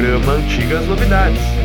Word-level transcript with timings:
programa 0.00 0.32
Antigas 0.32 0.86
Novidades. 0.86 1.59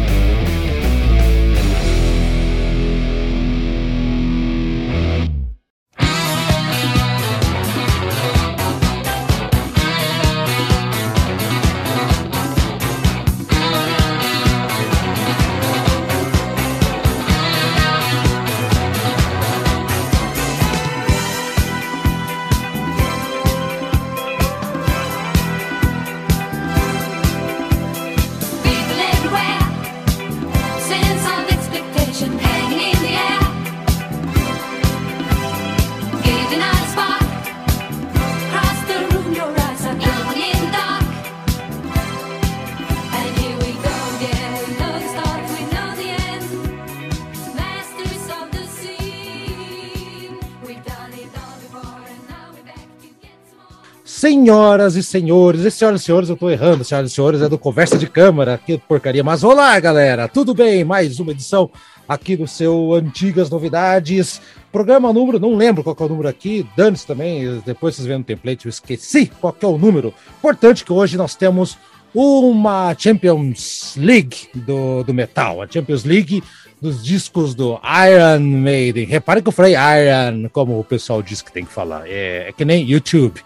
Senhoras 54.26 54.96
e 54.96 55.04
senhores, 55.04 55.62
e 55.62 55.70
senhoras 55.70 56.02
e 56.02 56.04
senhores, 56.04 56.30
eu 56.30 56.36
tô 56.36 56.50
errando, 56.50 56.84
senhoras 56.84 57.12
e 57.12 57.14
senhores, 57.14 57.44
é 57.44 57.48
do 57.48 57.60
Conversa 57.60 57.96
de 57.96 58.08
Câmara, 58.08 58.58
que 58.58 58.76
porcaria. 58.76 59.24
Mas 59.24 59.44
olá, 59.44 59.80
galera, 59.80 60.28
tudo 60.28 60.52
bem? 60.52 60.84
Mais 60.84 61.20
uma 61.20 61.32
edição 61.32 61.70
aqui 62.10 62.36
do 62.36 62.48
seu 62.48 62.96
Antigas 62.96 63.52
Novidades. 63.52 64.42
Programa 64.72 65.14
número, 65.14 65.40
não 65.40 65.56
lembro 65.56 65.84
qual 65.84 65.96
é 66.00 66.04
o 66.06 66.10
número 66.10 66.28
aqui, 66.28 66.66
dane-se 66.76 67.06
também, 67.06 67.62
depois 67.64 67.94
vocês 67.94 68.08
vêem 68.08 68.18
no 68.18 68.24
template, 68.24 68.66
eu 68.66 68.70
esqueci 68.72 69.32
qual 69.40 69.56
é 69.62 69.66
o 69.68 69.78
número. 69.78 70.12
Importante 70.40 70.84
que 70.84 70.92
hoje 70.92 71.18
nós 71.18 71.36
temos 71.36 71.78
uma 72.12 72.96
Champions 72.98 73.94
League 73.96 74.50
do, 74.56 75.04
do 75.04 75.14
metal, 75.14 75.62
a 75.62 75.68
Champions 75.68 76.04
League 76.04 76.42
dos 76.82 77.04
discos 77.04 77.54
do 77.54 77.80
Iron 78.10 78.40
Maiden. 78.40 79.06
Repare 79.06 79.44
que 79.44 79.50
eu 79.50 79.52
falei 79.52 79.76
Iron, 79.76 80.50
como 80.52 80.80
o 80.80 80.84
pessoal 80.84 81.22
diz 81.22 81.44
que 81.44 81.52
tem 81.52 81.64
que 81.64 81.72
falar, 81.72 82.08
é, 82.08 82.50
é 82.50 82.52
que 82.52 82.66
nem 82.66 82.84
YouTube. 82.84 83.40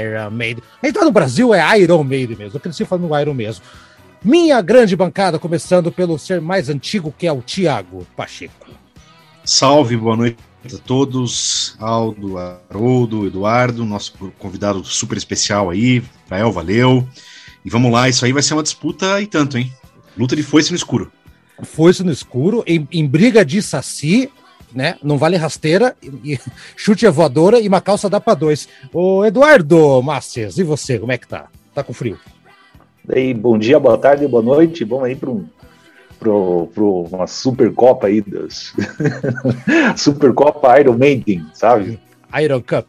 Iron 0.00 0.30
Maiden. 0.30 0.62
Então 0.82 1.04
no 1.04 1.10
Brasil 1.10 1.54
é 1.54 1.80
Iron 1.80 2.04
Maiden 2.04 2.36
mesmo. 2.36 2.56
Eu 2.56 2.60
cresci 2.60 2.84
falando 2.84 3.18
Iron 3.18 3.34
mesmo. 3.34 3.64
Minha 4.22 4.60
grande 4.60 4.96
bancada, 4.96 5.38
começando 5.38 5.92
pelo 5.92 6.18
ser 6.18 6.40
mais 6.40 6.68
antigo, 6.68 7.14
que 7.16 7.26
é 7.26 7.32
o 7.32 7.40
Tiago 7.40 8.06
Pacheco. 8.16 8.66
Salve, 9.44 9.96
boa 9.96 10.16
noite 10.16 10.38
a 10.74 10.78
todos. 10.78 11.76
Aldo, 11.78 12.36
Haroldo, 12.36 13.26
Eduardo, 13.26 13.84
nosso 13.84 14.12
convidado 14.38 14.84
super 14.84 15.16
especial 15.16 15.70
aí. 15.70 16.02
Rael, 16.28 16.50
valeu. 16.50 17.08
E 17.64 17.70
vamos 17.70 17.92
lá, 17.92 18.08
isso 18.08 18.24
aí 18.24 18.32
vai 18.32 18.42
ser 18.42 18.54
uma 18.54 18.62
disputa 18.62 19.20
e 19.20 19.26
tanto, 19.26 19.56
hein? 19.56 19.72
Luta 20.16 20.34
de 20.34 20.42
foice 20.42 20.70
no 20.70 20.76
escuro. 20.76 21.12
Foice 21.62 22.02
no 22.02 22.12
escuro, 22.12 22.64
em, 22.66 22.86
em 22.90 23.06
briga 23.06 23.44
de 23.44 23.60
saci, 23.62 24.30
né? 24.72 24.96
Não 25.02 25.18
vale 25.18 25.36
rasteira, 25.36 25.96
e, 26.02 26.38
chute 26.76 27.06
a 27.06 27.10
voadora 27.10 27.60
e 27.60 27.68
uma 27.68 27.80
calça 27.80 28.08
dá 28.08 28.20
para 28.20 28.34
dois. 28.34 28.68
Ô 28.92 29.24
Eduardo 29.24 30.02
Masters, 30.02 30.58
e 30.58 30.62
você, 30.62 30.98
como 30.98 31.12
é 31.12 31.18
que 31.18 31.28
tá? 31.28 31.46
Tá 31.74 31.82
com 31.82 31.92
frio? 31.92 32.18
Daí, 33.04 33.32
bom 33.32 33.56
dia, 33.56 33.78
boa 33.80 33.96
tarde, 33.96 34.26
boa 34.26 34.42
noite. 34.42 34.84
Vamos 34.84 35.04
aí 35.04 35.16
para 35.16 35.30
um 35.30 35.46
pro, 36.18 36.68
pro 36.74 37.02
uma 37.10 37.26
Supercopa 37.26 38.08
aí 38.08 38.20
das 38.20 38.74
Supercopa 39.96 40.78
Iron 40.80 40.98
Maiden, 40.98 41.46
sabe? 41.54 41.98
Iron 42.40 42.60
Cup. 42.60 42.86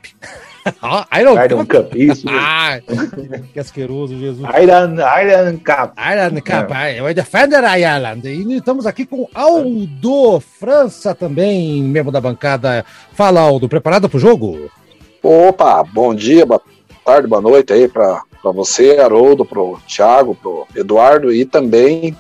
Ah, 0.82 1.08
Iron, 1.20 1.44
Iron 1.44 1.66
Cup. 1.66 1.90
Cup. 1.90 1.96
isso. 1.96 2.28
Ah, 2.30 2.80
que 3.54 3.60
asqueroso, 3.60 4.18
Jesus. 4.18 4.48
Iron, 4.62 4.96
Iron 4.96 5.58
Cup. 5.58 5.94
Iron 5.98 6.36
Cup, 6.42 6.76
é. 6.76 7.02
o 7.02 7.14
Defender 7.14 7.64
Ireland. 7.64 8.28
E 8.28 8.58
estamos 8.58 8.86
aqui 8.86 9.06
com 9.06 9.28
Aldo 9.34 10.40
França 10.40 11.14
também, 11.14 11.84
membro 11.84 12.12
da 12.12 12.22
bancada. 12.22 12.86
Fala, 13.14 13.42
Aldo, 13.42 13.70
preparado 13.70 14.10
para 14.10 14.18
o 14.18 14.20
jogo? 14.20 14.70
Opa, 15.22 15.84
bom 15.84 16.16
dia, 16.16 16.46
boa 16.46 16.62
tarde, 17.04 17.28
boa 17.28 17.42
noite 17.42 17.74
aí 17.74 17.88
para 17.88 18.24
você, 18.44 18.98
Haroldo, 19.00 19.44
para 19.44 19.60
o 19.60 19.78
Thiago, 19.88 20.34
para 20.36 20.50
o 20.50 20.68
Eduardo 20.76 21.34
e 21.34 21.44
também, 21.44 22.16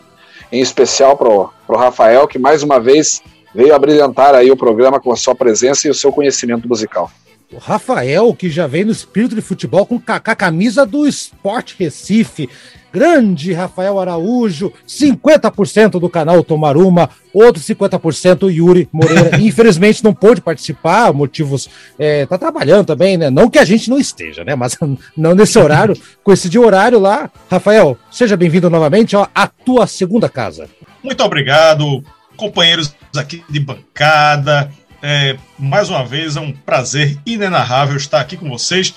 em 0.51 0.61
especial, 0.61 1.15
para 1.15 1.29
o 1.29 1.77
Rafael, 1.77 2.27
que 2.27 2.37
mais 2.37 2.61
uma 2.61 2.79
vez 2.79 3.21
veio 3.53 3.73
abrilhantar 3.73 4.35
aí 4.35 4.51
o 4.51 4.57
programa 4.57 4.99
com 4.99 5.11
a 5.11 5.15
sua 5.15 5.33
presença 5.33 5.87
e 5.87 5.91
o 5.91 5.93
seu 5.93 6.11
conhecimento 6.11 6.67
musical. 6.67 7.09
O 7.51 7.57
Rafael, 7.57 8.31
que 8.35 8.47
já 8.47 8.67
vem 8.67 8.85
no 8.85 8.91
espírito 8.91 9.33
de 9.33 9.41
futebol 9.41 9.83
com 9.83 9.99
a, 10.05 10.19
camisa 10.19 10.85
do 10.85 11.07
Sport 11.07 11.73
Recife. 11.79 12.47
Grande 12.93 13.53
Rafael 13.53 13.99
Araújo, 13.99 14.71
50% 14.87 15.99
do 15.99 16.09
canal 16.09 16.43
Tomaruma, 16.43 17.09
outro 17.33 17.61
50% 17.61 18.51
Yuri 18.51 18.87
Moreira. 18.91 19.37
Infelizmente 19.41 20.03
não 20.03 20.13
pôde 20.13 20.41
participar, 20.41 21.11
motivos. 21.11 21.67
É, 21.97 22.27
tá 22.27 22.37
trabalhando 22.37 22.85
também, 22.85 23.17
né? 23.17 23.31
Não 23.31 23.49
que 23.49 23.57
a 23.57 23.65
gente 23.65 23.89
não 23.89 23.97
esteja, 23.97 24.43
né? 24.43 24.55
Mas 24.55 24.77
não 25.17 25.33
nesse 25.33 25.57
horário, 25.57 25.95
coincidiu 26.23 26.63
horário 26.63 26.99
lá. 26.99 27.31
Rafael, 27.49 27.97
seja 28.11 28.37
bem-vindo 28.37 28.69
novamente 28.69 29.15
ó, 29.15 29.27
à 29.33 29.47
tua 29.47 29.87
segunda 29.87 30.29
casa. 30.29 30.69
Muito 31.03 31.23
obrigado, 31.23 32.03
companheiros 32.37 32.93
aqui 33.15 33.43
de 33.49 33.59
bancada, 33.59 34.71
é, 35.01 35.37
mais 35.57 35.89
uma 35.89 36.03
vez, 36.05 36.35
é 36.35 36.41
um 36.41 36.51
prazer 36.51 37.17
inenarrável 37.25 37.95
estar 37.97 38.19
aqui 38.19 38.37
com 38.37 38.49
vocês. 38.49 38.95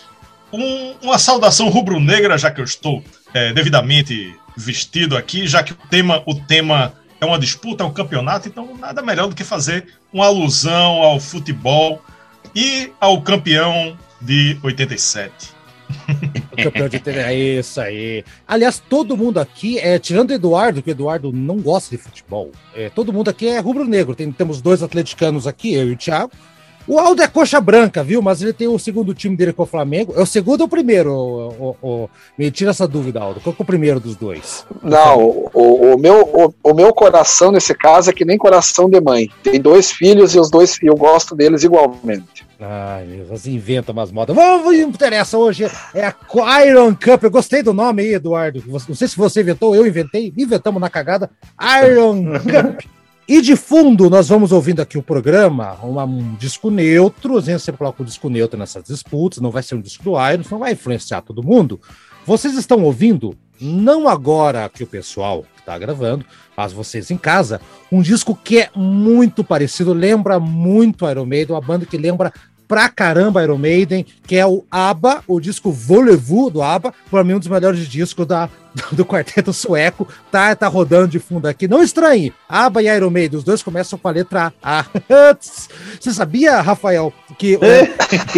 Um, 0.52 0.94
uma 1.02 1.18
saudação 1.18 1.68
rubro-negra, 1.68 2.36
já 2.36 2.50
que 2.50 2.60
eu 2.60 2.64
estou 2.64 3.02
é, 3.32 3.52
devidamente 3.52 4.34
vestido 4.56 5.16
aqui, 5.16 5.46
já 5.46 5.62
que 5.62 5.72
o 5.72 5.76
tema, 5.88 6.22
o 6.26 6.34
tema 6.34 6.92
é 7.20 7.24
uma 7.24 7.38
disputa, 7.38 7.84
é 7.84 7.86
um 7.86 7.92
campeonato, 7.92 8.48
então 8.48 8.76
nada 8.76 9.00
melhor 9.00 9.28
do 9.28 9.34
que 9.34 9.44
fazer 9.44 9.86
uma 10.12 10.26
alusão 10.26 11.02
ao 11.02 11.20
futebol 11.20 12.02
e 12.54 12.92
ao 13.00 13.22
campeão 13.22 13.96
de 14.20 14.58
87. 14.62 15.32
Campeão 16.56 16.88
de 16.88 17.00
é 17.08 17.34
isso 17.34 17.80
aí. 17.80 18.24
Aliás, 18.46 18.78
todo 18.78 19.16
mundo 19.16 19.38
aqui, 19.38 19.78
é, 19.78 19.98
tirando 19.98 20.30
o 20.30 20.34
Eduardo, 20.34 20.82
que 20.82 20.90
o 20.90 20.92
Eduardo 20.92 21.32
não 21.32 21.58
gosta 21.58 21.96
de 21.96 22.02
futebol, 22.02 22.50
é, 22.74 22.90
todo 22.90 23.12
mundo 23.12 23.28
aqui 23.30 23.46
é 23.46 23.58
rubro-negro. 23.58 24.14
Tem, 24.14 24.30
temos 24.30 24.60
dois 24.60 24.82
atleticanos 24.82 25.46
aqui, 25.46 25.74
eu 25.74 25.88
e 25.88 25.92
o 25.92 25.96
Thiago. 25.96 26.30
O 26.86 26.98
Aldo 26.98 27.22
é 27.22 27.28
coxa 27.28 27.60
branca, 27.60 28.02
viu? 28.02 28.20
Mas 28.20 28.42
ele 28.42 28.52
tem 28.52 28.66
o 28.66 28.78
segundo 28.78 29.14
time 29.14 29.36
dele 29.36 29.52
com 29.52 29.62
o 29.62 29.66
Flamengo. 29.66 30.14
É 30.16 30.20
o 30.20 30.26
segundo 30.26 30.62
ou 30.62 30.66
o 30.66 30.70
primeiro? 30.70 31.12
O, 31.12 31.76
o, 31.80 31.88
o... 31.88 32.10
Me 32.36 32.50
tira 32.50 32.70
essa 32.70 32.88
dúvida, 32.88 33.20
Aldo. 33.20 33.40
Qual 33.40 33.54
é 33.56 33.62
o 33.62 33.64
primeiro 33.64 34.00
dos 34.00 34.16
dois? 34.16 34.66
Não, 34.82 35.48
o, 35.54 35.96
meu, 35.96 36.22
o, 36.22 36.70
o, 36.70 36.74
meu 36.74 36.92
coração 36.92 37.52
nesse 37.52 37.74
caso 37.74 38.10
é 38.10 38.12
que 38.12 38.24
nem 38.24 38.36
coração 38.36 38.90
de 38.90 39.00
mãe. 39.00 39.30
Tem 39.44 39.60
dois 39.60 39.92
filhos 39.92 40.34
e 40.34 40.40
os 40.40 40.50
dois 40.50 40.76
eu 40.82 40.96
gosto 40.96 41.36
deles 41.36 41.62
igualmente. 41.62 42.44
Ai, 42.65 43.06
meu 43.06 43.25
Deus, 43.25 43.45
inventa 43.45 43.91
umas 43.91 44.12
modas. 44.12 44.37
Vamos, 44.37 44.77
interessa 44.77 45.37
hoje. 45.37 45.65
É 45.93 46.06
a 46.06 46.65
Iron 46.65 46.95
Cup. 46.95 47.25
Eu 47.25 47.31
gostei 47.31 47.61
do 47.61 47.73
nome 47.73 48.03
aí, 48.03 48.15
Eduardo. 48.15 48.62
Não 48.67 48.95
sei 48.95 49.09
se 49.09 49.17
você 49.17 49.41
inventou, 49.41 49.75
eu 49.75 49.84
inventei. 49.84 50.33
Inventamos 50.39 50.81
na 50.81 50.89
cagada. 50.89 51.28
Iron 51.84 52.23
Cup. 52.39 52.84
E 53.27 53.41
de 53.41 53.56
fundo, 53.56 54.09
nós 54.09 54.28
vamos 54.28 54.53
ouvindo 54.53 54.81
aqui 54.81 54.99
o 54.99 55.03
programa, 55.03 55.75
uma, 55.83 56.05
um 56.05 56.34
disco 56.37 56.71
neutro. 56.71 57.37
A 57.37 57.59
sempre 57.59 57.78
coloca 57.78 58.00
o 58.00 58.05
um 58.05 58.06
disco 58.06 58.28
neutro 58.28 58.56
nessas 58.56 58.84
disputas. 58.84 59.41
Não 59.41 59.50
vai 59.50 59.65
ser 59.65 59.75
um 59.75 59.81
disco 59.81 60.05
do 60.05 60.11
Iron, 60.11 60.43
não 60.49 60.59
vai 60.61 60.73
influenciar 60.73 61.23
todo 61.23 61.43
mundo. 61.43 61.81
Vocês 62.25 62.55
estão 62.56 62.85
ouvindo, 62.85 63.37
não 63.61 64.08
agora 64.08 64.69
que 64.69 64.85
o 64.85 64.87
pessoal 64.87 65.44
está 65.58 65.76
gravando, 65.79 66.25
mas 66.56 66.73
vocês 66.73 67.11
em 67.11 67.17
casa, 67.17 67.61
um 67.91 68.03
disco 68.03 68.37
que 68.37 68.61
é 68.61 68.70
muito 68.76 69.43
parecido, 69.43 69.93
lembra 69.93 70.38
muito 70.38 71.08
Iron 71.08 71.26
Maiden, 71.26 71.55
uma 71.55 71.61
banda 71.61 71.87
que 71.87 71.97
lembra 71.97 72.32
pra 72.72 72.88
caramba 72.88 73.42
Iron 73.42 73.58
Maiden, 73.58 74.06
que 74.26 74.34
é 74.34 74.46
o 74.46 74.64
ABBA, 74.70 75.22
o 75.28 75.38
disco 75.38 75.70
Volevu 75.70 76.48
do 76.48 76.62
ABBA, 76.62 76.94
para 77.10 77.22
mim 77.22 77.34
um 77.34 77.38
dos 77.38 77.48
melhores 77.48 77.86
discos 77.86 78.26
da, 78.26 78.48
do 78.90 79.04
quarteto 79.04 79.52
sueco, 79.52 80.08
tá, 80.30 80.56
tá 80.56 80.69
rodando 80.69 81.08
de 81.08 81.19
fundo 81.19 81.46
aqui. 81.46 81.69
Não 81.69 81.82
estranhe, 81.82 82.32
ABBA 82.48 82.82
e 82.82 82.86
Iron 82.86 83.10
Maiden, 83.10 83.38
os 83.38 83.44
dois 83.44 83.62
começam 83.62 83.98
com 83.98 84.08
a 84.08 84.12
letra 84.12 84.54
A. 84.62 84.86
Você 85.38 86.14
sabia, 86.14 86.62
Rafael, 86.62 87.12
que... 87.36 87.58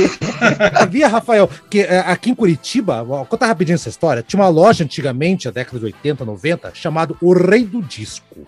sabia, 0.77 1.07
Rafael, 1.07 1.49
que 1.71 1.83
é, 1.83 2.01
aqui 2.01 2.31
em 2.31 2.35
Curitiba, 2.35 3.05
vou 3.05 3.25
contar 3.27 3.47
rapidinho 3.47 3.77
essa 3.77 3.89
história, 3.89 4.25
tinha 4.27 4.43
uma 4.43 4.49
loja 4.49 4.83
antigamente, 4.83 5.47
na 5.47 5.53
década 5.53 5.79
de 5.79 5.85
80, 5.85 6.25
90, 6.25 6.73
chamado 6.75 7.17
O 7.21 7.33
Rei 7.35 7.65
do 7.65 7.81
Disco. 7.81 8.45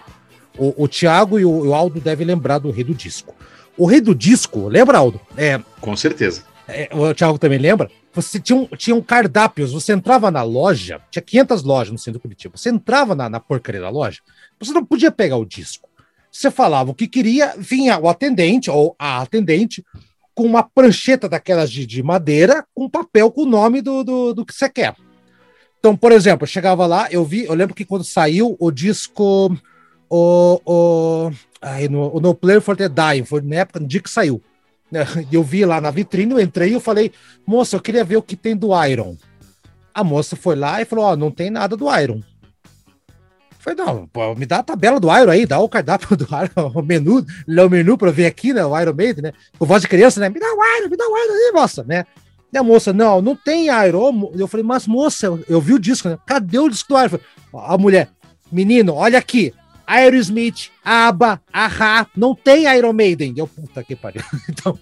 O, 0.58 0.82
o 0.82 0.88
Thiago 0.88 1.38
e 1.38 1.44
o, 1.44 1.68
o 1.68 1.72
Aldo 1.72 2.00
devem 2.00 2.26
lembrar 2.26 2.58
do 2.58 2.72
Rei 2.72 2.82
do 2.82 2.92
Disco. 2.92 3.35
O 3.76 3.87
rei 3.87 4.00
do 4.00 4.14
disco, 4.14 4.69
lembra, 4.69 4.99
Aldo? 4.99 5.20
É, 5.37 5.61
Com 5.81 5.96
certeza. 5.96 6.43
é, 6.67 6.88
o 6.93 7.14
Thiago 7.14 7.38
também 7.38 7.58
lembra, 7.58 7.90
você 8.12 8.40
tinha, 8.40 8.58
um, 8.58 8.67
tinha 8.67 8.96
um 8.96 9.02
cardápios, 9.02 9.73
você 9.73 9.93
entrava 9.93 10.31
na 10.31 10.43
loja, 10.43 11.00
tinha 11.11 11.23
500 11.23 11.62
lojas 11.62 11.93
no 11.93 11.99
centro 11.99 12.19
de 12.19 12.23
Curitiba, 12.23 12.56
você 12.56 12.70
entrava 12.70 13.14
na, 13.14 13.28
na 13.28 13.38
porcaria 13.38 13.81
da 13.81 13.90
loja, 13.90 14.20
você 14.58 14.73
não 14.73 14.84
podia 14.84 15.11
pegar 15.11 15.37
o 15.37 15.44
disco. 15.44 15.88
Você 16.32 16.50
falava 16.50 16.90
o 16.90 16.94
que 16.94 17.06
queria, 17.06 17.55
vinha 17.56 17.99
o 17.99 18.08
atendente 18.08 18.70
ou 18.70 18.94
a 18.99 19.23
atendente 19.23 19.84
com 20.34 20.44
uma 20.44 20.62
prancheta 20.62 21.29
daquelas 21.29 21.70
de, 21.70 21.87
de 21.87 22.02
madeira, 22.02 22.64
com 22.75 22.90
papel 22.90 23.31
com 23.31 23.43
o 23.43 23.46
nome 23.46 23.81
do, 23.81 24.05
do, 24.05 24.34
do 24.34 24.44
que 24.44 24.52
você 24.52 24.69
quer. 24.69 24.94
Então, 25.79 25.96
por 25.96 26.12
exemplo, 26.12 26.44
eu 26.44 26.49
chegava 26.49 26.87
lá, 26.87 27.08
eu 27.11 27.25
vi, 27.25 27.44
eu 27.44 27.55
lembro 27.55 27.75
que 27.75 27.84
quando 27.84 28.05
saiu 28.05 28.55
o 28.58 28.70
disco, 28.70 29.56
o, 30.11 30.61
o, 30.64 31.31
aí 31.61 31.88
no, 31.88 32.14
o 32.14 32.20
No 32.20 32.35
Player 32.35 32.61
for 32.61 32.76
the 32.76 32.88
Dying, 32.88 33.25
foi 33.25 33.41
na 33.41 33.56
época, 33.56 33.81
no 33.81 33.87
dia 33.87 34.00
que 34.00 34.11
saiu. 34.11 34.43
Eu 35.32 35.43
vi 35.43 35.64
lá 35.64 35.81
na 35.81 35.91
vitrine, 35.91 36.32
eu 36.32 36.41
entrei 36.41 36.70
e 36.70 36.75
eu 36.75 36.81
falei, 36.81 37.12
moça, 37.47 37.76
eu 37.76 37.81
queria 37.81 38.05
ver 38.05 38.17
o 38.17 38.23
que 38.23 38.37
tem 38.37 38.56
do 38.56 38.70
Iron. 38.85 39.17
A 39.93 40.05
moça 40.05 40.37
foi 40.37 40.55
lá 40.55 40.81
e 40.81 40.85
falou, 40.85 41.05
ó, 41.06 41.12
oh, 41.12 41.17
não 41.17 41.31
tem 41.31 41.50
nada 41.50 41.76
do 41.76 41.93
Iron. 41.99 42.20
Falei, 43.58 43.85
não, 43.85 44.06
pô, 44.06 44.32
me 44.37 44.47
dá 44.47 44.58
a 44.58 44.62
tabela 44.62 45.00
do 45.00 45.08
Iron 45.08 45.31
aí, 45.31 45.44
dá 45.44 45.58
o 45.58 45.69
cardápio 45.69 46.14
do 46.17 46.25
Iron, 46.25 46.70
o 46.73 46.82
menu, 46.82 47.26
o 47.49 47.69
menu 47.69 47.99
pra 47.99 48.12
ver 48.12 48.26
aqui, 48.26 48.53
né? 48.53 48.64
O 48.64 48.79
Iron 48.79 48.94
Maiden, 48.94 49.25
né? 49.25 49.32
Com 49.58 49.67
voz 49.67 49.82
de 49.82 49.88
criança, 49.88 50.20
né? 50.20 50.29
Me 50.29 50.38
dá 50.38 50.47
o 50.47 50.79
Iron, 50.79 50.88
me 50.88 50.97
dá 50.97 51.05
o 51.05 51.19
Iron 51.19 51.32
aí, 51.32 51.53
moça, 51.53 51.82
né? 51.82 52.06
E 52.53 52.56
a 52.56 52.62
moça, 52.62 52.93
não, 52.93 53.20
não 53.20 53.35
tem 53.35 53.67
Iron. 53.67 54.31
Eu 54.37 54.47
falei, 54.47 54.64
mas 54.64 54.87
moça, 54.87 55.26
eu, 55.26 55.44
eu 55.49 55.61
vi 55.61 55.75
o 55.75 55.81
disco, 55.81 56.08
né? 56.08 56.17
Cadê 56.25 56.61
o 56.61 56.69
disco 56.69 56.94
do 56.94 57.05
Iron? 57.05 57.19
A 57.55 57.76
mulher, 57.76 58.08
menino, 58.53 58.94
olha 58.94 59.19
aqui. 59.19 59.53
Aerosmith, 59.86 60.70
ABBA, 60.84 61.40
Aha, 61.52 62.06
não 62.16 62.34
tem 62.34 62.64
Iron 62.76 62.92
Maiden. 62.92 63.34
Eu, 63.36 63.46
puta 63.46 63.82
que 63.84 63.94
pariu. 63.94 64.22
Então, 64.48 64.78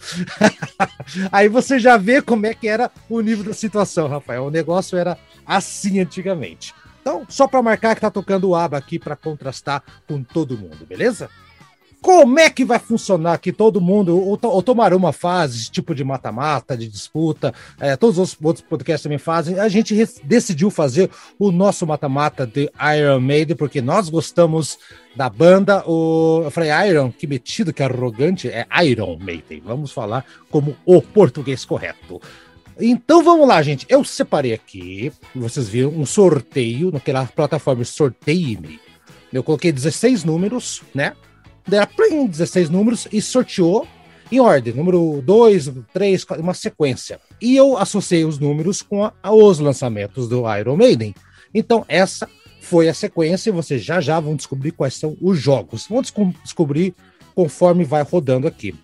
aí 1.30 1.48
você 1.48 1.78
já 1.78 1.96
vê 1.96 2.22
como 2.22 2.46
é 2.46 2.54
que 2.54 2.68
era 2.68 2.90
o 3.08 3.20
nível 3.20 3.44
da 3.44 3.54
situação, 3.54 4.08
Rafael. 4.08 4.44
O 4.44 4.50
negócio 4.50 4.96
era 4.96 5.18
assim 5.44 6.00
antigamente. 6.00 6.74
Então, 7.00 7.26
só 7.28 7.46
para 7.46 7.62
marcar 7.62 7.94
que 7.94 8.00
tá 8.00 8.10
tocando 8.10 8.48
o 8.48 8.54
aba 8.54 8.78
aqui 8.78 8.98
para 8.98 9.14
contrastar 9.14 9.82
com 10.08 10.22
todo 10.22 10.56
mundo, 10.56 10.86
beleza? 10.86 11.28
Como 12.04 12.38
é 12.38 12.50
que 12.50 12.66
vai 12.66 12.78
funcionar 12.78 13.32
aqui 13.32 13.50
todo 13.50 13.80
mundo? 13.80 14.14
Ou, 14.14 14.38
ou 14.42 14.62
tomar 14.62 14.92
uma 14.92 15.10
fase, 15.10 15.70
tipo 15.70 15.94
de 15.94 16.04
mata-mata, 16.04 16.76
de 16.76 16.86
disputa, 16.86 17.54
é, 17.80 17.96
todos 17.96 18.18
os 18.18 18.36
outros 18.42 18.62
podcasts 18.62 19.04
também 19.04 19.16
fazem. 19.16 19.58
A 19.58 19.70
gente 19.70 19.96
decidiu 20.22 20.68
fazer 20.70 21.08
o 21.38 21.50
nosso 21.50 21.86
mata-mata 21.86 22.46
de 22.46 22.70
Iron 22.94 23.20
Maiden, 23.20 23.56
porque 23.56 23.80
nós 23.80 24.10
gostamos 24.10 24.78
da 25.16 25.30
banda. 25.30 25.82
O, 25.88 26.42
eu 26.44 26.50
falei 26.50 26.68
Iron, 26.90 27.10
que 27.10 27.26
metido, 27.26 27.72
que 27.72 27.82
arrogante, 27.82 28.48
é 28.48 28.66
Iron 28.84 29.16
Maiden. 29.18 29.62
Vamos 29.64 29.90
falar 29.90 30.26
como 30.50 30.76
o 30.84 31.00
português 31.00 31.64
correto. 31.64 32.20
Então 32.78 33.24
vamos 33.24 33.48
lá, 33.48 33.62
gente. 33.62 33.86
Eu 33.88 34.04
separei 34.04 34.52
aqui, 34.52 35.10
vocês 35.34 35.70
viram, 35.70 35.88
um 35.88 36.04
sorteio 36.04 36.92
naquela 36.92 37.24
plataforma 37.24 37.82
Sorteio-me. 37.82 38.78
Eu 39.32 39.42
coloquei 39.42 39.72
16 39.72 40.22
números, 40.22 40.82
né? 40.94 41.14
Dei 41.66 41.80
plim, 41.86 42.26
16 42.26 42.68
números 42.68 43.08
e 43.12 43.20
sorteou 43.22 43.86
em 44.30 44.40
ordem, 44.40 44.74
número 44.74 45.22
2, 45.24 45.70
3, 45.92 46.26
uma 46.38 46.54
sequência. 46.54 47.20
E 47.40 47.56
eu 47.56 47.76
associei 47.76 48.24
os 48.24 48.38
números 48.38 48.82
com 48.82 49.04
a, 49.04 49.12
os 49.32 49.58
lançamentos 49.58 50.28
do 50.28 50.42
Iron 50.56 50.76
Maiden. 50.76 51.14
Então, 51.54 51.84
essa 51.88 52.28
foi 52.60 52.88
a 52.88 52.94
sequência 52.94 53.50
e 53.50 53.52
vocês 53.52 53.82
já 53.82 54.00
já 54.00 54.18
vão 54.18 54.34
descobrir 54.34 54.72
quais 54.72 54.94
são 54.94 55.16
os 55.20 55.38
jogos. 55.38 55.86
Vão 55.86 56.02
descobrir 56.42 56.94
conforme 57.34 57.84
vai 57.84 58.02
rodando 58.02 58.48
aqui. 58.48 58.74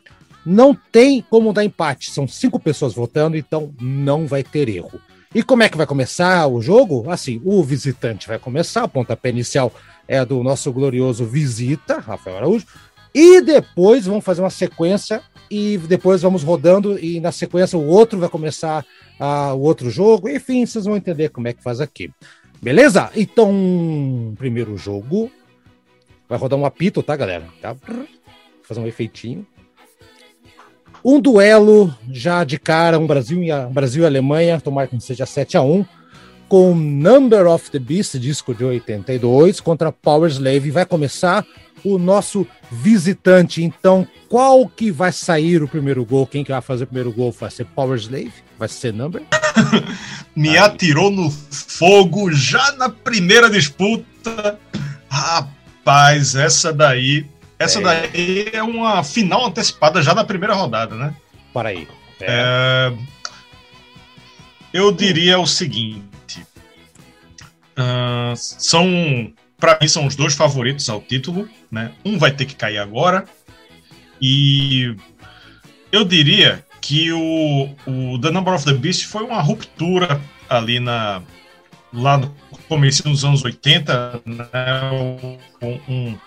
Não 0.45 0.75
tem 0.75 1.23
como 1.29 1.53
dar 1.53 1.65
empate. 1.65 2.11
São 2.11 2.27
cinco 2.27 2.59
pessoas 2.59 2.95
votando, 2.95 3.37
então 3.37 3.75
não 3.81 4.27
vai 4.27 4.43
ter 4.43 4.69
erro. 4.69 5.01
E 5.35 5.43
como 5.43 5.63
é 5.63 5.69
que 5.69 5.77
vai 5.77 5.87
começar 5.87 6.47
o 6.49 6.61
jogo? 6.61 7.09
Assim, 7.09 7.41
o 7.45 7.63
visitante 7.63 8.27
vai 8.27 8.39
começar, 8.39 8.85
o 8.85 8.89
pontapé 8.89 9.29
inicial 9.31 9.73
é 10.11 10.25
do 10.25 10.43
nosso 10.43 10.73
glorioso 10.73 11.25
Visita, 11.25 12.01
Rafael 12.01 12.39
Araújo, 12.39 12.67
e 13.15 13.41
depois 13.41 14.07
vamos 14.07 14.25
fazer 14.25 14.41
uma 14.41 14.51
sequência 14.51 15.23
e 15.49 15.79
depois 15.79 16.21
vamos 16.21 16.43
rodando 16.43 16.99
e 16.99 17.21
na 17.21 17.31
sequência 17.31 17.79
o 17.79 17.87
outro 17.87 18.19
vai 18.19 18.29
começar 18.29 18.85
uh, 19.21 19.55
o 19.55 19.61
outro 19.61 19.89
jogo, 19.89 20.29
enfim, 20.29 20.67
vocês 20.67 20.85
vão 20.85 20.97
entender 20.97 21.29
como 21.29 21.47
é 21.47 21.53
que 21.53 21.63
faz 21.63 21.81
aqui. 21.81 22.11
Beleza? 22.61 23.09
Então, 23.15 24.35
primeiro 24.37 24.77
jogo 24.77 25.31
vai 26.29 26.37
rodar 26.37 26.59
um 26.59 26.67
apito, 26.67 27.05
tá, 27.05 27.15
galera? 27.15 27.47
Tá? 27.63 27.77
Fazer 28.65 28.81
um 28.81 28.89
efeitinho. 28.89 29.47
Um 31.05 31.21
duelo 31.21 31.95
já 32.11 32.43
de 32.43 32.59
cara, 32.59 32.99
um 32.99 33.07
Brasil 33.07 33.41
e, 33.45 33.53
um 33.53 33.73
Brasil 33.73 34.03
e 34.03 34.07
Alemanha, 34.07 34.61
tomara 34.61 34.89
que 34.89 35.01
seja 35.01 35.25
7 35.25 35.57
a 35.57 35.63
1 35.63 35.87
com 36.51 36.75
Number 36.75 37.47
of 37.47 37.71
the 37.71 37.79
Beast, 37.79 38.19
disco 38.19 38.53
de 38.53 38.65
82, 38.65 39.61
contra 39.61 39.93
Power 39.93 40.29
Slave. 40.29 40.73
Vai 40.73 40.85
começar 40.85 41.47
o 41.85 41.97
nosso 41.97 42.45
visitante. 42.73 43.63
Então, 43.63 44.05
qual 44.29 44.69
que 44.69 44.91
vai 44.91 45.13
sair 45.13 45.63
o 45.63 45.69
primeiro 45.69 46.05
gol? 46.05 46.27
Quem 46.27 46.43
que 46.43 46.51
vai 46.51 46.61
fazer 46.61 46.83
o 46.83 46.87
primeiro 46.89 47.13
gol? 47.13 47.31
Vai 47.31 47.53
ser 47.53 47.67
Power 47.67 47.97
Slave? 47.97 48.33
Vai 48.59 48.67
ser 48.67 48.93
Number? 48.93 49.23
Me 50.35 50.51
Aí. 50.51 50.59
atirou 50.59 51.09
no 51.09 51.31
fogo 51.31 52.33
já 52.33 52.73
na 52.73 52.89
primeira 52.89 53.49
disputa. 53.49 54.59
Rapaz, 55.09 56.35
essa 56.35 56.73
daí 56.73 57.29
essa 57.61 57.79
é. 57.79 57.83
daí 57.83 58.51
é 58.53 58.63
uma 58.63 59.05
final 59.05 59.47
antecipada 59.47 60.03
já 60.03 60.15
na 60.17 60.25
primeira 60.25 60.55
rodada, 60.55 60.97
né? 60.97 61.15
Para 61.55 61.69
aí. 61.69 61.87
É. 62.21 62.27
É... 62.29 62.93
Eu 64.73 64.91
diria 64.91 65.39
o 65.39 65.47
seguinte: 65.47 66.10
uh, 67.81 68.37
são, 68.37 69.33
para 69.59 69.79
mim, 69.81 69.89
são 69.89 70.07
os 70.07 70.15
dois 70.15 70.35
favoritos 70.35 70.89
ao 70.89 71.01
título, 71.01 71.49
né? 71.71 71.93
Um 72.05 72.19
vai 72.19 72.31
ter 72.31 72.45
que 72.45 72.55
cair 72.55 72.79
agora 72.79 73.25
e 74.21 74.95
eu 75.91 76.05
diria 76.05 76.65
que 76.81 77.13
o, 77.13 77.69
o 77.87 78.19
The 78.21 78.31
Number 78.31 78.55
of 78.55 78.65
the 78.65 78.75
Beast 78.75 79.07
foi 79.07 79.23
uma 79.23 79.41
ruptura 79.41 80.21
ali 80.49 80.79
na 80.79 81.23
lá 81.93 82.19
no 82.19 82.35
começo 82.69 83.03
dos 83.03 83.25
anos 83.25 83.45
80, 83.45 84.23
né? 84.25 84.47
um, 85.63 85.79
um 85.89 86.19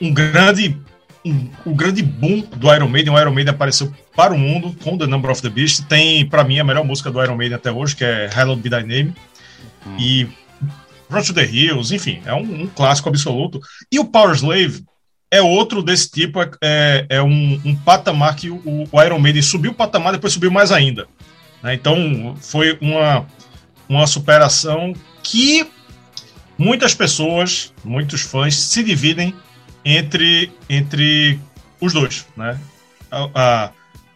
um 0.00 0.12
grande 0.12 0.76
um, 1.24 1.48
um, 1.66 1.74
grande 1.74 2.02
boom 2.02 2.40
do 2.56 2.72
Iron 2.74 2.88
Maiden. 2.88 3.14
O 3.14 3.18
Iron 3.18 3.32
Maiden 3.32 3.54
apareceu 3.54 3.92
para 4.14 4.34
o 4.34 4.38
mundo 4.38 4.76
com 4.82 4.98
The 4.98 5.06
Number 5.06 5.30
of 5.30 5.40
the 5.40 5.48
Beast. 5.48 5.86
Tem, 5.86 6.26
para 6.26 6.44
mim, 6.44 6.58
a 6.58 6.64
melhor 6.64 6.84
música 6.84 7.10
do 7.10 7.22
Iron 7.22 7.36
Maiden 7.36 7.56
até 7.56 7.72
hoje, 7.72 7.96
que 7.96 8.04
é 8.04 8.26
Hallowed 8.26 8.60
Be 8.60 8.68
Thy 8.68 8.82
Name. 8.82 9.14
Uhum. 9.86 9.96
E 9.98 10.28
Run 11.10 11.22
to 11.22 11.32
the 11.32 11.44
Hills, 11.44 11.94
enfim, 11.94 12.20
é 12.24 12.34
um, 12.34 12.62
um, 12.62 12.66
clássico 12.66 13.08
absoluto. 13.08 13.60
E 13.90 13.98
o 13.98 14.04
Power 14.04 14.34
Slave 14.34 14.84
é 15.30 15.40
outro 15.42 15.82
desse 15.82 16.10
tipo, 16.10 16.40
é, 16.42 16.50
é, 16.62 17.06
é 17.08 17.22
um, 17.22 17.60
um, 17.64 17.76
patamar 17.76 18.36
que 18.36 18.50
o, 18.50 18.88
o, 18.90 19.02
Iron 19.02 19.18
Maiden 19.18 19.42
subiu 19.42 19.72
o 19.72 19.74
patamar, 19.74 20.12
depois 20.12 20.32
subiu 20.32 20.50
mais 20.50 20.70
ainda. 20.70 21.06
Né? 21.62 21.74
Então, 21.74 22.36
foi 22.40 22.78
uma, 22.80 23.26
uma 23.88 24.06
superação 24.06 24.92
que 25.22 25.66
muitas 26.56 26.94
pessoas, 26.94 27.72
muitos 27.84 28.22
fãs 28.22 28.54
se 28.54 28.82
dividem 28.82 29.34
entre, 29.84 30.52
entre 30.68 31.38
os 31.80 31.92
dois, 31.92 32.26
né? 32.36 32.58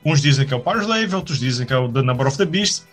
uns 0.05 0.21
dizem 0.21 0.47
que 0.47 0.55
é 0.55 0.57
o 0.57 0.61
Power 0.61 0.81
Slave, 0.81 1.15
outros 1.15 1.39
dizem 1.39 1.67
que 1.67 1.73
é 1.73 1.77
o 1.77 1.89
The 1.89 2.03
Number 2.03 2.27
of 2.27 2.37
the 2.37 2.45
Beast, 2.45 2.85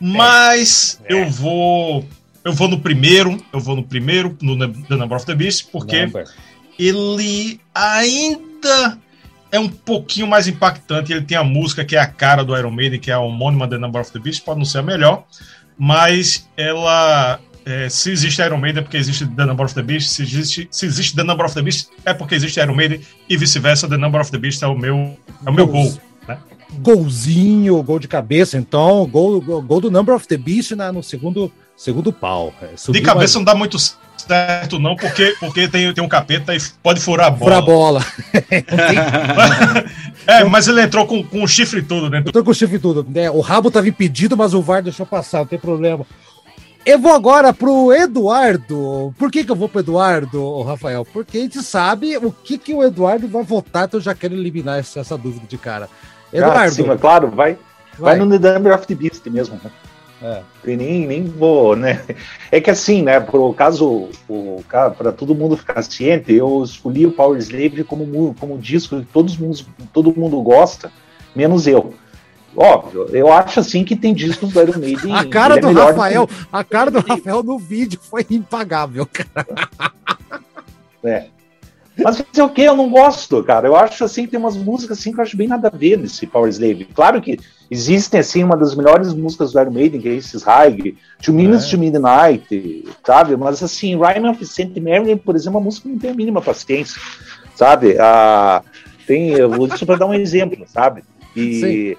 mas 0.00 1.00
é. 1.04 1.14
eu 1.14 1.30
vou 1.30 2.06
eu 2.44 2.52
vou 2.52 2.68
no 2.68 2.78
primeiro, 2.78 3.42
eu 3.52 3.60
vou 3.60 3.74
no 3.74 3.82
primeiro, 3.82 4.36
no 4.40 4.56
The 4.56 4.96
Number 4.96 5.16
of 5.16 5.26
the 5.26 5.34
Beast, 5.34 5.68
porque 5.72 6.04
Number. 6.04 6.26
ele 6.78 7.60
ainda 7.74 8.98
é 9.50 9.58
um 9.58 9.68
pouquinho 9.68 10.26
mais 10.26 10.46
impactante. 10.46 11.12
Ele 11.12 11.22
tem 11.22 11.36
a 11.36 11.44
música 11.44 11.84
que 11.84 11.96
é 11.96 12.00
a 12.00 12.06
cara 12.06 12.44
do 12.44 12.56
Iron 12.56 12.70
Maiden, 12.70 13.00
que 13.00 13.10
é 13.10 13.14
a 13.14 13.20
homônima 13.20 13.68
The 13.68 13.78
Number 13.78 14.02
of 14.02 14.12
the 14.12 14.18
Beast, 14.18 14.44
pode 14.44 14.58
não 14.58 14.66
ser 14.66 14.78
a 14.78 14.82
melhor, 14.82 15.24
mas 15.78 16.48
ela 16.56 17.40
é, 17.64 17.88
se 17.88 18.10
existe 18.10 18.42
Iron 18.42 18.58
Maiden 18.58 18.80
é 18.80 18.82
porque 18.82 18.96
existe 18.96 19.26
The 19.26 19.46
Number 19.46 19.64
of 19.64 19.74
the 19.74 19.82
Beast, 19.82 20.10
se 20.10 20.22
existe, 20.22 20.68
se 20.70 20.86
existe 20.86 21.16
The 21.16 21.24
Number 21.24 21.46
of 21.46 21.54
the 21.54 21.62
Beast 21.62 21.88
é 22.04 22.12
porque 22.12 22.34
existe 22.34 22.60
Iron 22.60 22.74
Maiden 22.74 23.00
e 23.28 23.36
vice-versa, 23.36 23.88
The 23.88 23.96
Number 23.96 24.20
of 24.20 24.30
the 24.30 24.38
Beast 24.38 24.62
é 24.62 24.66
o 24.66 24.76
meu, 24.76 25.16
é 25.46 25.50
o 25.50 25.52
meu 25.52 25.66
gol. 25.66 25.96
Né? 26.28 26.38
Golzinho, 26.80 27.82
gol 27.82 27.98
de 27.98 28.08
cabeça, 28.08 28.56
então, 28.56 29.06
gol, 29.06 29.40
gol 29.40 29.80
do 29.80 29.90
Number 29.90 30.14
of 30.14 30.26
the 30.26 30.36
Beast 30.36 30.72
na, 30.72 30.92
no 30.92 31.02
segundo, 31.02 31.50
segundo 31.76 32.12
pau. 32.12 32.52
É, 32.60 32.92
de 32.92 33.00
cabeça 33.00 33.18
mais... 33.20 33.34
não 33.34 33.44
dá 33.44 33.54
muito 33.54 33.78
certo, 34.26 34.78
não, 34.78 34.96
porque, 34.96 35.34
porque 35.38 35.68
tem, 35.68 35.92
tem 35.92 36.02
um 36.04 36.08
capeta 36.08 36.54
e 36.54 36.58
pode 36.82 37.00
furar 37.00 37.26
a 37.26 37.30
bola. 37.30 37.44
Furar 37.44 37.58
a 37.58 37.62
bola. 37.62 38.06
é, 40.26 40.44
mas 40.44 40.66
ele 40.66 40.82
entrou 40.82 41.06
com, 41.06 41.22
com 41.22 41.42
o 41.42 41.48
chifre 41.48 41.82
tudo 41.82 42.10
dentro. 42.10 42.30
Entrou 42.30 42.44
com 42.44 42.50
o 42.50 42.54
chifre 42.54 42.78
tudo. 42.78 43.06
Né? 43.08 43.30
O 43.30 43.40
rabo 43.40 43.68
estava 43.68 43.88
impedido, 43.88 44.36
mas 44.36 44.54
o 44.54 44.62
VAR 44.62 44.82
deixou 44.82 45.06
passar, 45.06 45.38
não 45.38 45.46
tem 45.46 45.58
problema. 45.58 46.06
Eu 46.86 46.98
vou 46.98 47.12
agora 47.14 47.52
pro 47.52 47.92
Eduardo. 47.94 49.14
Por 49.18 49.30
que, 49.30 49.42
que 49.42 49.50
eu 49.50 49.56
vou 49.56 49.70
pro 49.70 49.80
Eduardo, 49.80 50.62
Rafael? 50.62 51.06
Porque 51.10 51.38
a 51.38 51.40
gente 51.40 51.62
sabe 51.62 52.16
o 52.18 52.30
que, 52.30 52.58
que 52.58 52.74
o 52.74 52.84
Eduardo 52.84 53.26
vai 53.26 53.42
votar, 53.42 53.86
então 53.86 53.98
eu 53.98 54.04
já 54.04 54.14
quero 54.14 54.34
eliminar 54.34 54.78
essa, 54.78 55.00
essa 55.00 55.16
dúvida 55.16 55.46
de 55.48 55.56
cara. 55.56 55.88
Eduardo. 56.34 56.58
Ah, 56.58 56.68
sim, 56.68 56.84
claro, 56.98 57.28
vai. 57.28 57.56
vai, 57.98 58.16
vai 58.16 58.26
no 58.26 58.38
The 58.38 58.52
Number 58.54 58.74
of 58.74 58.86
the 58.86 58.94
Beast 58.94 59.26
mesmo, 59.30 59.58
né? 59.62 59.70
É. 60.22 60.42
E 60.64 60.76
nem, 60.76 61.06
nem 61.06 61.24
vou, 61.24 61.76
né? 61.76 62.00
É 62.50 62.60
que 62.60 62.70
assim, 62.70 63.02
né? 63.02 63.20
Por 63.20 63.54
caso, 63.54 64.08
para 64.96 65.12
todo 65.12 65.34
mundo 65.34 65.56
ficar 65.56 65.82
ciente, 65.82 66.32
eu 66.32 66.62
escolhi 66.64 67.04
o 67.04 67.12
Power 67.12 67.38
Slave 67.38 67.84
como, 67.84 68.34
como 68.38 68.58
disco 68.58 69.00
que 69.00 69.06
todos 69.06 69.36
mundo, 69.36 69.58
todo 69.92 70.18
mundo 70.18 70.40
gosta, 70.40 70.90
menos 71.36 71.66
eu. 71.66 71.94
Óbvio, 72.56 73.08
eu 73.12 73.32
acho 73.32 73.60
assim 73.60 73.84
que 73.84 73.96
tem 73.96 74.14
discos 74.14 74.52
do 74.52 74.62
Iron 74.62 74.78
Maiden. 74.78 75.12
a 75.14 75.26
cara 75.26 75.60
do 75.60 75.68
é 75.68 75.72
Rafael, 75.72 76.26
que... 76.26 76.34
a 76.52 76.64
cara 76.64 76.90
do 76.90 77.00
Rafael 77.00 77.42
no 77.42 77.58
vídeo 77.58 78.00
foi 78.00 78.24
impagável, 78.30 79.06
cara. 79.06 79.68
É. 81.02 81.26
Mas 81.96 82.18
fazer 82.18 82.42
o 82.42 82.48
que? 82.48 82.62
Eu 82.62 82.76
não 82.76 82.90
gosto, 82.90 83.42
cara. 83.44 83.68
Eu 83.68 83.76
acho 83.76 84.04
assim, 84.04 84.26
tem 84.26 84.38
umas 84.38 84.56
músicas 84.56 84.98
assim 84.98 85.12
que 85.12 85.20
eu 85.20 85.22
acho 85.22 85.36
bem 85.36 85.46
nada 85.46 85.68
a 85.68 85.76
ver 85.76 85.96
nesse 85.96 86.26
Power 86.26 86.48
Slave. 86.50 86.86
Claro 86.86 87.22
que 87.22 87.38
existem 87.70 88.18
assim 88.18 88.42
uma 88.42 88.56
das 88.56 88.74
melhores 88.74 89.14
músicas 89.14 89.52
do 89.52 89.60
Iron 89.60 89.70
Maiden, 89.70 90.00
que 90.00 90.08
é 90.08 90.14
esses 90.14 90.42
High, 90.42 90.96
Two 91.22 91.34
Minutes 91.34 91.66
é. 91.66 91.70
to 91.70 91.78
Midnight, 91.78 92.84
sabe? 93.06 93.36
Mas 93.36 93.62
assim, 93.62 93.96
Rhyme 93.96 94.28
of 94.28 94.44
Saint 94.44 94.76
Mary, 94.78 95.14
por 95.16 95.36
exemplo, 95.36 95.58
é 95.58 95.60
uma 95.60 95.64
música 95.64 95.88
que 95.88 95.92
não 95.94 95.98
tem 96.00 96.10
a 96.10 96.14
mínima 96.14 96.42
paciência, 96.42 97.00
sabe? 97.54 97.96
Ah, 98.00 98.62
tem, 99.06 99.30
eu 99.30 99.48
vou 99.48 99.68
só 99.76 99.86
para 99.86 99.98
dar 99.98 100.06
um 100.06 100.14
exemplo, 100.14 100.64
sabe? 100.66 101.04
E, 101.36 101.96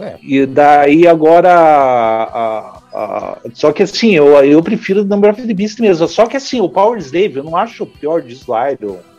é. 0.00 0.16
e 0.20 0.46
daí 0.46 1.06
agora 1.06 1.52
a, 1.52 2.78
a, 2.92 3.38
só 3.54 3.70
que 3.72 3.84
assim, 3.84 4.12
eu, 4.16 4.26
eu 4.44 4.62
prefiro 4.62 5.02
o 5.02 5.04
Number 5.04 5.30
of 5.30 5.42
the 5.42 5.54
Beast 5.54 5.78
mesmo. 5.78 6.08
Só 6.08 6.26
que 6.26 6.36
assim, 6.36 6.60
o 6.60 6.68
Power 6.68 6.98
Slave, 6.98 7.36
eu 7.36 7.44
não 7.44 7.56
acho 7.56 7.84
o 7.84 7.86
pior 7.86 8.20
disco 8.20 8.46
do 8.46 8.88
Iron 8.88 9.11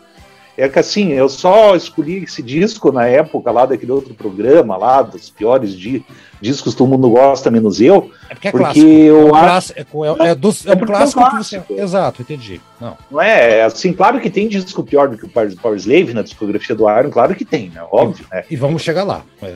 é 0.56 0.70
que 0.70 0.80
assim, 0.80 1.10
eu 1.10 1.28
só 1.28 1.76
escolhi 1.76 2.24
esse 2.24 2.44
disco 2.44 2.92
na 2.92 3.06
época 3.06 3.52
lá 3.52 3.66
daquele 3.66 3.92
outro 3.92 4.14
programa 4.14 4.78
lá, 4.78 5.02
dos 5.02 5.30
piores 5.30 5.76
di 5.76 6.06
discos 6.40 6.74
que 6.74 6.78
todo 6.78 6.90
mundo 6.90 7.10
gosta, 7.10 7.50
menos 7.50 7.80
eu. 7.80 8.12
É 8.30 8.36
porque 8.36 8.50
é 8.50 8.52
porque 8.52 8.64
clássico. 8.64 8.90
Eu 8.90 9.28
é, 9.28 9.32
um 9.32 9.36
acho... 9.36 9.74
é, 9.74 9.80
é, 9.80 9.82
é, 9.82 10.30
é, 10.30 10.76
um 10.76 10.86
clássico, 10.86 11.22
é 11.22 11.30
clássico. 11.30 11.74
Você... 11.74 11.82
Exato, 11.82 12.22
entendi. 12.22 12.62
Não. 12.80 12.98
não 13.10 13.22
é, 13.22 13.64
assim, 13.64 13.94
claro 13.94 14.20
que 14.20 14.30
tem 14.30 14.48
disco 14.48 14.84
pior 14.84 15.08
do 15.08 15.18
que 15.18 15.26
o 15.26 15.30
Power 15.30 15.78
Slave 15.78 16.14
na 16.14 16.22
discografia 16.22 16.76
do 16.76 16.90
Iron, 16.90 17.10
claro 17.10 17.34
que 17.34 17.46
tem, 17.46 17.70
né? 17.70 17.82
Óbvio, 17.92 18.26
e, 18.30 18.36
né? 18.36 18.44
E 18.52 18.56
vamos 18.56 18.82
chegar 18.82 19.04
lá. 19.04 19.24
É, 19.42 19.56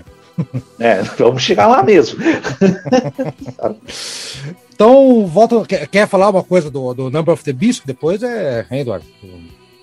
é 0.79 1.01
vamos 1.17 1.43
chegar 1.43 1.67
lá 1.67 1.83
mesmo. 1.83 2.19
então, 4.73 5.27
volta. 5.27 5.65
Quer, 5.65 5.87
quer, 5.87 6.07
falar 6.07 6.29
uma 6.29 6.43
coisa 6.43 6.71
do, 6.71 6.93
do 6.93 7.11
Number 7.11 7.33
of 7.33 7.43
the 7.43 7.53
Beast? 7.53 7.83
Depois 7.85 8.23
é, 8.23 8.65
hein, 8.71 8.79
Eduardo? 8.79 9.05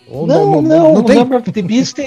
Ou 0.08 0.26
não, 0.26 0.52
não, 0.52 0.62
não, 0.62 0.94
não, 0.94 1.02
tem... 1.02 1.16
Number 1.16 1.38
of 1.38 1.50
the 1.50 1.62
Beast 1.62 1.98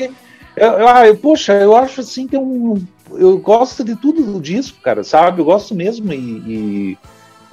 é, 0.58 0.66
eu, 0.66 0.72
eu, 1.06 1.16
poxa, 1.16 1.54
eu 1.54 1.76
acho 1.76 2.02
assim 2.02 2.28
que 2.28 2.36
um. 2.36 2.84
Eu 3.12 3.38
gosto 3.38 3.84
de 3.84 3.96
tudo 3.96 4.24
do 4.24 4.42
disco, 4.42 4.82
cara, 4.82 5.04
sabe? 5.04 5.40
Eu 5.40 5.46
gosto 5.46 5.76
mesmo 5.76 6.12
e. 6.12 6.18
e, 6.18 6.98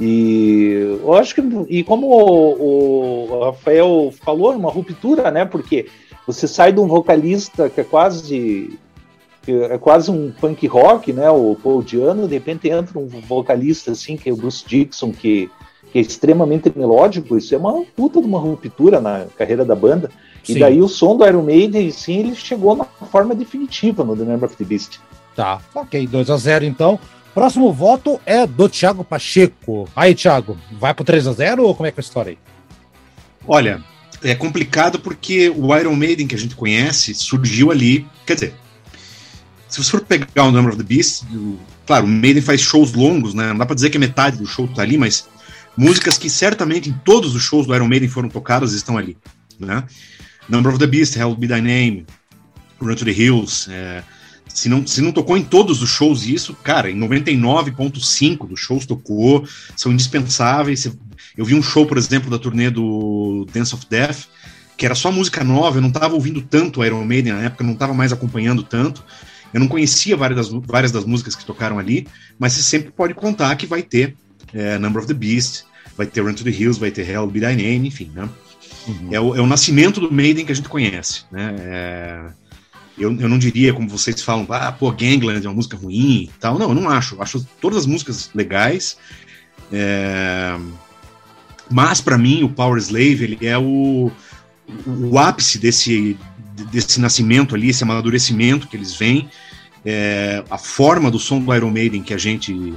e 0.00 0.98
eu 1.02 1.12
acho 1.12 1.34
que. 1.34 1.42
E 1.68 1.84
como 1.84 2.06
o, 2.06 3.28
o, 3.28 3.44
Rafael 3.44 4.12
falou, 4.24 4.54
é 4.54 4.56
uma 4.56 4.70
ruptura, 4.70 5.30
né? 5.30 5.44
Porque 5.44 5.86
você 6.26 6.48
sai 6.48 6.72
de 6.72 6.80
um 6.80 6.86
vocalista 6.86 7.68
que 7.68 7.82
é 7.82 7.84
quase. 7.84 8.78
é 9.46 9.76
quase 9.76 10.10
um 10.10 10.32
punk 10.32 10.66
rock, 10.66 11.12
né? 11.12 11.30
O 11.30 11.54
Paul 11.62 11.82
Diano, 11.82 12.26
de 12.26 12.32
repente 12.32 12.70
entra 12.70 12.98
um 12.98 13.06
vocalista 13.06 13.92
assim, 13.92 14.16
que 14.16 14.30
é 14.30 14.32
o 14.32 14.36
Bruce 14.36 14.64
Dixon, 14.66 15.12
que, 15.12 15.50
que 15.92 15.98
é 15.98 16.00
extremamente 16.00 16.72
melódico. 16.74 17.36
Isso 17.36 17.54
é 17.54 17.58
uma 17.58 17.84
puta 17.94 18.18
de 18.18 18.26
uma 18.26 18.38
ruptura 18.38 18.98
na 18.98 19.26
carreira 19.36 19.62
da 19.62 19.74
banda. 19.74 20.10
Sim. 20.44 20.56
E 20.56 20.58
daí 20.60 20.80
o 20.80 20.88
som 20.88 21.16
do 21.16 21.26
Iron 21.26 21.42
Maiden, 21.42 21.90
sim, 21.90 22.18
ele 22.18 22.34
chegou 22.34 22.76
na 22.76 22.84
forma 22.84 23.34
definitiva 23.34 24.04
no 24.04 24.16
The 24.16 24.24
Number 24.24 24.44
of 24.44 24.56
the 24.56 24.64
Beast. 24.64 24.98
Tá, 25.34 25.60
ok, 25.74 26.06
2 26.06 26.30
a 26.30 26.36
0 26.36 26.64
então. 26.64 26.98
Próximo 27.34 27.72
voto 27.72 28.20
é 28.24 28.46
do 28.46 28.68
Thiago 28.68 29.02
Pacheco. 29.02 29.88
Aí, 29.96 30.14
Thiago, 30.14 30.56
vai 30.72 30.94
pro 30.94 31.04
3 31.04 31.26
a 31.26 31.32
0 31.32 31.64
ou 31.64 31.74
como 31.74 31.88
é 31.88 31.90
que 31.90 31.98
é 31.98 32.00
a 32.00 32.04
história 32.04 32.30
aí? 32.30 32.38
Olha, 33.46 33.82
é 34.22 34.34
complicado 34.34 35.00
porque 35.00 35.50
o 35.50 35.76
Iron 35.76 35.96
Maiden 35.96 36.26
que 36.26 36.34
a 36.34 36.38
gente 36.38 36.54
conhece 36.54 37.14
surgiu 37.14 37.70
ali. 37.70 38.06
Quer 38.24 38.34
dizer, 38.34 38.54
se 39.68 39.82
você 39.82 39.90
for 39.90 40.02
pegar 40.02 40.44
o 40.44 40.52
Number 40.52 40.72
of 40.72 40.76
the 40.76 40.84
Beast, 40.84 41.24
o, 41.32 41.58
claro, 41.84 42.06
o 42.06 42.08
Maiden 42.08 42.42
faz 42.42 42.60
shows 42.60 42.92
longos, 42.92 43.34
né? 43.34 43.48
Não 43.48 43.58
dá 43.58 43.66
pra 43.66 43.74
dizer 43.74 43.90
que 43.90 43.96
é 43.96 44.00
metade 44.00 44.38
do 44.38 44.46
show 44.46 44.68
tá 44.68 44.82
ali, 44.82 44.96
mas 44.96 45.28
músicas 45.76 46.16
que 46.16 46.30
certamente 46.30 46.88
em 46.88 46.92
todos 47.04 47.34
os 47.34 47.42
shows 47.42 47.66
do 47.66 47.74
Iron 47.74 47.88
Maiden 47.88 48.08
foram 48.08 48.28
tocadas 48.28 48.72
estão 48.72 48.96
ali, 48.96 49.16
né? 49.58 49.82
Number 50.48 50.72
of 50.72 50.78
the 50.78 50.86
Beast, 50.86 51.16
Hell 51.16 51.34
Be 51.34 51.46
Thy 51.46 51.60
Name, 51.60 52.06
Run 52.80 52.94
to 52.94 53.04
the 53.04 53.12
Hills. 53.12 53.70
É, 53.70 54.02
se, 54.48 54.68
não, 54.68 54.86
se 54.86 55.00
não 55.00 55.12
tocou 55.12 55.36
em 55.36 55.42
todos 55.42 55.82
os 55.82 55.90
shows 55.90 56.24
isso, 56.24 56.54
cara, 56.62 56.90
em 56.90 56.98
99,5 56.98 58.48
dos 58.48 58.60
shows 58.60 58.86
tocou, 58.86 59.46
são 59.76 59.92
indispensáveis. 59.92 60.88
Eu 61.36 61.44
vi 61.44 61.54
um 61.54 61.62
show, 61.62 61.86
por 61.86 61.98
exemplo, 61.98 62.30
da 62.30 62.38
turnê 62.38 62.70
do 62.70 63.46
Dance 63.52 63.74
of 63.74 63.86
Death, 63.88 64.26
que 64.76 64.84
era 64.84 64.94
só 64.94 65.10
música 65.10 65.42
nova, 65.42 65.78
eu 65.78 65.82
não 65.82 65.88
estava 65.88 66.14
ouvindo 66.14 66.42
tanto 66.42 66.84
Iron 66.84 67.04
Maiden 67.04 67.32
na 67.32 67.42
época, 67.42 67.64
não 67.64 67.72
estava 67.72 67.94
mais 67.94 68.12
acompanhando 68.12 68.62
tanto. 68.62 69.04
Eu 69.52 69.60
não 69.60 69.68
conhecia 69.68 70.16
várias 70.16 70.48
das, 70.48 70.62
várias 70.66 70.92
das 70.92 71.04
músicas 71.04 71.36
que 71.36 71.44
tocaram 71.44 71.78
ali, 71.78 72.08
mas 72.38 72.52
você 72.52 72.62
sempre 72.62 72.90
pode 72.90 73.14
contar 73.14 73.54
que 73.56 73.66
vai 73.66 73.82
ter 73.82 74.16
é, 74.52 74.78
Number 74.78 74.98
of 74.98 75.06
the 75.06 75.14
Beast, 75.14 75.64
vai 75.96 76.06
ter 76.06 76.20
Run 76.22 76.34
to 76.34 76.44
the 76.44 76.50
Hills, 76.50 76.78
vai 76.78 76.90
ter 76.90 77.08
Hell 77.08 77.26
Be 77.28 77.40
Thy 77.40 77.54
Name, 77.54 77.88
enfim, 77.88 78.10
né? 78.14 78.28
Uhum. 78.86 79.08
É, 79.10 79.20
o, 79.20 79.34
é, 79.34 79.40
o, 79.40 79.46
nascimento 79.46 80.00
do 80.00 80.12
Maiden 80.12 80.44
que 80.44 80.52
a 80.52 80.54
gente 80.54 80.68
conhece, 80.68 81.24
né? 81.32 81.54
É, 81.58 82.20
eu, 82.98 83.18
eu 83.18 83.28
não 83.28 83.38
diria, 83.38 83.72
como 83.72 83.88
vocês 83.88 84.22
falam, 84.22 84.46
ah, 84.50 84.70
pô, 84.70 84.90
Gangland 84.92 85.44
é 85.44 85.48
uma 85.48 85.56
música 85.56 85.76
ruim 85.76 86.24
e 86.24 86.30
tal. 86.38 86.58
Não, 86.58 86.68
eu 86.68 86.74
não 86.74 86.88
acho. 86.88 87.20
Acho 87.20 87.44
todas 87.60 87.78
as 87.78 87.86
músicas 87.86 88.30
legais. 88.34 88.96
É, 89.72 90.56
mas, 91.70 92.00
para 92.00 92.18
mim, 92.18 92.42
o 92.42 92.48
Power 92.48 92.78
Slave, 92.78 93.24
ele 93.24 93.38
é 93.46 93.58
o, 93.58 94.12
o, 94.86 95.18
ápice 95.18 95.58
desse, 95.58 96.16
desse 96.70 97.00
nascimento 97.00 97.54
ali, 97.54 97.70
esse 97.70 97.82
amadurecimento 97.82 98.68
que 98.68 98.76
eles 98.76 98.94
vêm. 98.94 99.28
É, 99.84 100.44
a 100.48 100.56
forma 100.56 101.10
do 101.10 101.18
som 101.18 101.40
do 101.40 101.54
Iron 101.54 101.70
Maiden 101.70 102.02
que 102.02 102.14
a 102.14 102.18
gente 102.18 102.74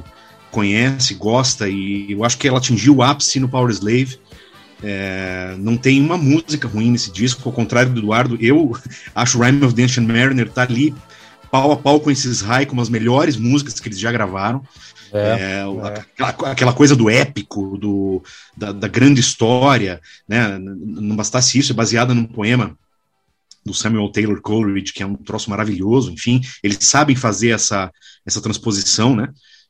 conhece, 0.52 1.14
gosta, 1.14 1.70
e 1.70 2.12
eu 2.12 2.24
acho 2.24 2.38
que 2.38 2.48
ela 2.48 2.58
atingiu 2.58 2.96
o 2.96 3.04
ápice 3.04 3.40
no 3.40 3.48
Power 3.48 3.70
Slave. 3.72 4.20
É, 4.84 5.56
não 5.58 5.76
tem 5.76 6.02
uma 6.02 6.18
música 6.18 6.68
ruim 6.68 6.92
nesse 6.92 7.12
disco, 7.12 7.42
ao 7.46 7.54
contrário 7.54 7.92
do 7.92 8.00
Eduardo. 8.00 8.38
Eu 8.40 8.78
acho 9.16 9.40
Rhyme 9.40 9.66
of 9.66 9.74
the 9.74 9.84
Ancient 9.84 10.08
Mariner 10.08 10.50
tá 10.50 10.64
ali 10.64 10.94
pau 11.50 11.72
a 11.72 11.78
pau 11.78 12.00
com 12.00 12.12
esses 12.12 12.42
high, 12.42 12.66
com 12.66 12.80
as 12.80 12.90
melhores 12.90 13.38
músicas 13.38 13.80
que 13.80 13.88
eles 13.88 14.00
já 14.00 14.12
gravaram. 14.12 14.62
É, 15.12 15.18
é, 15.20 15.64
é. 15.64 16.24
Aquela, 16.24 16.52
aquela, 16.52 16.74
coisa 16.74 16.96
do 16.96 17.10
épico, 17.10 17.78
do, 17.78 18.22
da, 18.56 18.72
da, 18.72 18.88
grande 18.88 19.22
história, 19.22 20.02
né? 20.28 20.58
Não 20.60 21.16
bastasse 21.16 21.58
isso, 21.58 21.72
é 21.72 21.76
baseada 21.76 22.14
num 22.14 22.26
poema 22.26 22.78
do 23.66 23.74
Samuel 23.74 24.10
Taylor 24.10 24.42
Coleridge, 24.42 24.94
que 24.94 25.04
é 25.04 25.06
um 25.06 25.16
troço 25.16 25.50
maravilhoso, 25.50 26.12
enfim, 26.12 26.42
eles 26.64 26.78
sabem 26.82 27.16
fazer 27.16 27.50
essa, 27.50 27.92
essa 28.26 28.42
transposição, 28.42 29.16
né? 29.16 29.30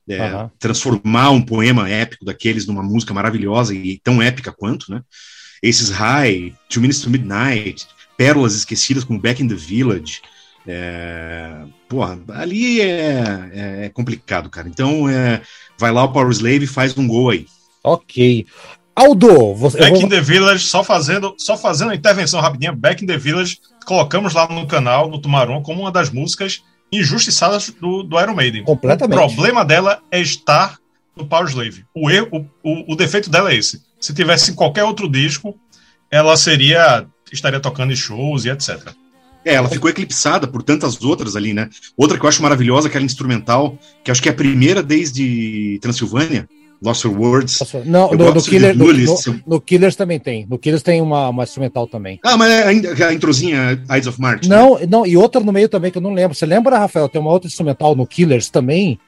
É, 0.10 0.34
uhum. 0.34 0.50
transformar 0.60 1.32
um 1.32 1.42
poema 1.42 1.90
épico 1.90 2.26
daqueles 2.26 2.66
numa 2.66 2.84
música 2.84 3.14
maravilhosa 3.14 3.74
e 3.74 4.00
tão 4.04 4.22
épica 4.22 4.52
quanto, 4.52 4.92
né? 4.92 5.02
Esses 5.62 5.90
High, 5.90 6.54
Two 6.70 6.82
Minutes 6.82 7.02
to 7.02 7.10
Midnight, 7.10 7.88
Pérolas 8.16 8.56
Esquecidas 8.56 9.04
como 9.04 9.20
Back 9.20 9.42
in 9.42 9.48
the 9.48 9.56
Village, 9.56 10.22
é, 10.68 11.64
porra, 11.88 12.20
ali 12.30 12.82
é, 12.82 13.50
é, 13.54 13.86
é, 13.86 13.90
complicado, 13.90 14.50
cara. 14.50 14.68
Então, 14.68 15.08
é, 15.08 15.42
vai 15.80 15.92
lá 15.92 16.04
o 16.04 16.12
Power 16.12 16.30
Slave 16.32 16.66
e 16.66 16.68
faz 16.68 16.98
um 16.98 17.08
gol 17.08 17.30
aí. 17.30 17.46
Ok. 17.84 18.46
Aldo, 18.94 19.54
você. 19.56 19.78
Back 19.78 19.94
vou... 19.94 20.02
in 20.04 20.10
the 20.10 20.20
Village, 20.20 20.66
só 20.66 20.84
fazendo, 20.84 21.36
só 21.38 21.56
fazendo 21.56 21.90
uma 21.90 21.96
intervenção 21.96 22.42
rapidinha. 22.42 22.74
Back 22.74 23.04
in 23.04 23.08
the 23.08 23.18
Village, 23.18 23.60
colocamos 23.86 24.34
lá 24.34 24.48
no 24.48 24.68
canal, 24.68 25.10
no 25.10 25.20
Tumaron, 25.22 25.62
como 25.62 25.82
uma 25.82 25.92
das 25.92 26.10
músicas 26.10 26.62
injustiçadas 26.91 27.70
do, 27.70 28.03
do 28.03 28.20
Iron 28.20 28.36
Maiden. 28.36 28.63
Completamente. 28.63 29.17
O 29.17 29.20
problema 29.20 29.65
dela 29.65 30.01
é 30.12 30.20
estar 30.22 30.77
no 31.15 31.25
Power 31.25 31.48
Slave. 31.48 31.86
O, 31.94 32.10
erro, 32.10 32.27
o, 32.63 32.72
o, 32.72 32.94
o 32.94 32.96
defeito 32.96 33.29
dela 33.29 33.51
é 33.51 33.56
esse. 33.56 33.82
Se 34.00 34.13
tivesse 34.13 34.51
em 34.51 34.53
qualquer 34.53 34.84
outro 34.84 35.10
disco, 35.10 35.58
ela 36.10 36.38
seria 36.38 37.06
estaria 37.32 37.60
tocando 37.60 37.91
em 37.91 37.96
shows 37.96 38.46
e 38.46 38.50
etc. 38.50 38.94
É, 39.44 39.53
ela 39.53 39.70
ficou 39.70 39.89
eclipsada 39.89 40.48
por 40.48 40.62
tantas 40.62 41.01
outras 41.01 41.36
ali, 41.36 41.53
né? 41.53 41.70
Outra 41.96 42.17
que 42.17 42.25
eu 42.25 42.29
acho 42.29 42.41
maravilhosa, 42.41 42.88
aquela 42.88 43.06
instrumental, 43.06 43.77
que 44.03 44.12
acho 44.12 44.22
que 44.22 44.29
é 44.29 44.32
a 44.32 44.36
primeira 44.36 44.84
desde 44.84 45.79
Transilvânia, 45.82 46.48
Lost 46.81 47.05
Words. 47.05 47.60
Não, 47.86 48.12
no, 48.12 48.34
no, 48.34 48.41
Killer, 48.41 48.75
no, 48.77 48.86
no, 49.46 49.62
Killers 49.62 49.96
também 49.96 50.19
tem. 50.19 50.46
No 50.48 50.60
Killers 50.60 50.84
tem 50.84 51.01
uma, 51.01 51.29
uma 51.29 51.43
instrumental 51.43 51.88
também. 51.88 52.19
Ah, 52.24 52.38
mas 52.38 52.51
é 52.51 52.63
a, 53.03 53.07
a 53.07 53.13
introzinha 53.13 53.84
Eyes 53.89 54.07
of 54.07 54.19
March. 54.22 54.48
Né? 54.48 54.55
Não, 54.55 54.77
né? 54.77 54.86
não, 54.88 55.05
e 55.05 55.17
outra 55.17 55.41
no 55.41 55.51
meio 55.51 55.67
também 55.69 55.91
que 55.91 55.98
eu 55.98 56.01
não 56.01 56.13
lembro. 56.13 56.36
Você 56.36 56.46
lembra, 56.46 56.77
Rafael? 56.77 57.10
Tem 57.10 57.19
uma 57.19 57.31
outra 57.31 57.48
instrumental 57.48 57.96
no 57.96 58.05
Killers 58.05 58.50
também. 58.50 59.00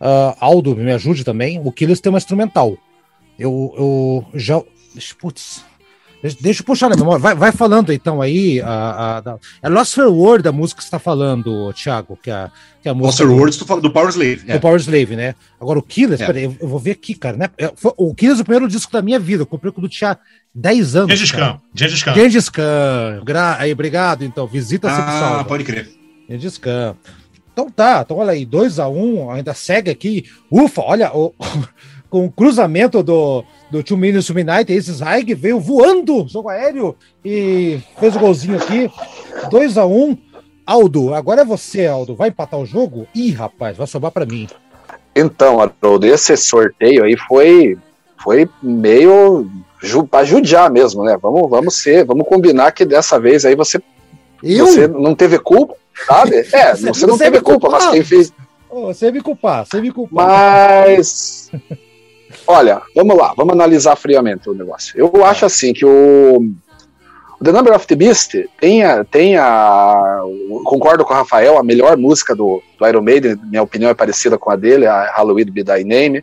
Uh, 0.00 0.36
Aldo, 0.38 0.76
me 0.76 0.92
ajude 0.92 1.24
também. 1.24 1.60
O 1.64 1.72
Killers 1.72 2.00
tem 2.00 2.10
uma 2.10 2.18
instrumental. 2.18 2.76
Eu, 3.38 3.74
eu 3.76 4.38
já. 4.38 4.62
Putz. 5.18 5.64
Deixa, 6.40 6.62
eu 6.62 6.64
puxar 6.64 6.88
na 6.88 6.96
memória. 6.96 7.18
Vai, 7.18 7.34
vai 7.34 7.52
falando 7.52 7.92
então 7.92 8.22
aí. 8.22 8.58
A, 8.62 8.66
a, 8.66 9.18
a, 9.18 9.38
é 9.62 9.68
Lost 9.68 9.98
World 9.98 10.42
da 10.42 10.52
música 10.52 10.78
que 10.78 10.84
você 10.84 10.88
está 10.88 10.98
falando, 10.98 11.70
Thiago, 11.74 12.18
que 12.22 12.30
a, 12.30 12.50
que 12.82 12.88
a 12.88 12.94
música. 12.94 13.24
Lost 13.24 13.38
World, 13.38 13.58
tu 13.58 13.66
fala 13.66 13.80
do 13.82 13.90
Power 13.90 14.08
Slave. 14.08 14.42
É. 14.46 14.54
Do 14.54 14.60
Power 14.60 14.80
Slave, 14.80 15.16
né? 15.16 15.34
Agora 15.60 15.78
o 15.78 15.82
Killers, 15.82 16.22
é. 16.22 16.26
peraí, 16.26 16.44
eu, 16.44 16.56
eu, 16.58 16.66
vou 16.66 16.78
ver 16.78 16.92
aqui, 16.92 17.14
cara, 17.14 17.36
né? 17.36 17.50
É, 17.58 17.70
foi, 17.76 17.92
o 17.98 18.14
Killers 18.14 18.38
é 18.38 18.42
o 18.42 18.44
primeiro 18.44 18.68
disco 18.68 18.90
da 18.90 19.02
minha 19.02 19.18
vida. 19.18 19.42
Eu 19.42 19.46
comprei 19.46 19.70
quando 19.70 19.88
tinha 19.88 20.16
10 20.54 20.96
anos. 20.96 21.10
Gengis 21.10 21.30
Khan. 21.30 21.60
Gengis 21.74 22.02
Khan. 22.02 22.14
Gengis 22.14 22.48
Khan. 22.48 23.22
Gra... 23.22 23.56
Aí, 23.58 23.72
obrigado, 23.72 24.24
então. 24.24 24.46
Visita 24.46 24.88
ah, 24.88 25.40
Ah, 25.40 25.44
pode 25.44 25.62
crer. 25.62 25.90
Gengis 26.26 26.56
Khan. 26.56 26.96
Então 27.52 27.70
tá, 27.70 28.02
então 28.04 28.16
olha 28.16 28.32
aí, 28.32 28.44
2x1, 28.44 28.90
um, 28.92 29.30
ainda 29.30 29.54
segue 29.54 29.88
aqui. 29.88 30.24
Ufa, 30.50 30.82
olha, 30.82 31.14
o, 31.14 31.32
com 32.14 32.26
o 32.26 32.30
cruzamento 32.30 33.02
do, 33.02 33.42
do 33.68 33.82
Two 33.82 33.96
Minutes 33.96 34.30
Midnight, 34.30 34.72
esse 34.72 34.92
Zaig 34.92 35.34
veio 35.34 35.58
voando, 35.58 36.28
jogo 36.28 36.48
aéreo, 36.48 36.94
e 37.24 37.80
fez 37.98 38.14
o 38.14 38.20
golzinho 38.20 38.56
aqui. 38.56 38.88
2x1. 39.50 39.90
Um. 39.90 40.16
Aldo, 40.64 41.12
agora 41.12 41.40
é 41.40 41.44
você, 41.44 41.88
Aldo. 41.88 42.14
Vai 42.14 42.28
empatar 42.28 42.60
o 42.60 42.64
jogo? 42.64 43.08
Ih, 43.12 43.32
rapaz, 43.32 43.76
vai 43.76 43.88
sobrar 43.88 44.12
para 44.12 44.24
mim. 44.24 44.46
Então, 45.12 45.58
Aldo, 45.60 46.06
esse 46.06 46.36
sorteio 46.36 47.02
aí 47.02 47.16
foi, 47.16 47.76
foi 48.16 48.48
meio 48.62 49.50
ju, 49.82 50.06
pra 50.06 50.22
judiar 50.22 50.70
mesmo, 50.70 51.02
né? 51.02 51.18
Vamos, 51.20 51.50
vamos 51.50 51.74
ser, 51.82 52.04
vamos 52.04 52.28
combinar 52.28 52.70
que 52.70 52.84
dessa 52.84 53.18
vez 53.18 53.44
aí 53.44 53.56
você, 53.56 53.82
Eu? 54.40 54.68
você 54.68 54.86
não 54.86 55.16
teve 55.16 55.36
culpa 55.40 55.74
sabe? 56.06 56.46
É, 56.54 56.76
você, 56.76 56.86
você 56.90 57.06
não 57.08 57.18
teve 57.18 57.40
culpa, 57.40 57.68
mas 57.70 57.86
quem 57.88 58.04
fez. 58.04 58.32
você 58.70 59.10
me 59.10 59.20
culpar, 59.20 59.66
você 59.66 59.80
me 59.80 59.90
culpar. 59.90 60.86
Mas. 60.86 61.50
Olha, 62.46 62.82
vamos 62.94 63.16
lá, 63.16 63.32
vamos 63.36 63.54
analisar 63.54 63.96
friamente 63.96 64.48
o 64.48 64.54
negócio. 64.54 64.98
Eu 64.98 65.24
acho 65.24 65.46
assim 65.46 65.72
que 65.72 65.84
o. 65.84 66.52
The 67.42 67.52
Number 67.52 67.74
of 67.74 67.86
the 67.86 67.94
Beast 67.94 68.34
tem 68.60 68.84
a, 68.84 69.04
tem 69.04 69.36
a. 69.36 70.20
Concordo 70.64 71.04
com 71.04 71.12
o 71.12 71.16
Rafael, 71.16 71.58
a 71.58 71.62
melhor 71.62 71.96
música 71.96 72.34
do, 72.34 72.62
do 72.78 72.86
Iron 72.86 73.02
Maiden, 73.02 73.38
minha 73.44 73.62
opinião 73.62 73.90
é 73.90 73.94
parecida 73.94 74.38
com 74.38 74.50
a 74.50 74.56
dele, 74.56 74.86
a 74.86 75.12
Halloween 75.14 75.46
Be 75.46 75.64
Thy 75.64 75.84
Name. 75.84 76.22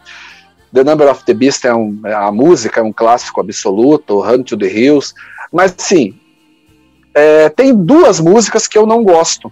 The 0.74 0.84
Number 0.84 1.10
of 1.10 1.26
the 1.26 1.34
Beast 1.34 1.66
é 1.66 1.74
um, 1.74 2.00
a 2.06 2.32
música 2.32 2.80
é 2.80 2.84
um 2.84 2.94
clássico 2.94 3.42
absoluto, 3.42 4.22
Hunt 4.22 4.48
to 4.48 4.58
the 4.58 4.68
Hills. 4.68 5.14
Mas 5.52 5.74
sim, 5.78 6.14
é, 7.14 7.50
tem 7.50 7.76
duas 7.76 8.20
músicas 8.20 8.68
que 8.68 8.78
eu 8.78 8.86
não 8.86 9.04
gosto. 9.04 9.52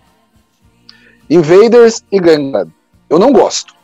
Invaders 1.30 2.04
e 2.12 2.20
Gangland. 2.20 2.72
Eu 3.10 3.20
não 3.20 3.34
gosto. 3.34 3.76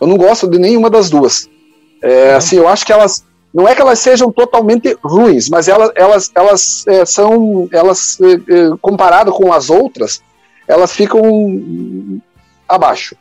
Eu 0.00 0.06
não 0.06 0.16
gosto 0.16 0.48
de 0.48 0.58
nenhuma 0.58 0.88
das 0.88 1.10
duas. 1.10 1.48
É, 2.02 2.34
assim, 2.34 2.56
eu 2.56 2.68
acho 2.68 2.84
que 2.84 2.92
elas 2.92 3.24
não 3.52 3.66
é 3.66 3.74
que 3.74 3.82
elas 3.82 3.98
sejam 3.98 4.30
totalmente 4.30 4.96
ruins, 5.02 5.48
mas 5.48 5.66
elas, 5.66 5.90
elas, 5.96 6.30
elas 6.34 6.84
é, 6.86 7.04
são, 7.04 7.68
elas 7.72 8.16
é, 8.20 8.34
é 8.34 8.76
comparado 8.80 9.32
com 9.32 9.52
as 9.52 9.68
outras, 9.68 10.22
elas 10.68 10.92
ficam 10.92 12.22
abaixo. 12.68 13.16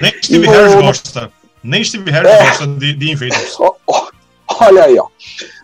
Nem 0.00 0.12
Steve 0.22 0.46
e 0.46 0.48
Harris 0.48 0.74
gosta. 0.74 1.32
Nem 1.62 1.82
Steve 1.82 2.10
Harris 2.10 2.30
é. 2.30 2.44
gosta 2.44 2.66
de, 2.68 2.92
de 2.94 3.10
Invaders. 3.10 3.56
Olha 4.60 4.84
aí, 4.84 4.98
ó. 4.98 5.08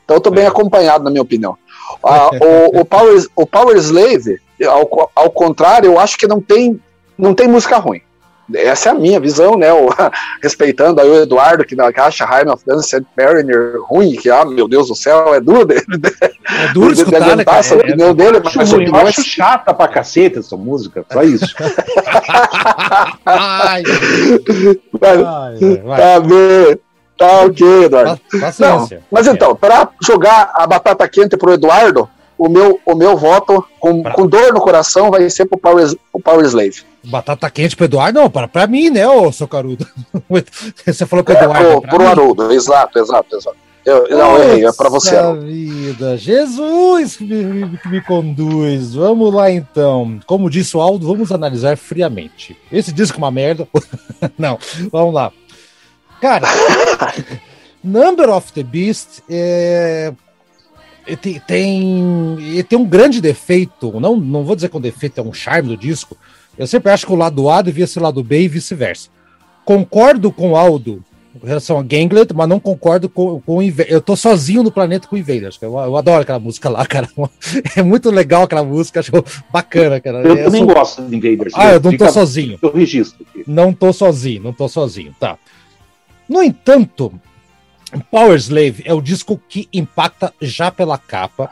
Então 0.04 0.16
eu 0.16 0.20
tô 0.20 0.30
bem 0.30 0.44
é. 0.44 0.48
acompanhado, 0.48 1.04
na 1.04 1.10
minha 1.10 1.22
opinião. 1.22 1.56
Ah, 2.02 2.30
o, 2.32 2.80
o, 2.80 2.84
Power, 2.84 3.26
o 3.36 3.46
Power 3.46 3.76
Slave, 3.76 4.40
ao, 4.66 5.10
ao 5.14 5.30
contrário, 5.30 5.86
eu 5.86 6.00
acho 6.00 6.18
que 6.18 6.26
não 6.26 6.40
tem 6.40 6.80
não 7.16 7.32
tem 7.32 7.46
música 7.46 7.78
ruim. 7.78 8.02
Essa 8.52 8.90
é 8.90 8.92
a 8.92 8.94
minha 8.94 9.18
visão, 9.18 9.56
né? 9.56 9.72
O, 9.72 9.88
respeitando 10.42 11.00
aí 11.00 11.08
o 11.08 11.22
Eduardo, 11.22 11.64
que, 11.64 11.74
que 11.74 12.00
acha 12.00 12.24
Heim 12.24 12.50
of 12.50 12.62
Dance 12.66 12.94
and 12.96 13.04
Mariner 13.16 13.80
ruim, 13.82 14.16
que, 14.16 14.28
ah, 14.30 14.44
meu 14.44 14.68
Deus 14.68 14.88
do 14.88 14.94
céu, 14.94 15.34
é 15.34 15.40
duro 15.40 15.64
dele. 15.64 15.84
É 16.48 16.72
duro 16.72 16.94
de, 16.94 17.00
escutar, 17.00 17.30
de 17.30 17.36
né, 17.36 17.44
cara? 17.44 17.58
essa 17.58 17.74
é, 17.74 17.78
opinião 17.78 18.10
é, 18.10 18.14
dele, 18.14 18.40
mas 18.42 18.72
eu 18.72 18.96
acho 18.96 19.22
chata 19.22 19.72
pra 19.72 19.88
caceta 19.88 20.40
essa 20.40 20.56
música, 20.56 21.04
só 21.10 21.22
isso. 21.22 21.54
ai, 23.24 23.82
vai, 24.92 25.98
Tá 25.98 26.20
bem. 26.20 26.78
Tá 27.16 27.44
ok, 27.44 27.84
Eduardo. 27.84 28.20
Não, 28.58 28.88
mas 29.10 29.26
então, 29.26 29.54
para 29.54 29.88
jogar 30.02 30.50
a 30.54 30.66
batata 30.66 31.08
quente 31.08 31.36
pro 31.36 31.52
Eduardo, 31.52 32.08
o 32.46 32.50
meu, 32.50 32.80
o 32.84 32.94
meu 32.94 33.16
voto, 33.16 33.64
com, 33.80 34.02
pra... 34.02 34.12
com 34.12 34.26
dor 34.26 34.52
no 34.52 34.60
coração, 34.60 35.10
vai 35.10 35.28
ser 35.30 35.46
pro 35.46 35.58
Power, 35.58 35.94
o 36.12 36.20
Power 36.20 36.44
Slave. 36.44 36.82
Batata 37.04 37.50
quente 37.50 37.76
pro 37.76 37.86
Eduardo? 37.86 38.20
Não, 38.20 38.30
para, 38.30 38.48
pra 38.48 38.66
mim, 38.66 38.90
né, 38.90 39.06
ô 39.08 39.32
seu 39.32 39.48
carudo? 39.48 39.86
Você 40.86 41.06
falou 41.06 41.24
pro 41.24 41.34
Eduardo. 41.34 41.68
É, 41.68 41.80
pro, 41.80 41.88
pro 41.88 42.06
Haroldo, 42.06 42.52
exato, 42.52 42.98
exato, 42.98 43.36
exato. 43.36 43.56
Eu, 43.84 44.08
não, 44.08 44.38
errei, 44.42 44.64
é 44.64 44.72
pra 44.72 44.88
você. 44.88 45.14
vida, 45.42 46.16
Jesus 46.16 47.18
que 47.18 47.24
me, 47.24 47.76
que 47.76 47.88
me 47.88 48.00
conduz. 48.00 48.94
Vamos 48.94 49.32
lá 49.32 49.50
então. 49.50 50.18
Como 50.26 50.48
disse 50.48 50.74
o 50.74 50.80
Aldo, 50.80 51.06
vamos 51.06 51.30
analisar 51.30 51.76
friamente. 51.76 52.56
Esse 52.72 52.90
disco 52.90 53.18
é 53.18 53.18
uma 53.18 53.30
merda. 53.30 53.68
não, 54.38 54.58
vamos 54.90 55.12
lá. 55.12 55.30
Cara, 56.18 56.48
Number 57.84 58.30
of 58.30 58.50
the 58.54 58.62
Beast 58.62 59.20
é, 59.28 60.10
tem, 61.20 61.40
tem, 61.40 62.64
tem 62.68 62.78
um 62.78 62.86
grande 62.86 63.20
defeito, 63.20 64.00
não, 64.00 64.16
não 64.16 64.44
vou 64.44 64.54
dizer 64.54 64.68
que 64.68 64.76
um 64.76 64.80
defeito 64.80 65.20
é 65.20 65.22
um 65.22 65.32
charme 65.32 65.68
do 65.68 65.76
disco, 65.76 66.16
eu 66.56 66.66
sempre 66.66 66.90
acho 66.92 67.06
que 67.06 67.12
o 67.12 67.16
lado 67.16 67.48
A 67.48 67.60
devia 67.62 67.86
ser 67.86 67.98
o 67.98 68.02
lado 68.02 68.22
B 68.22 68.42
e 68.42 68.48
vice-versa. 68.48 69.08
Concordo 69.64 70.30
com 70.30 70.52
o 70.52 70.56
Aldo 70.56 71.04
em 71.42 71.46
relação 71.46 71.78
a 71.78 71.82
Ganglet, 71.82 72.32
mas 72.32 72.48
não 72.48 72.60
concordo 72.60 73.08
com, 73.08 73.40
com 73.40 73.56
o 73.56 73.62
Eu 73.62 74.00
tô 74.00 74.14
sozinho 74.14 74.62
no 74.62 74.70
planeta 74.70 75.08
com 75.08 75.16
o 75.16 75.18
Invaders. 75.18 75.58
Eu, 75.60 75.72
eu, 75.72 75.96
adoro 75.96 76.22
aquela 76.22 76.38
música 76.38 76.68
lá, 76.68 76.84
cara. 76.86 77.08
É 77.76 77.82
muito 77.82 78.10
legal 78.10 78.44
aquela 78.44 78.62
música, 78.62 79.00
acho 79.00 79.10
bacana, 79.52 80.00
cara. 80.00 80.22
Eu 80.22 80.36
é, 80.36 80.44
também 80.44 80.64
sou... 80.64 80.74
gosto 80.74 81.02
de 81.02 81.16
Invaders. 81.16 81.54
Ah, 81.56 81.72
eu 81.72 81.80
não 81.80 81.96
tô 81.96 82.08
sozinho. 82.08 82.58
Eu 82.62 82.72
registro. 82.72 83.26
Aqui. 83.28 83.44
Não 83.46 83.72
tô 83.72 83.92
sozinho, 83.92 84.42
não 84.42 84.52
tô 84.52 84.68
sozinho, 84.68 85.14
tá. 85.18 85.36
No 86.28 86.42
entanto, 86.42 87.12
Power 88.10 88.36
Slave 88.36 88.82
é 88.84 88.92
o 88.92 89.00
disco 89.00 89.40
que 89.48 89.68
impacta 89.72 90.32
já 90.40 90.70
pela 90.70 90.98
capa. 90.98 91.50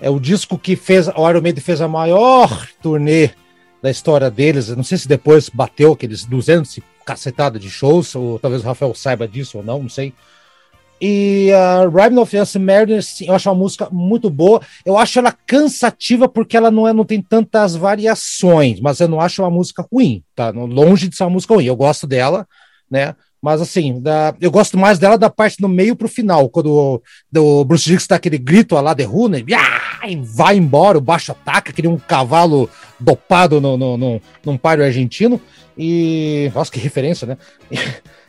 É 0.00 0.10
o 0.10 0.18
disco 0.18 0.58
que 0.58 0.74
fez. 0.76 1.08
O 1.08 1.28
Iron 1.28 1.40
Maiden 1.40 1.62
fez 1.62 1.80
a 1.80 1.88
maior 1.88 2.66
turnê 2.82 3.30
da 3.82 3.90
história 3.90 4.30
deles. 4.30 4.68
Eu 4.68 4.76
não 4.76 4.84
sei 4.84 4.98
se 4.98 5.08
depois 5.08 5.48
bateu 5.48 5.92
aqueles 5.92 6.24
200 6.24 6.80
cacetada 7.04 7.58
de 7.58 7.68
shows, 7.68 8.14
ou 8.14 8.38
talvez 8.38 8.62
o 8.62 8.66
Rafael 8.66 8.94
saiba 8.94 9.26
disso 9.26 9.58
ou 9.58 9.64
não, 9.64 9.82
não 9.82 9.88
sei. 9.88 10.14
E 11.04 11.50
a 11.52 11.82
uh, 11.82 11.90
Rhyme 11.90 12.18
of 12.18 12.36
Yes 12.36 12.54
Murder, 12.54 13.02
sim, 13.02 13.26
eu 13.26 13.34
acho 13.34 13.48
uma 13.50 13.56
música 13.56 13.88
muito 13.90 14.30
boa. 14.30 14.60
Eu 14.86 14.96
acho 14.96 15.18
ela 15.18 15.32
cansativa 15.32 16.28
porque 16.28 16.56
ela 16.56 16.70
não, 16.70 16.86
é, 16.86 16.92
não 16.92 17.04
tem 17.04 17.20
tantas 17.20 17.74
variações, 17.74 18.78
mas 18.78 19.00
eu 19.00 19.08
não 19.08 19.20
acho 19.20 19.42
uma 19.42 19.50
música 19.50 19.84
ruim, 19.92 20.22
tá? 20.32 20.50
Longe 20.50 21.08
de 21.08 21.16
ser 21.16 21.24
uma 21.24 21.30
música 21.30 21.54
ruim. 21.54 21.64
Eu 21.64 21.74
gosto 21.74 22.06
dela, 22.06 22.46
né? 22.88 23.16
Mas 23.42 23.60
assim, 23.60 24.00
da, 24.00 24.32
eu 24.40 24.52
gosto 24.52 24.78
mais 24.78 25.00
dela 25.00 25.18
da 25.18 25.28
parte 25.28 25.56
do 25.60 25.68
meio 25.68 25.96
pro 25.96 26.08
final, 26.08 26.48
quando 26.48 27.02
o, 27.34 27.64
Bruce 27.64 27.84
Dix 27.84 28.06
dá 28.06 28.14
aquele 28.14 28.38
grito 28.38 28.76
lá 28.76 28.94
de 28.94 29.02
Runa 29.02 29.40
e 29.40 29.44
vai 30.22 30.56
embora, 30.56 30.96
o 30.96 31.00
baixo 31.00 31.32
ataca, 31.32 31.70
aquele 31.70 31.88
um 31.88 31.98
cavalo 31.98 32.70
dopado 33.00 33.60
no, 33.60 33.76
no, 33.76 33.96
no, 33.96 34.22
num 34.44 34.56
páreo 34.56 34.84
argentino. 34.84 35.40
E. 35.76 36.52
Nossa, 36.54 36.70
que 36.70 36.78
referência, 36.78 37.26
né? 37.26 37.36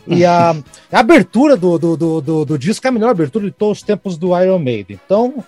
E, 0.06 0.26
a, 0.26 0.56
a, 0.92 1.00
abertura 1.00 1.56
do, 1.56 1.78
do, 1.78 1.96
do, 1.96 2.22
do, 2.22 2.46
do 2.46 2.60
disco 2.60 2.86
é 2.86 2.90
a 2.90 2.92
melhor 2.92 3.12
abertura 3.12 3.46
de 3.46 3.52
todos 3.52 3.78
os 3.78 3.84
tempos 3.84 4.18
do 4.18 4.38
Iron 4.38 4.60
Maiden. 4.60 5.00
Então, 5.06 5.44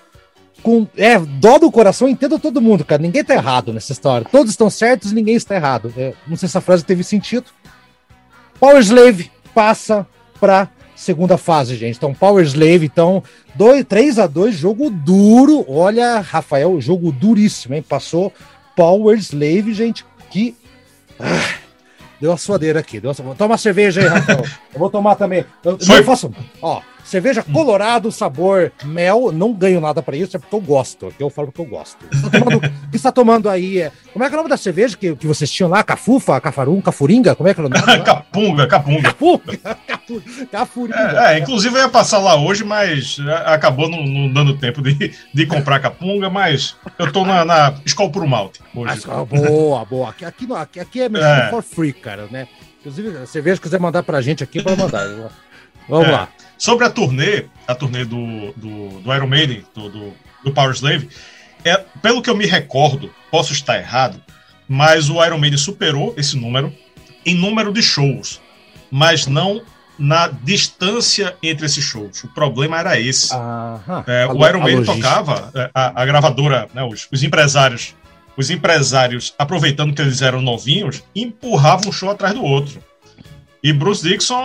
com 0.64 0.88
é, 0.96 1.20
dó 1.20 1.58
do 1.58 1.72
coração, 1.72 2.08
entendo 2.08 2.40
todo 2.40 2.62
mundo, 2.62 2.86
cara. 2.86 3.02
Ninguém 3.02 3.24
tá 3.24 3.34
errado 3.34 3.74
nessa 3.74 3.92
história. 3.92 4.26
Todos 4.32 4.52
estão 4.52 4.70
certos 4.70 5.12
e 5.12 5.16
ninguém 5.16 5.36
está 5.36 5.56
errado. 5.56 5.94
É, 5.98 6.14
não 6.26 6.38
sei 6.38 6.48
se 6.48 6.54
essa 6.54 6.62
frase 6.62 6.86
teve 6.86 7.04
sentido. 7.04 7.48
Power 8.60 8.80
Slave 8.80 9.30
passa 9.56 10.06
para 10.40 10.70
segunda 10.96 11.38
fase, 11.38 11.76
gente. 11.76 11.96
Então, 11.96 12.14
Power 12.14 12.46
Slave, 12.46 12.86
então, 12.86 13.24
3 13.88 14.20
a 14.20 14.28
2 14.28 14.54
jogo 14.54 14.90
duro. 14.90 15.66
Olha, 15.68 16.20
Rafael, 16.20 16.80
jogo 16.82 17.12
duríssimo, 17.12 17.74
hein? 17.74 17.82
Passou 17.82 18.32
Power 18.76 19.18
Slave, 19.18 19.74
gente, 19.74 20.06
que. 20.30 20.56
Ah, 21.18 21.56
deu 22.20 22.32
a 22.32 22.38
suadeira 22.38 22.82
aqui. 22.82 23.00
Deu 23.00 23.12
a... 23.12 23.36
Toma 23.36 23.58
cerveja 23.58 24.02
aí, 24.02 24.08
Rafael. 24.08 24.44
Eu 24.74 24.80
vou 24.80 24.90
tomar 24.90 25.16
também. 25.16 25.46
Eu, 25.64 25.78
eu 25.80 26.04
faço. 26.04 26.32
Ó, 26.62 26.82
Cerveja 27.06 27.44
Colorado, 27.44 28.12
sabor 28.12 28.72
mel, 28.84 29.32
não 29.32 29.54
ganho 29.54 29.80
nada 29.80 30.02
para 30.02 30.18
isso, 30.18 30.36
é 30.36 30.40
porque 30.40 30.56
eu 30.56 30.60
gosto. 30.60 31.14
Eu 31.20 31.30
falo 31.30 31.52
que 31.52 31.62
eu 31.62 31.66
gosto. 31.66 32.06
O 32.86 32.90
que 32.90 32.98
está 32.98 33.12
tomando 33.12 33.50
aí? 33.50 33.80
É... 33.80 33.92
Como 34.14 34.24
é 34.24 34.30
que 34.30 34.34
é 34.34 34.38
o 34.38 34.40
nome 34.40 34.50
da 34.50 34.58
cerveja 34.58 34.96
que, 34.98 35.16
que 35.16 35.28
vocês 35.28 35.52
tinham 35.52 35.70
lá? 35.70 35.84
Cafufa, 35.84 36.40
Cafarum, 36.40 36.80
Cafuringa? 36.82 37.36
Como 37.36 37.50
é 37.50 37.54
que 37.54 37.60
é 37.60 37.64
o 37.64 37.70
nome? 37.70 37.82
capunga, 38.04 38.68
Capunga. 38.68 39.02
Capunga, 39.04 39.60
Cafuringa. 40.52 41.28
É, 41.28 41.36
é, 41.36 41.40
inclusive 41.40 41.76
eu 41.76 41.82
ia 41.82 41.90
passar 41.90 42.20
lá 42.20 42.36
hoje, 42.36 42.64
mas 42.64 43.18
é, 43.20 43.54
acabou 43.54 43.90
não, 43.90 44.04
não 44.04 44.32
dando 44.32 44.58
tempo 44.58 44.82
de, 44.82 45.14
de 45.34 45.46
comprar 45.46 45.80
Capunga, 45.80 46.30
mas 46.30 46.76
eu 46.98 47.12
tô 47.12 47.26
na, 47.26 47.44
na 47.44 47.74
Skol 47.86 48.10
por 48.10 48.26
Malte 48.26 48.62
hoje. 48.74 49.04
Ah, 49.10 49.26
boa, 49.26 49.86
boa. 49.86 50.10
Aqui, 50.10 50.26
aqui, 50.26 50.48
aqui, 50.54 50.80
aqui 50.80 51.02
é 51.02 51.10
mexendo 51.10 51.42
é. 51.42 51.50
for 51.50 51.64
free, 51.64 51.94
cara, 51.94 52.28
né? 52.32 52.48
Inclusive, 52.80 53.18
a 53.18 53.26
cerveja 53.26 53.60
quiser 53.60 53.80
mandar 53.80 54.04
pra 54.04 54.22
gente 54.22 54.44
aqui, 54.44 54.62
pode 54.62 54.80
mandar. 54.80 55.08
Vamos 55.88 56.08
é, 56.08 56.12
lá. 56.12 56.30
Sobre 56.58 56.86
a 56.86 56.90
turnê, 56.90 57.46
a 57.68 57.76
turnê 57.76 58.06
do, 58.06 58.54
do, 58.54 59.02
do 59.02 59.14
Iron 59.14 59.28
Maiden, 59.28 59.66
do, 59.74 59.90
do, 59.90 60.14
do 60.44 60.52
Power 60.52 60.74
Slave, 60.74 61.10
é, 61.64 61.78
pelo 62.02 62.22
que 62.22 62.30
eu 62.30 62.36
me 62.36 62.46
recordo, 62.46 63.12
posso 63.32 63.52
estar 63.52 63.78
errado, 63.78 64.22
mas 64.68 65.10
o 65.10 65.24
Iron 65.24 65.38
Maiden 65.38 65.58
superou 65.58 66.14
esse 66.18 66.38
número 66.38 66.74
em 67.26 67.36
número 67.36 67.74
de 67.74 67.82
shows, 67.82 68.40
mas 68.92 69.26
não 69.26 69.62
na 69.98 70.28
distância 70.28 71.36
entre 71.42 71.66
esses 71.66 71.84
shows. 71.84 72.24
O 72.24 72.28
problema 72.28 72.80
era 72.80 73.00
esse. 73.00 73.34
É, 74.06 74.28
o 74.28 74.48
Iron 74.48 74.62
Maiden 74.62 74.84
tocava, 74.84 75.52
é, 75.56 75.70
a, 75.74 76.02
a 76.02 76.06
gravadora, 76.06 76.68
né, 76.74 76.84
os, 76.84 77.08
os, 77.12 77.24
empresários, 77.24 77.96
os 78.38 78.50
empresários, 78.50 79.34
aproveitando 79.40 79.94
que 79.94 80.02
eles 80.02 80.22
eram 80.22 80.42
novinhos, 80.42 81.02
empurravam 81.16 81.90
um 81.90 81.92
show 81.92 82.10
atrás 82.10 82.34
do 82.34 82.44
outro. 82.44 82.84
E 83.64 83.74
Bruce 83.74 84.08
Dixon, 84.08 84.36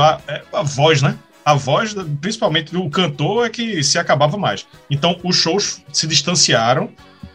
a, 0.00 0.20
é, 0.28 0.42
a 0.52 0.62
voz, 0.62 1.02
né? 1.02 1.18
A 1.48 1.54
voz, 1.54 1.94
principalmente 2.20 2.70
do 2.70 2.90
cantor, 2.90 3.46
é 3.46 3.48
que 3.48 3.82
se 3.82 3.98
acabava 3.98 4.36
mais. 4.36 4.66
Então, 4.90 5.18
os 5.24 5.34
shows 5.34 5.80
se 5.90 6.06
distanciaram, 6.06 6.90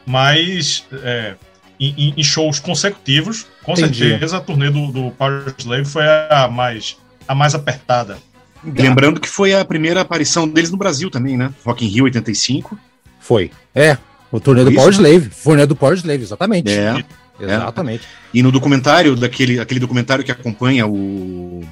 mas 0.06 0.86
é, 1.02 1.34
em, 1.80 2.14
em, 2.16 2.24
shows 2.24 2.60
consecutivos, 2.60 3.48
com 3.64 3.72
Entendi. 3.72 4.10
certeza 4.10 4.38
a 4.38 4.40
turnê 4.40 4.70
do, 4.70 4.92
do 4.92 5.10
Power 5.10 5.52
Slave 5.58 5.86
foi 5.86 6.04
a 6.30 6.48
mais 6.48 6.96
a 7.28 7.34
mais 7.34 7.56
apertada. 7.56 8.20
Lembrando 8.64 9.20
que 9.20 9.28
foi 9.28 9.56
a 9.56 9.66
primeira 9.66 10.02
aparição 10.02 10.48
deles 10.48 10.70
no 10.70 10.78
Brasil 10.78 11.10
também, 11.10 11.36
né? 11.36 11.52
Rock 11.66 11.84
in 11.84 11.90
Rio 11.90 12.04
85. 12.04 12.78
Foi. 13.20 13.50
É, 13.74 13.98
o 14.32 14.40
turnê 14.40 14.64
do 14.64 14.72
Power 14.72 14.94
Slave. 14.94 15.32
Turnê 15.44 15.66
do 15.66 15.76
Power 15.76 15.96
Slave, 15.96 16.22
exatamente. 16.22 16.72
É. 16.72 17.04
Exatamente. 17.40 18.04
É. 18.04 18.38
E 18.38 18.44
no 18.44 18.52
documentário, 18.52 19.16
daquele 19.16 19.60
aquele 19.60 19.80
documentário 19.80 20.24
que 20.24 20.32
acompanha 20.32 20.86
o, 20.86 21.64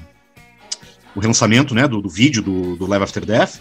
o 1.16 1.20
relançamento 1.20 1.74
né, 1.74 1.88
do, 1.88 2.02
do 2.02 2.10
vídeo 2.10 2.42
do, 2.42 2.76
do 2.76 2.86
Live 2.86 3.04
After 3.04 3.26
Death, 3.26 3.60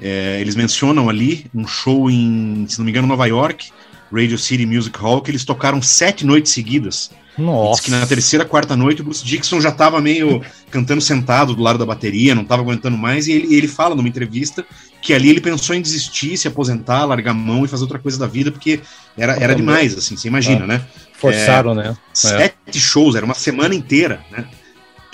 é, 0.00 0.38
eles 0.40 0.56
mencionam 0.56 1.08
ali 1.08 1.46
um 1.54 1.66
show 1.66 2.10
em, 2.10 2.66
se 2.68 2.78
não 2.78 2.84
me 2.84 2.90
engano, 2.90 3.06
Nova 3.06 3.26
York, 3.26 3.70
Radio 4.12 4.36
City 4.36 4.66
Music 4.66 4.98
Hall, 4.98 5.22
que 5.22 5.30
eles 5.30 5.44
tocaram 5.44 5.80
sete 5.80 6.26
noites 6.26 6.52
seguidas. 6.52 7.10
Nossa. 7.38 7.76
Diz 7.76 7.80
que 7.80 7.90
na 7.90 8.06
terceira, 8.06 8.44
quarta 8.44 8.76
noite 8.76 9.00
o 9.00 9.04
Bruce 9.04 9.24
Dixon 9.24 9.60
já 9.60 9.70
estava 9.70 10.00
meio 10.00 10.42
cantando 10.70 11.00
sentado 11.00 11.54
do 11.54 11.62
lado 11.62 11.78
da 11.78 11.86
bateria, 11.86 12.34
não 12.34 12.42
estava 12.42 12.60
aguentando 12.60 12.96
mais, 12.98 13.26
e 13.26 13.32
ele, 13.32 13.54
ele 13.54 13.68
fala 13.68 13.94
numa 13.94 14.08
entrevista 14.08 14.66
que 15.00 15.14
ali 15.14 15.30
ele 15.30 15.40
pensou 15.40 15.74
em 15.74 15.80
desistir, 15.80 16.36
se 16.36 16.46
aposentar, 16.46 17.04
largar 17.04 17.30
a 17.30 17.34
mão 17.34 17.64
e 17.64 17.68
fazer 17.68 17.82
outra 17.82 17.98
coisa 17.98 18.18
da 18.18 18.26
vida, 18.26 18.52
porque 18.52 18.80
era, 19.16 19.34
era 19.34 19.54
demais, 19.54 19.96
assim, 19.96 20.16
você 20.16 20.28
imagina, 20.28 20.64
é. 20.64 20.66
né? 20.66 20.86
Forçaram, 21.14 21.72
é, 21.72 21.88
né? 21.88 21.96
Sete 22.12 22.54
é. 22.68 22.78
shows, 22.78 23.16
era 23.16 23.24
uma 23.24 23.34
semana 23.34 23.74
inteira, 23.74 24.24
né? 24.30 24.46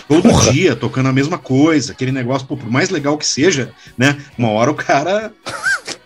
Todo 0.08 0.22
Porra. 0.22 0.52
dia 0.52 0.74
tocando 0.74 1.10
a 1.10 1.12
mesma 1.12 1.36
coisa, 1.36 1.92
aquele 1.92 2.10
negócio, 2.10 2.46
pô, 2.46 2.56
por 2.56 2.70
mais 2.70 2.88
legal 2.88 3.18
que 3.18 3.26
seja, 3.26 3.70
né? 3.96 4.16
Uma 4.38 4.48
hora 4.50 4.70
o 4.70 4.74
cara. 4.74 5.32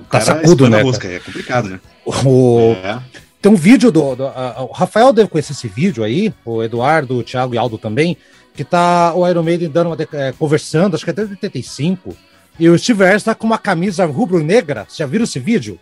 O 0.00 0.04
tá 0.04 0.18
cara 0.18 0.24
sacudo, 0.24 0.68
né? 0.68 0.82
Rosca, 0.82 1.06
é 1.06 1.20
complicado, 1.20 1.68
né? 1.68 1.80
O... 2.04 2.74
É. 2.82 3.00
Tem 3.40 3.50
um 3.50 3.56
vídeo 3.56 3.92
do. 3.92 4.16
do 4.16 4.24
o 4.24 4.72
Rafael 4.72 5.12
deve 5.12 5.28
conhecer 5.28 5.52
esse 5.52 5.68
vídeo 5.68 6.02
aí, 6.02 6.34
o 6.44 6.62
Eduardo, 6.62 7.18
o 7.18 7.22
Thiago 7.22 7.54
e 7.54 7.58
Aldo 7.58 7.78
também, 7.78 8.16
que 8.54 8.64
tá 8.64 9.14
o 9.14 9.28
Iron 9.28 9.42
Maiden 9.42 9.70
dando 9.70 9.88
uma, 9.88 9.96
é, 10.12 10.32
conversando, 10.32 10.94
acho 10.94 11.04
que 11.04 11.10
até 11.10 11.24
de 11.24 11.30
85. 11.30 12.16
E 12.58 12.68
o 12.68 12.78
Steve 12.78 13.04
Harris 13.04 13.22
tá 13.22 13.34
com 13.34 13.46
uma 13.46 13.58
camisa 13.58 14.04
rubro-negra. 14.04 14.84
Você 14.88 14.98
já 14.98 15.06
viram 15.06 15.24
esse 15.24 15.38
vídeo? 15.38 15.78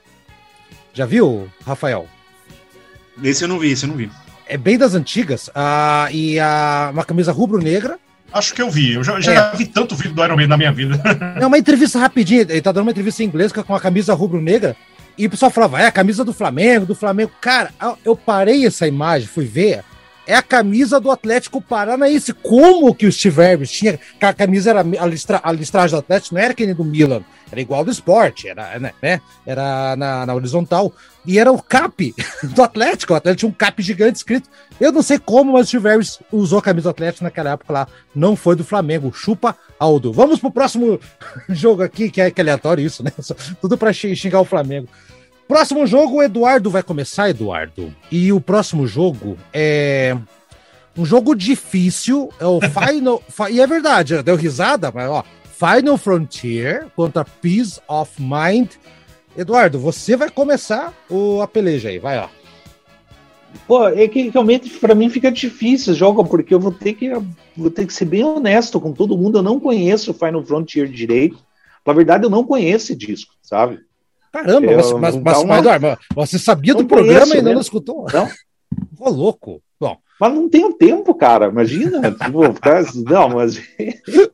Já 0.93 1.07
viu, 1.07 1.49
Rafael? 1.67 2.07
Esse 3.23 3.45
eu 3.45 3.49
não 3.49 3.59
vi, 3.59 3.73
esse 3.73 3.85
eu 3.85 3.89
não 3.89 3.97
vi. 3.97 4.11
É 4.47 4.57
bem 4.57 4.79
das 4.79 4.95
antigas. 4.95 5.49
Uh, 5.49 6.11
e 6.13 6.39
uh, 6.39 6.93
uma 6.93 7.05
camisa 7.05 7.33
rubro-negra. 7.33 7.99
Acho 8.33 8.55
que 8.55 8.63
eu 8.63 8.71
vi. 8.71 8.95
Eu 8.95 9.05
já, 9.05 9.21
já 9.21 9.33
é. 9.33 9.57
vi 9.57 9.67
tanto 9.67 9.95
vídeo 9.95 10.15
do 10.15 10.25
Iron 10.25 10.37
Maiden 10.37 10.49
na 10.49 10.57
minha 10.57 10.73
vida. 10.73 11.01
É 11.41 11.47
uma 11.47 11.59
entrevista 11.59 11.99
rapidinha. 11.99 12.43
Ele 12.43 12.61
tá 12.61 12.73
dando 12.73 12.85
uma 12.85 12.91
entrevista 12.91 13.23
em 13.23 13.27
inglês 13.27 13.53
com 13.53 13.75
a 13.75 13.81
camisa 13.81 14.15
rubro-negra. 14.15 14.77
E 15.19 15.27
o 15.27 15.31
pessoal 15.31 15.51
falava, 15.51 15.81
é 15.81 15.87
a 15.87 15.93
camisa 15.93 16.25
do 16.25 16.33
Flamengo, 16.33 16.87
do 16.87 16.95
Flamengo. 16.95 17.31
Cara, 17.41 17.71
eu 18.05 18.17
parei 18.17 18.65
essa 18.65 18.87
imagem, 18.87 19.29
fui 19.29 19.45
ver. 19.45 19.85
É 20.31 20.37
a 20.37 20.43
camisa 20.43 21.01
do 21.01 21.11
Atlético 21.11 21.61
Paranaense. 21.61 22.33
Como 22.33 22.95
que 22.95 23.05
o 23.05 23.11
Steve 23.11 23.43
Harris 23.43 23.69
tinha. 23.69 23.99
A 24.21 24.33
camisa 24.33 24.71
era. 24.71 24.79
A, 24.79 25.07
listra, 25.07 25.41
a 25.43 25.51
listragem 25.51 25.91
do 25.91 25.99
Atlético 25.99 26.37
não 26.37 26.41
era 26.41 26.55
que 26.55 26.65
nem 26.65 26.73
do 26.73 26.85
Milan. 26.85 27.25
Era 27.51 27.61
igual 27.61 27.85
do 27.85 27.91
esporte. 27.91 28.49
Era, 28.49 28.79
né, 28.79 28.93
né? 29.03 29.21
Era 29.45 29.97
na, 29.97 30.25
na 30.27 30.33
horizontal. 30.33 30.93
E 31.27 31.37
era 31.37 31.51
o 31.51 31.61
cap 31.61 32.15
do 32.55 32.63
Atlético. 32.63 33.13
O 33.13 33.17
Atlético 33.17 33.41
tinha 33.41 33.49
um 33.49 33.53
cap 33.53 33.83
gigante 33.83 34.19
escrito. 34.19 34.49
Eu 34.81 34.93
não 34.93 35.03
sei 35.03 35.19
como, 35.19 35.55
mas 35.55 35.67
o 35.67 35.67
Steve 35.67 35.89
Harris 35.89 36.21
usou 36.31 36.61
a 36.61 36.63
camisa 36.63 36.85
do 36.85 36.91
Atlético 36.91 37.25
naquela 37.25 37.51
época 37.51 37.73
lá. 37.73 37.89
Não 38.15 38.37
foi 38.37 38.55
do 38.55 38.63
Flamengo. 38.63 39.13
Chupa 39.13 39.57
Aldo. 39.81 40.13
Vamos 40.13 40.39
pro 40.39 40.53
próximo 40.53 41.01
jogo 41.51 41.83
aqui, 41.83 42.09
que 42.09 42.21
é, 42.21 42.31
que 42.31 42.41
é 42.41 42.43
aleatório 42.43 42.87
isso, 42.87 43.03
né? 43.03 43.11
Tudo 43.61 43.77
para 43.77 43.93
xingar 43.93 44.41
o 44.41 44.45
Flamengo. 44.45 44.87
Próximo 45.51 45.85
jogo, 45.85 46.19
o 46.19 46.23
Eduardo 46.23 46.71
vai 46.71 46.81
começar, 46.81 47.29
Eduardo. 47.29 47.93
E 48.09 48.33
o 48.33 48.41
próximo 48.41 48.87
jogo 48.87 49.37
é 49.53 50.17
um 50.97 51.05
jogo 51.05 51.35
difícil. 51.35 52.33
É 52.39 52.47
o 52.47 52.61
Final. 52.71 53.21
e 53.51 53.61
é 53.61 53.67
verdade, 53.67 54.23
deu 54.23 54.37
risada, 54.37 54.93
mas 54.95 55.11
ó. 55.11 55.25
Final 55.59 55.99
Frontier 55.99 56.87
contra 56.95 57.25
Peace 57.25 57.81
of 57.89 58.13
Mind. 58.23 58.69
Eduardo, 59.37 59.81
você 59.81 60.17
vai 60.17 60.31
começar 60.31 60.95
o, 61.11 61.43
a 61.43 61.49
peleja 61.49 61.89
aí, 61.89 61.99
vai 61.99 62.17
ó. 62.17 62.29
Pô, 63.67 63.89
é 63.89 64.07
que 64.07 64.29
realmente 64.29 64.71
para 64.79 64.95
mim 64.95 65.11
fica 65.11 65.33
difícil 65.33 65.95
jogo, 65.95 66.25
porque 66.25 66.55
eu 66.55 66.61
vou 66.61 66.71
ter 66.71 66.95
que 66.95 67.11
vou 67.57 67.73
ter 67.73 67.89
que 67.89 67.93
ser 67.93 68.05
bem 68.05 68.23
honesto 68.23 68.81
com 68.81 68.93
todo 68.93 69.19
mundo. 69.19 69.39
Eu 69.39 69.43
não 69.43 69.59
conheço 69.59 70.13
o 70.13 70.15
Final 70.15 70.45
Frontier 70.45 70.87
direito. 70.87 71.45
Na 71.85 71.93
verdade, 71.93 72.23
eu 72.25 72.31
não 72.31 72.45
conheço 72.45 72.93
esse 72.93 72.95
disco, 72.95 73.35
sabe? 73.43 73.81
Caramba, 74.33 74.73
eu, 74.73 74.77
você, 74.81 74.95
mas, 74.95 75.17
mas, 75.17 75.39
uma... 75.39 75.61
mas, 75.61 75.99
você 76.15 76.39
sabia 76.39 76.75
do 76.75 76.87
programa 76.87 77.35
e 77.35 77.43
não, 77.43 77.55
não 77.55 77.61
escutou? 77.61 78.07
Não. 78.13 78.29
Ficou 78.91 79.13
louco. 79.13 79.63
Bom. 79.81 79.97
Mas 80.21 80.35
não 80.35 80.49
tenho 80.49 80.73
tempo, 80.75 81.15
cara. 81.15 81.47
Imagina. 81.47 82.01
tipo, 82.13 83.11
não, 83.11 83.29
mas. 83.31 83.61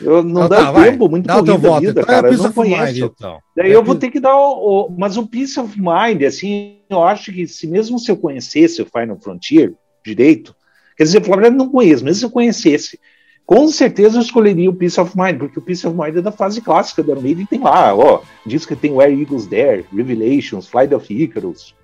Eu 0.00 0.22
não, 0.22 0.48
dá 0.48 0.72
tá, 0.72 0.84
tempo, 0.84 1.08
muito 1.08 1.26
dá 1.26 1.34
corrida 1.34 1.58
voto. 1.58 1.80
vida, 1.80 2.00
então, 2.00 2.04
cara. 2.04 2.28
Eu 2.28 2.38
não 2.38 2.52
conheço. 2.52 2.84
Mind, 2.84 2.98
então. 2.98 3.38
Daí 3.56 3.72
é 3.72 3.74
eu 3.74 3.82
vou 3.82 3.96
ter 3.96 4.08
que 4.08 4.20
dar 4.20 4.36
o, 4.36 4.86
o, 4.86 4.90
Mas 4.96 5.16
um 5.16 5.26
Peace 5.26 5.58
of 5.58 5.76
Mind, 5.76 6.22
assim, 6.22 6.78
eu 6.88 7.02
acho 7.02 7.32
que 7.32 7.46
se 7.48 7.66
mesmo 7.66 7.98
se 7.98 8.10
eu 8.10 8.16
conhecesse 8.16 8.80
o 8.80 8.86
Final 8.86 9.18
Frontier 9.20 9.74
direito, 10.04 10.54
quer 10.96 11.02
dizer, 11.02 11.22
eu 11.26 11.50
não 11.50 11.68
conheço, 11.68 12.04
mesmo 12.04 12.20
se 12.20 12.24
eu 12.24 12.30
conhecesse, 12.30 12.98
com 13.46 13.68
certeza 13.68 14.18
eu 14.18 14.22
escolheria 14.22 14.70
o 14.70 14.74
Peace 14.74 15.00
of 15.00 15.12
Mind, 15.16 15.38
porque 15.38 15.58
o 15.58 15.62
Peace 15.62 15.86
of 15.86 15.96
Mind 15.96 16.16
é 16.16 16.22
da 16.22 16.32
fase 16.32 16.60
clássica 16.60 17.02
da 17.02 17.14
Maiden, 17.14 17.46
tem 17.46 17.60
lá, 17.60 17.94
ó, 17.94 18.22
diz 18.46 18.64
que 18.64 18.74
tem 18.74 18.92
Where 18.92 19.12
Eagles 19.12 19.46
Dare, 19.46 19.84
Revelations, 19.94 20.66
Flight 20.66 20.94
of 20.94 21.12
Icarus, 21.12 21.74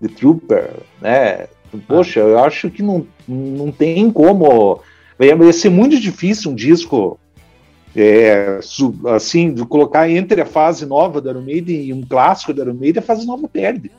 The 0.00 0.08
Trooper, 0.08 0.70
né? 1.00 1.46
Poxa, 1.86 2.20
eu 2.20 2.38
acho 2.38 2.70
que 2.70 2.82
não, 2.82 3.06
não 3.26 3.70
tem 3.72 4.10
como. 4.10 4.80
Vai 5.18 5.52
ser 5.52 5.70
muito 5.70 5.98
difícil 5.98 6.50
um 6.50 6.54
disco 6.54 7.18
é, 7.94 8.58
assim, 9.14 9.54
de 9.54 9.64
colocar 9.64 10.10
entre 10.10 10.40
a 10.40 10.46
fase 10.46 10.84
nova 10.84 11.20
da 11.20 11.30
Iron 11.30 11.42
Maiden 11.42 11.84
e 11.84 11.92
um 11.92 12.02
clássico 12.02 12.52
da 12.52 12.62
Iron 12.62 12.74
Maiden, 12.74 13.02
a 13.02 13.06
fase 13.06 13.26
nova 13.26 13.48
perde. 13.48 13.90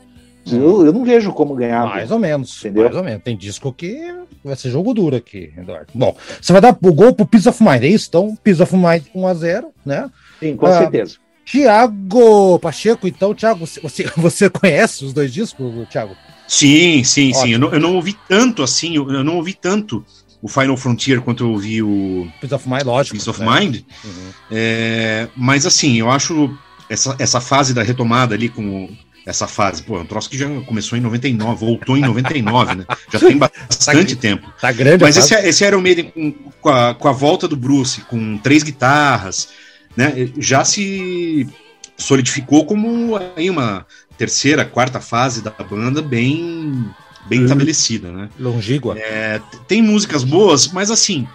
Eu, 0.50 0.86
eu 0.86 0.92
não 0.92 1.04
vejo 1.04 1.32
como 1.32 1.54
ganhar. 1.54 1.86
Mais 1.86 2.10
ou 2.10 2.18
menos. 2.18 2.58
Entendeu? 2.60 2.84
Mais 2.84 2.96
ou 2.96 3.02
menos. 3.02 3.22
Tem 3.22 3.36
disco 3.36 3.72
que 3.72 4.14
vai 4.44 4.56
ser 4.56 4.70
jogo 4.70 4.92
duro 4.92 5.16
aqui, 5.16 5.52
Eduardo. 5.56 5.86
Bom, 5.94 6.16
você 6.40 6.52
vai 6.52 6.60
dar 6.60 6.76
o 6.80 6.92
gol 6.92 7.14
pro 7.14 7.26
Peace 7.26 7.48
of 7.48 7.62
Mind, 7.62 7.82
é 7.82 7.88
isso? 7.88 8.06
Então, 8.08 8.36
Peace 8.36 8.62
of 8.62 8.74
Mind 8.74 9.04
1x0, 9.14 9.66
né? 9.84 10.10
Sim, 10.40 10.56
com 10.56 10.66
ah, 10.66 10.78
certeza. 10.78 11.16
Tiago 11.44 12.58
Pacheco, 12.58 13.06
então, 13.06 13.34
Tiago, 13.34 13.66
você, 13.66 14.04
você 14.16 14.50
conhece 14.50 15.04
os 15.04 15.12
dois 15.12 15.32
discos, 15.32 15.88
Tiago? 15.88 16.16
Sim, 16.46 17.02
sim, 17.04 17.30
Ótimo. 17.30 17.42
sim. 17.42 17.52
Eu 17.52 17.58
não, 17.58 17.72
eu 17.72 17.80
não 17.80 17.94
ouvi 17.96 18.16
tanto 18.28 18.62
assim, 18.62 18.96
eu, 18.96 19.10
eu, 19.10 19.24
não 19.24 19.36
ouvi 19.36 19.54
tanto 19.54 20.04
o 20.42 20.48
Final 20.48 20.76
Frontier 20.76 21.20
quanto 21.22 21.44
eu 21.44 21.50
ouvi 21.50 21.82
o 21.82 22.28
Peace 22.40 22.54
of 22.54 22.68
Mind, 22.68 22.82
lógico. 22.84 23.16
Peace 23.16 23.30
of 23.30 23.40
né? 23.40 23.60
Mind. 23.60 23.76
Uhum. 24.04 24.30
É, 24.50 25.28
mas 25.34 25.64
assim, 25.64 25.96
eu 25.96 26.10
acho 26.10 26.54
essa, 26.88 27.16
essa 27.18 27.40
fase 27.40 27.72
da 27.72 27.82
retomada 27.82 28.34
ali 28.34 28.48
com 28.48 28.88
essa 29.26 29.46
fase. 29.46 29.82
Pô, 29.82 29.96
é 29.96 30.00
um 30.00 30.06
troço 30.06 30.28
que 30.28 30.36
já 30.36 30.48
começou 30.62 30.98
em 30.98 31.00
99, 31.00 31.58
voltou 31.58 31.96
em 31.96 32.02
99, 32.02 32.74
né? 32.76 32.84
Já 33.12 33.18
tem 33.18 33.36
bastante 33.38 34.14
tá, 34.14 34.20
tempo. 34.20 34.52
Tá 34.60 34.72
grande. 34.72 35.02
Mas 35.02 35.16
esse, 35.16 35.34
esse 35.34 35.64
Iron 35.64 35.80
Maiden 35.80 36.10
com, 36.10 36.32
com, 36.60 36.68
a, 36.68 36.94
com 36.94 37.08
a 37.08 37.12
volta 37.12 37.48
do 37.48 37.56
Bruce, 37.56 38.02
com 38.02 38.36
três 38.38 38.62
guitarras, 38.62 39.48
né? 39.96 40.30
Já 40.38 40.64
se 40.64 41.48
solidificou 41.96 42.66
como 42.66 43.18
aí 43.36 43.48
uma 43.48 43.86
terceira, 44.18 44.64
quarta 44.64 45.00
fase 45.00 45.42
da 45.42 45.50
banda 45.50 46.02
bem 46.02 46.84
bem 47.26 47.40
hum. 47.40 47.44
estabelecida, 47.44 48.12
né? 48.12 48.28
Longígua. 48.38 48.98
É, 48.98 49.40
tem 49.66 49.80
músicas 49.80 50.24
boas, 50.24 50.68
mas 50.68 50.90
assim, 50.90 51.26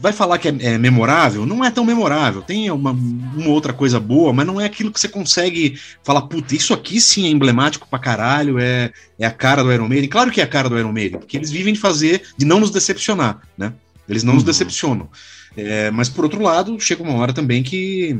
vai 0.00 0.12
falar 0.12 0.38
que 0.38 0.48
é, 0.48 0.54
é, 0.60 0.78
memorável? 0.78 1.44
Não 1.44 1.64
é 1.64 1.70
tão 1.70 1.84
memorável. 1.84 2.42
Tem 2.42 2.70
uma, 2.70 2.90
uma, 2.90 3.48
outra 3.48 3.72
coisa 3.72 3.98
boa, 3.98 4.32
mas 4.32 4.46
não 4.46 4.60
é 4.60 4.64
aquilo 4.64 4.90
que 4.90 5.00
você 5.00 5.08
consegue 5.08 5.78
falar, 6.02 6.22
puta, 6.22 6.54
isso 6.54 6.72
aqui 6.72 7.00
sim 7.00 7.26
é 7.26 7.30
emblemático 7.30 7.86
pra 7.88 7.98
caralho, 7.98 8.58
é, 8.58 8.92
é 9.18 9.26
a 9.26 9.30
cara 9.30 9.62
do 9.62 9.72
Iron 9.72 9.88
Maiden. 9.88 10.08
Claro 10.08 10.30
que 10.30 10.40
é 10.40 10.44
a 10.44 10.48
cara 10.48 10.68
do 10.68 10.78
Iron 10.78 10.92
Maiden, 10.92 11.18
porque 11.20 11.36
eles 11.36 11.50
vivem 11.50 11.72
de 11.72 11.80
fazer, 11.80 12.22
de 12.36 12.46
não 12.46 12.60
nos 12.60 12.70
decepcionar, 12.70 13.42
né? 13.56 13.72
Eles 14.08 14.22
não 14.22 14.32
uhum. 14.32 14.36
nos 14.36 14.44
decepcionam. 14.44 15.08
É, 15.56 15.90
mas 15.90 16.08
por 16.08 16.24
outro 16.24 16.42
lado, 16.42 16.78
chega 16.80 17.02
uma 17.02 17.14
hora 17.14 17.32
também 17.32 17.62
que 17.62 18.18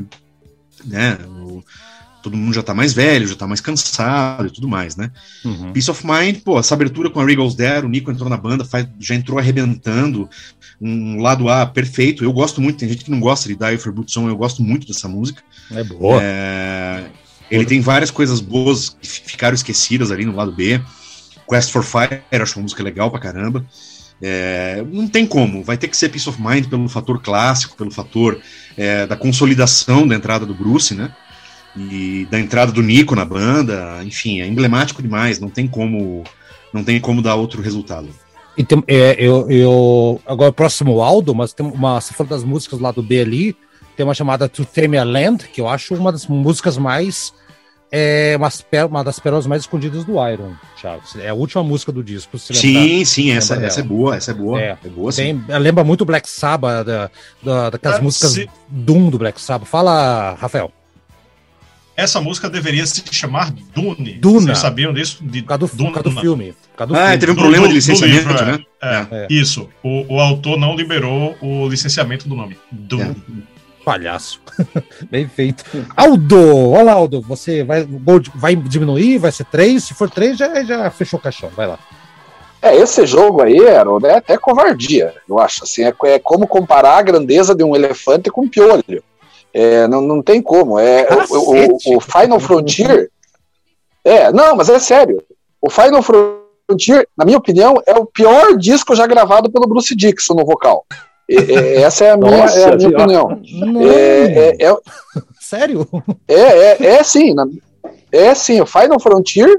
né, 0.85 1.17
o, 1.27 1.63
todo 2.21 2.35
mundo 2.35 2.53
já 2.53 2.63
tá 2.63 2.73
mais 2.73 2.93
velho, 2.93 3.27
já 3.27 3.35
tá 3.35 3.47
mais 3.47 3.61
cansado 3.61 4.47
e 4.47 4.51
tudo 4.51 4.67
mais, 4.67 4.95
né? 4.95 5.11
Uhum. 5.43 5.71
Peace 5.71 5.89
of 5.89 6.05
Mind, 6.05 6.37
pô, 6.43 6.59
essa 6.59 6.73
abertura 6.73 7.09
com 7.09 7.19
a 7.19 7.25
Regal's 7.25 7.55
There, 7.55 7.85
o 7.85 7.89
Nico 7.89 8.11
entrou 8.11 8.29
na 8.29 8.37
banda, 8.37 8.65
faz, 8.65 8.87
já 8.99 9.15
entrou 9.15 9.39
arrebentando, 9.39 10.29
um 10.81 11.21
lado 11.21 11.49
A 11.49 11.65
perfeito. 11.65 12.23
Eu 12.23 12.31
gosto 12.31 12.61
muito, 12.61 12.79
tem 12.79 12.89
gente 12.89 13.05
que 13.05 13.11
não 13.11 13.19
gosta 13.19 13.47
de 13.47 13.55
Die 13.55 13.77
for 13.77 13.91
Boot 13.91 14.11
Song, 14.11 14.27
eu 14.27 14.37
gosto 14.37 14.61
muito 14.61 14.87
dessa 14.87 15.07
música. 15.07 15.41
É 15.71 15.83
boa. 15.83 16.19
É, 16.21 17.05
ele 17.49 17.65
tem 17.65 17.81
várias 17.81 18.11
coisas 18.11 18.39
boas 18.39 18.89
que 18.89 19.07
ficaram 19.07 19.55
esquecidas 19.55 20.11
ali 20.11 20.25
no 20.25 20.35
lado 20.35 20.51
B. 20.51 20.81
Quest 21.49 21.71
for 21.71 21.83
Fire, 21.83 22.21
acho 22.31 22.59
uma 22.59 22.63
música 22.63 22.83
legal 22.83 23.09
pra 23.09 23.19
caramba. 23.19 23.65
É, 24.21 24.83
não 24.91 25.07
tem 25.07 25.25
como, 25.25 25.63
vai 25.63 25.77
ter 25.77 25.87
que 25.87 25.95
ser 25.95 26.09
Peace 26.09 26.27
of 26.27 26.41
Mind 26.41 26.67
pelo 26.67 26.89
fator 26.89 27.21
clássico, 27.21 27.77
pelo 27.77 27.89
fator 27.89 28.39
é, 28.75 29.07
da 29.07 29.15
consolidação 29.15 30.05
da 30.05 30.13
entrada 30.15 30.45
do 30.45 30.53
Bruce, 30.53 30.93
né? 30.93 31.13
E 31.79 32.27
da 32.29 32.39
entrada 32.39 32.71
do 32.71 32.81
Nico 32.81 33.15
na 33.15 33.23
banda, 33.23 34.01
enfim, 34.03 34.41
é 34.41 34.47
emblemático 34.47 35.01
demais, 35.01 35.39
não 35.39 35.49
tem 35.49 35.67
como, 35.67 36.23
não 36.73 36.83
tem 36.83 36.99
como 36.99 37.21
dar 37.21 37.35
outro 37.35 37.61
resultado. 37.61 38.09
E 38.57 38.63
tem, 38.63 38.83
é, 38.87 39.15
eu, 39.17 39.49
eu, 39.49 40.21
agora 40.25 40.51
próximo 40.51 41.01
Aldo, 41.01 41.33
mas 41.33 41.53
tem 41.53 41.65
uma, 41.65 42.01
você 42.01 42.13
falou 42.13 42.29
das 42.29 42.43
músicas 42.43 42.79
lá 42.79 42.91
do 42.91 43.01
B 43.01 43.21
ali, 43.21 43.55
tem 43.95 44.05
uma 44.05 44.13
chamada 44.13 44.49
To 44.49 44.65
Tame 44.65 44.97
a 44.97 45.03
Land, 45.03 45.47
que 45.53 45.61
eu 45.61 45.67
acho 45.69 45.95
uma 45.95 46.11
das 46.11 46.27
músicas 46.27 46.77
mais 46.77 47.33
é 47.91 48.37
uma, 48.37 48.49
uma, 48.85 49.03
das 49.03 49.19
pérolas 49.19 49.47
mais 49.47 49.63
escondidas 49.63 50.05
do 50.05 50.13
Iron, 50.27 50.53
Thiago. 50.79 51.01
É 51.19 51.29
a 51.29 51.33
última 51.33 51.63
música 51.63 51.91
do 51.91 52.03
disco. 52.03 52.37
sim, 52.37 53.03
sim, 53.03 53.31
essa, 53.31 53.55
essa 53.55 53.79
é 53.79 53.83
boa, 53.83 54.15
essa 54.15 54.31
é 54.31 54.33
boa. 54.33 54.61
É, 54.61 54.77
é 54.83 54.89
boa. 54.89 55.11
Tem, 55.11 55.43
lembra 55.47 55.83
muito 55.83 56.05
Black 56.05 56.29
Sabbath, 56.29 56.85
da, 56.85 57.09
da, 57.41 57.69
daquelas 57.71 57.97
é, 57.97 58.01
músicas 58.01 58.31
se... 58.31 58.49
Doom 58.67 59.09
do 59.09 59.17
Black 59.17 59.41
Sabbath. 59.41 59.67
Fala, 59.67 60.35
Rafael. 60.39 60.71
Essa 61.99 62.21
música 62.21 62.49
deveria 62.49 62.85
se 62.85 63.03
chamar 63.11 63.51
Dune. 63.51 64.13
Duna. 64.13 64.41
Vocês 64.41 64.59
sabiam 64.59 64.93
disso? 64.93 65.19
De, 65.21 65.41
por 65.41 65.49
causa 65.49 65.67
do, 65.67 65.75
Duna. 65.75 65.89
Por 65.89 66.03
causa 66.03 66.15
do 66.15 66.21
filme. 66.21 66.53
Por 66.53 66.77
causa 66.77 66.93
do 66.93 66.99
ah, 66.99 67.03
filme. 67.03 67.17
teve 67.17 67.31
um 67.31 67.35
problema 67.35 67.63
do, 67.65 67.69
de 67.69 67.75
licenciamento, 67.75 68.29
livro, 68.29 68.45
né? 68.45 68.59
É, 68.81 69.07
é. 69.11 69.27
Isso. 69.29 69.69
O, 69.83 70.15
o, 70.15 70.19
autor 70.19 70.57
não 70.57 70.75
liberou 70.75 71.35
o 71.41 71.67
licenciamento 71.67 72.27
do 72.27 72.35
nome. 72.35 72.57
Dune. 72.71 73.03
É 73.11 73.59
palhaço. 73.83 74.39
Bem 75.09 75.27
feito. 75.27 75.65
Aldo, 75.95 76.69
olá, 76.69 76.93
Aldo. 76.93 77.21
Você 77.21 77.63
vai, 77.63 77.87
vai 78.35 78.55
diminuir? 78.55 79.17
Vai 79.17 79.31
ser 79.31 79.45
três? 79.45 79.85
Se 79.85 79.93
for 79.93 80.09
três, 80.09 80.37
já, 80.37 80.63
já 80.63 80.91
fechou 80.91 81.19
o 81.19 81.21
caixão. 81.21 81.49
Vai 81.55 81.67
lá. 81.67 81.79
É, 82.61 82.75
esse 82.75 83.05
jogo 83.07 83.41
aí, 83.41 83.67
Aaron, 83.67 83.99
é 84.03 84.17
até 84.17 84.37
covardia, 84.37 85.13
eu 85.27 85.39
acho. 85.39 85.63
Assim, 85.63 85.83
é, 85.83 85.93
é 86.03 86.19
como 86.19 86.45
comparar 86.45 86.97
a 86.97 87.01
grandeza 87.01 87.55
de 87.55 87.63
um 87.63 87.75
elefante 87.75 88.29
com 88.29 88.41
um 88.41 88.49
piolho. 88.49 89.03
É, 89.53 89.87
não, 89.87 90.01
não 90.01 90.21
tem 90.21 90.41
como. 90.41 90.79
É, 90.79 91.07
o, 91.29 91.93
o, 91.93 91.97
o, 91.97 91.99
Final 91.99 92.39
Frontier. 92.39 93.09
É, 94.03 94.31
não, 94.31 94.55
mas 94.55 94.69
é 94.69 94.79
sério. 94.79 95.23
O 95.61 95.69
Final 95.69 96.01
Frontier, 96.01 97.07
na 97.17 97.25
minha 97.25 97.37
opinião, 97.37 97.81
é 97.85 97.93
o 97.93 98.05
pior 98.05 98.55
disco 98.57 98.95
já 98.95 99.05
gravado 99.07 99.51
pelo 99.51 99.67
Bruce 99.67 99.95
Dixon 99.95 100.35
no 100.35 100.45
vocal. 100.45 100.85
essa 101.83 102.05
é 102.05 102.11
a 102.11 102.17
minha, 102.17 102.37
Nossa, 102.37 102.59
é 102.59 102.73
a 102.73 102.75
minha 102.75 102.89
opinião. 102.89 103.41
É, 103.81 104.65
é, 104.65 104.65
é, 104.67 104.77
Sério? 105.41 105.87
É, 106.27 106.35
é, 106.35 106.85
é 106.85 107.03
sim. 107.03 107.35
É 108.11 108.35
sim. 108.35 108.61
O 108.61 108.65
Final 108.65 108.99
Frontier, 108.99 109.49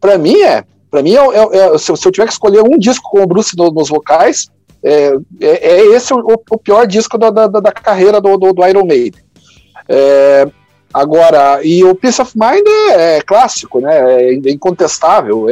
para 0.00 0.18
mim, 0.18 0.40
é. 0.42 0.64
Para 0.90 1.02
mim, 1.02 1.14
é, 1.14 1.18
é, 1.18 1.74
é 1.74 1.78
se, 1.78 1.90
eu 1.90 1.96
tiver 2.12 2.26
que 2.26 2.32
escolher 2.32 2.62
um 2.62 2.76
disco 2.76 3.08
com 3.08 3.22
o 3.22 3.26
Bruce 3.26 3.56
no, 3.56 3.70
nos 3.70 3.88
vocais, 3.88 4.48
é, 4.84 5.14
é, 5.40 5.86
esse 5.94 6.12
o, 6.12 6.18
o, 6.50 6.58
pior 6.58 6.86
disco 6.86 7.16
da, 7.16 7.30
da, 7.30 7.46
da 7.46 7.72
carreira 7.72 8.20
do, 8.20 8.36
do, 8.36 8.52
do, 8.52 8.66
Iron 8.66 8.84
Maiden. 8.84 9.22
agora, 10.92 11.60
e 11.62 11.84
o 11.84 11.94
Peace 11.94 12.20
of 12.20 12.32
Mind 12.36 12.66
é, 12.90 13.20
clássico, 13.20 13.80
né? 13.80 14.24
É 14.24 14.50
incontestável. 14.50 15.46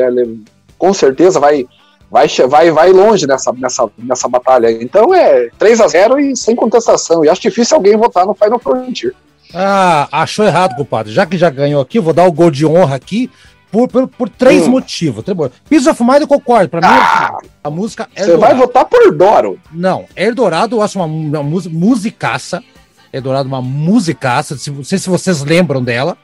com 0.79 0.93
certeza 0.93 1.39
vai 1.39 1.67
vai, 2.11 2.27
vai, 2.49 2.71
vai 2.71 2.93
longe 2.93 3.27
nessa, 3.27 3.53
nessa, 3.53 3.89
nessa 3.97 4.29
batalha. 4.29 4.71
Então 4.71 5.15
é 5.15 5.49
3 5.59 5.81
a 5.81 5.87
0 5.87 6.19
e 6.19 6.37
sem 6.37 6.57
contestação. 6.57 7.25
E 7.25 7.29
acho 7.29 7.41
difícil 7.41 7.77
alguém 7.77 7.97
votar 7.97 8.27
no 8.27 8.35
Final 8.35 8.59
Frontier. 8.59 9.15
Ah, 9.55 10.09
achou 10.11 10.45
errado, 10.45 10.77
compadre. 10.77 11.13
Já 11.13 11.25
que 11.25 11.39
já 11.39 11.49
ganhou 11.51 11.81
aqui, 11.81 12.01
vou 12.01 12.13
dar 12.13 12.27
o 12.27 12.33
gol 12.33 12.51
de 12.51 12.67
honra 12.67 12.97
aqui 12.97 13.31
por, 13.71 13.89
por, 13.89 14.09
por 14.09 14.29
três 14.29 14.67
hum. 14.67 14.71
motivos. 14.71 15.25
Piece 15.69 15.89
of 15.89 16.03
Mind 16.03 16.23
eu 16.23 16.29
concordo. 16.29 16.69
Pra 16.69 16.81
mim, 16.81 16.87
ah, 16.89 17.39
a 17.63 17.71
música 17.71 18.09
é. 18.15 18.25
Você 18.25 18.37
vai 18.37 18.55
votar 18.55 18.85
por 18.85 19.15
Doro? 19.15 19.59
Não, 19.73 20.07
Eldorado 20.17 20.77
eu 20.77 20.83
acho 20.83 20.99
uma, 20.99 21.07
uma 21.07 21.43
musicaça. 21.43 22.63
Eldorado, 23.13 23.49
uma 23.49 23.63
musicaça. 23.63 24.57
Não 24.71 24.85
sei 24.85 24.99
se 24.99 25.09
vocês 25.09 25.43
lembram 25.43 25.83
dela. 25.83 26.17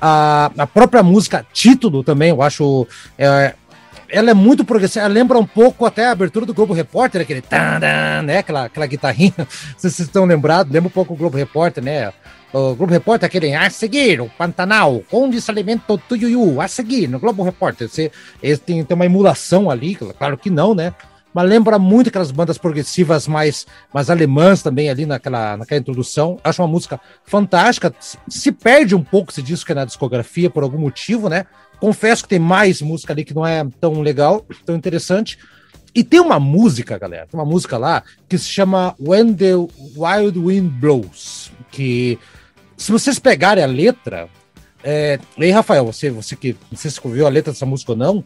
A, 0.00 0.50
a 0.58 0.66
própria 0.66 1.02
música, 1.02 1.46
título 1.52 2.02
também, 2.02 2.30
eu 2.30 2.42
acho. 2.42 2.86
É, 3.16 3.54
ela 4.08 4.30
é 4.30 4.34
muito 4.34 4.64
progressiva, 4.64 5.04
ela 5.04 5.14
lembra 5.14 5.38
um 5.38 5.46
pouco 5.46 5.86
até 5.86 6.06
a 6.06 6.12
abertura 6.12 6.46
do 6.46 6.54
Globo 6.54 6.72
Repórter, 6.72 7.22
aquele 7.22 7.40
tan, 7.40 7.80
né, 8.22 8.38
aquela, 8.38 8.64
aquela 8.66 8.86
guitarrinha, 8.86 9.34
não 9.38 9.46
sei 9.78 9.90
se 9.90 9.96
vocês 9.96 10.08
estão 10.08 10.24
lembrados, 10.24 10.72
lembra 10.72 10.88
um 10.88 10.92
pouco 10.92 11.14
o 11.14 11.16
Globo 11.16 11.36
Repórter, 11.36 11.82
né, 11.82 12.12
o 12.54 12.74
Globo 12.76 12.92
Repórter, 12.92 13.26
aquele 13.26 13.52
a 13.52 13.68
seguir, 13.68 14.20
o 14.20 14.28
Pantanal, 14.28 15.02
onde 15.10 15.40
se 15.40 15.50
alimenta 15.50 15.92
o 15.92 15.98
Tuiuiu, 15.98 16.60
a 16.60 16.68
seguir, 16.68 17.08
no 17.08 17.18
Globo 17.18 17.42
Repórter, 17.42 17.88
você, 17.88 18.12
tem, 18.64 18.84
tem 18.84 18.94
uma 18.94 19.04
emulação 19.04 19.68
ali, 19.68 19.96
claro 19.96 20.38
que 20.38 20.48
não, 20.50 20.72
né, 20.72 20.94
mas 21.34 21.48
lembra 21.48 21.80
muito 21.80 22.10
aquelas 22.10 22.30
bandas 22.30 22.56
progressivas 22.56 23.26
mais, 23.26 23.66
mais 23.92 24.08
alemãs 24.08 24.62
também 24.62 24.88
ali 24.88 25.04
naquela, 25.04 25.56
naquela 25.56 25.80
introdução. 25.80 26.38
Acho 26.44 26.62
uma 26.62 26.68
música 26.68 27.00
fantástica. 27.24 27.92
Se 28.28 28.52
perde 28.52 28.94
um 28.94 29.02
pouco 29.02 29.32
esse 29.32 29.42
disco 29.42 29.72
é 29.72 29.74
na 29.74 29.84
discografia 29.84 30.48
por 30.48 30.62
algum 30.62 30.78
motivo, 30.78 31.28
né? 31.28 31.44
Confesso 31.80 32.22
que 32.22 32.28
tem 32.28 32.38
mais 32.38 32.80
música 32.80 33.12
ali 33.12 33.24
que 33.24 33.34
não 33.34 33.44
é 33.44 33.66
tão 33.80 34.00
legal, 34.00 34.46
tão 34.64 34.76
interessante. 34.76 35.36
E 35.92 36.04
tem 36.04 36.20
uma 36.20 36.38
música, 36.38 36.96
galera, 36.98 37.26
tem 37.26 37.38
uma 37.38 37.44
música 37.44 37.76
lá 37.78 38.04
que 38.28 38.38
se 38.38 38.48
chama 38.48 38.94
When 39.00 39.34
the 39.34 39.54
Wild 39.56 40.38
Wind 40.38 40.70
Blows, 40.70 41.50
que 41.72 42.16
se 42.76 42.92
vocês 42.92 43.18
pegarem 43.18 43.62
a 43.62 43.66
letra, 43.66 44.28
é... 44.82 45.18
e 45.36 45.44
aí, 45.44 45.50
Rafael, 45.50 45.84
você, 45.84 46.10
você 46.10 46.36
que 46.36 46.56
não 46.70 46.78
sei 46.78 46.90
se 46.90 47.00
ouviu 47.02 47.26
a 47.26 47.30
letra 47.30 47.52
dessa 47.52 47.66
música 47.66 47.92
ou 47.92 47.98
não, 47.98 48.24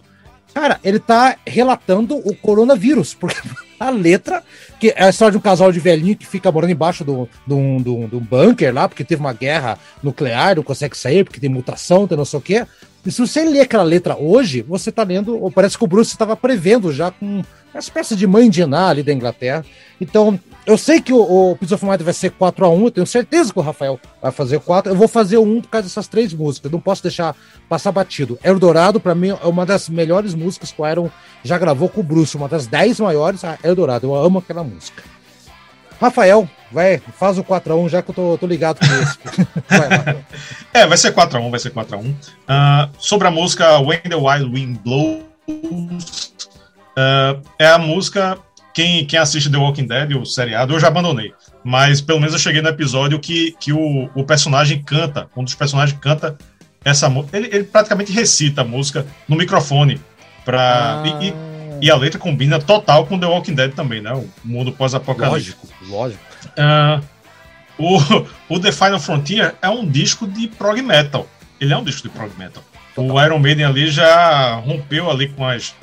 cara, 0.52 0.80
ele 0.82 0.98
tá 0.98 1.37
relatando 1.46 2.16
o 2.16 2.34
coronavírus, 2.34 3.14
porque 3.14 3.37
a 3.78 3.90
letra, 3.90 4.42
que 4.80 4.88
é 4.88 5.04
a 5.04 5.11
história 5.11 5.32
de 5.32 5.38
um 5.38 5.42
casal 5.42 5.70
de 5.70 5.78
velhinho 5.78 6.16
que 6.16 6.26
fica 6.26 6.50
morando 6.50 6.72
embaixo 6.72 7.04
do, 7.04 7.28
do, 7.46 7.78
do, 7.78 8.08
do 8.08 8.20
bunker 8.20 8.74
lá, 8.74 8.88
porque 8.88 9.04
teve 9.04 9.20
uma 9.20 9.32
guerra 9.32 9.78
nuclear, 10.02 10.56
não 10.56 10.62
consegue 10.62 10.96
sair, 10.96 11.24
porque 11.24 11.40
tem 11.40 11.50
mutação, 11.50 12.06
tem 12.06 12.18
não 12.18 12.24
sei 12.24 12.38
o 12.38 12.42
quê. 12.42 12.66
E 13.06 13.11
se 13.11 13.20
você 13.20 13.44
ler 13.44 13.61
aquela 13.61 13.84
letra 13.84 14.16
hoje, 14.18 14.62
você 14.62 14.90
está 14.90 15.02
lendo, 15.02 15.40
ou 15.40 15.50
parece 15.50 15.78
que 15.78 15.84
o 15.84 15.87
Bruce 15.87 16.11
estava 16.11 16.37
prevendo 16.37 16.92
já 16.92 17.11
com 17.11 17.42
uma 17.72 17.80
espécie 17.80 18.16
de 18.16 18.26
mãe 18.26 18.50
de 18.50 18.62
Iná 18.62 18.88
ali 18.88 19.02
da 19.02 19.12
Inglaterra. 19.12 19.64
Então, 20.00 20.38
eu 20.68 20.76
sei 20.76 21.00
que 21.00 21.14
o, 21.14 21.20
o 21.52 21.57
Pizza 21.57 21.76
of 21.76 21.87
Mind 21.87 22.02
vai 22.02 22.12
ser 22.12 22.31
4x1, 22.31 22.85
eu 22.85 22.90
tenho 22.90 23.07
certeza 23.07 23.50
que 23.50 23.59
o 23.59 23.62
Rafael 23.62 23.98
vai 24.20 24.31
fazer 24.31 24.61
4. 24.61 24.92
Eu 24.92 24.96
vou 24.96 25.09
fazer 25.09 25.38
um 25.38 25.62
por 25.62 25.70
causa 25.70 25.88
dessas 25.88 26.07
três 26.07 26.35
músicas, 26.35 26.70
não 26.70 26.78
posso 26.78 27.02
deixar 27.02 27.35
passar 27.66 27.90
batido. 27.90 28.38
Eldorado, 28.44 29.00
para 29.00 29.14
mim, 29.14 29.31
é 29.31 29.46
uma 29.46 29.64
das 29.64 29.88
melhores 29.88 30.35
músicas 30.35 30.70
que 30.70 30.83
o 30.83 30.87
Iron 30.87 31.09
já 31.42 31.57
gravou 31.57 31.88
com 31.88 32.02
o 32.02 32.04
Bruce, 32.04 32.37
uma 32.37 32.48
das 32.48 32.66
10 32.66 33.00
maiores, 33.00 33.44
a 33.44 33.59
Eldorado. 33.64 34.09
Eu 34.09 34.14
amo 34.14 34.40
aquela 34.40 34.62
música. 34.62 35.02
Rafael, 35.98 36.46
vai, 36.70 36.98
faz 37.18 37.38
o 37.38 37.44
4x1, 37.44 37.88
já 37.88 38.02
que 38.02 38.11
eu 38.11 38.14
tô, 38.14 38.37
tô 38.37 38.46
ligado 38.46 38.78
com 38.78 39.02
isso. 39.02 39.18
vai, 39.70 40.24
é, 40.74 40.87
vai 40.87 40.98
ser 40.98 41.14
4x1, 41.14 41.50
vai 41.50 41.61
ser 41.61 41.72
4x1. 41.72 42.11
Uh, 42.11 42.14
ah, 42.46 42.90
sobre 42.98 43.26
a 43.26 43.31
música 43.31 43.78
When 43.78 44.00
the 44.00 44.16
Wild 44.16 44.52
Wind 44.52 44.78
Blows, 44.85 45.24
uh, 45.48 47.40
é 47.59 47.68
a 47.68 47.78
música. 47.78 48.38
Quem, 48.78 49.04
quem 49.04 49.18
assiste 49.18 49.50
The 49.50 49.56
Walking 49.56 49.88
Dead, 49.88 50.14
o 50.14 50.24
seriado, 50.24 50.72
eu 50.72 50.78
já 50.78 50.86
abandonei. 50.86 51.34
Mas 51.64 52.00
pelo 52.00 52.20
menos 52.20 52.32
eu 52.32 52.38
cheguei 52.38 52.62
no 52.62 52.68
episódio 52.68 53.18
que, 53.18 53.50
que 53.58 53.72
o, 53.72 54.08
o 54.14 54.22
personagem 54.22 54.80
canta, 54.80 55.28
um 55.36 55.42
dos 55.42 55.56
personagens 55.56 55.98
canta 56.00 56.38
essa 56.84 57.08
música. 57.08 57.36
Ele, 57.36 57.48
ele 57.48 57.64
praticamente 57.64 58.12
recita 58.12 58.60
a 58.60 58.64
música 58.64 59.04
no 59.26 59.34
microfone. 59.34 60.00
Pra, 60.44 61.02
ah. 61.02 61.20
e, 61.20 61.34
e 61.86 61.90
a 61.90 61.96
letra 61.96 62.20
combina 62.20 62.60
total 62.60 63.04
com 63.04 63.18
The 63.18 63.26
Walking 63.26 63.54
Dead 63.56 63.74
também, 63.74 64.00
né? 64.00 64.12
O 64.12 64.28
mundo 64.44 64.70
pós-apocalíptico. 64.70 65.66
Lógico, 65.88 66.22
lógico. 66.22 66.22
Uh, 66.56 67.04
o, 68.48 68.54
o 68.54 68.60
The 68.60 68.70
Final 68.70 69.00
Frontier 69.00 69.56
é 69.60 69.68
um 69.68 69.84
disco 69.84 70.24
de 70.24 70.46
prog 70.46 70.80
metal. 70.82 71.26
Ele 71.60 71.72
é 71.72 71.76
um 71.76 71.82
disco 71.82 72.02
de 72.02 72.14
prog 72.14 72.30
metal. 72.38 72.62
Total. 72.94 73.12
O 73.12 73.24
Iron 73.24 73.40
Maiden 73.40 73.64
ali 73.64 73.90
já 73.90 74.54
rompeu 74.54 75.10
ali 75.10 75.30
com 75.30 75.44
as, 75.44 75.74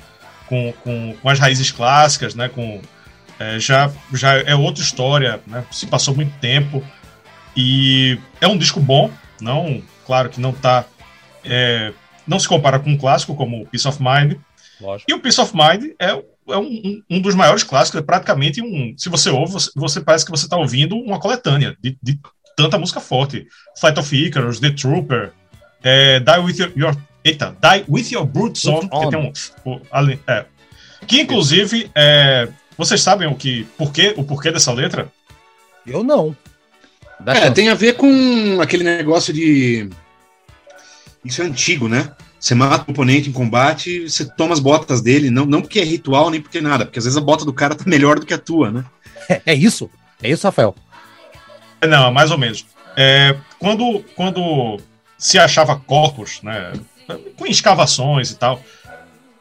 com, 0.47 0.73
com, 0.83 1.15
com 1.21 1.29
as 1.29 1.39
raízes 1.39 1.71
clássicas, 1.71 2.35
né? 2.35 2.49
Com, 2.49 2.81
é, 3.39 3.59
já, 3.59 3.91
já 4.13 4.33
é 4.33 4.55
outra 4.55 4.83
história, 4.83 5.41
né? 5.47 5.65
Se 5.71 5.87
passou 5.87 6.15
muito 6.15 6.37
tempo. 6.39 6.83
E 7.55 8.19
é 8.41 8.47
um 8.47 8.57
disco 8.57 8.79
bom, 8.79 9.09
não, 9.39 9.81
claro 10.05 10.29
que 10.29 10.41
não 10.41 10.51
tá. 10.51 10.85
É, 11.43 11.93
não 12.27 12.39
se 12.39 12.47
compara 12.47 12.79
com 12.79 12.89
um 12.89 12.97
clássico 12.97 13.35
como 13.35 13.65
Peace 13.67 13.87
of 13.87 13.99
Mind, 14.01 14.37
Lógico. 14.79 15.09
E 15.09 15.13
o 15.13 15.19
Peace 15.19 15.39
of 15.39 15.53
Mind 15.55 15.91
é 15.99 16.21
é 16.47 16.57
um, 16.57 17.01
um, 17.09 17.19
dos 17.19 17.33
maiores 17.33 17.63
clássicos, 17.63 17.99
é 17.99 18.03
praticamente 18.03 18.61
um. 18.61 18.93
Se 18.97 19.09
você 19.09 19.31
ouve, 19.31 19.53
você, 19.53 19.71
você 19.75 19.99
parece 19.99 20.23
que 20.23 20.29
você 20.29 20.45
está 20.45 20.55
ouvindo 20.55 20.95
uma 20.95 21.19
coletânea 21.19 21.75
de, 21.81 21.97
de, 22.01 22.19
tanta 22.55 22.77
música 22.77 22.99
forte. 22.99 23.47
Flight 23.79 23.99
of 23.99 24.15
Icarus, 24.15 24.59
The 24.59 24.69
Trooper, 24.69 25.33
é, 25.83 26.19
Die 26.19 26.39
With 26.39 26.59
Your, 26.59 26.71
your, 26.75 26.95
Eita, 27.25 27.57
Die 27.59 27.85
With 27.89 28.11
Your 28.11 28.23
Boots 28.23 28.63
On, 28.67 28.87
que 28.87 29.09
tem 29.09 29.19
um. 29.19 29.33
O, 29.65 29.81
é, 30.27 30.45
que 31.07 31.21
inclusive, 31.21 31.89
é, 31.95 32.47
vocês 32.77 33.01
sabem 33.01 33.27
o 33.27 33.33
que, 33.33 33.63
porquê, 33.75 34.13
o 34.15 34.23
porquê 34.23 34.51
dessa 34.51 34.71
letra? 34.71 35.11
Eu 35.87 36.03
não. 36.03 36.37
Dá 37.19 37.33
é, 37.33 37.41
chance. 37.41 37.53
tem 37.55 37.69
a 37.69 37.73
ver 37.73 37.95
com 37.95 38.61
aquele 38.61 38.83
negócio 38.83 39.33
de. 39.33 39.89
Isso 41.23 41.41
é 41.41 41.45
antigo, 41.45 41.87
né? 41.87 42.11
Você 42.39 42.53
mata 42.53 42.85
o 42.87 42.91
oponente 42.91 43.27
em 43.27 43.33
combate, 43.33 44.07
você 44.07 44.23
toma 44.23 44.53
as 44.53 44.59
botas 44.59 45.01
dele, 45.01 45.31
não, 45.31 45.47
não 45.47 45.61
porque 45.61 45.79
é 45.79 45.83
ritual, 45.83 46.29
nem 46.29 46.39
porque 46.39 46.61
nada, 46.61 46.85
porque 46.85 46.99
às 46.99 47.05
vezes 47.05 47.17
a 47.17 47.21
bota 47.21 47.43
do 47.43 47.53
cara 47.53 47.73
tá 47.73 47.85
melhor 47.89 48.19
do 48.19 48.25
que 48.25 48.35
a 48.35 48.37
tua, 48.37 48.69
né? 48.69 48.85
É, 49.27 49.41
é 49.47 49.55
isso? 49.55 49.89
É 50.21 50.29
isso, 50.29 50.45
Rafael? 50.45 50.75
Não, 51.81 52.11
mais 52.11 52.29
ou 52.29 52.37
menos. 52.37 52.67
É, 52.95 53.35
quando, 53.57 54.05
quando 54.15 54.79
se 55.17 55.39
achava 55.39 55.75
corpos, 55.75 56.39
né, 56.43 56.71
com 57.37 57.45
escavações 57.45 58.31
e 58.31 58.35
tal, 58.35 58.61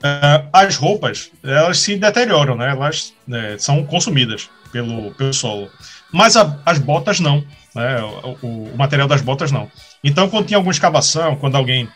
é, 0.02 0.44
as 0.52 0.76
roupas 0.76 1.30
elas 1.42 1.78
se 1.78 1.96
deterioram, 1.96 2.56
né? 2.56 2.70
Elas 2.70 3.14
é, 3.30 3.56
são 3.58 3.84
consumidas 3.84 4.50
pelo, 4.70 5.12
pelo 5.14 5.32
solo. 5.32 5.70
Mas 6.12 6.36
a, 6.36 6.58
as 6.66 6.78
botas 6.78 7.20
não, 7.20 7.44
né? 7.74 8.02
O, 8.02 8.46
o, 8.46 8.64
o, 8.72 8.76
material 8.76 9.08
das 9.08 9.22
botas 9.22 9.50
não. 9.50 9.70
Então, 10.02 10.28
quando 10.28 10.46
tinha 10.46 10.58
alguma 10.58 10.72
escavação, 10.72 11.36
quando 11.36 11.56
alguém 11.56 11.88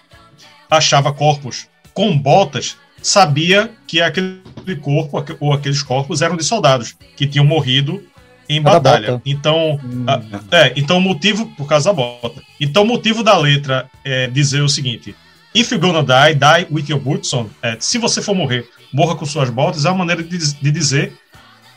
achava 0.71 1.13
corpos 1.13 1.69
com 1.93 2.17
botas, 2.17 2.77
sabia 3.03 3.71
que 3.87 4.01
aquele 4.01 4.41
corpo 4.81 5.25
ou 5.41 5.53
aqueles 5.53 5.83
corpos 5.83 6.23
eram 6.23 6.37
de 6.37 6.45
soldados 6.45 6.97
que 7.17 7.27
tinham 7.27 7.45
morrido 7.45 8.03
em 8.49 8.63
batalha. 8.63 9.21
Então, 9.27 9.79
hum. 9.85 10.07
a, 10.07 10.57
é, 10.57 10.73
então 10.77 10.97
o 10.97 11.01
motivo 11.01 11.47
por 11.57 11.69
causa 11.69 11.91
da 11.91 11.95
bota. 11.95 12.43
Então 12.59 12.83
o 12.83 12.87
motivo 12.87 13.23
da 13.23 13.37
letra 13.37 13.89
é 14.05 14.27
dizer 14.27 14.63
o 14.63 14.69
seguinte: 14.69 15.15
If 15.59 15.73
you're 15.73 15.81
gonna 15.81 16.05
die, 16.05 16.35
die 16.35 16.66
with 16.71 16.88
your 16.88 17.01
boots 17.01 17.33
on. 17.35 17.49
É, 17.62 17.77
se 17.81 17.99
você 17.99 18.23
for 18.23 18.35
morrer, 18.35 18.68
morra 18.92 19.16
com 19.16 19.27
suas 19.27 19.51
botas. 19.51 19.85
É 19.85 19.88
uma 19.88 19.99
maneira 19.99 20.23
de, 20.23 20.55
de 20.55 20.71
dizer 20.71 21.12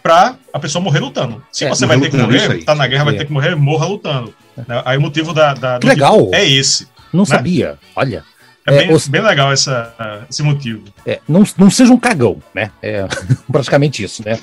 para 0.03 0.35
a 0.53 0.59
pessoa 0.59 0.83
morrer 0.83 0.99
lutando. 0.99 1.43
Se 1.51 1.65
é, 1.65 1.69
você 1.69 1.85
vai 1.85 1.99
ter 1.99 2.09
que 2.09 2.17
morrer, 2.17 2.63
tá 2.63 2.75
na 2.75 2.87
guerra, 2.87 3.05
vai 3.05 3.15
ter 3.15 3.25
que 3.25 3.33
morrer, 3.33 3.55
morra 3.55 3.87
lutando. 3.87 4.33
É. 4.57 4.63
Aí 4.85 4.97
o 4.97 5.01
motivo 5.01 5.33
da, 5.33 5.53
da 5.53 5.79
legal. 5.83 6.29
é 6.33 6.47
esse. 6.47 6.87
Não 7.11 7.21
né? 7.21 7.25
sabia. 7.25 7.79
Olha. 7.95 8.23
É, 8.67 8.77
bem, 8.77 8.89
é, 8.91 8.93
os... 8.93 9.07
bem 9.07 9.21
legal 9.21 9.51
essa, 9.51 10.25
esse 10.29 10.43
motivo. 10.43 10.83
É, 11.05 11.19
não, 11.27 11.43
não 11.57 11.71
seja 11.71 11.91
um 11.91 11.97
cagão, 11.97 12.41
né? 12.53 12.69
É 12.81 13.07
praticamente 13.51 14.03
isso, 14.03 14.23
né? 14.23 14.39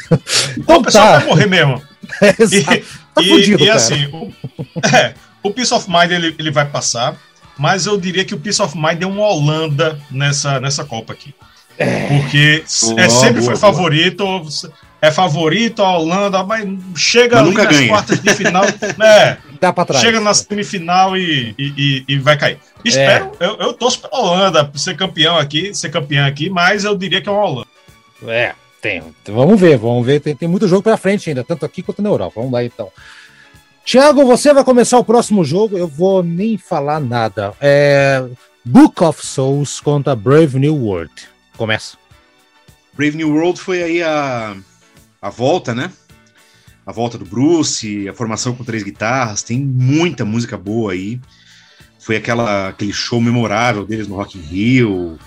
então, 0.56 0.78
o 0.78 0.82
pessoal 0.82 1.06
tá. 1.06 1.18
vai 1.18 1.26
morrer 1.26 1.46
mesmo. 1.46 1.82
É, 2.22 2.30
e, 2.42 2.64
tá 2.64 3.22
e, 3.22 3.28
fudido, 3.28 3.64
e 3.64 3.68
assim, 3.68 4.06
o, 4.06 4.32
é, 4.96 5.12
o 5.42 5.50
Peace 5.50 5.74
of 5.74 5.90
Mind 5.90 6.10
ele, 6.10 6.34
ele 6.38 6.50
vai 6.50 6.64
passar, 6.64 7.14
mas 7.58 7.86
eu 7.86 7.98
diria 7.98 8.24
que 8.24 8.34
o 8.34 8.38
Peace 8.38 8.62
of 8.62 8.76
Mind 8.76 9.02
é 9.02 9.06
uma 9.06 9.26
Holanda 9.26 9.98
nessa, 10.10 10.60
nessa 10.60 10.84
Copa 10.84 11.12
aqui. 11.12 11.34
É. 11.76 12.06
Porque 12.08 12.64
boa, 12.82 13.00
é, 13.00 13.08
sempre 13.08 13.40
boa, 13.40 13.44
foi 13.44 13.54
boa. 13.54 13.56
favorito, 13.56 14.24
é 15.00 15.10
favorito 15.10 15.82
a 15.82 15.96
Holanda, 15.96 16.42
mas 16.42 16.66
chega 16.96 17.36
mas 17.36 17.46
ali 17.46 17.56
nas 17.56 17.68
ganha. 17.68 17.88
quartas 17.88 18.20
de 18.20 18.34
final, 18.34 18.64
né? 18.98 19.38
Dá 19.60 19.72
pra 19.72 19.84
trás. 19.84 20.02
Chega 20.02 20.20
na 20.20 20.34
semifinal 20.34 21.16
e, 21.16 21.54
e, 21.58 22.04
e, 22.08 22.18
vai 22.18 22.36
cair. 22.36 22.58
Espero, 22.84 23.32
é. 23.38 23.46
eu, 23.46 23.56
eu 23.58 23.72
torço 23.72 24.00
pra 24.00 24.18
Holanda 24.18 24.70
ser 24.74 24.96
campeão 24.96 25.36
aqui, 25.36 25.74
ser 25.74 25.90
campeão 25.90 26.26
aqui, 26.26 26.48
mas 26.50 26.84
eu 26.84 26.96
diria 26.96 27.20
que 27.20 27.28
é 27.28 27.32
uma 27.32 27.44
Holanda. 27.44 27.68
É, 28.26 28.54
tem. 28.80 29.02
Vamos 29.26 29.60
ver, 29.60 29.76
vamos 29.78 30.04
ver. 30.04 30.20
Tem, 30.20 30.34
tem 30.34 30.48
muito 30.48 30.66
jogo 30.68 30.82
pra 30.82 30.96
frente 30.96 31.28
ainda, 31.28 31.44
tanto 31.44 31.64
aqui 31.64 31.82
quanto 31.82 32.02
na 32.02 32.08
Europa. 32.08 32.34
Vamos 32.36 32.52
lá 32.52 32.64
então. 32.64 32.90
Tiago, 33.88 34.22
você 34.26 34.52
vai 34.52 34.62
começar 34.62 34.98
o 34.98 35.04
próximo 35.04 35.42
jogo. 35.42 35.78
Eu 35.78 35.88
vou 35.88 36.22
nem 36.22 36.58
falar 36.58 37.00
nada. 37.00 37.54
É 37.58 38.22
Book 38.62 39.02
of 39.02 39.26
Souls 39.26 39.80
contra 39.80 40.14
Brave 40.14 40.58
New 40.58 40.76
World. 40.76 41.10
Começa. 41.56 41.96
Brave 42.92 43.16
New 43.16 43.32
World 43.32 43.58
foi 43.58 43.82
aí 43.82 44.02
a, 44.02 44.54
a 45.22 45.30
volta, 45.30 45.74
né? 45.74 45.90
a 46.84 46.92
volta 46.92 47.16
do 47.16 47.24
Bruce, 47.24 48.06
a 48.06 48.12
formação 48.12 48.54
com 48.54 48.62
três 48.62 48.82
guitarras, 48.82 49.42
tem 49.42 49.58
muita 49.58 50.22
música 50.22 50.58
boa 50.58 50.92
aí. 50.92 51.18
Foi 51.98 52.16
aquela, 52.16 52.68
aquele 52.68 52.92
show 52.92 53.22
memorável 53.22 53.86
deles 53.86 54.06
no 54.06 54.16
Rock 54.16 54.36
in 54.36 54.42
Rio. 54.42 55.18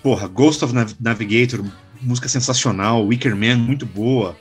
Porra, 0.00 0.28
Ghost 0.28 0.64
of 0.64 0.72
Navigator, 1.00 1.60
música 2.00 2.28
sensacional. 2.28 3.04
Wicker 3.04 3.34
Man, 3.34 3.56
muito 3.56 3.84
boa. 3.84 4.36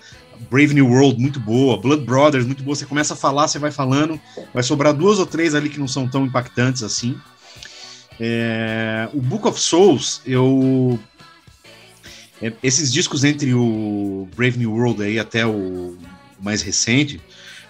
Brave 0.50 0.74
New 0.74 0.88
World, 0.88 1.20
muito 1.20 1.40
boa. 1.40 1.80
Blood 1.80 2.04
Brothers, 2.04 2.46
muito 2.46 2.64
boa. 2.64 2.76
Você 2.76 2.86
começa 2.86 3.14
a 3.14 3.18
falar, 3.18 3.48
você 3.48 3.60
vai 3.60 3.72
falando. 3.72 4.20
Vai 4.54 4.64
sobrar 4.64 4.94
duas 4.94 5.20
ou 5.20 5.26
três 5.26 5.56
ali 5.56 5.70
que 5.70 5.80
não 5.80 5.88
são 5.88 6.08
tão 6.08 6.26
impactantes 6.26 6.84
assim. 6.84 7.18
É, 8.20 9.10
o 9.14 9.22
Book 9.22 9.48
of 9.48 9.60
Souls, 9.60 10.22
eu. 10.26 11.00
É, 12.42 12.52
esses 12.62 12.92
discos 12.92 13.24
entre 13.24 13.54
o 13.54 14.28
Brave 14.36 14.58
New 14.58 14.74
World 14.74 15.04
aí 15.04 15.20
até 15.20 15.46
o 15.46 15.98
mais 16.40 16.62
recente, 16.62 17.22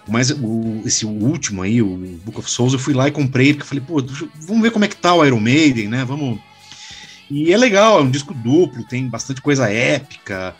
mas 0.08 0.30
o, 0.30 0.82
esse 0.84 1.06
último 1.06 1.62
aí, 1.62 1.80
o 1.80 1.96
Book 2.24 2.38
of 2.38 2.50
Souls, 2.50 2.72
eu 2.72 2.78
fui 2.78 2.94
lá 2.94 3.08
e 3.08 3.12
comprei, 3.12 3.54
porque 3.54 3.62
eu 3.62 3.66
falei, 3.66 3.84
pô, 3.86 4.02
vamos 4.40 4.62
ver 4.62 4.70
como 4.70 4.84
é 4.84 4.88
que 4.88 4.96
tá 4.96 5.14
o 5.14 5.24
Iron 5.24 5.40
Maiden, 5.40 5.88
né? 5.88 6.04
Vamos. 6.04 6.38
E 7.30 7.52
é 7.52 7.56
legal, 7.56 7.98
é 7.98 8.02
um 8.02 8.10
disco 8.10 8.32
duplo, 8.34 8.84
tem 8.84 9.08
bastante 9.08 9.40
coisa 9.40 9.68
épica, 9.68 10.54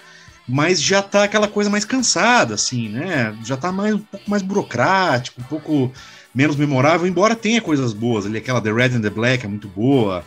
mas 0.48 0.80
já 0.80 1.02
tá 1.02 1.24
aquela 1.24 1.48
coisa 1.48 1.68
mais 1.68 1.84
cansada, 1.84 2.54
assim, 2.54 2.88
né? 2.88 3.36
Já 3.44 3.56
tá 3.56 3.72
mais, 3.72 3.94
um 3.94 3.98
pouco 3.98 4.30
mais 4.30 4.42
burocrático, 4.42 5.40
um 5.40 5.44
pouco 5.44 5.92
menos 6.34 6.56
memorável, 6.56 7.06
embora 7.06 7.34
tenha 7.34 7.60
coisas 7.60 7.92
boas 7.92 8.26
ali, 8.26 8.38
aquela 8.38 8.60
The 8.60 8.72
Red 8.72 8.96
and 8.96 9.00
the 9.00 9.10
Black 9.10 9.44
é 9.44 9.48
muito 9.48 9.68
boa, 9.68 10.22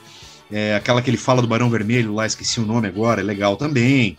é, 0.52 0.76
aquela 0.76 1.02
que 1.02 1.10
ele 1.10 1.18
fala 1.18 1.42
do 1.42 1.48
Barão 1.48 1.70
Vermelho 1.70 2.14
lá, 2.14 2.26
esqueci 2.26 2.60
o 2.60 2.66
nome 2.66 2.88
agora, 2.88 3.22
é 3.22 3.24
legal 3.24 3.56
também 3.56 4.18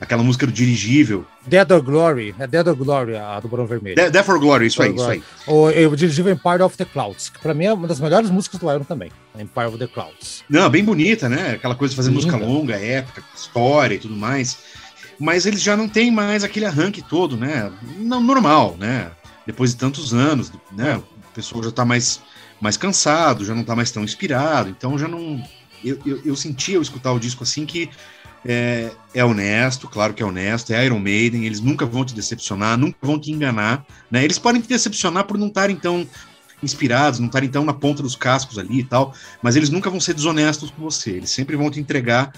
aquela 0.00 0.22
música 0.22 0.46
do 0.46 0.52
dirigível. 0.52 1.24
Dead 1.46 1.70
or 1.70 1.82
Glory, 1.82 2.34
é 2.38 2.46
Dead 2.46 2.66
or 2.66 2.76
Glory, 2.76 3.16
a 3.16 3.40
do 3.40 3.48
Barão 3.48 3.66
Vermelho. 3.66 3.96
Dead, 3.96 4.10
Death 4.10 4.28
or 4.28 4.38
Glory, 4.38 4.66
isso 4.66 4.80
Dead 4.80 4.90
aí, 4.90 4.96
isso 4.96 5.10
aí. 5.10 5.22
O, 5.46 5.66
o 5.66 5.96
dirigível 5.96 6.32
Empire 6.32 6.62
of 6.62 6.76
the 6.76 6.84
Clouds, 6.84 7.28
que 7.28 7.38
pra 7.38 7.54
mim 7.54 7.64
é 7.66 7.72
uma 7.72 7.88
das 7.88 8.00
melhores 8.00 8.30
músicas 8.30 8.60
do 8.60 8.70
Iron 8.70 8.84
também, 8.84 9.10
Empire 9.38 9.66
of 9.66 9.78
the 9.78 9.86
Clouds. 9.86 10.44
Não, 10.48 10.68
bem 10.68 10.84
bonita, 10.84 11.28
né? 11.28 11.52
Aquela 11.52 11.74
coisa 11.74 11.92
de 11.92 11.96
fazer 11.96 12.10
Linda. 12.10 12.26
música 12.26 12.36
longa, 12.36 12.76
épica, 12.76 13.22
história 13.34 13.94
e 13.94 13.98
tudo 13.98 14.16
mais. 14.16 14.58
Mas 15.18 15.46
eles 15.46 15.62
já 15.62 15.76
não 15.76 15.88
têm 15.88 16.10
mais 16.10 16.44
aquele 16.44 16.66
arranque 16.66 17.02
todo, 17.02 17.36
né? 17.36 17.72
Não, 17.98 18.20
normal, 18.20 18.76
né? 18.78 19.10
Depois 19.46 19.70
de 19.70 19.76
tantos 19.76 20.12
anos, 20.12 20.52
né? 20.72 20.96
O 20.96 21.34
pessoal 21.34 21.62
já 21.62 21.70
tá 21.70 21.84
mais, 21.84 22.20
mais 22.60 22.76
cansado, 22.76 23.44
já 23.44 23.54
não 23.54 23.64
tá 23.64 23.74
mais 23.74 23.90
tão 23.90 24.04
inspirado, 24.04 24.68
então 24.68 24.98
já 24.98 25.08
não... 25.08 25.42
Eu, 25.84 25.98
eu, 26.04 26.20
eu 26.24 26.36
sentia 26.36 26.76
ao 26.76 26.82
escutar 26.82 27.12
o 27.12 27.20
disco 27.20 27.44
assim 27.44 27.64
que 27.64 27.90
é, 28.44 28.92
é, 29.12 29.24
honesto, 29.24 29.88
claro 29.88 30.14
que 30.14 30.22
é 30.22 30.26
honesto, 30.26 30.72
é 30.72 30.84
Iron 30.84 30.98
Maiden, 30.98 31.44
eles 31.44 31.60
nunca 31.60 31.84
vão 31.84 32.04
te 32.04 32.14
decepcionar, 32.14 32.78
nunca 32.78 32.96
vão 33.02 33.18
te 33.18 33.32
enganar, 33.32 33.84
né? 34.10 34.24
Eles 34.24 34.38
podem 34.38 34.60
te 34.60 34.68
decepcionar 34.68 35.24
por 35.24 35.36
não 35.36 35.48
estarem 35.48 35.76
tão 35.76 36.06
inspirados, 36.62 37.18
não 37.18 37.26
estarem 37.26 37.48
tão 37.48 37.64
na 37.64 37.74
ponta 37.74 38.02
dos 38.02 38.16
cascos 38.16 38.58
ali 38.58 38.80
e 38.80 38.84
tal, 38.84 39.12
mas 39.42 39.56
eles 39.56 39.68
nunca 39.68 39.90
vão 39.90 40.00
ser 40.00 40.14
desonestos 40.14 40.70
com 40.70 40.82
você, 40.82 41.10
eles 41.10 41.30
sempre 41.30 41.56
vão 41.56 41.70
te 41.70 41.80
entregar 41.80 42.32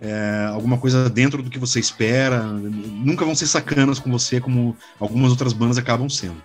é, 0.00 0.48
alguma 0.52 0.78
coisa 0.78 1.10
dentro 1.10 1.42
do 1.42 1.50
que 1.50 1.58
você 1.58 1.80
espera, 1.80 2.42
nunca 2.42 3.24
vão 3.24 3.34
ser 3.34 3.46
sacanas 3.46 3.98
com 3.98 4.10
você 4.10 4.40
como 4.40 4.76
algumas 4.98 5.30
outras 5.30 5.52
bandas 5.52 5.78
acabam 5.78 6.08
sendo. 6.08 6.42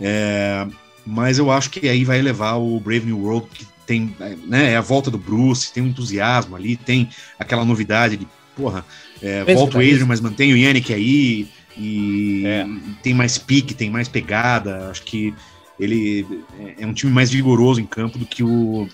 É, 0.00 0.66
mas 1.04 1.38
eu 1.38 1.50
acho 1.50 1.70
que 1.70 1.88
aí 1.88 2.04
vai 2.04 2.20
levar 2.22 2.54
o 2.56 2.78
Brave 2.78 3.06
New 3.06 3.18
World, 3.18 3.48
que 3.52 3.66
tem 3.86 4.14
né, 4.46 4.72
é 4.72 4.76
a 4.76 4.82
volta 4.82 5.10
do 5.10 5.18
Bruce, 5.18 5.72
tem 5.72 5.82
um 5.82 5.88
entusiasmo 5.88 6.54
ali, 6.54 6.76
tem 6.76 7.08
aquela 7.38 7.64
novidade 7.64 8.16
de, 8.16 8.28
porra, 8.54 8.84
é, 9.22 9.42
volta 9.54 9.78
o 9.78 9.80
Adrian, 9.80 10.06
mas 10.06 10.20
mantém 10.20 10.52
o 10.52 10.56
Yannick 10.56 10.92
aí, 10.92 11.48
e, 11.76 12.42
é. 12.44 12.66
tem 13.02 13.14
mais 13.14 13.38
pique, 13.38 13.72
tem 13.72 13.90
mais 13.90 14.06
pegada, 14.06 14.90
acho 14.90 15.02
que 15.02 15.34
ele 15.80 16.26
é, 16.58 16.82
é 16.82 16.86
um 16.86 16.92
time 16.92 17.10
mais 17.10 17.30
vigoroso 17.30 17.80
em 17.80 17.86
campo 17.86 18.18
do 18.18 18.26
que 18.26 18.42
o 18.42 18.88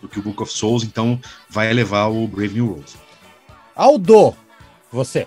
do 0.00 0.08
que 0.08 0.18
o 0.18 0.22
Book 0.22 0.42
of 0.42 0.52
Souls, 0.52 0.82
então 0.82 1.20
vai 1.48 1.72
levar 1.72 2.06
o 2.08 2.26
Brave 2.26 2.54
New 2.54 2.68
World. 2.68 2.92
Aldo, 3.74 4.34
você. 4.90 5.26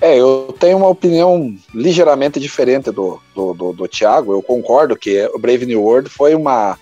É, 0.00 0.18
eu 0.18 0.54
tenho 0.58 0.78
uma 0.78 0.88
opinião 0.88 1.56
ligeiramente 1.72 2.40
diferente 2.40 2.90
do, 2.90 3.20
do, 3.34 3.54
do, 3.54 3.72
do 3.72 3.88
Thiago. 3.88 4.32
Eu 4.32 4.42
concordo 4.42 4.96
que 4.96 5.24
o 5.32 5.38
Brave 5.38 5.64
New 5.64 5.80
World 5.80 6.08
foi 6.08 6.34
uma 6.34 6.76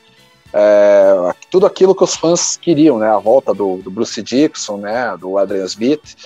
é, 0.53 1.35
tudo 1.51 1.67
aquilo 1.67 1.95
que 1.95 2.03
os 2.03 2.17
fãs 2.17 2.57
queriam, 2.57 2.99
né? 2.99 3.09
A 3.09 3.19
volta 3.19 3.53
do, 3.55 3.77
do 3.77 3.91
Bruce 3.91 4.23
Dixon, 4.23 4.79
né? 4.79 5.17
Do 5.19 5.39
Adrian 5.39 5.65
Smith. 5.65 6.17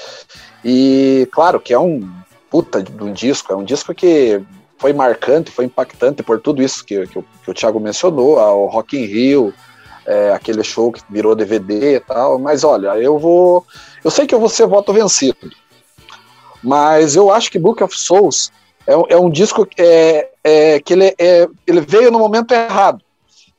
E 0.64 1.28
claro 1.32 1.61
que 1.61 1.74
é 1.74 1.78
um 1.78 2.09
puta 2.51 2.82
de 2.82 3.03
um 3.03 3.12
disco, 3.12 3.53
é 3.53 3.57
um 3.57 3.64
disco 3.64 3.93
que 3.93 4.41
foi 4.78 4.93
marcante, 4.93 5.51
foi 5.51 5.64
impactante 5.64 6.22
por 6.22 6.41
tudo 6.41 6.62
isso 6.62 6.84
que, 6.84 7.07
que, 7.07 7.18
o, 7.18 7.24
que 7.43 7.51
o 7.51 7.55
Thiago 7.55 7.80
mencionou, 7.80 8.36
o 8.39 8.66
Rock 8.66 8.97
in 8.97 9.05
Rio, 9.07 9.53
é, 10.07 10.32
aquele 10.32 10.62
show 10.62 10.92
que 10.92 11.02
virou 11.11 11.34
DVD 11.34 11.96
e 11.96 12.00
tal. 12.00 12.38
Mas 12.38 12.64
olha, 12.64 12.96
eu 12.98 13.18
vou. 13.18 13.64
Eu 14.02 14.11
sei 14.11 14.26
que 14.26 14.34
eu 14.34 14.40
vou 14.40 14.48
ser 14.48 14.66
voto 14.66 14.92
vencido, 14.92 15.50
mas 16.62 17.16
eu 17.16 17.30
acho 17.30 17.50
que 17.50 17.59
Book 17.59 17.82
of 17.82 17.98
Souls 17.98 18.50
é, 18.86 19.14
é 19.14 19.16
um 19.16 19.30
disco 19.30 19.64
que, 19.64 19.80
é, 19.80 20.30
é, 20.42 20.80
que 20.80 20.92
ele, 20.92 21.14
é, 21.18 21.48
ele 21.66 21.80
veio 21.80 22.11
no 22.11 22.18
momento 22.18 22.52
errado. 22.52 23.02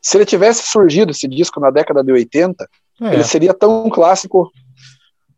Se 0.01 0.17
ele 0.17 0.25
tivesse 0.25 0.63
surgido 0.67 1.11
esse 1.11 1.27
disco 1.27 1.59
na 1.59 1.71
década 1.71 2.03
de 2.03 2.11
80, 2.11 2.69
é. 3.01 3.13
ele 3.13 3.23
seria 3.23 3.53
tão 3.53 3.89
clássico 3.89 4.51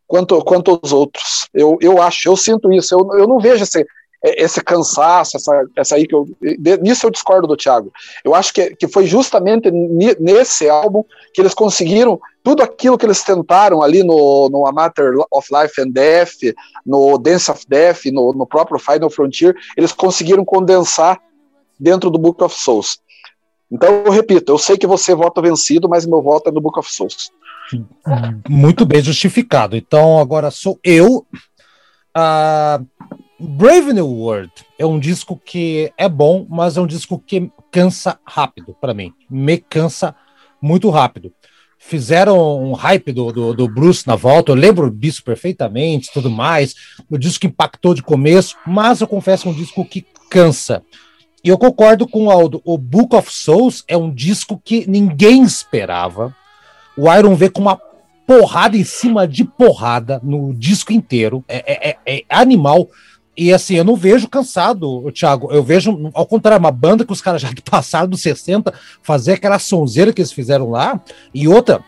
quanto, 0.05 0.43
quanto 0.43 0.79
os 0.81 0.91
outros. 0.91 1.47
Eu, 1.53 1.77
eu 1.81 2.01
acho, 2.01 2.27
eu 2.27 2.35
sinto 2.35 2.71
isso. 2.71 2.93
Eu, 2.93 3.17
eu 3.17 3.27
não 3.27 3.39
vejo 3.39 3.63
esse, 3.63 3.85
esse 4.23 4.61
cansaço, 4.61 5.37
essa, 5.37 5.65
essa 5.75 5.95
aí 5.95 6.07
que 6.07 6.15
eu. 6.15 6.27
Nisso 6.81 7.05
eu 7.05 7.11
discordo 7.11 7.47
do 7.47 7.55
Thiago. 7.55 7.91
Eu 8.23 8.33
acho 8.33 8.53
que, 8.53 8.75
que 8.75 8.87
foi 8.87 9.05
justamente 9.05 9.69
nesse 10.19 10.69
álbum 10.69 11.03
que 11.33 11.41
eles 11.41 11.53
conseguiram 11.53 12.19
tudo 12.43 12.63
aquilo 12.63 12.97
que 12.97 13.05
eles 13.05 13.23
tentaram 13.23 13.81
ali 13.81 14.03
no, 14.03 14.49
no 14.49 14.71
Matter 14.71 15.13
of 15.31 15.47
Life 15.51 15.81
and 15.81 15.91
Death, 15.91 16.55
no 16.85 17.17
Dance 17.17 17.51
of 17.51 17.65
Death, 17.67 18.05
no, 18.05 18.33
no 18.33 18.47
próprio 18.47 18.79
Final 18.79 19.09
Frontier, 19.09 19.55
eles 19.75 19.91
conseguiram 19.91 20.45
condensar 20.45 21.21
dentro 21.79 22.09
do 22.09 22.17
Book 22.17 22.43
of 22.43 22.55
Souls. 22.57 22.99
Então, 23.69 24.03
eu 24.05 24.11
repito, 24.11 24.51
eu 24.51 24.57
sei 24.57 24.77
que 24.77 24.87
você 24.87 25.13
vota 25.13 25.41
vencido, 25.41 25.89
mas 25.89 26.05
meu 26.05 26.21
voto 26.21 26.49
é 26.49 26.51
no 26.51 26.61
Book 26.61 26.79
of 26.79 26.91
Souls. 26.91 27.31
Muito 28.47 28.85
bem 28.85 29.01
justificado. 29.01 29.75
Então, 29.75 30.17
agora 30.17 30.49
sou 30.49 30.79
eu. 30.83 31.25
Uh, 32.15 32.87
Brave 33.39 33.93
New 33.93 34.07
World 34.07 34.51
é 34.79 34.85
um 34.85 34.99
disco 34.99 35.39
que 35.43 35.91
é 35.95 36.09
bom, 36.09 36.45
mas 36.49 36.75
é 36.75 36.81
um 36.81 36.87
disco 36.87 37.21
que 37.23 37.51
cansa 37.71 38.19
rápido 38.25 38.75
para 38.81 38.93
mim. 38.95 39.13
Me 39.29 39.57
cansa 39.57 40.15
muito 40.59 40.89
rápido. 40.89 41.31
Fizeram 41.77 42.63
um 42.63 42.73
hype 42.73 43.11
do, 43.11 43.31
do, 43.31 43.53
do, 43.53 43.67
Bruce 43.67 44.07
na 44.07 44.15
volta, 44.15 44.51
eu 44.51 44.55
lembro 44.55 44.89
disso 44.89 45.23
perfeitamente, 45.23 46.11
tudo 46.11 46.31
mais. 46.31 46.73
O 47.09 47.17
disco 47.17 47.45
impactou 47.45 47.93
de 47.93 48.01
começo, 48.01 48.55
mas 48.65 49.01
eu 49.01 49.07
confesso 49.07 49.47
é 49.47 49.51
um 49.51 49.53
disco 49.53 49.85
que 49.85 50.03
cansa. 50.29 50.83
E 51.43 51.49
eu 51.49 51.57
concordo 51.57 52.07
com 52.07 52.25
o 52.25 52.31
Aldo. 52.31 52.59
O 52.65 52.77
Book 52.77 53.15
of 53.15 53.31
Souls 53.31 53.83
é 53.87 53.95
um 53.95 54.11
disco 54.11 54.59
que 54.65 54.89
ninguém 54.89 55.43
esperava. 55.43 56.35
O 56.97 57.13
Iron 57.13 57.35
V 57.35 57.51
com 57.51 57.61
uma 57.61 57.79
porrada 58.25 58.75
em 58.75 58.83
cima 58.83 59.27
de 59.27 59.45
porrada 59.45 60.19
no 60.23 60.53
disco 60.55 60.91
inteiro. 60.91 61.45
É, 61.47 61.89
é, 61.89 61.97
é, 62.05 62.17
é 62.17 62.23
animal. 62.27 62.89
E 63.37 63.53
assim, 63.53 63.75
eu 63.75 63.83
não 63.83 63.95
vejo 63.95 64.27
cansado, 64.27 65.11
Thiago. 65.11 65.51
Eu 65.51 65.61
vejo, 65.61 66.09
ao 66.13 66.25
contrário, 66.25 66.59
uma 66.59 66.71
banda 66.71 67.05
que 67.05 67.13
os 67.13 67.21
caras 67.21 67.41
já 67.41 67.49
passaram 67.69 68.09
dos 68.09 68.21
60, 68.21 68.73
fazer 69.03 69.33
aquela 69.33 69.59
sonzeira 69.59 70.11
que 70.11 70.21
eles 70.21 70.31
fizeram 70.31 70.71
lá. 70.71 70.99
E 71.31 71.47
outra, 71.47 71.83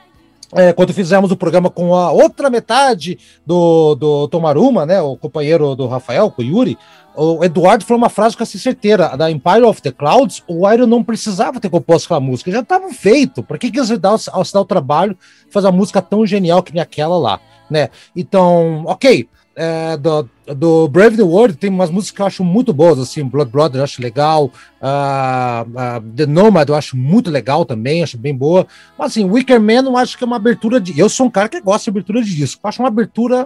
é, 0.53 0.73
quando 0.73 0.93
fizemos 0.93 1.31
o 1.31 1.37
programa 1.37 1.69
com 1.69 1.95
a 1.95 2.11
outra 2.11 2.49
metade 2.49 3.17
do, 3.45 3.95
do 3.95 4.27
Tomaruma, 4.27 4.85
né, 4.85 5.01
o 5.01 5.17
companheiro 5.17 5.75
do 5.75 5.87
Rafael, 5.87 6.29
com 6.29 6.41
o 6.41 6.45
Yuri, 6.45 6.77
o 7.15 7.43
Eduardo 7.43 7.83
falou 7.83 8.01
uma 8.01 8.09
frase 8.09 8.37
com 8.37 8.43
essa 8.43 8.57
certeira, 8.57 9.17
da 9.17 9.29
Empire 9.29 9.63
of 9.63 9.81
the 9.81 9.91
Clouds, 9.91 10.43
o 10.47 10.69
Iron 10.71 10.87
não 10.87 11.03
precisava 11.03 11.59
ter 11.59 11.69
composto 11.69 12.05
aquela 12.05 12.19
música, 12.19 12.51
já 12.51 12.61
estava 12.61 12.89
feito, 12.93 13.43
por 13.43 13.57
que 13.59 13.69
que 13.69 13.79
eles 13.79 13.89
dar, 13.99 14.17
se 14.17 14.53
dar 14.53 14.61
o 14.61 14.65
trabalho 14.65 15.17
fazer 15.51 15.67
uma 15.67 15.77
música 15.77 16.01
tão 16.01 16.25
genial 16.25 16.63
que 16.63 16.73
nem 16.73 16.81
aquela 16.81 17.17
lá, 17.17 17.39
né? 17.69 17.89
Então, 18.15 18.83
ok, 18.85 19.27
é, 19.61 19.97
do, 19.97 20.29
do 20.55 20.87
Brave 20.87 21.17
the 21.17 21.21
World 21.21 21.57
tem 21.57 21.69
umas 21.69 21.89
músicas 21.89 22.15
que 22.15 22.21
eu 22.21 22.25
acho 22.25 22.43
muito 22.45 22.71
boas, 22.71 22.97
assim, 22.97 23.25
Blood 23.25 23.51
Brother 23.51 23.81
eu 23.81 23.83
acho 23.83 24.01
legal, 24.01 24.45
uh, 24.45 25.67
uh, 25.69 26.01
The 26.15 26.25
Nomad 26.25 26.69
eu 26.69 26.75
acho 26.75 26.95
muito 26.95 27.29
legal 27.29 27.65
também, 27.65 28.01
acho 28.01 28.17
bem 28.17 28.33
boa, 28.33 28.65
mas 28.97 29.11
assim, 29.11 29.29
Wicker 29.29 29.59
Man 29.59 29.83
eu 29.83 29.97
acho 29.97 30.17
que 30.17 30.23
é 30.23 30.27
uma 30.27 30.37
abertura 30.37 30.79
de... 30.79 30.97
Eu 30.97 31.09
sou 31.09 31.25
um 31.25 31.29
cara 31.29 31.49
que 31.49 31.59
gosta 31.59 31.83
de 31.83 31.89
abertura 31.89 32.23
de 32.23 32.33
disco, 32.33 32.61
eu 32.63 32.69
acho 32.69 32.81
uma 32.81 32.87
abertura 32.87 33.45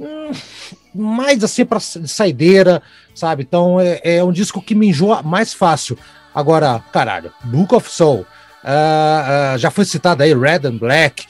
hum, 0.00 0.30
mais 0.94 1.44
assim 1.44 1.66
para 1.66 1.78
saideira, 1.78 2.80
sabe? 3.14 3.42
Então 3.42 3.78
é, 3.78 4.00
é, 4.02 4.24
um 4.24 4.32
disco 4.32 4.62
que 4.62 4.74
me 4.74 4.88
enjoa 4.88 5.22
mais 5.22 5.52
fácil. 5.52 5.98
Agora, 6.34 6.82
caralho, 6.90 7.30
Book 7.44 7.74
of 7.74 7.90
Soul, 7.90 8.20
uh, 8.64 9.58
já 9.58 9.70
foi 9.70 9.84
citado 9.84 10.22
aí 10.22 10.32
Red 10.32 10.66
and 10.66 10.78
Black, 10.78 11.26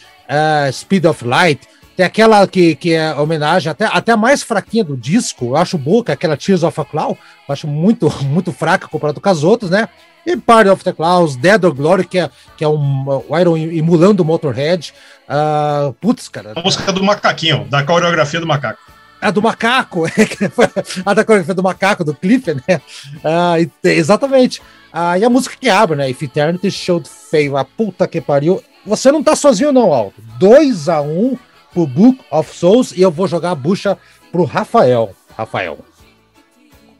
Speed 0.72 1.06
of 1.06 1.24
Light, 1.24 1.66
tem 2.00 2.06
aquela 2.06 2.46
que, 2.46 2.74
que 2.76 2.94
é 2.94 3.14
homenagem, 3.14 3.70
até, 3.70 3.84
até 3.84 4.12
a 4.12 4.16
mais 4.16 4.42
fraquinha 4.42 4.82
do 4.82 4.96
disco, 4.96 5.48
eu 5.48 5.56
acho 5.56 5.76
boa, 5.76 6.02
que 6.02 6.10
é 6.10 6.14
aquela 6.14 6.34
Tears 6.34 6.62
of 6.62 6.80
a 6.80 6.84
Cloud, 6.84 7.18
eu 7.46 7.52
acho 7.52 7.68
muito, 7.68 8.10
muito 8.24 8.52
fraca 8.52 8.88
comparado 8.88 9.20
com 9.20 9.28
as 9.28 9.44
outras, 9.44 9.70
né? 9.70 9.86
E 10.24 10.34
Party 10.34 10.70
of 10.70 10.82
the 10.82 10.94
Clouds, 10.94 11.36
Dead 11.36 11.62
or 11.62 11.74
Glory, 11.74 12.06
que 12.06 12.18
é, 12.18 12.30
que 12.56 12.64
é 12.64 12.68
um, 12.68 13.04
o 13.06 13.38
Iron 13.38 13.54
emulando 13.54 14.22
o 14.22 14.26
Motorhead. 14.26 14.94
Uh, 15.28 15.92
putz, 15.94 16.28
cara. 16.28 16.52
A 16.56 16.62
música 16.62 16.90
do 16.90 17.02
macaquinho, 17.02 17.66
da 17.68 17.82
coreografia 17.82 18.40
do 18.40 18.46
macaco. 18.46 18.80
A 19.20 19.30
do 19.30 19.42
macaco, 19.42 20.04
a 21.04 21.14
da 21.14 21.22
coreografia 21.22 21.54
do 21.54 21.62
macaco, 21.62 22.02
do 22.02 22.14
Cliff, 22.14 22.54
né? 22.54 22.80
Uh, 23.16 23.70
exatamente. 23.84 24.60
Uh, 24.92 25.18
e 25.18 25.24
a 25.24 25.28
música 25.28 25.54
que 25.58 25.68
abre, 25.68 25.96
né? 25.96 26.08
If 26.08 26.22
Eternity 26.22 26.70
Showed 26.70 27.06
Fail, 27.30 27.58
a 27.58 27.64
puta 27.64 28.08
que 28.08 28.22
pariu. 28.22 28.62
Você 28.86 29.12
não 29.12 29.22
tá 29.22 29.36
sozinho, 29.36 29.70
não, 29.72 29.92
Alto. 29.92 30.22
2 30.38 30.88
a 30.88 31.02
1 31.02 31.06
um 31.06 31.38
pro 31.72 31.86
Book 31.86 32.20
of 32.30 32.54
Souls 32.54 32.92
e 32.92 33.00
eu 33.00 33.10
vou 33.10 33.26
jogar 33.26 33.52
a 33.52 33.54
bucha 33.54 33.96
pro 34.30 34.44
Rafael. 34.44 35.14
Rafael. 35.36 35.84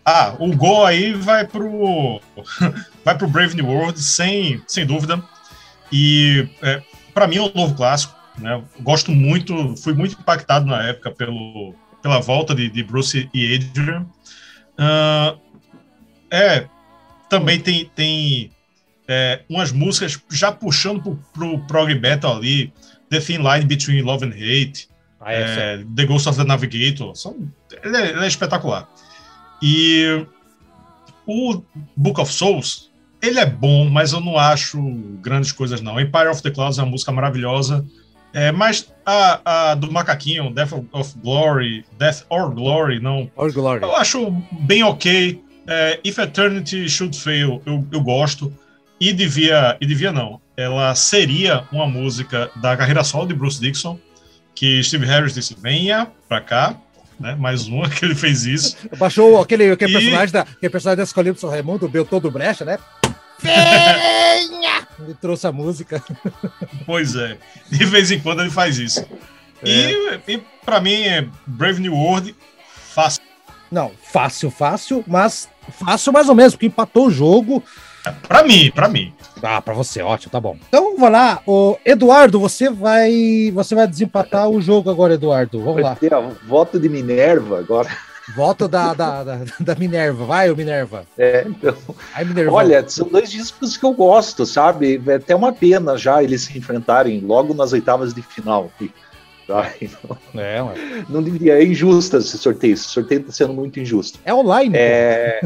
Ah, 0.05 0.35
o 0.39 0.55
gol 0.57 0.87
aí 0.87 1.13
vai 1.13 1.47
pro 1.47 2.21
vai 3.05 3.17
pro 3.17 3.29
Brave 3.29 3.55
New 3.55 3.67
World 3.67 4.01
sem, 4.01 4.63
sem 4.67 4.87
dúvida. 4.87 5.23
E 5.93 6.49
é, 6.63 6.83
para 7.13 7.27
mim 7.27 7.37
é 7.37 7.43
um 7.43 7.53
novo 7.55 7.75
clássico, 7.75 8.15
né? 8.39 8.63
Gosto 8.81 9.13
muito, 9.13 9.77
fui 9.77 9.93
muito 9.93 10.19
impactado 10.19 10.67
na 10.67 10.83
época 10.83 11.11
pelo 11.11 11.75
pela 12.03 12.19
volta 12.19 12.55
de, 12.55 12.71
de 12.71 12.83
Bruce 12.83 13.29
e 13.33 13.55
Adrian. 13.55 14.07
Uh, 14.79 15.39
é, 16.31 16.67
também 17.29 17.61
tem 17.61 17.91
tem 17.95 18.51
é, 19.07 19.43
umas 19.49 19.73
músicas 19.73 20.19
já 20.31 20.53
puxando 20.53 21.03
pro, 21.03 21.17
pro 21.33 21.59
prog 21.67 21.95
metal 21.95 22.37
ali, 22.37 22.73
The 23.11 23.21
Thin 23.21 23.43
Line 23.43 23.67
Between 23.67 24.05
Love 24.05 24.25
and 24.25 24.33
Hate, 24.33 24.89
ah, 25.21 25.33
é, 25.33 25.41
é, 25.43 25.85
The 25.97 26.07
Ghost 26.07 26.29
of 26.29 26.39
the 26.39 26.45
Navigator. 26.45 27.15
São, 27.15 27.37
ele, 27.83 27.97
é, 27.97 28.11
ele 28.11 28.25
é 28.25 28.27
espetacular. 28.27 28.89
E 29.61 30.25
o 31.27 31.63
Book 31.97 32.21
of 32.21 32.33
Souls, 32.33 32.91
ele 33.21 33.39
é 33.39 33.47
bom, 33.47 33.91
mas 33.91 34.13
eu 34.13 34.21
não 34.21 34.39
acho 34.39 34.81
grandes 35.21 35.53
coisas, 35.53 35.81
não. 35.81 36.01
Empire 36.01 36.29
of 36.29 36.43
the 36.43 36.51
Clouds 36.51 36.79
é 36.79 36.83
uma 36.83 36.91
música 36.91 37.13
maravilhosa. 37.13 37.85
É, 38.33 38.53
mas 38.53 38.93
a, 39.05 39.71
a, 39.71 39.75
do 39.75 39.91
Macaquinho, 39.91 40.55
Death 40.55 40.73
of 40.93 41.19
Glory, 41.19 41.85
Death 41.99 42.23
or 42.31 42.55
Glory, 42.55 43.01
não. 43.01 43.31
Or 43.35 43.53
Glory. 43.53 43.83
Eu 43.83 43.95
acho 43.97 44.31
bem 44.53 44.85
ok. 44.85 45.43
É, 45.67 46.01
If 46.05 46.19
Eternity 46.19 46.89
Should 46.89 47.19
Fail, 47.19 47.61
eu, 47.67 47.85
eu 47.93 48.01
gosto. 48.01 48.53
E 49.01 49.13
devia, 49.13 49.77
e 49.81 49.87
devia 49.87 50.13
não 50.13 50.41
ela 50.61 50.95
seria 50.95 51.65
uma 51.73 51.87
música 51.87 52.51
da 52.57 52.77
carreira 52.77 53.03
solo 53.03 53.27
de 53.27 53.35
Bruce 53.35 53.61
Dixon, 53.61 53.99
que 54.55 54.83
Steve 54.83 55.07
Harris 55.07 55.35
disse: 55.35 55.57
venha 55.59 56.11
pra 56.29 56.41
cá, 56.41 56.77
né? 57.19 57.35
Mais 57.35 57.67
uma 57.67 57.89
que 57.91 58.05
ele 58.05 58.15
fez 58.15 58.45
isso. 58.45 58.77
Baixou 58.99 59.41
aquele, 59.41 59.71
aquele, 59.71 59.93
e... 59.93 59.95
personagem, 59.95 60.33
da, 60.33 60.41
aquele 60.43 60.71
personagem 60.71 60.97
da 60.99 61.03
Escolinha 61.05 61.33
do 61.33 61.41
São 61.41 61.51
Raimundo, 61.51 61.87
o 61.87 61.89
Belton 61.89 62.21
do 62.21 62.31
Brecha, 62.31 62.65
né? 62.65 62.79
Venha! 63.39 64.87
Ele 65.01 65.15
trouxe 65.15 65.47
a 65.47 65.53
música. 65.53 66.05
Pois 66.85 67.17
é, 67.17 67.39
de 67.71 67.87
vez 67.87 68.11
em 68.11 68.21
quando 68.21 68.43
ele 68.43 68.51
faz 68.51 68.79
isso. 68.79 69.01
É. 69.63 69.71
E, 69.71 70.21
e 70.29 70.43
para 70.63 70.79
mim 70.79 71.05
é 71.05 71.27
Brave 71.47 71.81
New 71.81 71.95
World 71.95 72.37
fácil. 72.95 73.23
Não, 73.73 73.93
fácil, 74.03 74.51
fácil, 74.51 75.03
mas 75.07 75.49
fácil 75.71 76.13
mais 76.13 76.29
ou 76.29 76.35
menos, 76.35 76.53
porque 76.53 76.67
empatou 76.67 77.07
o 77.07 77.11
jogo. 77.11 77.63
Para 78.29 78.43
mim, 78.43 78.71
para 78.71 78.89
mim. 78.89 79.15
Ah, 79.43 79.61
para 79.61 79.75
você, 79.75 80.03
ótimo, 80.03 80.33
tá 80.33 80.41
bom. 80.41 80.57
Então 80.69 80.97
vamos 80.97 81.13
lá, 81.13 81.43
o 81.47 81.77
Eduardo, 81.85 82.39
você 82.41 82.71
vai, 82.71 83.51
você 83.55 83.75
vai 83.75 83.87
desempatar 83.87 84.49
o 84.49 84.61
jogo 84.61 84.91
agora, 84.91 85.15
Eduardo. 85.15 85.63
Vamos 85.63 85.83
lá. 85.83 85.97
Ter, 85.97 86.13
voto 86.47 86.79
de 86.79 86.89
Minerva 86.89 87.59
agora. 87.59 87.89
Voto 88.35 88.69
da, 88.69 88.95
da, 88.95 89.25
da, 89.25 89.41
da, 89.59 89.75
Minerva, 89.75 90.25
vai, 90.25 90.51
o 90.51 90.57
Minerva. 90.57 91.05
É, 91.19 91.45
então. 91.47 91.75
Aí, 92.15 92.25
Minerva. 92.25 92.53
Olha, 92.53 92.89
são 92.89 93.09
dois 93.09 93.31
discos 93.31 93.77
que 93.77 93.85
eu 93.85 93.93
gosto, 93.93 94.47
sabe? 94.47 95.03
É 95.07 95.15
até 95.15 95.35
uma 95.35 95.53
pena 95.53 95.97
já 95.97 96.23
eles 96.23 96.43
se 96.43 96.57
enfrentarem 96.57 97.21
logo 97.21 97.55
nas 97.55 97.73
oitavas 97.73 98.15
de 98.15 98.23
final. 98.23 98.71
Tá? 99.47 99.69
Não, 100.33 100.41
é, 100.41 101.05
não 101.09 101.23
deveria, 101.23 101.55
é 101.55 101.65
injusto 101.65 102.19
esse 102.19 102.39
sorteio. 102.39 102.75
Esse 102.75 102.85
sorteio 102.85 103.23
está 103.23 103.33
sendo 103.33 103.53
muito 103.53 103.81
injusto. 103.81 104.21
É 104.25 104.33
online. 104.33 104.77
É... 104.79 105.41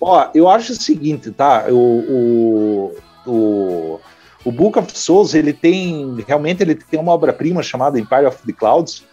Ó, 0.00 0.28
eu 0.34 0.48
acho 0.48 0.72
o 0.72 0.76
seguinte, 0.76 1.30
tá? 1.30 1.66
O, 1.68 1.74
o, 1.76 2.96
o, 3.30 4.00
o 4.44 4.52
Book 4.52 4.78
of 4.78 4.96
Souls, 4.96 5.34
ele 5.34 5.52
tem, 5.52 6.16
realmente 6.26 6.62
ele 6.62 6.74
tem 6.74 6.98
uma 6.98 7.12
obra-prima 7.12 7.62
chamada 7.62 7.98
Empire 7.98 8.26
of 8.26 8.38
the 8.46 8.52
Clouds, 8.52 9.04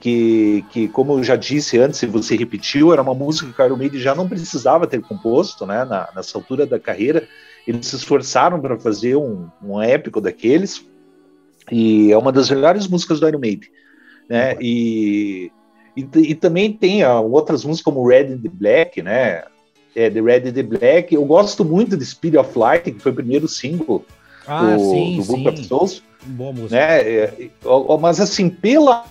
que, 0.00 0.64
que, 0.70 0.88
como 0.88 1.18
eu 1.18 1.22
já 1.22 1.36
disse 1.36 1.78
antes, 1.78 2.02
e 2.02 2.06
você 2.06 2.34
repetiu, 2.34 2.92
era 2.92 3.02
uma 3.02 3.14
música 3.14 3.52
que 3.52 3.62
o 3.62 3.66
Iron 3.66 3.76
Maiden 3.76 4.00
já 4.00 4.14
não 4.14 4.28
precisava 4.28 4.86
ter 4.86 5.02
composto, 5.02 5.66
né, 5.66 5.84
na, 5.84 6.08
nessa 6.16 6.38
altura 6.38 6.66
da 6.66 6.80
carreira. 6.80 7.28
Eles 7.66 7.86
se 7.86 7.96
esforçaram 7.96 8.58
para 8.58 8.78
fazer 8.78 9.16
um, 9.16 9.48
um 9.62 9.80
épico 9.80 10.20
daqueles, 10.20 10.84
E 11.70 12.10
é 12.10 12.16
uma 12.16 12.32
das 12.32 12.50
melhores 12.50 12.88
músicas 12.88 13.20
do 13.20 13.28
Iron 13.28 13.38
Maiden. 13.38 13.68
Né? 14.28 14.56
E, 14.60 15.52
e, 15.94 16.08
e, 16.14 16.34
também 16.34 16.72
tem 16.72 17.04
ó, 17.04 17.20
outras 17.20 17.64
músicas 17.64 17.84
como 17.84 18.08
Red 18.08 18.32
and 18.32 18.38
the 18.38 18.48
Black, 18.50 19.02
né? 19.02 19.42
É, 19.94 20.08
the 20.08 20.20
Red 20.20 20.48
and 20.48 20.52
the 20.52 20.62
Black. 20.62 21.14
Eu 21.14 21.24
gosto 21.24 21.64
muito 21.64 21.96
de 21.96 22.04
Speed 22.04 22.34
of 22.36 22.58
Light, 22.58 22.90
que 22.92 23.00
foi 23.00 23.12
o 23.12 23.14
primeiro 23.14 23.48
single 23.48 24.04
ah, 24.46 24.74
do, 24.74 24.90
sim, 24.90 25.16
do 25.18 25.24
Book 25.24 25.48
of 25.48 25.64
Souls. 25.64 26.02
Boa 26.26 26.52
música. 26.52 26.76
Né? 26.76 27.00
É, 27.00 27.50
mas 28.00 28.20
assim, 28.20 28.50
pela, 28.50 29.04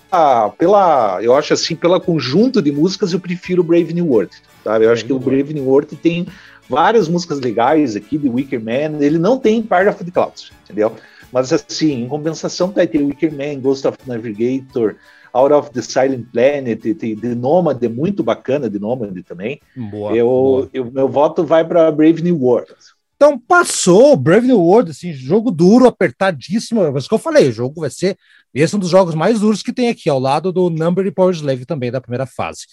pela, 0.58 1.20
eu 1.22 1.36
acho 1.36 1.54
assim, 1.54 1.76
pela 1.76 2.00
conjunto 2.00 2.62
de 2.62 2.72
músicas, 2.72 3.14
eu 3.14 3.20
prefiro 3.20 3.64
Brave 3.64 3.94
New 3.94 4.08
World. 4.08 4.32
Sabe? 4.64 4.86
Eu 4.86 4.92
acho 4.92 5.06
que 5.06 5.14
o 5.14 5.20
Brave 5.20 5.54
New 5.54 5.66
World 5.66 5.96
tem 5.96 6.28
várias 6.70 7.08
músicas 7.08 7.40
legais 7.40 7.96
aqui 7.96 8.18
de 8.18 8.30
Wicker 8.30 8.62
Man. 8.62 9.04
Ele 9.04 9.18
não 9.18 9.40
tem 9.40 9.62
Part 9.64 9.90
of 9.90 10.04
the 10.04 10.12
Clouds, 10.12 10.52
entendeu? 10.64 10.96
Mas 11.32 11.52
assim, 11.52 12.04
em 12.04 12.08
compensação, 12.08 12.72
vai 12.72 12.88
ter 12.88 13.00
Wicker 13.00 13.32
Man, 13.32 13.60
Ghost 13.60 13.88
of 13.88 13.98
Navigator, 14.06 14.96
Out 15.34 15.54
of 15.54 15.72
the 15.72 15.82
Silent 15.82 16.26
Planet, 16.32 16.82
tem 16.98 17.16
The 17.16 17.36
Nomad, 17.36 17.82
é 17.84 17.90
muito 17.90 18.24
bacana, 18.24 18.70
The 18.70 18.80
Nomad 18.80 19.18
também. 19.24 19.60
Boa, 19.76 20.16
eu, 20.16 20.28
boa. 20.28 20.70
eu 20.74 20.92
meu 20.92 21.08
voto 21.08 21.44
vai 21.44 21.66
para 21.66 21.92
Brave 21.92 22.22
New 22.22 22.42
World. 22.42 22.74
Então 23.16 23.38
passou 23.38 24.16
Brave 24.16 24.48
New 24.48 24.62
World, 24.62 24.92
assim, 24.92 25.12
jogo 25.12 25.52
duro, 25.52 25.88
apertadíssimo. 25.88 26.84
É 26.84 26.98
isso 26.98 27.10
que 27.10 27.14
eu 27.14 27.20
falei, 27.20 27.50
o 27.50 27.54
jogo 27.54 27.82
vai 27.82 27.90
ser 27.90 28.18
esse 28.54 28.74
é 28.74 28.78
um 28.78 28.80
dos 28.80 28.90
jogos 28.90 29.14
mais 29.14 29.40
duros 29.40 29.62
que 29.62 29.72
tem 29.72 29.90
aqui, 29.90 30.10
ao 30.10 30.20
lado 30.20 30.52
do 30.52 30.70
Number 30.70 31.06
e 31.06 31.12
Power 31.12 31.34
Slave 31.34 31.66
também 31.66 31.92
da 31.92 32.02
primeira 32.02 32.26
fase. 32.26 32.66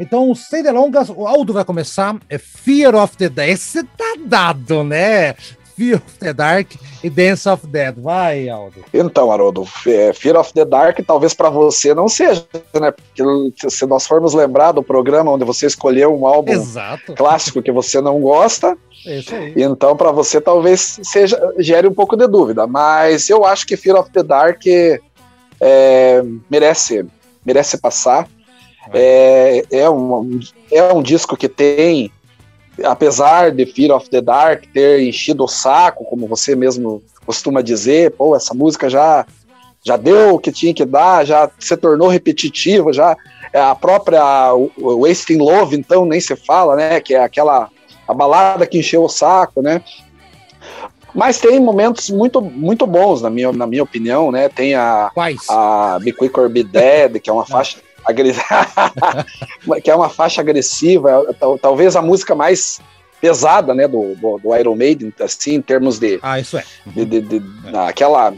Então, 0.00 0.34
sem 0.34 0.62
delongas, 0.62 1.10
o 1.10 1.26
Aldo 1.26 1.52
vai 1.52 1.64
começar. 1.64 2.18
É 2.28 2.38
Fear 2.38 2.94
of 2.94 3.16
the 3.16 3.28
Dead. 3.28 3.50
Esse 3.50 3.84
tá 3.84 4.16
dado, 4.26 4.82
né? 4.82 5.34
Fear 5.80 5.96
of 5.96 6.18
the 6.18 6.34
Dark 6.34 6.72
e 7.02 7.08
Dance 7.08 7.48
of 7.48 7.66
Dead. 7.66 7.94
Vai, 7.96 8.50
Aldo. 8.50 8.84
Então, 8.92 9.32
Haroldo, 9.32 9.64
Fear 9.64 10.38
of 10.38 10.52
the 10.52 10.66
Dark 10.66 10.98
talvez 11.06 11.32
para 11.32 11.48
você 11.48 11.94
não 11.94 12.06
seja, 12.06 12.44
né? 12.78 12.90
Porque 12.90 13.70
se 13.70 13.86
nós 13.86 14.06
formos 14.06 14.34
lembrar 14.34 14.72
do 14.72 14.82
programa 14.82 15.32
onde 15.32 15.44
você 15.46 15.66
escolheu 15.66 16.14
um 16.14 16.26
álbum 16.26 16.52
Exato. 16.52 17.14
clássico 17.14 17.62
que 17.62 17.72
você 17.72 17.98
não 17.98 18.20
gosta, 18.20 18.76
então 19.56 19.96
para 19.96 20.12
você 20.12 20.38
talvez 20.38 21.00
seja 21.02 21.40
gere 21.58 21.88
um 21.88 21.94
pouco 21.94 22.14
de 22.14 22.26
dúvida, 22.26 22.66
mas 22.66 23.30
eu 23.30 23.46
acho 23.46 23.66
que 23.66 23.74
Fear 23.74 23.98
of 23.98 24.10
the 24.10 24.22
Dark 24.22 24.60
é, 24.66 26.22
merece 26.50 27.06
merece 27.44 27.78
passar. 27.78 28.28
É, 28.92 29.64
é, 29.70 29.88
um, 29.88 30.40
é 30.70 30.92
um 30.92 31.02
disco 31.02 31.36
que 31.36 31.48
tem, 31.48 32.10
apesar 32.84 33.50
de 33.50 33.66
Fear 33.66 33.96
of 33.96 34.08
the 34.10 34.20
Dark 34.20 34.64
ter 34.72 35.02
enchido 35.02 35.44
o 35.44 35.48
saco, 35.48 36.04
como 36.04 36.26
você 36.26 36.54
mesmo 36.54 37.02
costuma 37.24 37.62
dizer, 37.62 38.12
pô, 38.12 38.34
essa 38.34 38.54
música 38.54 38.88
já 38.88 39.26
já 39.82 39.96
deu 39.96 40.34
o 40.34 40.38
que 40.38 40.52
tinha 40.52 40.74
que 40.74 40.84
dar, 40.84 41.24
já 41.24 41.50
se 41.58 41.74
tornou 41.74 42.08
repetitiva, 42.08 42.92
já 42.92 43.16
é 43.50 43.58
a 43.58 43.74
própria 43.74 44.52
Wasting 44.78 45.38
Love, 45.38 45.74
então 45.74 46.04
nem 46.04 46.20
se 46.20 46.36
fala, 46.36 46.76
né, 46.76 47.00
que 47.00 47.14
é 47.14 47.24
aquela 47.24 47.70
a 48.06 48.12
balada 48.12 48.66
que 48.66 48.78
encheu 48.78 49.04
o 49.04 49.08
saco, 49.08 49.62
né? 49.62 49.82
Mas 51.14 51.38
tem 51.38 51.58
momentos 51.58 52.10
muito, 52.10 52.40
muito 52.40 52.86
bons, 52.86 53.22
na 53.22 53.30
minha, 53.30 53.52
na 53.52 53.66
minha 53.66 53.82
opinião, 53.82 54.30
né? 54.30 54.48
Tem 54.48 54.74
a, 54.74 55.10
Quais? 55.14 55.48
a 55.48 55.98
Be 56.00 56.12
Quick 56.12 56.38
or 56.38 56.48
Be 56.48 56.62
Dead, 56.62 57.20
que 57.20 57.30
é 57.30 57.32
uma 57.32 57.46
faixa 57.46 57.78
que 59.82 59.90
é 59.90 59.94
uma 59.94 60.08
faixa 60.08 60.40
agressiva, 60.40 61.24
talvez 61.60 61.96
a 61.96 62.02
música 62.02 62.34
mais 62.34 62.80
pesada, 63.20 63.74
né, 63.74 63.86
do, 63.86 64.14
do, 64.16 64.38
do, 64.38 64.56
Iron 64.56 64.74
Maiden, 64.74 65.12
assim, 65.20 65.54
em 65.54 65.62
termos 65.62 65.98
de... 65.98 66.18
Ah, 66.22 66.40
isso 66.40 66.56
é. 66.56 66.64
De, 66.86 67.04
de, 67.04 67.20
de, 67.20 67.42
é. 67.66 67.78
Aquela... 67.88 68.32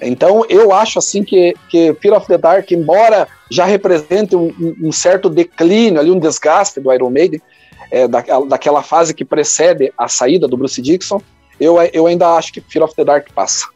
Então, 0.00 0.44
eu 0.48 0.72
acho, 0.72 0.98
assim, 0.98 1.24
que, 1.24 1.54
que 1.68 1.94
Fear 1.94 2.16
of 2.16 2.26
the 2.26 2.36
Dark, 2.36 2.70
embora 2.72 3.26
já 3.50 3.64
represente 3.64 4.34
um, 4.36 4.52
um 4.82 4.92
certo 4.92 5.30
declínio, 5.30 6.00
ali, 6.00 6.10
um 6.10 6.18
desgaste 6.18 6.80
do 6.80 6.92
Iron 6.92 7.08
Maiden, 7.08 7.40
é, 7.90 8.08
da, 8.08 8.20
daquela 8.48 8.82
fase 8.82 9.14
que 9.14 9.24
precede 9.24 9.92
a 9.96 10.08
saída 10.08 10.48
do 10.48 10.56
Bruce 10.56 10.82
Dixon, 10.82 11.20
eu, 11.60 11.76
eu 11.92 12.06
ainda 12.06 12.34
acho 12.34 12.52
que 12.52 12.60
Fear 12.60 12.84
of 12.84 12.94
the 12.96 13.04
Dark 13.04 13.28
passa. 13.32 13.66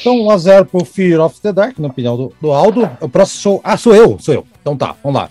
Então, 0.00 0.16
1x0 0.16 0.64
pro 0.66 0.84
Fear 0.84 1.20
of 1.20 1.40
the 1.40 1.52
Dark, 1.52 1.78
na 1.78 1.88
opinião 1.88 2.16
do, 2.16 2.32
do 2.40 2.52
Aldo. 2.52 2.90
O 3.00 3.08
próximo 3.08 3.40
sou. 3.40 3.60
Ah, 3.64 3.76
sou 3.76 3.94
eu, 3.94 4.18
sou 4.20 4.34
eu. 4.34 4.46
Então 4.60 4.76
tá, 4.76 4.94
vamos 5.02 5.20
lá. 5.20 5.30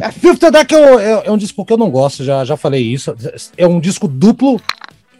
É, 0.00 0.10
Fear 0.10 0.32
of 0.32 0.40
the 0.40 0.50
Dark 0.50 0.70
é, 0.72 0.76
é, 0.76 1.22
é, 1.26 1.30
um 1.30 1.36
disco 1.36 1.64
que 1.64 1.72
eu 1.72 1.78
não 1.78 1.90
gosto, 1.90 2.24
já, 2.24 2.44
já 2.44 2.56
falei 2.56 2.82
isso. 2.82 3.14
É 3.56 3.66
um 3.66 3.80
disco 3.80 4.06
duplo. 4.06 4.60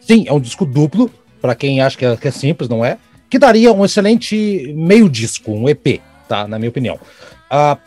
Sim, 0.00 0.24
é 0.26 0.32
um 0.32 0.40
disco 0.40 0.64
duplo. 0.64 1.10
para 1.40 1.54
quem 1.54 1.80
acha 1.80 1.96
que 1.96 2.04
é, 2.04 2.16
que 2.16 2.28
é 2.28 2.30
simples, 2.30 2.68
não 2.68 2.84
é? 2.84 2.98
Que 3.28 3.38
daria 3.38 3.72
um 3.72 3.84
excelente 3.84 4.72
meio 4.76 5.08
disco, 5.08 5.52
um 5.52 5.68
EP, 5.68 6.00
tá? 6.28 6.46
Na 6.46 6.58
minha 6.58 6.70
opinião. 6.70 6.98
Uh, 7.50 7.78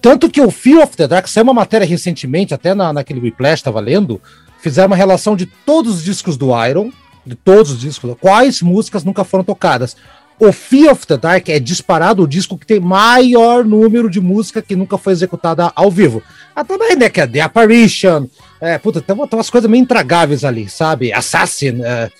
tanto 0.00 0.30
que 0.30 0.40
o 0.40 0.50
Fear 0.50 0.82
of 0.82 0.96
the 0.96 1.06
Dark 1.06 1.26
saiu 1.26 1.44
uma 1.44 1.54
matéria 1.54 1.86
recentemente, 1.86 2.54
até 2.54 2.74
na, 2.74 2.92
naquele 2.92 3.20
Whiplash, 3.20 3.60
estava 3.60 3.80
lendo, 3.80 4.20
fizeram 4.60 4.88
uma 4.88 4.96
relação 4.96 5.36
de 5.36 5.46
todos 5.46 5.96
os 5.96 6.04
discos 6.04 6.36
do 6.36 6.50
Iron 6.66 6.90
de 7.30 7.36
todos 7.36 7.70
os 7.70 7.80
discos, 7.80 8.14
quais 8.20 8.60
músicas 8.60 9.04
nunca 9.04 9.24
foram 9.24 9.44
tocadas. 9.44 9.96
O 10.38 10.52
Fear 10.52 10.92
of 10.92 11.06
the 11.06 11.16
Dark 11.16 11.48
é 11.48 11.58
disparado 11.58 12.22
o 12.22 12.26
disco 12.26 12.56
que 12.56 12.66
tem 12.66 12.80
maior 12.80 13.64
número 13.64 14.08
de 14.08 14.20
música 14.20 14.62
que 14.62 14.74
nunca 14.74 14.96
foi 14.96 15.12
executada 15.12 15.70
ao 15.76 15.90
vivo. 15.90 16.22
Ah, 16.60 16.64
também, 16.64 16.94
né? 16.94 17.08
Que 17.08 17.22
é 17.22 17.26
The 17.26 17.40
Apparition, 17.40 18.26
é, 18.60 18.76
puta, 18.76 19.00
tem, 19.00 19.16
tem 19.16 19.28
umas 19.32 19.48
coisas 19.48 19.70
meio 19.70 19.80
intragáveis 19.80 20.44
ali, 20.44 20.68
sabe? 20.68 21.10
Assassin. 21.10 21.80
É, 21.82 22.10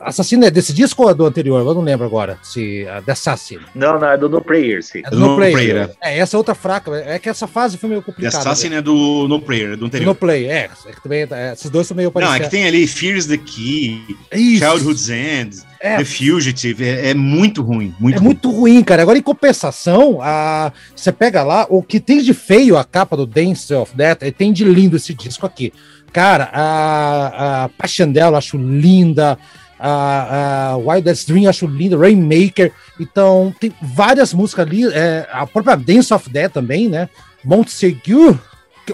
Assassin 0.00 0.42
é 0.42 0.50
desse 0.50 0.72
disco 0.72 1.04
ou 1.04 1.10
é 1.10 1.14
do 1.14 1.24
anterior? 1.24 1.64
Eu 1.64 1.74
não 1.74 1.82
lembro 1.82 2.04
agora. 2.04 2.36
Se, 2.42 2.84
uh, 2.84 3.02
The 3.04 3.12
Assassin. 3.12 3.60
Não, 3.72 3.98
não, 3.98 4.08
é 4.08 4.18
do 4.18 4.28
No 4.28 4.42
Prayer, 4.42 4.82
sim. 4.82 5.02
É 5.04 5.10
do 5.10 5.20
No, 5.20 5.28
no 5.28 5.36
Prayer. 5.36 5.52
Prayer. 5.52 5.90
É. 6.02 6.16
é, 6.16 6.18
essa 6.18 6.36
é 6.36 6.38
outra 6.38 6.56
fraca. 6.56 6.90
É 6.96 7.20
que 7.20 7.28
essa 7.28 7.46
fase 7.46 7.78
foi 7.78 7.88
meio 7.88 8.02
complicada. 8.02 8.32
The 8.32 8.38
Assassin 8.38 8.70
né? 8.70 8.78
é 8.78 8.82
do 8.82 9.28
No 9.28 9.40
Prayer, 9.40 9.74
é 9.74 9.76
do 9.76 9.86
anterior. 9.86 10.06
No 10.06 10.14
Play, 10.16 10.46
é. 10.46 10.68
é 10.86 10.92
que 10.92 11.00
também, 11.00 11.28
é, 11.30 11.52
esses 11.52 11.70
dois 11.70 11.86
são 11.86 11.96
meio 11.96 12.10
parecidos. 12.10 12.40
Não, 12.40 12.44
é 12.44 12.48
que 12.48 12.56
tem 12.56 12.66
ali 12.66 12.84
Fears 12.88 13.26
the 13.26 13.38
Key, 13.38 14.16
Isso. 14.32 14.64
Childhood's 14.64 15.08
End. 15.08 15.56
É. 15.80 15.96
The 15.96 16.04
Fugitive 16.04 16.84
é, 16.84 17.10
é, 17.10 17.14
muito 17.14 17.62
ruim. 17.62 17.94
Muito 17.98 18.16
é 18.16 18.18
ruim. 18.18 18.24
muito 18.24 18.50
ruim, 18.50 18.82
cara. 18.82 19.02
Agora, 19.02 19.18
em 19.18 19.22
compensação, 19.22 20.18
a, 20.22 20.72
você 20.94 21.12
pega 21.12 21.42
lá, 21.42 21.66
o 21.68 21.82
que 21.82 22.00
tem 22.00 22.22
de 22.22 22.34
feio 22.34 22.76
a 22.76 22.84
capa 22.84 23.16
do 23.16 23.26
Dance 23.26 23.72
of 23.74 23.94
Death, 23.96 24.20
tem 24.36 24.52
de 24.52 24.64
lindo 24.64 24.96
esse 24.96 25.14
disco 25.14 25.46
aqui. 25.46 25.72
Cara, 26.12 26.48
a, 26.52 27.64
a 27.64 27.68
Passion 27.70 28.10
dela 28.10 28.38
acho 28.38 28.56
linda, 28.56 29.38
a, 29.78 30.70
a 30.72 30.76
Wildest 30.76 31.28
Dream 31.28 31.48
acho 31.48 31.66
linda, 31.66 31.98
Rainmaker. 31.98 32.72
Então, 32.98 33.54
tem 33.60 33.72
várias 33.82 34.32
músicas 34.32 34.66
ali, 34.66 34.86
é, 34.86 35.28
a 35.30 35.46
própria 35.46 35.76
Dance 35.76 36.12
of 36.12 36.30
Death 36.30 36.52
também, 36.52 36.88
né? 36.88 37.08
Montsegur. 37.44 38.38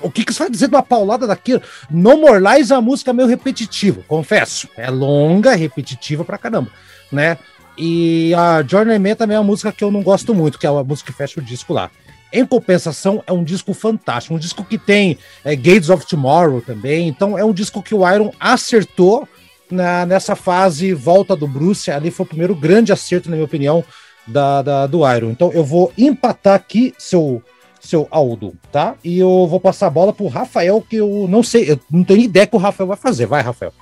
O 0.00 0.10
que, 0.10 0.24
que 0.24 0.32
você 0.32 0.40
vai 0.40 0.50
dizer 0.50 0.68
de 0.68 0.74
uma 0.74 0.82
paulada 0.82 1.26
daquilo? 1.26 1.62
No 1.90 2.16
More 2.16 2.42
Lies 2.42 2.70
é 2.70 2.74
uma 2.74 2.82
música 2.82 3.12
meio 3.12 3.28
repetitiva, 3.28 4.02
confesso. 4.08 4.68
É 4.76 4.90
longa, 4.90 5.54
repetitiva 5.54 6.24
pra 6.24 6.38
caramba, 6.38 6.70
né? 7.10 7.36
E 7.76 8.34
a 8.34 8.62
Journeyman 8.62 9.14
também 9.14 9.36
é 9.36 9.40
uma 9.40 9.46
música 9.46 9.72
que 9.72 9.82
eu 9.82 9.90
não 9.90 10.02
gosto 10.02 10.34
muito, 10.34 10.58
que 10.58 10.66
é 10.66 10.70
a 10.70 10.84
música 10.84 11.10
que 11.10 11.16
fecha 11.16 11.40
o 11.40 11.42
disco 11.42 11.72
lá. 11.72 11.90
Em 12.32 12.46
compensação, 12.46 13.22
é 13.26 13.32
um 13.32 13.44
disco 13.44 13.74
fantástico, 13.74 14.34
um 14.34 14.38
disco 14.38 14.64
que 14.64 14.78
tem 14.78 15.18
é, 15.44 15.54
Gates 15.54 15.90
of 15.90 16.06
Tomorrow 16.06 16.62
também. 16.62 17.06
Então, 17.08 17.36
é 17.38 17.44
um 17.44 17.52
disco 17.52 17.82
que 17.82 17.94
o 17.94 18.08
Iron 18.10 18.32
acertou 18.40 19.28
na, 19.70 20.06
nessa 20.06 20.34
fase 20.34 20.94
volta 20.94 21.36
do 21.36 21.46
Bruce. 21.46 21.90
Ali 21.90 22.10
foi 22.10 22.24
o 22.24 22.28
primeiro 22.28 22.54
grande 22.54 22.92
acerto, 22.92 23.28
na 23.28 23.36
minha 23.36 23.44
opinião, 23.44 23.84
da, 24.26 24.62
da, 24.62 24.86
do 24.86 25.00
Iron. 25.10 25.30
Então, 25.30 25.52
eu 25.52 25.62
vou 25.62 25.92
empatar 25.96 26.54
aqui 26.54 26.94
seu, 26.98 27.42
seu 27.82 28.06
Aldo, 28.10 28.54
tá? 28.70 28.94
E 29.02 29.18
eu 29.18 29.46
vou 29.46 29.58
passar 29.60 29.88
a 29.88 29.90
bola 29.90 30.12
pro 30.12 30.28
Rafael, 30.28 30.80
que 30.80 30.96
eu 30.96 31.26
não 31.28 31.42
sei, 31.42 31.72
eu 31.72 31.80
não 31.90 32.04
tenho 32.04 32.20
ideia 32.20 32.46
que 32.46 32.54
o 32.54 32.58
Rafael 32.58 32.86
vai 32.86 32.96
fazer. 32.96 33.26
Vai, 33.26 33.42
Rafael. 33.42 33.74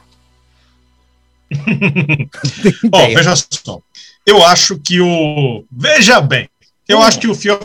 Ó, 2.93 3.05
oh, 3.05 3.15
veja 3.15 3.35
só. 3.37 3.81
Eu 4.27 4.45
acho 4.45 4.79
que 4.79 5.01
o. 5.01 5.65
Veja 5.71 6.21
bem, 6.21 6.49
eu 6.89 6.99
hum. 6.99 7.03
acho 7.03 7.19
que 7.19 7.29
o 7.29 7.35
Fiore 7.35 7.61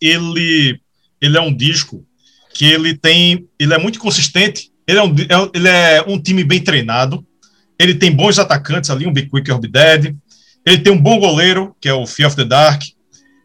ele, 0.00 0.80
ele 1.20 1.36
é 1.36 1.40
um 1.40 1.54
disco 1.54 2.04
que 2.54 2.66
ele 2.66 2.96
tem, 2.96 3.48
ele 3.58 3.74
é 3.74 3.78
muito 3.78 3.98
consistente, 3.98 4.70
ele 4.86 4.98
é 4.98 5.02
um, 5.02 5.14
é 5.14 5.50
ele 5.54 5.68
é 5.68 6.04
um 6.06 6.20
time 6.20 6.44
bem 6.44 6.62
treinado, 6.62 7.26
ele 7.78 7.94
tem 7.94 8.10
bons 8.10 8.38
atacantes 8.38 8.90
ali, 8.90 9.06
um 9.06 9.12
Big 9.12 9.28
Quick 9.28 9.52
Be 9.60 9.68
Dead, 9.68 10.16
ele 10.66 10.78
tem 10.78 10.92
um 10.92 11.00
bom 11.00 11.20
goleiro, 11.20 11.74
que 11.80 11.88
é 11.88 11.94
o 11.94 12.04
Fear 12.06 12.28
of 12.28 12.36
the 12.36 12.44
Dark, 12.44 12.82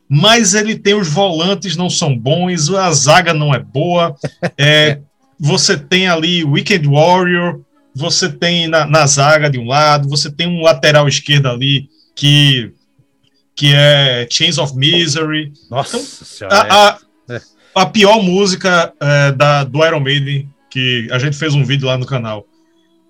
mas 0.09 0.55
ele 0.55 0.77
tem 0.77 0.95
os 0.95 1.07
volantes 1.07 1.77
não 1.77 1.89
são 1.89 2.17
bons, 2.17 2.69
a 2.73 2.91
zaga 2.91 3.33
não 3.33 3.53
é 3.53 3.59
boa, 3.59 4.15
é, 4.57 4.99
você 5.39 5.77
tem 5.77 6.07
ali 6.07 6.43
Weekend 6.43 6.87
Warrior, 6.87 7.61
você 7.95 8.27
tem 8.27 8.67
na, 8.67 8.85
na 8.85 9.05
zaga 9.05 9.49
de 9.49 9.59
um 9.59 9.67
lado, 9.67 10.09
você 10.09 10.31
tem 10.31 10.47
um 10.47 10.61
lateral 10.61 11.07
esquerdo 11.07 11.47
ali 11.47 11.87
que 12.15 12.73
que 13.53 13.73
é 13.75 14.27
Chains 14.29 14.57
of 14.57 14.75
Misery. 14.75 15.51
Nossa 15.69 15.97
então, 15.97 16.07
senhora, 16.07 16.55
a, 16.55 16.89
a, 16.89 16.97
é. 17.29 17.41
a, 17.75 17.85
pior 17.85 18.23
música 18.23 18.91
é, 18.99 19.31
da, 19.33 19.63
do 19.63 19.85
Iron 19.85 19.99
Maiden, 19.99 20.49
que 20.69 21.07
a 21.11 21.19
gente 21.19 21.37
fez 21.37 21.53
um 21.53 21.63
vídeo 21.63 21.85
lá 21.85 21.97
no 21.97 22.05
canal. 22.05 22.47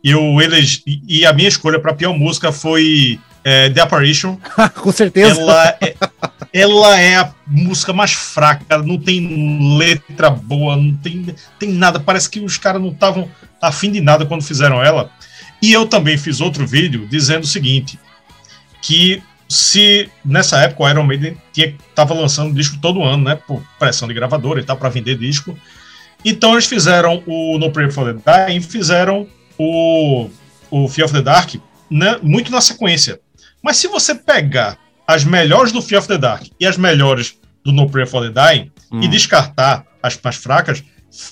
eu 0.04 0.42
elegi, 0.42 0.84
e 1.08 1.26
a 1.26 1.32
minha 1.32 1.48
escolha 1.48 1.80
para 1.80 1.92
a 1.92 1.96
pior 1.96 2.18
música 2.18 2.52
foi 2.52 3.20
é, 3.44 3.70
The 3.70 3.82
Apparition. 3.82 4.38
Com 4.76 4.92
certeza. 4.92 5.40
Ela 5.42 5.78
é, 5.82 5.96
ela 6.54 7.00
é 7.00 7.16
a 7.16 7.34
música 7.48 7.94
mais 7.94 8.14
fraca, 8.14 8.78
não 8.80 8.98
tem 8.98 9.78
letra 9.78 10.30
boa, 10.30 10.76
não 10.76 10.96
tem, 10.96 11.36
tem 11.60 11.70
nada. 11.70 12.00
Parece 12.00 12.30
que 12.30 12.40
os 12.40 12.58
caras 12.58 12.82
não 12.82 12.90
estavam 12.90 13.30
afim 13.62 13.92
de 13.92 14.02
nada 14.02 14.26
quando 14.26 14.44
fizeram 14.44 14.84
ela. 14.84 15.12
E 15.62 15.72
eu 15.72 15.86
também 15.86 16.18
fiz 16.18 16.42
outro 16.42 16.66
vídeo 16.66 17.08
dizendo 17.10 17.44
o 17.44 17.48
seguinte: 17.48 18.00
que 18.82 19.22
se 19.48 20.10
nessa 20.24 20.60
época 20.60 20.84
o 20.84 20.90
Iron 20.90 21.04
Maiden 21.04 21.38
estava 21.56 22.14
lançando 22.14 22.54
disco 22.54 22.78
todo 22.82 23.04
ano, 23.04 23.24
né? 23.24 23.36
Por 23.36 23.62
pressão 23.78 24.08
de 24.08 24.14
gravadora 24.14 24.60
e 24.60 24.64
tal, 24.64 24.78
para 24.78 24.90
vender 24.90 25.18
disco. 25.18 25.58
Então 26.24 26.54
eles 26.54 26.68
fizeram 26.68 27.24
o 27.26 27.58
No 27.58 27.72
Prayer 27.72 27.92
for 27.92 28.14
the 28.14 28.48
Dying, 28.48 28.62
fizeram 28.62 29.28
o, 29.58 30.30
o 30.70 30.88
Fear 30.88 31.06
of 31.06 31.14
the 31.14 31.22
Dark 31.22 31.56
né, 31.92 32.18
muito 32.24 32.50
na 32.50 32.62
sequência. 32.62 33.20
Mas 33.64 33.78
se 33.78 33.88
você 33.88 34.16
pegar 34.16 34.78
as 35.08 35.24
melhores 35.24 35.72
do 35.72 35.82
Fear 35.82 36.00
of 36.00 36.08
the 36.08 36.18
Dark 36.18 36.48
e 36.60 36.66
as 36.66 36.78
melhores 36.78 37.38
do 37.64 37.72
No 37.72 37.90
Prayer 37.90 38.08
for 38.08 38.22
the 38.22 38.30
Dying 38.30 38.72
hum. 38.92 39.02
e 39.02 39.08
descartar 39.08 39.86
as 40.02 40.20
mais 40.24 40.36
fracas, 40.36 40.84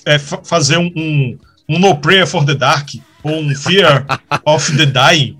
é, 0.04 0.18
fazer 0.18 0.76
um, 0.76 0.92
um, 0.94 1.38
um, 1.68 1.78
No 1.78 1.96
Prayer 1.96 2.26
for 2.26 2.44
the 2.44 2.54
Dark 2.54 2.90
ou 3.22 3.40
um 3.40 3.54
Fear 3.54 4.06
of 4.44 4.76
the 4.76 4.86
Dying, 4.86 5.36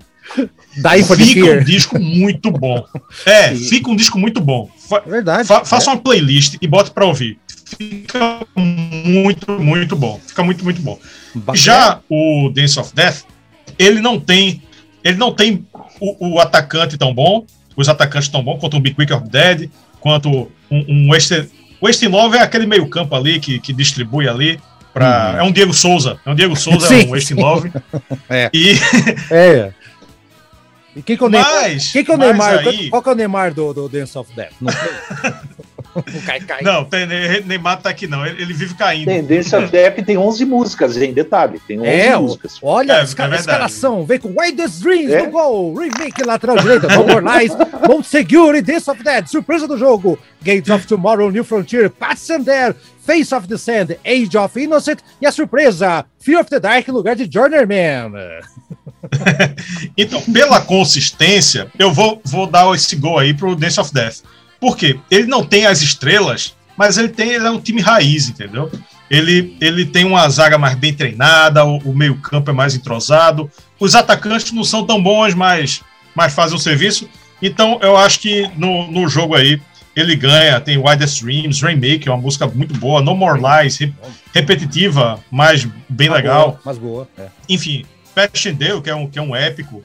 Dying 0.77 1.03
for 1.03 1.17
fica 1.17 1.45
um 1.45 1.63
disco 1.63 1.99
muito 1.99 2.51
bom. 2.51 2.85
É, 3.25 3.53
fica 3.53 3.89
um 3.89 3.95
disco 3.95 4.17
muito 4.17 4.39
bom. 4.39 4.69
Fa 4.87 5.01
Verdade. 5.01 5.47
Fa 5.47 5.65
faça 5.65 5.89
é. 5.89 5.93
uma 5.93 6.01
playlist 6.01 6.55
e 6.61 6.67
bote 6.67 6.91
para 6.91 7.05
ouvir. 7.05 7.37
Fica 7.77 8.45
muito, 8.55 9.51
muito 9.51 9.95
bom. 9.95 10.19
Fica 10.25 10.43
muito, 10.43 10.63
muito 10.63 10.81
bom. 10.81 10.97
Bacana. 11.35 11.57
Já 11.57 11.99
o 12.09 12.49
Dance 12.53 12.79
of 12.79 12.93
Death, 12.93 13.23
ele 13.77 14.01
não 14.01 14.19
tem, 14.19 14.61
ele 15.03 15.17
não 15.17 15.33
tem 15.33 15.65
o, 16.01 16.33
o 16.33 16.39
atacante 16.39 16.97
tão 16.97 17.13
bom, 17.13 17.45
os 17.77 17.87
atacantes 17.87 18.27
tão 18.27 18.43
bons 18.43 18.59
quanto 18.59 18.75
o 18.75 18.79
Big 18.79 18.95
Quick 18.95 19.13
of 19.13 19.29
Dead, 19.29 19.69
quanto 19.99 20.51
um, 20.69 20.85
um 20.89 21.11
Western, 21.11 21.47
Western 21.81 22.13
Love 22.13 22.37
é 22.37 22.41
aquele 22.41 22.65
meio 22.65 22.89
campo 22.89 23.15
ali 23.15 23.39
que, 23.39 23.59
que 23.59 23.71
distribui 23.71 24.27
ali 24.27 24.59
para 24.93 25.33
uhum. 25.33 25.37
é 25.37 25.43
um 25.43 25.51
Diego 25.51 25.73
Souza, 25.73 26.19
é 26.25 26.29
um 26.29 26.35
Diego 26.35 26.55
Souza, 26.55 26.87
sim, 26.87 27.03
é 27.03 27.05
um 27.05 27.11
Western 27.11 27.41
Love. 27.41 27.71
é. 28.27 28.49
E 28.53 28.73
é. 29.31 29.73
E 30.93 31.01
quem 31.01 31.15
que 31.15 31.23
é 31.23 31.25
o 31.25 31.29
Neymar? 31.29 31.69
Quem 31.93 32.03
que 32.03 32.11
é 32.11 32.13
o 32.13 32.17
Neymar? 32.17 32.67
Aí... 32.67 32.89
Qual 32.89 33.01
que 33.01 33.07
é 33.07 33.11
o 33.13 33.15
Neymar 33.15 33.53
do, 33.53 33.73
do 33.73 33.87
Dance 33.87 34.17
of 34.17 34.29
Death? 34.35 34.51
Não 34.59 34.73
o 35.95 36.21
cai, 36.25 36.39
cai. 36.39 36.61
Não, 36.61 36.85
tem, 36.85 37.05
Neymar 37.45 37.81
tá 37.81 37.89
aqui 37.89 38.07
não, 38.07 38.25
ele, 38.25 38.41
ele 38.41 38.53
vive 38.53 38.75
caindo. 38.75 39.09
Of 39.11 39.71
Death 39.71 40.05
tem 40.05 40.17
11 40.17 40.45
músicas, 40.45 40.97
em 40.97 41.13
detalhe, 41.13 41.59
tem 41.67 41.79
11 41.79 41.89
é, 41.89 42.17
músicas. 42.17 42.59
Olha, 42.61 42.93
é, 42.93 43.01
a 43.01 43.03
esca 43.03 43.25
é 43.25 43.35
escalação, 43.35 44.05
vem 44.05 44.19
com 44.19 44.33
Wildest 44.37 44.81
Dreams 44.81 45.11
é? 45.11 45.23
no 45.23 45.31
gol, 45.31 45.73
remake 45.75 46.23
lateral 46.23 46.57
direita, 46.57 46.87
No 46.87 47.05
More 47.05 47.25
Lies, 47.25 47.51
Mount 47.87 48.05
Secure, 48.05 48.61
Dance 48.61 48.89
of 48.89 49.03
Death, 49.03 49.27
surpresa 49.27 49.67
do 49.67 49.77
jogo, 49.77 50.17
Gates 50.41 50.69
of 50.69 50.87
Tomorrow, 50.87 51.29
New 51.31 51.43
Frontier, 51.43 51.89
Pats 51.89 52.29
and 52.29 52.43
There, 52.43 52.75
Face 53.05 53.33
of 53.33 53.47
the 53.47 53.57
Sand, 53.57 53.97
Age 54.05 54.37
of 54.37 54.59
Innocent 54.59 54.99
e 55.21 55.25
a 55.25 55.31
surpresa, 55.31 56.05
Fear 56.19 56.39
of 56.39 56.49
the 56.49 56.59
Dark, 56.59 56.87
lugar 56.87 57.15
de 57.15 57.29
Journeyman. 57.31 58.11
então, 59.97 60.21
pela 60.21 60.61
consistência, 60.61 61.67
eu 61.77 61.91
vou, 61.91 62.21
vou 62.23 62.47
dar 62.47 62.73
esse 62.75 62.95
gol 62.95 63.19
aí 63.19 63.33
pro 63.33 63.55
Dance 63.55 63.79
of 63.79 63.93
Death. 63.93 64.21
Por 64.61 64.77
quê? 64.77 64.99
Ele 65.09 65.25
não 65.25 65.43
tem 65.43 65.65
as 65.65 65.81
estrelas, 65.81 66.55
mas 66.77 66.97
ele 66.97 67.09
tem 67.09 67.31
ele 67.31 67.47
é 67.47 67.49
um 67.49 67.59
time 67.59 67.81
raiz, 67.81 68.29
entendeu? 68.29 68.71
Ele, 69.09 69.57
ele 69.59 69.85
tem 69.85 70.05
uma 70.05 70.29
zaga 70.29 70.57
mais 70.57 70.75
bem 70.75 70.93
treinada, 70.93 71.65
o, 71.65 71.79
o 71.79 71.93
meio-campo 71.93 72.51
é 72.51 72.53
mais 72.53 72.75
entrosado. 72.75 73.51
Os 73.79 73.95
atacantes 73.95 74.51
não 74.53 74.63
são 74.63 74.85
tão 74.85 75.01
bons, 75.01 75.33
mas, 75.33 75.81
mas 76.15 76.31
fazem 76.33 76.55
o 76.55 76.59
serviço. 76.59 77.09
Então, 77.41 77.79
eu 77.81 77.97
acho 77.97 78.19
que 78.19 78.49
no, 78.55 78.89
no 78.89 79.09
jogo 79.09 79.35
aí 79.35 79.59
ele 79.95 80.15
ganha. 80.15 80.61
Tem 80.61 80.77
Widest 80.77 81.23
Dreams, 81.23 81.61
Rainmaker, 81.61 82.13
uma 82.13 82.21
música 82.21 82.47
muito 82.47 82.73
boa. 82.75 83.01
No 83.01 83.15
More 83.15 83.41
Lies, 83.41 83.77
re, 83.77 83.93
repetitiva, 84.33 85.19
mas 85.29 85.67
bem 85.89 86.07
mais 86.07 86.21
legal. 86.21 86.51
Boa, 86.51 86.61
mais 86.63 86.77
boa. 86.77 87.09
É. 87.17 87.27
Enfim, 87.49 87.83
Passchendaele, 88.15 88.81
que 88.81 88.89
é 88.89 88.95
um, 88.95 89.09
que 89.09 89.19
é 89.19 89.21
um 89.21 89.35
épico. 89.35 89.83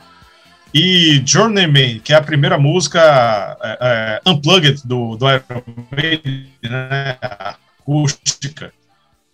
E 0.74 1.22
Journeyman, 1.24 2.00
que 2.00 2.12
é 2.12 2.16
a 2.16 2.22
primeira 2.22 2.58
música 2.58 3.00
é, 3.62 3.78
é, 3.80 4.30
unplugged 4.30 4.82
do, 4.86 5.16
do 5.16 5.26
Iron 5.28 5.62
Maiden, 5.90 6.52
né? 6.62 7.18
acústica. 7.86 8.72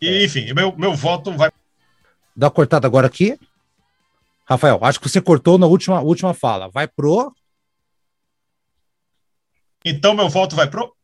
E, 0.01 0.09
é. 0.09 0.25
enfim, 0.25 0.53
meu, 0.53 0.77
meu 0.77 0.95
voto 0.95 1.33
vai. 1.33 1.51
Dá 2.37 2.47
uma 2.47 2.51
cortada 2.51 2.87
agora 2.87 3.07
aqui. 3.07 3.39
Rafael, 4.45 4.79
acho 4.83 5.01
que 5.01 5.09
você 5.09 5.21
cortou 5.21 5.59
na 5.59 5.67
última, 5.67 6.01
última 6.01 6.35
fala. 6.35 6.69
Vai 6.69 6.87
pro. 6.87 7.35
Então 9.85 10.15
meu 10.15 10.29
voto 10.29 10.55
vai 10.55 10.69
pro. 10.69 10.95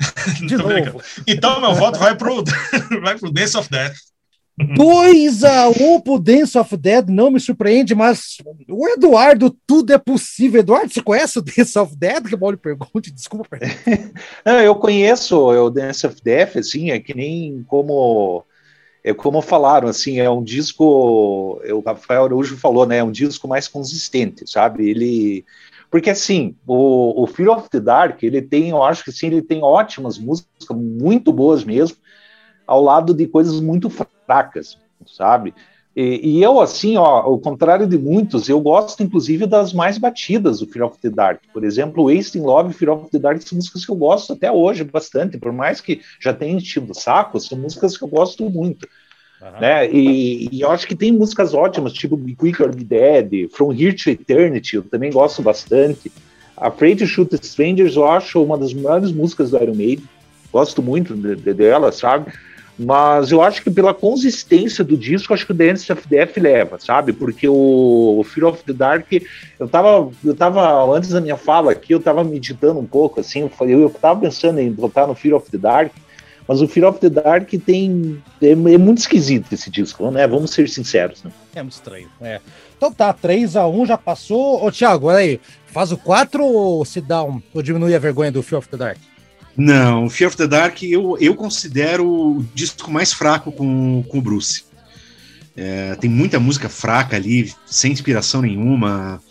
De 0.46 0.56
novo. 0.56 1.02
Então 1.26 1.60
meu 1.60 1.74
voto 1.74 1.98
vai 1.98 2.16
pro, 2.16 2.42
vai 3.00 3.18
pro 3.18 3.30
Dance 3.30 3.56
of 3.56 3.70
Death. 3.70 3.96
2 4.56 5.42
a 5.42 5.68
1 5.68 6.00
pro 6.00 6.18
Dance 6.18 6.56
of 6.56 6.76
Dead, 6.76 7.08
não 7.08 7.30
me 7.30 7.40
surpreende, 7.40 7.94
mas 7.94 8.36
o 8.68 8.88
Eduardo, 8.88 9.56
tudo 9.66 9.92
é 9.92 9.98
possível. 9.98 10.60
Eduardo, 10.60 10.92
você 10.92 11.02
conhece 11.02 11.38
o 11.38 11.42
Dance 11.42 11.76
of 11.78 11.96
Dead? 11.96 12.28
Que 12.28 12.36
mal 12.36 12.56
pergunte, 12.56 13.10
desculpa. 13.12 13.58
não, 14.46 14.60
eu 14.60 14.76
conheço 14.76 15.36
o 15.36 15.70
Dance 15.70 16.06
of 16.06 16.22
Death, 16.22 16.56
assim, 16.56 16.90
é 16.90 17.00
que 17.00 17.14
nem 17.14 17.64
como 17.66 18.44
é 19.02 19.12
como 19.12 19.42
falaram, 19.42 19.86
assim, 19.86 20.18
é 20.18 20.30
um 20.30 20.42
disco, 20.42 21.60
o 21.62 21.82
Rafael 21.84 22.24
Araújo 22.24 22.56
falou, 22.56 22.86
né, 22.86 22.98
é 22.98 23.04
um 23.04 23.12
disco 23.12 23.46
mais 23.46 23.68
consistente, 23.68 24.50
sabe? 24.50 24.88
Ele 24.88 25.44
porque 25.90 26.10
assim, 26.10 26.56
o, 26.66 27.22
o 27.22 27.26
Fear 27.26 27.56
of 27.56 27.70
the 27.70 27.78
Dark, 27.78 28.20
ele 28.22 28.42
tem, 28.42 28.70
eu 28.70 28.82
acho 28.82 29.04
que 29.04 29.12
sim, 29.12 29.28
ele 29.28 29.42
tem 29.42 29.62
ótimas 29.62 30.18
músicas, 30.18 30.50
muito 30.70 31.32
boas 31.32 31.62
mesmo, 31.62 31.96
ao 32.66 32.82
lado 32.82 33.14
de 33.14 33.26
coisas 33.26 33.60
muito 33.60 33.90
fracas, 33.90 34.78
sabe? 35.06 35.54
E, 35.96 36.38
e, 36.38 36.42
eu, 36.42 36.60
assim, 36.60 36.96
ó, 36.96 37.04
ao 37.04 37.38
contrário 37.38 37.86
de 37.86 37.96
muitos, 37.96 38.48
eu 38.48 38.60
gosto, 38.60 39.00
inclusive, 39.02 39.46
das 39.46 39.72
mais 39.72 39.96
batidas 39.96 40.58
do 40.58 40.66
Fear 40.66 40.86
of 40.88 40.98
the 40.98 41.08
Dark. 41.08 41.40
Por 41.52 41.62
exemplo, 41.62 42.12
Wasting 42.12 42.40
Love 42.40 42.70
e 42.70 42.74
Fear 42.74 42.96
of 42.96 43.10
the 43.10 43.18
Dark 43.18 43.40
são 43.42 43.56
músicas 43.56 43.86
que 43.86 43.92
eu 43.92 43.96
gosto 43.96 44.32
até 44.32 44.50
hoje 44.50 44.82
bastante, 44.82 45.38
por 45.38 45.52
mais 45.52 45.80
que 45.80 46.00
já 46.18 46.32
tenha 46.32 46.56
enchido 46.56 46.90
o 46.90 46.94
saco, 46.94 47.38
são 47.38 47.56
músicas 47.56 47.96
que 47.96 48.02
eu 48.02 48.08
gosto 48.08 48.50
muito. 48.50 48.88
Uhum. 49.40 49.60
Né? 49.60 49.88
E, 49.88 50.48
e, 50.50 50.60
eu 50.62 50.70
acho 50.70 50.86
que 50.86 50.96
tem 50.96 51.12
músicas 51.12 51.54
ótimas, 51.54 51.92
tipo 51.92 52.16
Be 52.16 52.34
Quick 52.34 52.60
or 52.60 52.74
Be 52.74 52.82
Dead, 52.82 53.48
From 53.52 53.72
Here 53.72 53.92
to 53.92 54.10
Eternity, 54.10 54.76
eu 54.76 54.82
também 54.82 55.12
gosto 55.12 55.42
bastante. 55.42 56.10
Afraid 56.56 56.98
to 56.98 57.06
Shoot 57.06 57.34
Strangers, 57.34 57.94
eu 57.94 58.06
acho 58.08 58.42
uma 58.42 58.58
das 58.58 58.72
melhores 58.72 59.12
músicas 59.12 59.50
do 59.50 59.62
Iron 59.62 59.74
Maiden. 59.74 60.08
Gosto 60.52 60.82
muito 60.82 61.14
de, 61.14 61.36
de, 61.36 61.52
dela, 61.52 61.90
sabe? 61.90 62.32
Mas 62.78 63.30
eu 63.30 63.40
acho 63.40 63.62
que 63.62 63.70
pela 63.70 63.94
consistência 63.94 64.82
do 64.82 64.96
disco, 64.96 65.32
acho 65.32 65.46
que 65.46 65.52
o 65.52 65.54
Dance 65.54 65.92
of 65.92 66.08
Death 66.08 66.36
leva, 66.36 66.78
sabe? 66.78 67.12
Porque 67.12 67.48
o, 67.48 68.18
o 68.18 68.24
Fear 68.24 68.48
of 68.48 68.64
the 68.64 68.72
Dark, 68.72 69.06
eu 69.60 69.68
tava, 69.68 70.10
eu 70.24 70.34
tava, 70.34 70.84
antes 70.92 71.10
da 71.10 71.20
minha 71.20 71.36
fala 71.36 71.70
aqui, 71.70 71.94
eu 71.94 72.00
tava 72.00 72.24
meditando 72.24 72.80
um 72.80 72.86
pouco, 72.86 73.20
assim, 73.20 73.42
eu, 73.42 73.48
falei, 73.48 73.74
eu 73.74 73.88
tava 73.88 74.20
pensando 74.20 74.58
em 74.58 74.72
botar 74.72 75.06
no 75.06 75.14
Fear 75.14 75.36
of 75.36 75.48
the 75.50 75.58
Dark, 75.58 75.92
mas 76.48 76.60
o 76.60 76.68
Fear 76.68 76.88
of 76.90 76.98
the 76.98 77.08
Dark 77.08 77.48
tem. 77.64 78.22
É, 78.42 78.50
é 78.50 78.54
muito 78.78 78.98
esquisito 78.98 79.52
esse 79.52 79.70
disco, 79.70 80.10
né? 80.10 80.26
Vamos 80.26 80.50
ser 80.50 80.68
sinceros, 80.68 81.22
né? 81.22 81.30
É 81.54 81.62
muito 81.62 81.72
estranho, 81.72 82.08
é. 82.20 82.40
Então 82.76 82.92
tá, 82.92 83.14
3x1 83.14 83.86
já 83.86 83.96
passou. 83.96 84.62
Ô, 84.62 84.70
Thiago, 84.70 85.06
olha 85.06 85.18
aí. 85.18 85.40
Faz 85.66 85.90
o 85.90 85.96
4 85.96 86.44
ou 86.44 86.84
se 86.84 87.00
dá 87.00 87.22
um, 87.24 87.40
ou 87.52 87.62
diminui 87.62 87.94
a 87.94 87.98
vergonha 87.98 88.30
do 88.30 88.42
Fear 88.42 88.58
of 88.58 88.68
the 88.68 88.76
Dark? 88.76 88.98
Não, 89.56 90.10
Fear 90.10 90.28
of 90.28 90.36
the 90.36 90.46
Dark 90.46 90.82
eu, 90.82 91.16
eu 91.20 91.34
considero 91.34 92.06
o 92.06 92.46
disco 92.54 92.90
mais 92.90 93.12
fraco 93.12 93.52
com, 93.52 94.04
com 94.08 94.18
o 94.18 94.22
Bruce. 94.22 94.64
É, 95.56 95.94
tem 95.94 96.10
muita 96.10 96.40
música 96.40 96.68
fraca 96.68 97.16
ali, 97.16 97.52
sem 97.64 97.92
inspiração 97.92 98.42
nenhuma. 98.42 99.22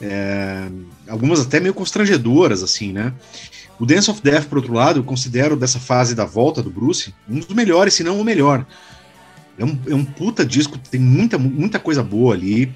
É, 0.00 0.68
algumas 1.08 1.40
até 1.40 1.60
meio 1.60 1.74
constrangedoras, 1.74 2.62
assim, 2.62 2.92
né? 2.92 3.12
O 3.78 3.84
Dance 3.84 4.10
of 4.10 4.22
Death, 4.22 4.46
por 4.46 4.58
outro 4.58 4.72
lado, 4.72 5.00
eu 5.00 5.04
considero 5.04 5.54
dessa 5.54 5.78
fase 5.78 6.14
da 6.14 6.24
volta 6.24 6.62
do 6.62 6.70
Bruce 6.70 7.14
um 7.28 7.38
dos 7.38 7.54
melhores, 7.54 7.92
se 7.92 8.02
não 8.02 8.18
o 8.18 8.24
melhor. 8.24 8.66
É 9.58 9.64
um, 9.64 9.78
é 9.88 9.94
um 9.94 10.04
puta 10.04 10.44
disco, 10.44 10.78
tem 10.78 11.00
muita, 11.00 11.36
muita 11.36 11.78
coisa 11.78 12.02
boa 12.02 12.34
ali. 12.34 12.72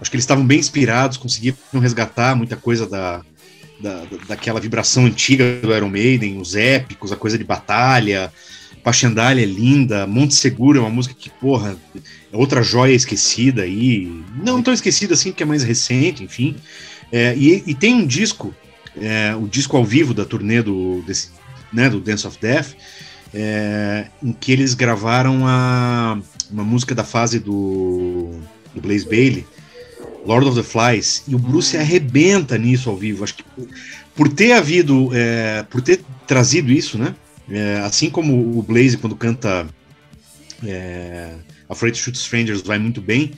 Acho 0.00 0.10
que 0.10 0.16
eles 0.16 0.24
estavam 0.24 0.46
bem 0.46 0.58
inspirados, 0.58 1.16
conseguiram 1.16 1.80
resgatar 1.80 2.36
muita 2.36 2.56
coisa 2.56 2.86
da, 2.86 3.22
da, 3.84 4.02
daquela 4.26 4.58
vibração 4.58 5.04
antiga 5.04 5.60
do 5.60 5.76
Iron 5.76 5.90
Maiden, 5.90 6.40
os 6.40 6.56
épicos, 6.56 7.12
a 7.12 7.16
coisa 7.16 7.36
de 7.36 7.44
batalha. 7.44 8.32
Pachandalha 8.82 9.42
é 9.42 9.46
linda, 9.46 10.06
Monte 10.06 10.34
Seguro 10.34 10.78
é 10.78 10.80
uma 10.80 10.90
música 10.90 11.14
que, 11.14 11.30
porra, 11.30 11.76
é 12.32 12.36
outra 12.36 12.62
joia 12.62 12.94
esquecida 12.94 13.62
aí. 13.62 14.10
Não 14.42 14.62
tão 14.62 14.72
esquecida 14.72 15.14
assim, 15.14 15.30
porque 15.30 15.42
é 15.42 15.46
mais 15.46 15.62
recente, 15.62 16.24
enfim. 16.24 16.56
É, 17.12 17.34
e, 17.36 17.62
e, 17.66 17.74
tem 17.74 17.94
um 17.94 18.06
disco, 18.06 18.54
é, 19.00 19.34
o 19.36 19.46
disco 19.46 19.76
ao 19.76 19.84
vivo 19.84 20.12
da 20.12 20.24
turnê 20.24 20.62
do, 20.62 21.02
desse, 21.06 21.30
né, 21.72 21.88
do 21.88 22.00
Dance 22.00 22.26
of 22.26 22.38
Death, 22.40 22.74
é, 23.32 24.06
em 24.22 24.32
que 24.32 24.52
eles 24.52 24.74
gravaram 24.74 25.46
a, 25.46 26.18
uma 26.50 26.64
música 26.64 26.94
da 26.94 27.04
fase 27.04 27.38
do 27.38 28.40
do 28.74 28.80
Blaze 28.80 29.06
Bailey, 29.06 29.46
Lord 30.24 30.48
of 30.48 30.56
the 30.56 30.62
Flies, 30.62 31.22
e 31.28 31.34
o 31.34 31.38
Bruce 31.38 31.76
arrebenta 31.76 32.56
nisso 32.56 32.88
ao 32.88 32.96
vivo. 32.96 33.24
Acho 33.24 33.34
que 33.34 33.44
por 34.14 34.28
ter 34.28 34.52
havido, 34.52 35.10
é, 35.12 35.62
por 35.64 35.82
ter 35.82 36.00
trazido 36.26 36.72
isso, 36.72 36.96
né? 36.96 37.14
É, 37.48 37.76
assim 37.84 38.08
como 38.08 38.58
o 38.58 38.62
Blaze, 38.62 38.96
quando 38.96 39.16
canta 39.16 39.66
é, 40.64 41.34
Afraid 41.68 41.96
to 41.96 42.02
Shoot 42.02 42.16
Strangers, 42.16 42.62
vai 42.62 42.78
muito 42.78 43.00
bem, 43.00 43.32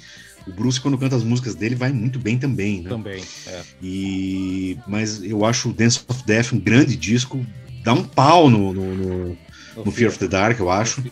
o 0.47 0.53
Bruce, 0.53 0.81
quando 0.81 0.97
canta 0.97 1.17
as 1.17 1.25
músicas 1.25 1.57
dele, 1.57 1.75
vai 1.75 1.93
muito 1.93 2.21
bem 2.21 2.39
também, 2.39 2.83
né? 2.83 2.89
Também, 2.89 3.25
é. 3.49 3.63
E, 3.83 4.79
mas 4.87 5.23
eu 5.23 5.45
acho 5.45 5.71
o 5.71 5.73
Dance 5.73 6.01
of 6.07 6.25
Death 6.25 6.53
um 6.53 6.61
grande 6.61 6.95
disco, 6.95 7.45
dá 7.83 7.93
um 7.93 8.05
pau 8.05 8.49
no, 8.49 8.73
no, 8.73 8.95
no, 8.95 9.39
no 9.85 9.91
Fear 9.91 10.11
of 10.11 10.19
the 10.21 10.29
Dark, 10.29 10.61
eu 10.61 10.71
acho. 10.71 11.03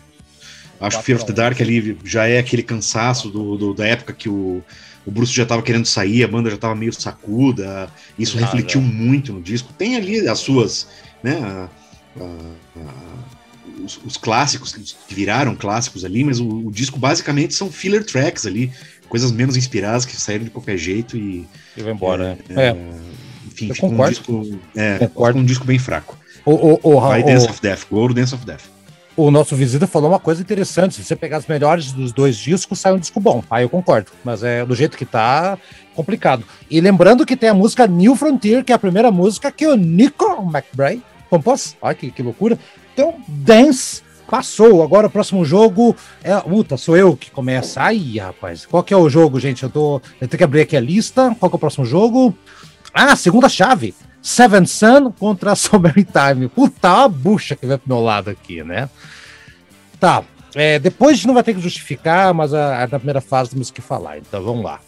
Acho 0.79 0.99
que 0.99 1.05
Fear 1.05 1.19
of 1.19 1.27
the 1.27 1.33
Dark 1.33 1.59
ali 1.59 1.97
já 2.05 2.27
é 2.27 2.37
aquele 2.37 2.63
cansaço 2.63 3.29
do, 3.29 3.57
do 3.57 3.73
da 3.73 3.85
época 3.85 4.13
que 4.13 4.29
o, 4.29 4.63
o 5.05 5.11
Bruce 5.11 5.31
já 5.33 5.43
estava 5.43 5.61
querendo 5.61 5.85
sair, 5.85 6.23
a 6.23 6.27
banda 6.27 6.49
já 6.49 6.55
estava 6.55 6.75
meio 6.75 6.91
sacuda. 6.93 7.89
Isso 8.17 8.37
Ah, 8.37 8.41
refletiu 8.41 8.81
é. 8.81 8.83
muito 8.83 9.31
no 9.33 9.41
disco. 9.41 9.71
Tem 9.77 9.95
ali 9.95 10.27
as 10.27 10.39
suas, 10.39 10.87
né? 11.23 11.37
a- 11.41 11.69
a- 12.19 12.79
a- 12.81 13.83
os, 13.83 13.99
os 14.05 14.17
clássicos 14.17 14.71
que 14.73 15.13
viraram 15.13 15.55
clássicos 15.55 16.03
ali, 16.05 16.23
mas 16.23 16.39
o, 16.39 16.47
o 16.67 16.71
disco 16.71 16.97
basicamente 16.97 17.53
são 17.53 17.71
filler 17.71 18.03
tracks 18.05 18.45
ali, 18.45 18.71
coisas 19.09 19.31
menos 19.31 19.55
inspiradas 19.57 20.05
que 20.05 20.15
saíram 20.15 20.45
de 20.45 20.49
qualquer 20.49 20.77
jeito 20.77 21.15
e 21.17 21.45
E 21.77 21.83
vai 21.83 21.93
embora, 21.93 22.37
é, 22.49 22.53
né? 22.53 22.67
É. 22.69 22.71
enfim, 23.47 23.67
Eu 23.69 23.75
fica 23.75 23.85
um 23.85 23.89
concordo. 23.91 24.11
disco, 24.15 24.59
é, 24.75 24.97
Concordo. 24.99 25.33
fica 25.33 25.43
um 25.43 25.45
disco 25.45 25.65
bem 25.65 25.77
fraco. 25.77 26.17
O, 26.45 26.51
o, 26.53 26.79
o, 26.95 27.01
Vai 27.01 27.21
o- 27.21 27.25
Dance 27.25 27.47
of 27.47 27.61
Death, 27.61 27.81
Gold 27.91 28.13
Dance 28.15 28.33
of 28.33 28.45
Death. 28.45 28.63
O 29.15 29.31
nosso 29.31 29.55
visita 29.55 29.87
falou 29.87 30.09
uma 30.09 30.19
coisa 30.19 30.41
interessante. 30.41 30.95
Se 30.95 31.03
você 31.03 31.15
pegar 31.15 31.37
as 31.37 31.47
melhores 31.47 31.91
dos 31.91 32.11
dois 32.11 32.37
discos, 32.37 32.79
sai 32.79 32.93
um 32.93 32.99
disco 32.99 33.19
bom. 33.19 33.43
Aí 33.49 33.63
eu 33.63 33.69
concordo. 33.69 34.11
Mas 34.23 34.43
é 34.43 34.65
do 34.65 34.75
jeito 34.75 34.97
que 34.97 35.05
tá, 35.05 35.57
complicado. 35.95 36.43
E 36.69 36.81
lembrando 36.81 37.25
que 37.25 37.37
tem 37.37 37.49
a 37.49 37.53
música 37.53 37.87
New 37.87 38.15
Frontier, 38.15 38.63
que 38.63 38.71
é 38.71 38.75
a 38.75 38.79
primeira 38.79 39.11
música 39.11 39.51
que 39.51 39.65
o 39.65 39.75
Nico 39.75 40.25
McBride 40.51 41.03
compôs. 41.29 41.75
Olha 41.81 41.95
que, 41.95 42.11
que 42.11 42.21
loucura. 42.21 42.59
Então, 42.93 43.15
Dance 43.27 44.03
passou. 44.27 44.83
Agora 44.83 45.07
o 45.07 45.09
próximo 45.09 45.45
jogo 45.45 45.95
é. 46.23 46.35
Puta, 46.41 46.77
sou 46.77 46.97
eu 46.97 47.15
que 47.15 47.31
começa. 47.31 47.81
Ai, 47.81 48.17
rapaz. 48.17 48.65
Qual 48.65 48.83
que 48.83 48.93
é 48.93 48.97
o 48.97 49.09
jogo, 49.09 49.39
gente? 49.39 49.63
Eu 49.63 49.69
tô. 49.69 50.01
Eu 50.19 50.27
tenho 50.27 50.37
que 50.37 50.43
abrir 50.43 50.61
aqui 50.61 50.75
a 50.75 50.81
lista. 50.81 51.35
Qual 51.39 51.49
que 51.49 51.55
é 51.55 51.57
o 51.57 51.59
próximo 51.59 51.85
jogo? 51.85 52.35
Ah, 52.93 53.15
segunda 53.15 53.49
chave. 53.49 53.93
Seven 54.25 54.65
Sun 54.65 55.11
contra 55.11 55.53
Summer 55.55 55.93
Time. 55.93 56.47
Puta, 56.49 57.03
a 57.03 57.07
bucha 57.07 57.55
que 57.55 57.65
vai 57.67 57.77
pro 57.77 57.87
meu 57.95 58.03
lado 58.03 58.31
aqui, 58.31 58.63
né? 58.63 58.89
Tá. 59.99 60.23
É, 60.55 60.79
depois 60.79 61.23
não 61.25 61.33
vai 61.35 61.43
ter 61.43 61.53
que 61.53 61.61
justificar, 61.61 62.33
mas 62.33 62.53
a, 62.53 62.83
a- 62.83 62.87
na 62.87 62.97
primeira 62.97 63.21
fase 63.21 63.51
temos 63.51 63.69
que 63.69 63.81
falar. 63.81 64.17
Então 64.17 64.43
vamos 64.43 64.63
lá. 64.63 64.79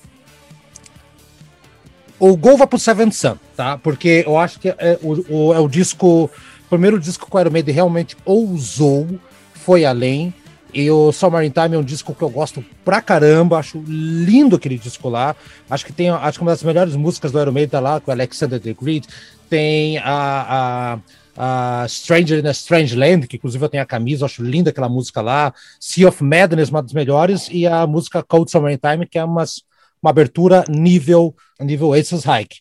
O 2.19 2.35
gol 2.35 2.57
vai 2.57 2.65
pro 2.65 2.79
Seven 2.79 3.11
Sun, 3.11 3.35
tá? 3.55 3.77
Porque 3.77 4.23
eu 4.25 4.37
acho 4.39 4.59
que 4.59 4.69
é 4.69 4.97
o, 5.03 5.49
o- 5.49 5.53
é 5.53 5.59
o 5.59 5.67
disco. 5.67 6.23
O 6.65 6.69
primeiro 6.69 6.99
disco 6.99 7.29
que 7.29 7.35
o 7.37 7.39
Iron 7.39 7.51
Maiden 7.51 7.73
realmente 7.75 8.17
ousou, 8.25 9.07
foi 9.53 9.85
além. 9.85 10.33
E 10.77 10.91
o 10.91 11.11
Summer 11.11 11.41
Time 11.49 11.75
é 11.75 11.79
um 11.79 11.83
disco 11.83 12.13
que 12.13 12.21
eu 12.21 12.29
gosto 12.29 12.63
pra 12.85 13.01
caramba, 13.01 13.57
acho 13.57 13.83
lindo 13.87 14.55
aquele 14.55 14.77
disco 14.77 15.09
lá. 15.09 15.35
Acho 15.67 15.83
que 15.83 15.91
tem, 15.91 16.07
acho 16.11 16.37
que 16.37 16.43
uma 16.43 16.51
das 16.51 16.61
melhores 16.61 16.95
músicas 16.95 17.31
do 17.31 17.41
Iron 17.41 17.51
Maiden 17.51 17.71
tá 17.71 17.79
lá, 17.79 17.99
com 17.99 18.11
Alexander 18.11 18.59
the 18.59 18.75
Great. 18.79 19.07
Tem 19.49 19.97
a, 19.97 20.99
a, 21.35 21.81
a 21.83 21.87
Stranger 21.87 22.37
in 22.37 22.47
a 22.47 22.51
Strange 22.51 22.95
Land, 22.95 23.25
que 23.25 23.37
inclusive 23.37 23.65
eu 23.65 23.69
tenho 23.69 23.81
a 23.81 23.87
camisa, 23.87 24.25
acho 24.25 24.43
linda 24.43 24.69
aquela 24.69 24.87
música 24.87 25.19
lá. 25.19 25.51
Sea 25.79 26.07
of 26.07 26.23
Madness, 26.23 26.69
uma 26.69 26.83
das 26.83 26.93
melhores. 26.93 27.49
E 27.49 27.65
a 27.65 27.87
música 27.87 28.21
Cold 28.21 28.51
Summer 28.51 28.77
Time, 28.77 29.07
que 29.07 29.17
é 29.17 29.23
umas, 29.23 29.63
uma 29.99 30.11
abertura 30.11 30.63
nível, 30.69 31.35
nível 31.59 31.91
Aces 31.91 32.23
Hike. 32.23 32.57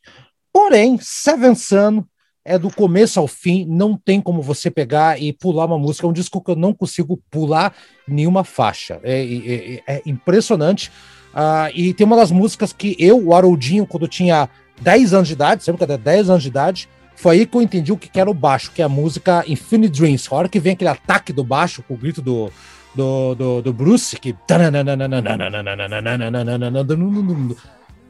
Porém, 0.50 0.96
Seven 1.02 1.54
Sun 1.54 2.02
é 2.46 2.58
do 2.58 2.70
começo 2.70 3.20
ao 3.20 3.26
fim, 3.26 3.66
não 3.68 3.94
tem 3.94 4.22
como 4.22 4.40
você 4.40 4.70
pegar 4.70 5.20
e 5.20 5.34
pular 5.34 5.66
uma 5.66 5.78
música. 5.78 6.06
É 6.06 6.08
um 6.08 6.14
disco 6.14 6.42
que 6.42 6.50
eu 6.50 6.56
não 6.56 6.72
consigo 6.72 7.20
pular 7.30 7.74
nenhuma 8.06 8.44
faixa. 8.44 9.00
É, 9.02 9.20
é- 9.22 9.82
é- 9.86 9.94
é 9.96 10.02
impressionante. 10.06 10.90
Ah, 11.34 11.70
e 11.74 11.92
tem 11.92 12.06
uma 12.06 12.16
das 12.16 12.30
músicas 12.30 12.72
que 12.72 12.96
eu, 12.98 13.22
o 13.22 13.34
Haroldinho, 13.34 13.86
quando 13.86 14.04
eu 14.04 14.08
tinha 14.08 14.48
10 14.80 15.12
anos 15.12 15.28
de 15.28 15.34
idade, 15.34 15.62
sempre 15.64 15.78
que 15.78 15.82
eu 15.84 15.88
tinha 15.88 15.98
10 15.98 16.30
anos 16.30 16.42
de 16.42 16.48
idade, 16.48 16.88
foi 17.14 17.36
aí 17.40 17.46
que 17.46 17.56
eu 17.56 17.62
entendi 17.62 17.92
o 17.92 17.96
que 17.96 18.18
era 18.18 18.30
o 18.30 18.34
baixo, 18.34 18.70
que 18.74 18.80
é 18.80 18.84
a 18.84 18.88
música 18.88 19.44
Infinite 19.46 19.98
Dreams. 19.98 20.28
A 20.30 20.34
hora 20.34 20.48
que 20.48 20.60
vem 20.60 20.72
aquele 20.74 20.90
ataque 20.90 21.32
do 21.32 21.42
baixo, 21.44 21.82
com 21.82 21.94
o 21.94 21.96
grito 21.96 22.20
do, 22.22 22.50
do, 22.94 23.34
do, 23.34 23.62
do 23.62 23.72
Bruce, 23.72 24.16
que. 24.18 24.34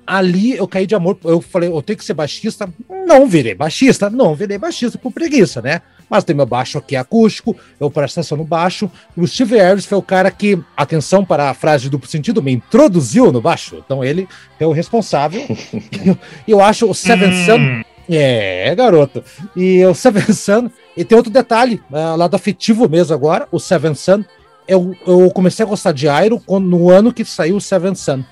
Ali 0.06 0.56
eu 0.56 0.68
caí 0.68 0.86
de 0.86 0.94
amor. 0.94 1.18
Eu 1.24 1.40
falei, 1.40 1.68
eu 1.68 1.82
tenho 1.82 1.96
que 1.98 2.04
ser 2.04 2.14
baixista. 2.14 2.68
Não 3.06 3.26
virei 3.26 3.54
baixista, 3.54 4.08
não 4.08 4.34
virei 4.34 4.58
baixista 4.58 4.98
por 4.98 5.12
preguiça, 5.12 5.60
né? 5.60 5.82
Mas 6.08 6.22
tem 6.24 6.34
meu 6.36 6.46
baixo 6.46 6.78
aqui 6.78 6.94
acústico, 6.94 7.56
eu 7.80 7.90
presto 7.90 8.18
atenção 8.20 8.38
no 8.38 8.44
baixo. 8.44 8.90
O 9.16 9.26
Steve 9.26 9.56
Harris 9.56 9.84
foi 9.86 9.98
o 9.98 10.02
cara 10.02 10.30
que, 10.30 10.58
atenção 10.76 11.24
para 11.24 11.50
a 11.50 11.54
frase 11.54 11.84
de 11.84 11.90
duplo 11.90 12.08
sentido, 12.08 12.42
me 12.42 12.52
introduziu 12.52 13.32
no 13.32 13.40
baixo. 13.40 13.82
Então 13.84 14.04
ele 14.04 14.28
é 14.60 14.66
o 14.66 14.72
responsável. 14.72 15.42
E 16.46 16.50
eu 16.52 16.60
acho 16.60 16.88
o 16.88 16.94
Seven 16.94 17.30
Hum, 17.30 17.44
Sun 17.44 17.82
é, 18.08 18.72
garoto. 18.76 19.22
E 19.56 19.84
o 19.84 19.94
Seven 19.94 20.32
Sun, 20.32 20.70
e 20.96 21.04
tem 21.04 21.16
outro 21.16 21.32
detalhe, 21.32 21.80
uh, 21.90 22.16
lado 22.16 22.36
afetivo 22.36 22.88
mesmo 22.88 23.12
agora, 23.14 23.48
o 23.50 23.58
Seven 23.58 23.94
Sun, 23.94 24.24
eu, 24.68 24.94
eu 25.06 25.28
comecei 25.32 25.64
a 25.64 25.68
gostar 25.68 25.90
de 25.92 26.06
Iron 26.06 26.38
quando- 26.38 26.66
no 26.66 26.88
ano 26.90 27.12
que 27.12 27.24
saiu 27.24 27.56
o 27.56 27.60
Seven 27.60 27.94
Sun. 27.96 28.22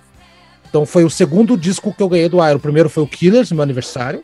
Então 0.68 0.86
foi 0.86 1.04
o 1.04 1.10
segundo 1.10 1.56
disco 1.56 1.92
que 1.92 2.02
eu 2.02 2.08
ganhei 2.08 2.28
do 2.28 2.36
Iron. 2.44 2.56
O 2.56 2.60
primeiro 2.60 2.88
foi 2.88 3.02
o 3.02 3.06
Killers, 3.06 3.50
meu 3.52 3.62
aniversário, 3.62 4.22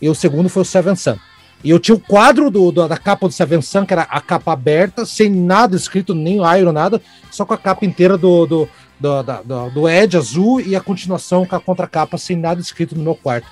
e 0.00 0.08
o 0.08 0.14
segundo 0.14 0.48
foi 0.50 0.62
o 0.62 0.64
Seven 0.64 0.94
Sun. 0.96 1.16
E 1.64 1.70
eu 1.70 1.78
tinha 1.78 1.94
o 1.94 2.00
quadro 2.00 2.50
do, 2.50 2.72
do- 2.72 2.88
da 2.88 2.96
capa 2.98 3.26
do 3.28 3.32
Seven 3.32 3.62
Sun, 3.62 3.86
que 3.86 3.92
era 3.92 4.02
a 4.02 4.20
capa 4.20 4.52
aberta, 4.52 5.06
sem 5.06 5.30
nada 5.30 5.76
escrito, 5.76 6.14
nem 6.14 6.38
Iron, 6.58 6.72
nada, 6.72 7.00
só 7.30 7.44
com 7.44 7.54
a 7.54 7.58
capa 7.58 7.84
inteira 7.86 8.18
do, 8.18 8.46
do, 8.46 8.68
do, 8.98 9.22
da- 9.22 9.42
do, 9.42 9.70
do 9.70 9.88
Edge 9.88 10.16
azul 10.16 10.60
e 10.60 10.74
a 10.74 10.80
continuação 10.80 11.46
com 11.46 11.54
a 11.54 11.60
contracapa, 11.60 12.18
sem 12.18 12.36
nada 12.36 12.60
escrito 12.60 12.96
no 12.96 13.02
meu 13.04 13.14
quarto. 13.14 13.46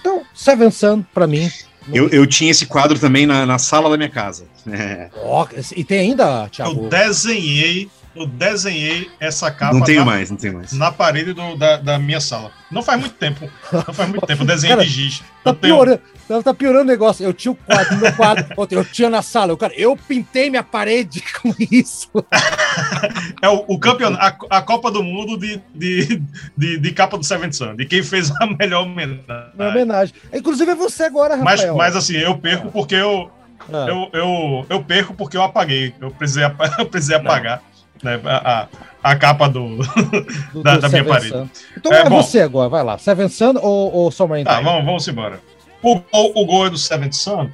Então, 0.00 0.22
Seven 0.32 0.70
Sun, 0.70 1.02
pra 1.12 1.26
mim. 1.26 1.50
Eu, 1.92 2.08
eu 2.08 2.26
tinha 2.26 2.50
esse 2.50 2.66
quadro 2.66 2.98
também 2.98 3.26
na, 3.26 3.46
na 3.46 3.58
sala 3.58 3.88
da 3.90 3.96
minha 3.96 4.08
casa. 4.10 4.44
É, 4.68 5.08
Ó, 5.22 5.46
e 5.76 5.84
tem 5.84 5.98
ainda, 6.00 6.48
Thiago? 6.48 6.84
Eu 6.84 6.88
desenhei, 6.88 7.88
eu 8.16 8.26
desenhei 8.26 9.10
essa 9.20 9.50
capa 9.50 9.74
não 9.74 9.82
tenho 9.84 10.00
na, 10.00 10.04
mais, 10.06 10.30
não 10.30 10.36
tenho 10.36 10.54
mais. 10.54 10.72
na 10.72 10.90
parede 10.90 11.32
do- 11.32 11.56
da, 11.56 11.76
da 11.76 11.98
minha 11.98 12.20
sala. 12.20 12.50
Não 12.70 12.82
faz 12.82 12.98
muito 13.00 13.14
tempo. 13.14 13.48
Não 13.72 13.94
faz 13.94 14.08
muito 14.08 14.26
tempo. 14.26 14.42
Eu 14.42 14.46
desenhei 14.46 14.76
Cara, 14.76 14.86
de 14.88 14.92
giz. 14.92 15.22
Tá 15.44 15.54
tenho, 15.54 15.74
piorando, 15.76 16.00
tá, 16.26 16.42
tá 16.42 16.54
piorando 16.54 16.82
o 16.84 16.86
negócio. 16.86 17.24
Eu 17.24 17.32
tinha 17.32 17.52
o 17.52 17.54
quadro 17.54 17.96
meu 17.98 18.12
quadro, 18.14 18.46
eu 18.72 18.84
tinha 18.84 19.08
na 19.10 19.22
sala. 19.22 19.52
Eu, 19.52 19.56
cara, 19.56 19.72
eu 19.76 19.96
pintei 19.96 20.50
minha 20.50 20.62
parede 20.64 21.22
com 21.40 21.54
isso. 21.70 22.10
é 23.42 23.48
o, 23.48 23.64
o 23.68 23.78
campeonato, 23.78 24.46
a, 24.50 24.58
a 24.58 24.62
Copa 24.62 24.90
do 24.90 25.02
Mundo 25.02 25.36
de, 25.38 25.60
de, 25.74 26.22
de, 26.56 26.78
de 26.78 26.92
capa 26.92 27.16
do 27.16 27.24
Seven 27.24 27.52
Sun, 27.52 27.76
de 27.76 27.84
quem 27.86 28.02
fez 28.02 28.30
a 28.40 28.46
melhor 28.46 28.82
homenagem. 28.84 29.24
Na 29.54 29.68
homenagem. 29.68 30.14
Inclusive 30.32 30.70
é 30.70 30.74
você 30.74 31.04
agora, 31.04 31.36
Mas, 31.36 31.60
Rafael. 31.60 31.76
mas 31.76 31.96
assim, 31.96 32.16
eu 32.16 32.36
perco 32.38 32.70
porque 32.72 32.94
eu, 32.94 33.30
Ah, 33.72 33.86
eu, 33.88 34.08
eu, 34.12 34.66
eu 34.68 34.82
perco 34.82 35.14
porque 35.14 35.36
eu 35.36 35.42
apaguei. 35.42 35.94
Eu 36.00 36.10
precisei, 36.10 36.44
eu 36.78 36.86
precisei 36.86 37.16
apagar 37.16 37.62
né, 38.02 38.20
a, 38.24 38.62
a, 38.62 38.68
a 39.12 39.16
capa 39.16 39.48
do. 39.48 39.76
do- 40.52 40.62
da- 40.62 40.76
do 40.76 40.80
da 40.82 40.88
minha 40.88 40.90
Seven 40.90 41.04
parede. 41.08 41.28
Sun. 41.30 41.48
Então 41.76 41.92
É, 41.92 42.00
é, 42.00 42.08
bom. 42.08 42.22
você 42.22 42.40
agora, 42.40 42.68
vai 42.68 42.82
lá. 42.84 42.98
Seven 42.98 43.28
Sun 43.28 43.54
ou, 43.60 43.92
ou 43.92 44.10
Summer 44.10 44.44
Tá, 44.44 44.60
vamos, 44.60 44.84
vamos 44.84 45.08
embora. 45.08 45.40
O, 45.82 45.96
o, 46.12 46.42
o 46.42 46.46
gol 46.46 46.66
é 46.66 46.70
do 46.70 46.78
Seventh 46.78 47.12
Sun, 47.14 47.48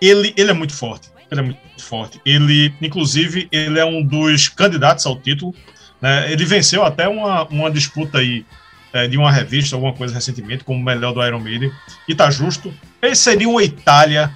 ele, 0.00 0.32
ele 0.36 0.50
é 0.50 0.54
muito 0.54 0.74
forte. 0.74 1.08
Ele 1.30 1.40
é 1.40 1.44
muito 1.44 1.58
forte. 1.78 2.20
Ele, 2.24 2.72
inclusive, 2.82 3.48
ele 3.50 3.78
é 3.78 3.84
um 3.84 4.02
dos 4.04 4.48
candidatos 4.48 5.06
ao 5.06 5.16
título. 5.16 5.54
Né? 6.00 6.30
Ele 6.30 6.44
venceu 6.44 6.84
até 6.84 7.08
uma, 7.08 7.44
uma 7.48 7.70
disputa 7.70 8.18
aí 8.18 8.44
é, 8.92 9.08
de 9.08 9.16
uma 9.16 9.32
revista, 9.32 9.74
alguma 9.74 9.92
coisa 9.94 10.12
recentemente, 10.14 10.62
como 10.64 10.78
o 10.78 10.82
melhor 10.82 11.12
do 11.14 11.24
Iron 11.26 11.40
Maiden. 11.40 11.72
E 12.06 12.14
tá 12.14 12.30
justo. 12.30 12.72
Ele 13.00 13.14
seria 13.16 13.48
uma 13.48 13.62
Itália 13.64 14.30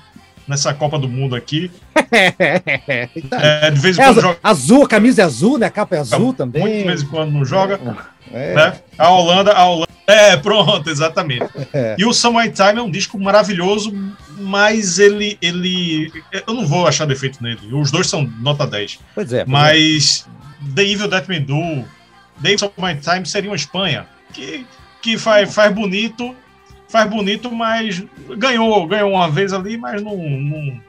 nessa 0.46 0.72
Copa 0.72 0.98
do 0.98 1.08
Mundo 1.08 1.34
aqui. 1.34 1.70
É, 3.32 3.70
de 3.70 3.80
vez 3.80 3.98
em 3.98 4.00
É 4.00 4.04
quando 4.04 4.18
azul, 4.18 4.22
joga. 4.22 4.38
azul, 4.42 4.84
a 4.84 4.88
camisa 4.88 5.22
é 5.22 5.24
azul, 5.24 5.58
né? 5.58 5.66
A 5.66 5.70
capa 5.70 5.96
é 5.96 5.98
azul 5.98 6.32
também. 6.32 6.62
Muito 6.62 6.78
de 6.78 6.84
vez 6.84 7.02
em 7.02 7.06
quando 7.06 7.32
não 7.32 7.44
joga. 7.44 7.80
É. 8.32 8.54
né? 8.54 8.80
A 8.96 9.10
Holanda, 9.10 9.52
a 9.52 9.64
Holanda. 9.64 9.86
É, 10.06 10.36
pronto, 10.36 10.88
exatamente. 10.88 11.46
É. 11.72 11.96
E 11.98 12.04
o 12.04 12.10
in 12.10 12.50
Time 12.50 12.78
é 12.78 12.82
um 12.82 12.90
disco 12.90 13.18
maravilhoso, 13.18 13.92
mas 14.38 14.98
ele, 14.98 15.36
ele. 15.42 16.12
Eu 16.46 16.54
não 16.54 16.64
vou 16.66 16.86
achar 16.86 17.06
defeito 17.06 17.42
nele. 17.42 17.58
Os 17.72 17.90
dois 17.90 18.08
são 18.08 18.30
nota 18.40 18.66
10. 18.66 19.00
Pois 19.14 19.32
é. 19.32 19.38
pois 19.38 19.42
é. 19.42 19.44
Mas 19.46 20.26
The 20.74 20.82
Evil 20.82 21.08
That 21.08 21.28
Me 21.28 21.40
Do, 21.40 21.84
The 22.42 22.52
Evil 22.52 22.72
in 22.90 22.96
Time 23.00 23.26
seria 23.26 23.50
uma 23.50 23.56
Espanha 23.56 24.06
que, 24.32 24.64
que 25.02 25.18
faz, 25.18 25.52
faz 25.52 25.74
bonito, 25.74 26.34
faz 26.96 27.10
bonito, 27.10 27.50
mas 27.52 28.02
ganhou, 28.38 28.86
ganhou 28.86 29.10
uma 29.12 29.30
vez 29.30 29.52
ali, 29.52 29.76
mas 29.76 30.02
não. 30.02 30.16
não- 30.16 30.80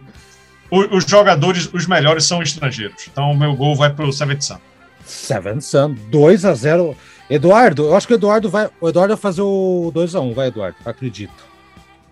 o- 0.71 0.97
os 0.97 1.05
jogadores, 1.05 1.69
os 1.73 1.85
melhores 1.87 2.25
são 2.25 2.41
estrangeiros. 2.41 3.07
Então 3.11 3.31
o 3.31 3.37
meu 3.37 3.53
gol 3.55 3.75
vai 3.75 3.91
pro 3.93 4.11
Seventh 4.11 4.41
Sun. 4.41 4.57
Seven 5.05 5.61
Sun, 5.61 5.95
2 6.09 6.43
a 6.45 6.53
0 6.53 6.95
Eduardo, 7.29 7.85
eu 7.87 7.95
acho 7.95 8.07
que 8.07 8.13
o 8.13 8.15
Eduardo 8.15 8.49
vai. 8.49 8.69
O 8.79 8.87
Eduardo 8.87 9.13
vai 9.15 9.21
fazer 9.21 9.41
o 9.41 9.91
2x1, 9.93 10.33
vai, 10.33 10.47
Eduardo, 10.47 10.77
acredito. 10.85 11.45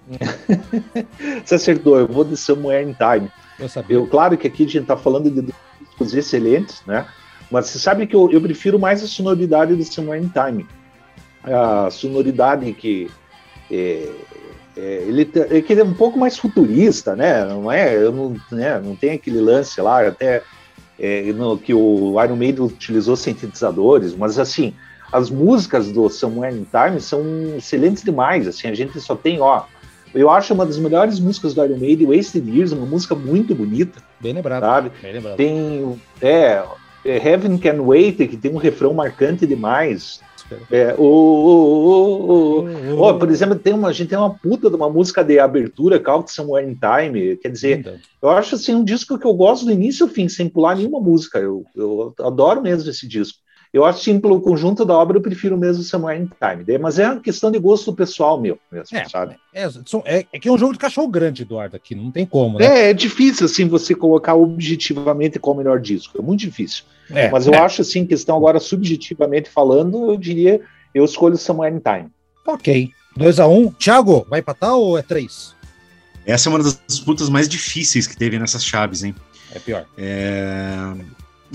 Você 1.44 1.56
acertou, 1.56 1.98
eu 1.98 2.08
vou 2.08 2.24
de 2.24 2.36
Somewhere 2.38 2.84
in 2.90 2.94
Time. 2.94 3.32
Eu 3.60 3.70
sabia. 3.70 3.96
Eu, 3.98 4.08
claro 4.08 4.38
que 4.38 4.48
aqui 4.48 4.64
a 4.66 4.68
gente 4.68 4.86
tá 4.86 4.98
falando 4.98 5.30
de 5.30 5.54
discos 5.82 6.14
excelentes, 6.14 6.82
né? 6.86 7.06
Mas 7.50 7.68
você 7.68 7.80
sabe 7.80 8.06
que 8.08 8.16
eu, 8.16 8.30
eu 8.32 8.42
prefiro 8.42 8.78
mais 8.80 9.04
a 9.04 9.08
sonoridade 9.08 9.76
do 9.76 9.84
Somewhere 9.84 10.24
in 10.24 10.30
Time. 10.30 10.66
A 11.44 11.90
sonoridade 11.92 12.72
que. 12.74 13.10
É, 13.72 14.10
é, 14.78 15.04
ele, 15.08 15.30
é, 15.50 15.62
que 15.62 15.74
ele 15.74 15.82
é 15.82 15.84
um 15.84 15.94
pouco 15.94 16.20
mais 16.20 16.38
futurista, 16.38 17.16
né? 17.16 17.46
Não 17.46 17.72
é? 17.72 17.96
Eu 17.96 18.12
não, 18.12 18.36
né, 18.52 18.80
não 18.84 18.96
tem 18.96 19.12
aquele 19.12 19.40
lance 19.40 19.80
lá, 19.80 20.06
até 20.06 20.44
é, 21.00 21.24
no, 21.34 21.58
que 21.58 21.74
o 21.74 22.22
Iron 22.22 22.36
Maiden 22.36 22.66
utilizou 22.66 23.16
sintetizadores, 23.16 24.16
mas 24.16 24.38
assim, 24.38 24.74
as 25.12 25.30
músicas 25.30 25.92
do 25.92 26.10
Somewhere 26.10 26.56
in 26.56 26.66
Time 26.66 27.00
são 27.00 27.24
excelentes 27.58 28.04
demais. 28.04 28.48
Assim, 28.48 28.68
a 28.68 28.74
gente 28.74 29.00
só 29.00 29.16
tem, 29.16 29.40
ó, 29.40 29.64
eu 30.14 30.30
acho 30.30 30.54
uma 30.54 30.66
das 30.66 30.78
melhores 30.78 31.20
músicas 31.20 31.54
do 31.54 31.64
Iron 31.64 31.78
Maiden, 31.78 32.08
Wasted 32.08 32.50
Years, 32.50 32.72
uma 32.72 32.86
música 32.86 33.16
muito 33.16 33.54
bonita. 33.54 34.02
Bem 34.20 34.34
lembrado. 34.34 34.62
Sabe? 34.64 34.92
Bem 35.02 35.14
lembrado. 35.14 35.36
Tem, 35.38 36.02
é, 36.22 36.64
é, 37.04 37.30
Heaven 37.30 37.58
Can 37.58 37.82
Wait, 37.82 38.18
que 38.18 38.38
tem 38.38 38.54
um 38.54 38.58
refrão 38.58 38.94
marcante 38.94 39.46
demais. 39.46 40.22
É, 40.72 40.94
o, 40.98 41.04
o, 41.04 42.66
o, 42.98 43.02
o, 43.02 43.20
por 43.20 43.32
exemplo, 43.32 43.58
tem 43.58 43.74
uma, 43.74 43.90
a 43.90 43.94
gente 43.94 44.10
tem 44.10 44.18
uma 44.18 44.34
puta 44.34 44.70
de 44.70 44.76
uma 44.76 44.90
música 44.90 45.24
de 45.24 45.40
abertura, 45.40 46.00
Count 46.00 46.32
Somewhere 46.32 46.70
in 46.70 46.76
Time. 46.76 47.36
Quer 47.38 47.50
dizer, 47.50 48.02
eu 48.22 48.30
acho 48.30 48.56
assim 48.56 48.76
um 48.76 48.84
disco 48.84 49.18
que 49.18 49.26
eu 49.26 49.34
gosto 49.34 49.66
do 49.66 49.72
início 49.72 50.06
ao 50.06 50.12
fim, 50.12 50.30
sem 50.30 50.48
pular 50.48 50.76
nenhuma 50.76 51.00
música. 51.00 51.40
Eu, 51.40 51.66
eu 51.76 52.14
adoro 52.20 52.62
mesmo 52.62 52.90
esse 52.90 53.08
disco. 53.08 53.40
Eu 53.76 53.84
acho 53.84 54.06
que 54.06 54.20
pelo 54.20 54.40
conjunto 54.40 54.86
da 54.86 54.94
obra 54.94 55.18
eu 55.18 55.22
prefiro 55.22 55.58
mesmo 55.58 55.84
Somewhere 55.84 56.18
in 56.18 56.30
Time. 56.40 56.80
Mas 56.80 56.98
é 56.98 57.10
uma 57.10 57.20
questão 57.20 57.52
de 57.52 57.60
gosto 57.60 57.94
pessoal 57.94 58.40
meu 58.40 58.58
mesmo, 58.72 58.98
é, 58.98 59.04
sabe? 59.10 59.36
É, 59.54 59.66
é, 60.06 60.26
é, 60.32 60.40
que 60.40 60.48
é 60.48 60.52
um 60.52 60.58
jogo 60.58 60.72
de 60.72 60.80
cachorro 60.80 61.10
grande, 61.10 61.42
Eduardo, 61.42 61.76
aqui, 61.76 61.94
não 61.94 62.10
tem 62.10 62.26
como, 62.26 62.58
né? 62.58 62.66
É, 62.66 62.90
é 62.92 62.94
difícil 62.94 63.46
assim 63.46 63.68
você 63.68 63.94
colocar 63.94 64.34
objetivamente 64.34 65.40
qual 65.40 65.54
o 65.54 65.58
melhor 65.58 65.82
disco. 65.82 66.18
É 66.18 66.22
muito 66.22 66.40
difícil. 66.40 66.86
É, 67.10 67.30
Mas 67.30 67.48
eu 67.48 67.54
é. 67.54 67.58
acho 67.58 67.82
assim, 67.82 68.06
questão 68.06 68.38
agora 68.38 68.62
subjetivamente 68.62 69.50
falando, 69.50 70.10
eu 70.10 70.16
diria, 70.16 70.62
eu 70.94 71.04
escolho 71.04 71.36
Somewhere 71.36 71.76
in 71.76 71.80
Time. 71.80 72.10
Ok. 72.48 72.92
2x1. 73.20 73.50
Um. 73.50 73.72
Thiago, 73.72 74.26
vai 74.30 74.40
empatar 74.40 74.74
ou 74.74 74.98
é 74.98 75.02
3? 75.02 75.54
Essa 76.26 76.48
é 76.48 76.50
uma 76.50 76.60
das 76.60 76.80
disputas 76.88 77.28
mais 77.28 77.50
difíceis 77.50 78.08
que 78.08 78.16
teve 78.16 78.40
nessas 78.40 78.64
chaves, 78.64 79.04
hein? 79.04 79.14
É 79.52 79.60
pior. 79.60 79.86
É... 79.98 80.94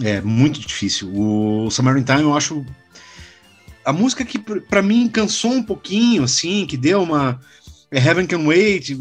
É 0.02 0.20
muito 0.20 0.60
difícil. 0.60 1.10
O 1.12 1.68
in 1.68 2.02
Time 2.02 2.22
eu 2.22 2.36
acho 2.36 2.64
a 3.84 3.92
música 3.92 4.24
que 4.24 4.38
para 4.38 4.82
mim 4.82 5.08
cansou 5.08 5.52
um 5.52 5.62
pouquinho, 5.62 6.22
assim, 6.22 6.66
que 6.66 6.76
deu 6.76 7.02
uma 7.02 7.40
é 7.90 7.98
Heaven 7.98 8.26
Can 8.26 8.46
Wait, 8.46 8.96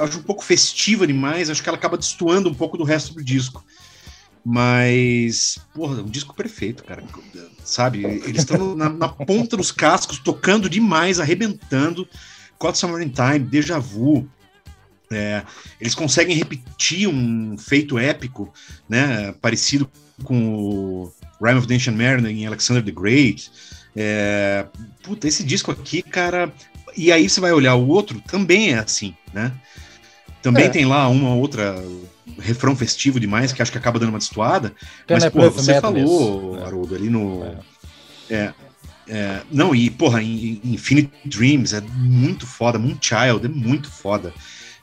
acho 0.00 0.18
um 0.18 0.22
pouco 0.22 0.44
festiva 0.44 1.06
demais, 1.06 1.48
acho 1.48 1.62
que 1.62 1.68
ela 1.68 1.78
acaba 1.78 1.96
destoando 1.96 2.48
um 2.48 2.54
pouco 2.54 2.76
do 2.76 2.82
resto 2.82 3.14
do 3.14 3.22
disco. 3.22 3.64
Mas, 4.44 5.58
porra, 5.72 6.02
um 6.02 6.08
disco 6.08 6.34
perfeito, 6.34 6.82
cara. 6.82 7.04
Sabe? 7.62 8.04
Eles 8.04 8.38
estão 8.38 8.74
na, 8.74 8.88
na, 8.88 9.08
ponta 9.08 9.56
dos 9.56 9.70
cascos, 9.70 10.18
tocando 10.18 10.68
demais, 10.68 11.20
arrebentando. 11.20 12.08
Caught 12.58 12.78
Summer 12.78 13.00
in 13.00 13.10
Time, 13.10 13.38
Deja 13.38 13.78
Vu, 13.78 14.28
é, 15.12 15.42
eles 15.80 15.94
conseguem 15.94 16.36
repetir 16.36 17.08
um 17.08 17.58
feito 17.58 17.98
épico, 17.98 18.52
né, 18.88 19.32
parecido 19.40 19.90
com 20.24 20.54
o 20.54 21.12
Rime 21.42 21.58
of 21.58 21.66
the 21.66 21.74
Ancient 21.74 21.96
Mariner 21.96 22.30
em 22.30 22.46
Alexander 22.46 22.82
the 22.82 22.90
Great. 22.90 23.50
É, 23.96 24.66
puta, 25.02 25.26
esse 25.26 25.42
disco 25.42 25.70
aqui, 25.70 26.02
cara. 26.02 26.52
E 26.96 27.12
aí 27.12 27.28
você 27.28 27.40
vai 27.40 27.52
olhar 27.52 27.74
o 27.74 27.88
outro, 27.88 28.20
também 28.26 28.72
é 28.72 28.78
assim, 28.78 29.14
né? 29.32 29.52
Também 30.42 30.64
é. 30.64 30.68
tem 30.68 30.84
lá 30.84 31.08
uma 31.08 31.34
outra 31.34 31.82
refrão 32.38 32.74
festivo 32.74 33.20
demais 33.20 33.52
que 33.52 33.60
acho 33.60 33.70
que 33.70 33.78
acaba 33.78 33.98
dando 33.98 34.10
uma 34.10 34.18
destoada. 34.18 34.72
Mas, 35.08 35.24
pô, 35.26 35.50
você 35.50 35.80
falou, 35.80 35.94
mesmo. 35.94 36.64
Haroldo, 36.64 36.94
ali 36.94 37.10
no. 37.10 37.44
É. 37.44 38.34
é. 38.34 38.54
É, 39.12 39.42
não, 39.50 39.74
e, 39.74 39.90
porra, 39.90 40.22
Infinite 40.22 41.10
Dreams 41.24 41.74
é 41.74 41.80
muito 41.80 42.46
foda, 42.46 42.78
Moonchild 42.78 43.44
é 43.44 43.48
muito 43.48 43.90
foda. 43.90 44.32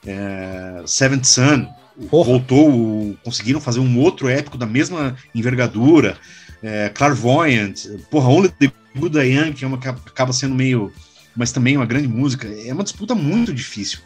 É, 0.06 0.82
Seventh 0.84 1.24
Son 1.24 1.66
Porra. 2.10 2.26
voltou, 2.26 3.16
conseguiram 3.24 3.60
fazer 3.60 3.80
um 3.80 3.98
outro 3.98 4.28
épico 4.28 4.56
da 4.56 4.66
mesma 4.66 5.16
envergadura. 5.34 6.16
É, 6.62 6.88
Clairvoyant, 6.88 7.74
porra, 8.10 8.28
Only 8.28 8.50
the 8.50 9.26
I 9.26 9.38
Am, 9.38 9.52
que 9.52 9.64
é 9.64 9.68
uma 9.68 9.78
que 9.78 9.88
acaba 9.88 10.32
sendo 10.32 10.54
meio. 10.54 10.92
Mas 11.36 11.52
também 11.52 11.76
uma 11.76 11.86
grande 11.86 12.08
música. 12.08 12.48
É 12.48 12.72
uma 12.72 12.84
disputa 12.84 13.14
muito 13.14 13.52
difícil. 13.52 14.00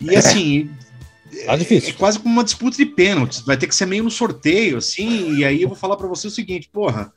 E 0.00 0.10
é. 0.14 0.18
assim. 0.18 0.70
Tá 1.44 1.54
é, 1.54 1.56
difícil. 1.56 1.90
É 1.90 1.92
quase 1.92 2.18
como 2.18 2.32
uma 2.32 2.44
disputa 2.44 2.76
de 2.76 2.86
pênaltis. 2.86 3.40
Vai 3.40 3.56
ter 3.56 3.66
que 3.66 3.74
ser 3.74 3.86
meio 3.86 4.04
no 4.04 4.10
sorteio, 4.10 4.78
assim. 4.78 5.34
E 5.34 5.44
aí 5.44 5.62
eu 5.62 5.68
vou 5.68 5.76
falar 5.76 5.96
para 5.96 6.06
você 6.06 6.28
o 6.28 6.30
seguinte, 6.30 6.68
porra. 6.72 7.12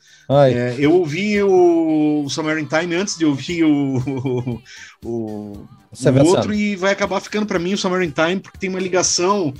É, 0.51 0.75
eu 0.79 0.93
ouvi 0.93 1.41
o, 1.41 2.23
o 2.25 2.29
Summer 2.29 2.57
in 2.57 2.65
Time 2.65 2.95
antes 2.95 3.17
de 3.17 3.25
ouvir 3.25 3.63
o, 3.63 3.97
o, 3.97 4.61
o, 5.03 5.67
o 5.67 6.25
outro 6.25 6.53
e 6.53 6.75
vai 6.75 6.91
acabar 6.91 7.19
ficando 7.19 7.45
para 7.45 7.59
mim 7.59 7.73
o 7.73 7.77
Summer 7.77 8.01
in 8.01 8.11
Time 8.11 8.39
porque 8.39 8.57
tem 8.57 8.69
uma 8.69 8.79
ligação 8.79 9.53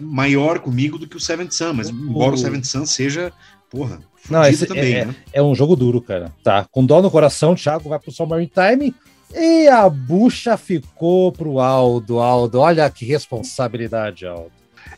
maior 0.00 0.58
comigo 0.58 0.98
do 0.98 1.06
que 1.06 1.16
o 1.16 1.20
Seventh 1.20 1.52
Sun, 1.52 1.72
mas 1.74 1.88
embora 1.88 2.34
o 2.34 2.38
Seventh 2.38 2.64
Sun 2.64 2.86
seja, 2.86 3.32
porra, 3.70 4.00
não, 4.30 4.44
esse 4.44 4.66
também, 4.66 4.94
é, 4.94 5.04
né? 5.04 5.16
é 5.32 5.42
um 5.42 5.54
jogo 5.54 5.76
duro, 5.76 6.00
cara. 6.00 6.32
Tá, 6.42 6.66
com 6.70 6.84
dó 6.84 7.00
no 7.00 7.10
coração, 7.10 7.52
o 7.52 7.56
Thiago 7.56 7.88
vai 7.88 7.98
pro 7.98 8.12
Summer 8.12 8.40
in 8.40 8.50
Time 8.50 8.94
e 9.34 9.68
a 9.68 9.88
bucha 9.88 10.56
ficou 10.56 11.32
pro 11.32 11.60
Aldo. 11.60 12.18
Aldo, 12.18 12.60
olha 12.60 12.88
que 12.90 13.04
responsabilidade, 13.04 14.26
Aldo. 14.26 14.52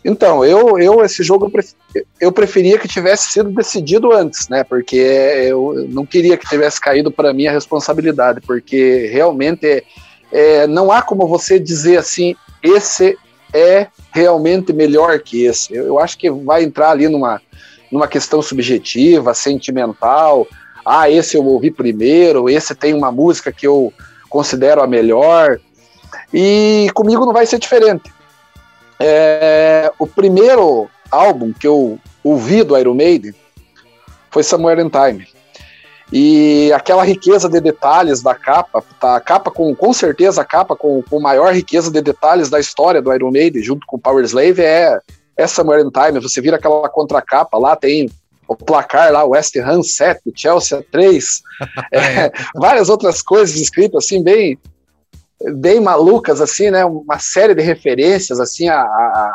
Então, 0.04 0.44
eu, 0.44 0.78
eu 0.78 1.04
esse 1.04 1.22
jogo 1.22 1.50
eu 2.20 2.30
preferia 2.30 2.78
que 2.78 2.86
tivesse 2.86 3.32
sido 3.32 3.50
decidido 3.50 4.12
antes, 4.12 4.48
né? 4.48 4.62
Porque 4.62 4.96
eu 4.96 5.86
não 5.88 6.06
queria 6.06 6.36
que 6.36 6.48
tivesse 6.48 6.80
caído 6.80 7.10
para 7.10 7.32
mim 7.32 7.46
a 7.46 7.52
responsabilidade, 7.52 8.40
porque 8.40 9.08
realmente 9.12 9.84
é, 10.30 10.66
não 10.66 10.92
há 10.92 11.02
como 11.02 11.26
você 11.26 11.58
dizer 11.58 11.98
assim, 11.98 12.36
esse 12.62 13.18
é 13.53 13.88
realmente 14.12 14.72
melhor 14.72 15.18
que 15.20 15.44
esse. 15.44 15.74
Eu, 15.74 15.86
eu, 15.86 15.99
acho 15.99 16.18
que 16.18 16.30
vai 16.30 16.62
entrar 16.62 16.90
ali 16.90 17.09
numa, 17.09 17.40
numa 17.90 18.07
questão 18.07 18.42
subjetiva, 18.42 19.34
sentimental. 19.34 20.46
Ah, 20.84 21.11
esse 21.11 21.36
eu 21.36 21.44
ouvi 21.44 21.70
primeiro, 21.70 22.49
esse 22.49 22.74
tem 22.74 22.94
uma 22.94 23.12
música 23.12 23.53
que 23.53 23.66
eu 23.66 23.92
considero 24.28 24.82
a 24.82 24.86
melhor. 24.86 25.61
E 26.32 26.88
comigo 26.94 27.24
não 27.24 27.32
vai 27.32 27.46
ser 27.46 27.59
diferente. 27.59 28.12
É, 28.99 29.92
o 29.99 30.07
primeiro 30.07 30.88
álbum 31.11 31.53
que 31.53 31.66
eu 31.66 31.99
ouvi 32.22 32.62
do 32.62 32.76
Iron 32.76 32.94
Maiden 32.94 33.34
foi 34.30 34.42
Somewhere 34.42 34.82
in 34.82 34.90
Time. 34.90 35.26
E 36.12 36.72
aquela 36.72 37.04
riqueza 37.04 37.48
de 37.48 37.61
detalhes 37.61 38.22
da 38.22 38.34
capa, 38.34 38.82
tá, 38.98 39.16
a 39.16 39.20
capa 39.20 39.50
com, 39.50 39.74
com 39.74 39.92
certeza 39.92 40.40
a 40.40 40.44
capa 40.44 40.74
com, 40.74 41.02
com 41.02 41.20
maior 41.20 41.52
riqueza 41.52 41.90
de 41.90 42.00
detalhes 42.00 42.48
da 42.48 42.59
história 42.59 43.02
do 43.02 43.12
Iron 43.12 43.30
Maiden, 43.30 43.62
junto 43.62 43.86
com 43.86 43.98
Power 43.98 44.24
Slave, 44.24 44.62
é, 44.62 44.98
é 45.36 45.46
Somewhere 45.46 45.86
in 45.86 45.90
Time. 45.90 46.18
Você 46.20 46.40
vira 46.40 46.56
aquela 46.56 46.88
contracapa, 46.88 47.59
lá 47.59 47.76
tem 47.76 48.11
o 48.46 48.56
placar 48.56 49.12
lá, 49.12 49.22
West 49.24 49.54
Ham 49.56 49.82
7, 49.82 50.32
Chelsea 50.34 50.82
3, 50.90 51.42
é, 51.92 52.32
várias 52.54 52.88
outras 52.88 53.20
coisas 53.20 53.54
escritas 53.56 54.06
assim, 54.06 54.22
bem, 54.22 54.59
bem 55.56 55.78
malucas, 55.78 56.40
assim, 56.40 56.70
né? 56.70 56.86
Uma 56.86 57.18
série 57.18 57.54
de 57.54 57.61
referências, 57.61 58.40
assim, 58.40 58.70
a, 58.70 58.80
a, 58.80 59.34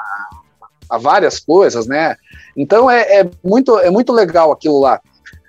a 0.89 0.97
várias 0.97 1.39
coisas, 1.39 1.86
né? 1.86 2.15
Então 2.57 2.89
é, 2.89 3.19
é, 3.19 3.30
muito, 3.43 3.78
é 3.78 3.91
muito 3.91 4.11
legal 4.11 4.51
aquilo 4.51 4.80
lá 4.80 4.99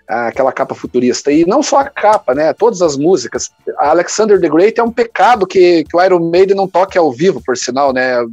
aquela 0.09 0.53
capa 0.53 0.75
futurista. 0.75 1.33
E 1.33 1.47
não 1.47 1.63
só 1.63 1.79
a 1.79 1.85
capa, 1.85 2.35
né? 2.35 2.53
Todas 2.53 2.83
as 2.83 2.97
músicas. 2.97 3.51
A 3.79 3.91
Alexander 3.91 4.41
the 4.41 4.49
Great 4.49 4.79
é 4.79 4.83
um 4.83 4.93
pecado 4.93 5.47
que, 5.47 5.85
que 5.85 5.97
o 5.97 6.03
Iron 6.03 6.31
Maiden 6.31 6.57
não 6.57 6.69
toque 6.69 6.99
ao 6.99 7.13
vivo, 7.13 7.41
por 7.45 7.57
sinal, 7.57 7.93
né? 7.93 8.25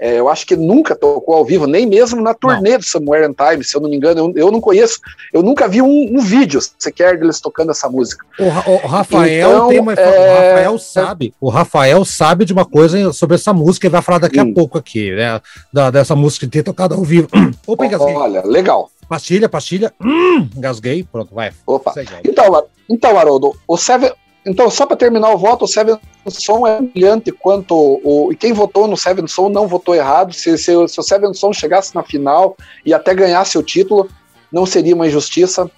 É, 0.00 0.18
eu 0.18 0.30
acho 0.30 0.46
que 0.46 0.56
nunca 0.56 0.96
tocou 0.96 1.34
ao 1.34 1.44
vivo, 1.44 1.66
nem 1.66 1.84
mesmo 1.84 2.22
na 2.22 2.32
turnê 2.32 2.70
não. 2.70 2.78
do 2.78 2.84
Somewhere 2.86 3.28
in 3.28 3.34
Time, 3.34 3.62
se 3.62 3.76
eu 3.76 3.82
não 3.82 3.90
me 3.90 3.96
engano. 3.96 4.32
Eu, 4.34 4.46
eu 4.46 4.50
não 4.50 4.58
conheço, 4.58 4.98
eu 5.30 5.42
nunca 5.42 5.68
vi 5.68 5.82
um, 5.82 6.16
um, 6.16 6.20
vídeo 6.20 6.58
sequer 6.78 7.18
deles 7.18 7.38
tocando 7.38 7.70
essa 7.70 7.86
música. 7.86 8.24
O, 8.38 8.44
o 8.44 8.86
Rafael 8.88 9.50
então, 9.50 9.68
tem 9.68 9.78
uma, 9.78 9.92
é... 9.92 10.08
O 10.08 10.34
Rafael 10.34 10.78
sabe. 10.78 11.34
O 11.38 11.50
Rafael 11.50 12.04
sabe 12.06 12.46
de 12.46 12.52
uma 12.54 12.64
coisa 12.64 13.12
sobre 13.12 13.34
essa 13.34 13.52
música 13.52 13.86
e 13.86 13.90
vai 13.90 14.00
falar 14.00 14.20
daqui 14.20 14.40
a 14.40 14.54
pouco 14.54 14.78
aqui, 14.78 15.14
né? 15.14 15.38
Da, 15.70 15.90
dessa 15.90 16.16
música 16.16 16.46
de 16.46 16.52
ter 16.52 16.62
tocado 16.62 16.94
ao 16.94 17.04
vivo. 17.04 17.28
Opa, 17.66 17.84
Olha, 17.98 18.42
legal. 18.42 18.90
Pastilha, 19.10 19.48
pastilha. 19.48 19.92
Hum, 20.00 20.48
engasguei. 20.56 21.02
Pronto, 21.02 21.34
vai. 21.34 21.52
Opa. 21.66 21.92
Então, 22.22 22.64
então, 22.88 23.18
Haroldo, 23.18 23.56
o 23.66 23.76
Seven. 23.76 24.12
Então, 24.46 24.70
só 24.70 24.86
para 24.86 24.96
terminar 24.96 25.34
o 25.34 25.36
voto, 25.36 25.64
o 25.64 25.68
Seven 25.68 25.98
Son 26.28 26.64
é 26.64 26.80
brilhante 26.80 27.32
quanto 27.32 27.74
o. 27.74 28.30
E 28.30 28.36
quem 28.36 28.52
votou 28.52 28.86
no 28.86 28.96
Seven 28.96 29.26
Son 29.26 29.48
não 29.48 29.66
votou 29.66 29.96
errado. 29.96 30.32
Se, 30.32 30.56
se, 30.56 30.72
se 30.86 31.00
o 31.00 31.02
Seven 31.02 31.34
Son 31.34 31.52
chegasse 31.52 31.92
na 31.92 32.04
final 32.04 32.56
e 32.86 32.94
até 32.94 33.12
ganhasse 33.12 33.58
o 33.58 33.64
título, 33.64 34.08
não 34.52 34.64
seria 34.64 34.94
uma 34.94 35.08
injustiça. 35.08 35.68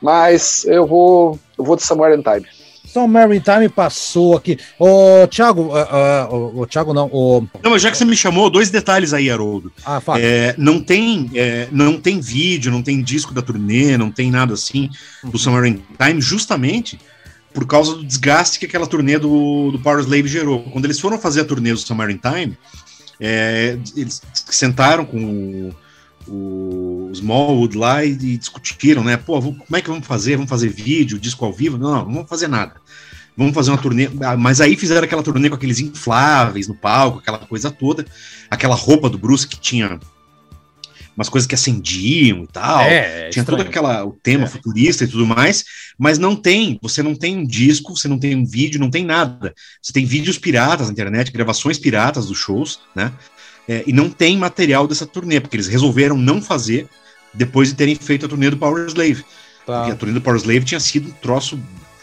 Mas 0.00 0.64
eu 0.66 0.86
vou, 0.86 1.36
eu 1.58 1.64
vou 1.64 1.74
de 1.74 1.82
in 1.82 2.22
Time. 2.22 2.46
Somewhere 2.96 3.36
in 3.36 3.40
Time 3.40 3.68
passou 3.68 4.34
aqui. 4.34 4.58
Ô, 4.78 5.26
Thiago, 5.28 5.64
uh, 5.64 6.34
uh, 6.34 6.60
o 6.60 6.66
Thiago 6.66 6.94
não, 6.94 7.10
o... 7.12 7.46
Não, 7.62 7.78
já 7.78 7.90
que 7.90 7.98
você 7.98 8.06
me 8.06 8.16
chamou, 8.16 8.48
dois 8.48 8.70
detalhes 8.70 9.12
aí, 9.12 9.30
Haroldo. 9.30 9.70
Ah, 9.84 10.00
fala. 10.00 10.18
É, 10.18 10.54
não, 10.56 10.80
tem, 10.80 11.30
é, 11.34 11.68
não 11.70 12.00
tem 12.00 12.20
vídeo, 12.20 12.72
não 12.72 12.82
tem 12.82 13.02
disco 13.02 13.34
da 13.34 13.42
turnê, 13.42 13.98
não 13.98 14.10
tem 14.10 14.30
nada 14.30 14.54
assim 14.54 14.88
do 15.22 15.38
Summer 15.38 15.66
in 15.66 15.82
Time, 16.02 16.22
justamente 16.22 16.98
por 17.52 17.66
causa 17.66 17.94
do 17.94 18.04
desgaste 18.04 18.58
que 18.58 18.64
aquela 18.64 18.86
turnê 18.86 19.18
do, 19.18 19.72
do 19.72 19.78
Power 19.78 20.00
Slave 20.00 20.26
gerou. 20.26 20.62
Quando 20.62 20.86
eles 20.86 20.98
foram 20.98 21.18
fazer 21.18 21.42
a 21.42 21.44
turnê 21.44 21.72
do 21.72 21.78
Summer 21.78 22.08
Time, 22.18 22.56
é, 23.20 23.78
eles 23.94 24.22
sentaram 24.32 25.04
com 25.04 25.72
o, 26.26 26.32
o 26.32 27.10
Smallwood 27.12 27.76
lá 27.76 28.02
e, 28.02 28.12
e, 28.12 28.38
discutiram, 28.38 29.04
né? 29.04 29.18
Pô, 29.18 29.40
como 29.40 29.76
é 29.76 29.82
que 29.82 29.90
vamos 29.90 30.06
fazer? 30.06 30.36
Vamos 30.36 30.48
fazer 30.48 30.68
vídeo, 30.68 31.18
disco 31.18 31.44
ao 31.44 31.52
vivo? 31.52 31.76
Não, 31.76 31.90
não, 31.90 32.04
não 32.04 32.12
vamos 32.14 32.28
fazer 32.28 32.48
nada. 32.48 32.74
Vamos 33.36 33.54
fazer 33.54 33.70
uma 33.70 33.78
turnê. 33.78 34.08
Ah, 34.22 34.36
mas 34.36 34.60
aí 34.60 34.76
fizeram 34.76 35.04
aquela 35.04 35.22
turnê 35.22 35.48
com 35.48 35.56
aqueles 35.56 35.78
infláveis 35.78 36.66
no 36.66 36.74
palco, 36.74 37.18
aquela 37.18 37.38
coisa 37.38 37.70
toda. 37.70 38.06
Aquela 38.50 38.74
roupa 38.74 39.10
do 39.10 39.18
Bruce 39.18 39.46
que 39.46 39.58
tinha 39.58 40.00
umas 41.16 41.28
coisas 41.28 41.46
que 41.46 41.54
acendiam 41.54 42.44
e 42.44 42.46
tal. 42.46 42.82
É, 42.82 43.26
é 43.26 43.30
Tinha 43.30 43.44
todo 43.44 43.62
aquela, 43.62 44.04
o 44.04 44.12
tema 44.12 44.44
é. 44.44 44.46
futurista 44.46 45.04
e 45.04 45.08
tudo 45.08 45.26
mais, 45.26 45.64
mas 45.98 46.18
não 46.18 46.36
tem, 46.36 46.78
você 46.82 47.02
não 47.02 47.14
tem 47.14 47.38
um 47.38 47.46
disco, 47.46 47.96
você 47.96 48.06
não 48.06 48.18
tem 48.18 48.36
um 48.36 48.44
vídeo, 48.44 48.78
não 48.78 48.90
tem 48.90 49.04
nada. 49.04 49.54
Você 49.80 49.92
tem 49.92 50.04
vídeos 50.04 50.38
piratas 50.38 50.86
na 50.88 50.92
internet, 50.92 51.32
gravações 51.32 51.78
piratas 51.78 52.26
dos 52.26 52.38
shows, 52.38 52.80
né? 52.94 53.12
É, 53.68 53.82
e 53.86 53.92
não 53.92 54.08
tem 54.10 54.36
material 54.36 54.86
dessa 54.86 55.06
turnê, 55.06 55.40
porque 55.40 55.56
eles 55.56 55.66
resolveram 55.66 56.16
não 56.16 56.40
fazer 56.40 56.86
depois 57.34 57.68
de 57.68 57.74
terem 57.74 57.96
feito 57.96 58.26
a 58.26 58.28
turnê 58.28 58.50
do 58.50 58.56
Power 58.56 58.86
Slave. 58.86 59.24
Tá. 59.66 59.78
Porque 59.78 59.92
a 59.92 59.96
turnê 59.96 60.14
do 60.14 60.20
Power 60.20 60.38
Slave 60.38 60.64
tinha 60.64 60.78
sido 60.78 61.08
um 61.08 61.12
troço 61.12 61.58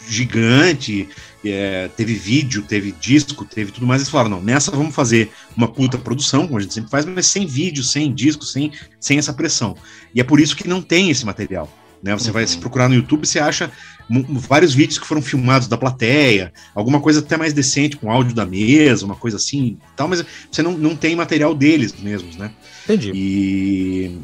gigante, 0.08 1.08
é, 1.44 1.88
teve 1.96 2.14
vídeo, 2.14 2.62
teve 2.62 2.92
disco, 2.92 3.44
teve 3.44 3.72
tudo 3.72 3.86
mais. 3.86 4.00
Eles 4.00 4.10
falaram: 4.10 4.30
não, 4.30 4.42
nessa 4.42 4.70
vamos 4.70 4.94
fazer 4.94 5.30
uma 5.56 5.68
puta 5.68 5.98
produção, 5.98 6.46
como 6.46 6.58
a 6.58 6.62
gente 6.62 6.74
sempre 6.74 6.90
faz, 6.90 7.04
mas 7.04 7.26
sem 7.26 7.46
vídeo, 7.46 7.82
sem 7.82 8.12
disco, 8.12 8.44
sem, 8.44 8.72
sem 8.98 9.18
essa 9.18 9.32
pressão. 9.32 9.76
E 10.14 10.20
é 10.20 10.24
por 10.24 10.40
isso 10.40 10.56
que 10.56 10.68
não 10.68 10.80
tem 10.82 11.10
esse 11.10 11.24
material. 11.24 11.70
Né? 12.02 12.12
Você 12.12 12.28
uhum. 12.28 12.34
vai 12.34 12.46
se 12.46 12.58
procurar 12.58 12.88
no 12.88 12.94
YouTube, 12.94 13.26
você 13.26 13.38
acha 13.38 13.72
vários 14.08 14.74
vídeos 14.74 14.98
que 14.98 15.06
foram 15.06 15.22
filmados 15.22 15.66
da 15.66 15.78
plateia, 15.78 16.52
alguma 16.74 17.00
coisa 17.00 17.20
até 17.20 17.38
mais 17.38 17.54
decente, 17.54 17.96
com 17.96 18.10
áudio 18.10 18.34
da 18.34 18.44
mesa, 18.44 19.06
uma 19.06 19.14
coisa 19.14 19.38
assim, 19.38 19.78
tal, 19.96 20.06
mas 20.06 20.22
você 20.50 20.62
não, 20.62 20.72
não 20.72 20.94
tem 20.94 21.16
material 21.16 21.54
deles 21.54 21.94
mesmos, 21.98 22.36
né? 22.36 22.50
Entendi. 22.84 23.10
E, 23.14 24.18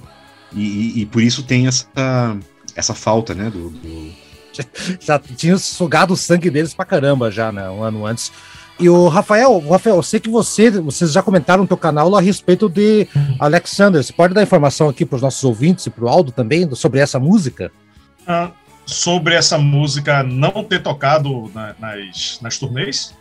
e, 0.53 1.01
e 1.01 1.07
por 1.07 1.23
isso 1.23 1.43
tem 1.43 1.67
essa, 1.67 2.37
essa 2.77 2.93
falta, 2.93 3.35
né, 3.35 3.49
do, 3.49 3.71
do 3.71 4.13
já 5.01 5.19
tinha 5.19 5.57
sugado 5.59 6.15
o 6.15 6.17
sangue 6.17 6.51
deles 6.51 6.75
pra 6.75 6.85
caramba 6.85 7.31
já, 7.31 7.51
né? 7.53 7.69
Um 7.71 7.83
ano 7.83 8.07
antes. 8.07 8.33
E 8.79 8.89
o 8.89 9.09
Rafael, 9.09 9.59
Rafael, 9.69 9.97
eu 9.97 10.03
sei 10.03 10.19
que 10.19 10.31
você, 10.31 10.71
vocês 10.71 11.13
já 11.13 11.23
comentaram 11.23 11.65
no 11.65 11.69
teu 11.69 11.77
canal 11.77 12.17
a 12.17 12.21
respeito 12.21 12.67
de 12.67 13.07
Alexander. 13.39 14.03
Você 14.03 14.13
pode 14.13 14.33
dar 14.33 14.43
informação 14.43 14.89
aqui 14.89 15.05
para 15.05 15.17
os 15.17 15.23
nossos 15.23 15.45
ouvintes 15.45 15.85
e 15.85 15.91
para 15.91 16.05
o 16.05 16.09
Aldo 16.09 16.33
também 16.33 16.75
sobre 16.75 16.99
essa 16.99 17.19
música? 17.21 17.71
Ah, 18.27 18.51
sobre 18.87 19.35
essa 19.35 19.59
música 19.59 20.23
não 20.23 20.65
ter 20.65 20.83
tocado 20.83 21.51
na, 21.55 21.75
nas, 21.79 22.39
nas 22.41 22.57
turnês? 22.57 23.15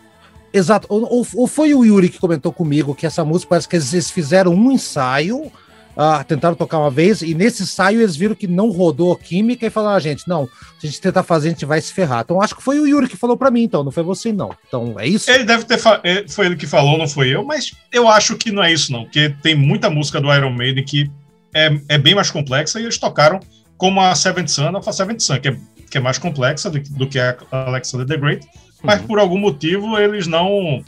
Exato. 0.54 0.88
Ou, 0.90 1.02
ou, 1.04 1.28
ou, 1.36 1.48
foi 1.48 1.74
o 1.74 1.86
Yuri 1.86 2.08
que 2.08 2.20
comentou 2.20 2.54
comigo 2.54 2.96
que 2.96 3.06
essa 3.06 3.26
música 3.26 3.50
parece 3.50 3.68
que 3.68 3.76
eles 3.76 4.10
fizeram 4.10 4.54
um 4.54 4.72
ensaio 4.72 5.52
uh, 5.96 6.24
tentaram 6.26 6.56
tocar 6.56 6.80
uma 6.80 6.90
vez, 6.90 7.22
e 7.22 7.34
nesse 7.34 7.64
ensaio 7.64 8.02
eles 8.02 8.16
viram 8.16 8.36
que 8.36 8.48
não 8.48 8.70
rodou 8.70 9.16
química 9.16 9.66
e 9.66 9.70
falaram, 9.70 9.96
ah, 9.96 10.00
gente, 10.00 10.28
não, 10.28 10.48
se 10.80 10.88
a 10.88 10.90
gente 10.90 11.02
tentar 11.02 11.24
fazer, 11.24 11.50
a 11.50 11.52
gente 11.52 11.66
vai 11.66 11.82
se 11.82 11.94
ferrar. 11.94 12.22
Então 12.24 12.42
acho 12.42 12.56
que 12.56 12.64
foi 12.64 12.80
o 12.80 12.88
Yuri 12.88 13.08
que 13.08 13.18
falou 13.18 13.38
para 13.38 13.52
mim, 13.52 13.64
então, 13.64 13.84
não 13.84 13.92
foi 13.92 14.04
você, 14.04 14.32
não. 14.32 14.52
Então 14.68 14.96
é 15.00 15.08
isso? 15.08 15.30
Ele 15.30 15.44
deve 15.44 15.66
ter. 15.66 15.80
É, 16.04 16.26
foi 16.28 16.46
ele 16.46 16.56
que 16.56 16.68
falou, 16.68 16.98
não 16.98 17.08
foi 17.08 17.30
eu, 17.30 17.44
mas 17.44 17.74
eu 17.92 18.08
acho 18.08 18.36
que 18.38 18.52
não 18.52 18.64
é 18.64 18.72
isso, 18.72 18.92
não, 18.92 19.04
porque 19.04 19.36
tem 19.42 19.56
muita 19.56 19.90
música 19.90 20.20
do 20.20 20.34
Iron 20.34 20.52
Maiden 20.52 20.84
que 20.84 21.10
é, 21.54 21.80
é 21.90 21.98
bem 21.98 22.16
mais 22.16 22.32
complexa 22.32 22.80
e 22.80 22.84
eles 22.84 22.98
tocaram 22.98 23.40
como 23.78 24.02
a 24.02 24.14
Seventh 24.14 24.50
Son 24.50 24.76
of 24.76 24.88
a 24.88 24.94
Seventh 24.94 25.22
Son, 25.22 25.40
que 25.40 25.50
é, 25.50 25.58
que 25.90 25.98
é 25.98 26.02
mais 26.02 26.18
complexa 26.18 26.70
do, 26.70 26.80
do 26.80 27.08
que 27.08 27.20
a 27.20 27.36
Alexander 27.52 28.06
the 28.06 28.18
Great, 28.18 28.48
mas 28.84 29.02
uhum. 29.02 29.08
por 29.08 29.20
algum 29.20 29.38
motivo 29.38 29.98
eles 29.98 30.28
não 30.28 30.84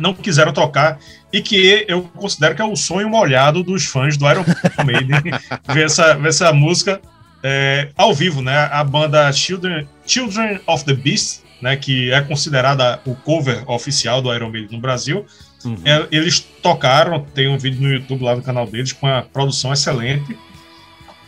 não 0.00 0.12
quiseram 0.12 0.52
tocar 0.52 0.98
e 1.36 1.42
que 1.42 1.84
eu 1.86 2.02
considero 2.14 2.54
que 2.54 2.62
é 2.62 2.64
o 2.64 2.74
sonho 2.74 3.10
molhado 3.10 3.62
dos 3.62 3.84
fãs 3.84 4.16
do 4.16 4.26
Iron 4.30 4.44
Maiden 4.84 5.20
ver, 5.68 5.84
essa, 5.84 6.14
ver 6.14 6.28
essa 6.28 6.50
música 6.50 6.98
é, 7.42 7.90
ao 7.94 8.14
vivo, 8.14 8.40
né? 8.40 8.56
A 8.72 8.82
banda 8.82 9.30
Children, 9.30 9.86
Children 10.06 10.60
of 10.66 10.84
the 10.86 10.94
Beast, 10.94 11.42
né? 11.60 11.76
Que 11.76 12.10
é 12.10 12.22
considerada 12.22 13.00
o 13.04 13.14
cover 13.14 13.70
oficial 13.70 14.22
do 14.22 14.34
Iron 14.34 14.48
Maiden 14.48 14.76
no 14.76 14.80
Brasil. 14.80 15.26
Uhum. 15.62 15.76
É, 15.84 16.06
eles 16.10 16.40
tocaram, 16.40 17.20
tem 17.20 17.48
um 17.48 17.58
vídeo 17.58 17.82
no 17.82 17.92
YouTube 17.92 18.24
lá 18.24 18.34
no 18.34 18.42
canal 18.42 18.66
deles 18.66 18.94
com 18.94 19.06
a 19.06 19.20
produção 19.20 19.74
excelente, 19.74 20.38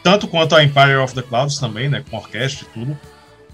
tanto 0.02 0.26
quanto 0.26 0.56
a 0.56 0.64
Empire 0.64 0.96
of 0.96 1.14
the 1.14 1.20
Clouds 1.20 1.58
também, 1.58 1.90
né? 1.90 2.02
Com 2.08 2.16
orquestra 2.16 2.66
e 2.66 2.72
tudo. 2.72 2.98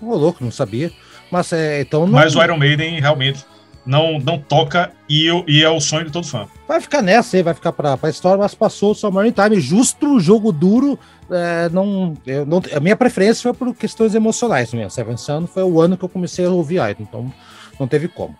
Ô, 0.00 0.14
louco, 0.14 0.44
não 0.44 0.52
sabia. 0.52 0.92
Mas 1.32 1.52
é, 1.52 1.80
então 1.80 2.06
não... 2.06 2.12
Mas 2.12 2.36
o 2.36 2.42
Iron 2.44 2.58
Maiden 2.58 3.00
realmente 3.00 3.44
não, 3.86 4.18
não 4.18 4.38
toca 4.38 4.92
e, 5.08 5.28
e 5.46 5.62
é 5.62 5.68
o 5.68 5.80
sonho 5.80 6.06
de 6.06 6.10
todo 6.12 6.26
fã. 6.26 6.46
Vai 6.66 6.80
ficar 6.80 7.02
nessa 7.02 7.36
aí, 7.36 7.42
vai 7.42 7.54
ficar 7.54 7.72
pra, 7.72 7.96
pra 7.96 8.10
história, 8.10 8.38
mas 8.38 8.54
passou 8.54 8.92
o 8.92 8.94
Summer 8.94 9.30
Time. 9.32 9.60
Justo 9.60 10.14
o 10.16 10.20
jogo 10.20 10.52
duro. 10.52 10.98
É, 11.30 11.68
não, 11.70 12.14
eu, 12.26 12.46
não, 12.46 12.62
a 12.74 12.80
minha 12.80 12.96
preferência 12.96 13.42
foi 13.42 13.52
por 13.52 13.74
questões 13.74 14.14
emocionais 14.14 14.72
mesmo. 14.72 14.90
Seven 14.90 15.16
Sun 15.16 15.46
foi 15.46 15.62
o 15.62 15.80
ano 15.80 15.96
que 15.96 16.04
eu 16.04 16.08
comecei 16.08 16.46
a 16.46 16.50
ouvir 16.50 16.76
Idol, 16.76 16.96
então 17.00 17.32
não 17.78 17.86
teve 17.86 18.08
como. 18.08 18.36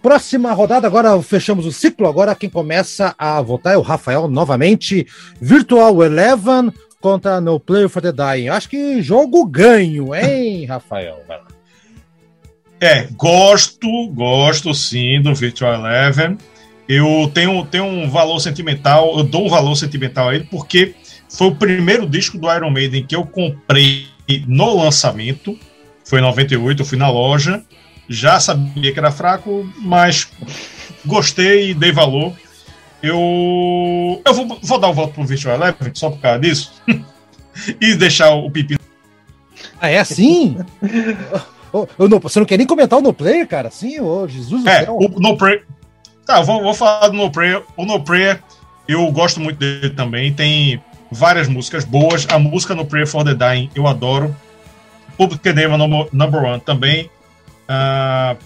Próxima 0.00 0.52
rodada, 0.52 0.86
agora 0.86 1.20
fechamos 1.22 1.66
o 1.66 1.72
ciclo. 1.72 2.06
Agora 2.06 2.34
quem 2.34 2.48
começa 2.48 3.14
a 3.18 3.42
votar 3.42 3.74
é 3.74 3.76
o 3.76 3.82
Rafael 3.82 4.28
novamente. 4.28 5.06
Virtual 5.40 6.02
Eleven 6.02 6.72
contra 7.00 7.40
No 7.40 7.58
Player 7.58 7.88
for 7.88 8.00
the 8.00 8.12
Dying. 8.12 8.48
Acho 8.48 8.68
que 8.68 9.02
jogo 9.02 9.44
ganho, 9.44 10.14
hein, 10.14 10.64
Rafael? 10.66 11.22
Vai 11.26 11.38
lá. 11.38 11.57
É, 12.80 13.08
gosto, 13.16 14.08
gosto 14.08 14.72
sim 14.72 15.20
do 15.20 15.34
Virtual 15.34 15.74
Eleven. 15.74 16.38
Eu 16.88 17.30
tenho, 17.34 17.66
tenho 17.66 17.84
um 17.84 18.08
valor 18.08 18.40
sentimental, 18.40 19.18
eu 19.18 19.24
dou 19.24 19.46
um 19.46 19.48
valor 19.48 19.74
sentimental 19.74 20.28
a 20.28 20.34
ele, 20.34 20.44
porque 20.44 20.94
foi 21.28 21.48
o 21.48 21.54
primeiro 21.54 22.08
disco 22.08 22.38
do 22.38 22.50
Iron 22.52 22.70
Maiden 22.70 23.04
que 23.04 23.14
eu 23.14 23.26
comprei 23.26 24.06
no 24.46 24.82
lançamento. 24.82 25.58
Foi 26.04 26.20
em 26.20 26.22
98, 26.22 26.80
eu 26.80 26.86
fui 26.86 26.96
na 26.96 27.10
loja. 27.10 27.62
Já 28.08 28.40
sabia 28.40 28.92
que 28.92 28.98
era 28.98 29.10
fraco, 29.10 29.70
mas 29.80 30.30
gostei 31.04 31.70
e 31.70 31.74
dei 31.74 31.92
valor. 31.92 32.34
Eu, 33.02 34.22
eu 34.24 34.34
vou, 34.34 34.58
vou 34.62 34.78
dar 34.78 34.88
o 34.88 34.90
um 34.90 34.94
voto 34.94 35.12
pro 35.12 35.24
Virtual 35.24 35.56
Eleven, 35.56 35.90
só 35.94 36.10
por 36.10 36.20
causa 36.20 36.40
disso. 36.40 36.72
e 37.80 37.94
deixar 37.94 38.30
o 38.30 38.50
pipi. 38.50 38.78
Ah, 39.80 39.90
é 39.90 39.98
assim? 39.98 40.56
Oh, 41.72 41.86
no, 41.98 42.18
você 42.18 42.38
não 42.38 42.46
quer 42.46 42.56
nem 42.56 42.66
comentar 42.66 42.98
o 42.98 43.02
No 43.02 43.12
Player, 43.12 43.46
cara? 43.46 43.70
Sim, 43.70 44.00
oh, 44.00 44.26
Jesus 44.26 44.62
do 44.62 44.68
é, 44.68 44.84
céu. 44.84 44.96
O 44.96 45.20
No 45.20 45.36
Prayer. 45.36 45.64
Tá, 46.26 46.40
vou, 46.40 46.62
vou 46.62 46.74
falar 46.74 47.08
do 47.08 47.16
No 47.16 47.30
Prayer. 47.30 47.62
O 47.76 47.84
No 47.84 48.02
Prayer, 48.02 48.42
eu 48.86 49.10
gosto 49.12 49.40
muito 49.40 49.58
dele 49.58 49.90
também. 49.90 50.32
Tem 50.32 50.82
várias 51.10 51.48
músicas 51.48 51.84
boas. 51.84 52.26
A 52.30 52.38
música 52.38 52.74
No 52.74 52.86
Prayer 52.86 53.06
for 53.06 53.24
the 53.24 53.34
Dying, 53.34 53.70
eu 53.74 53.86
adoro. 53.86 54.34
Public 55.16 55.46
Enema 55.48 55.76
Number 56.12 56.42
One 56.42 56.60
também. 56.60 57.10
Uh, 57.68 58.36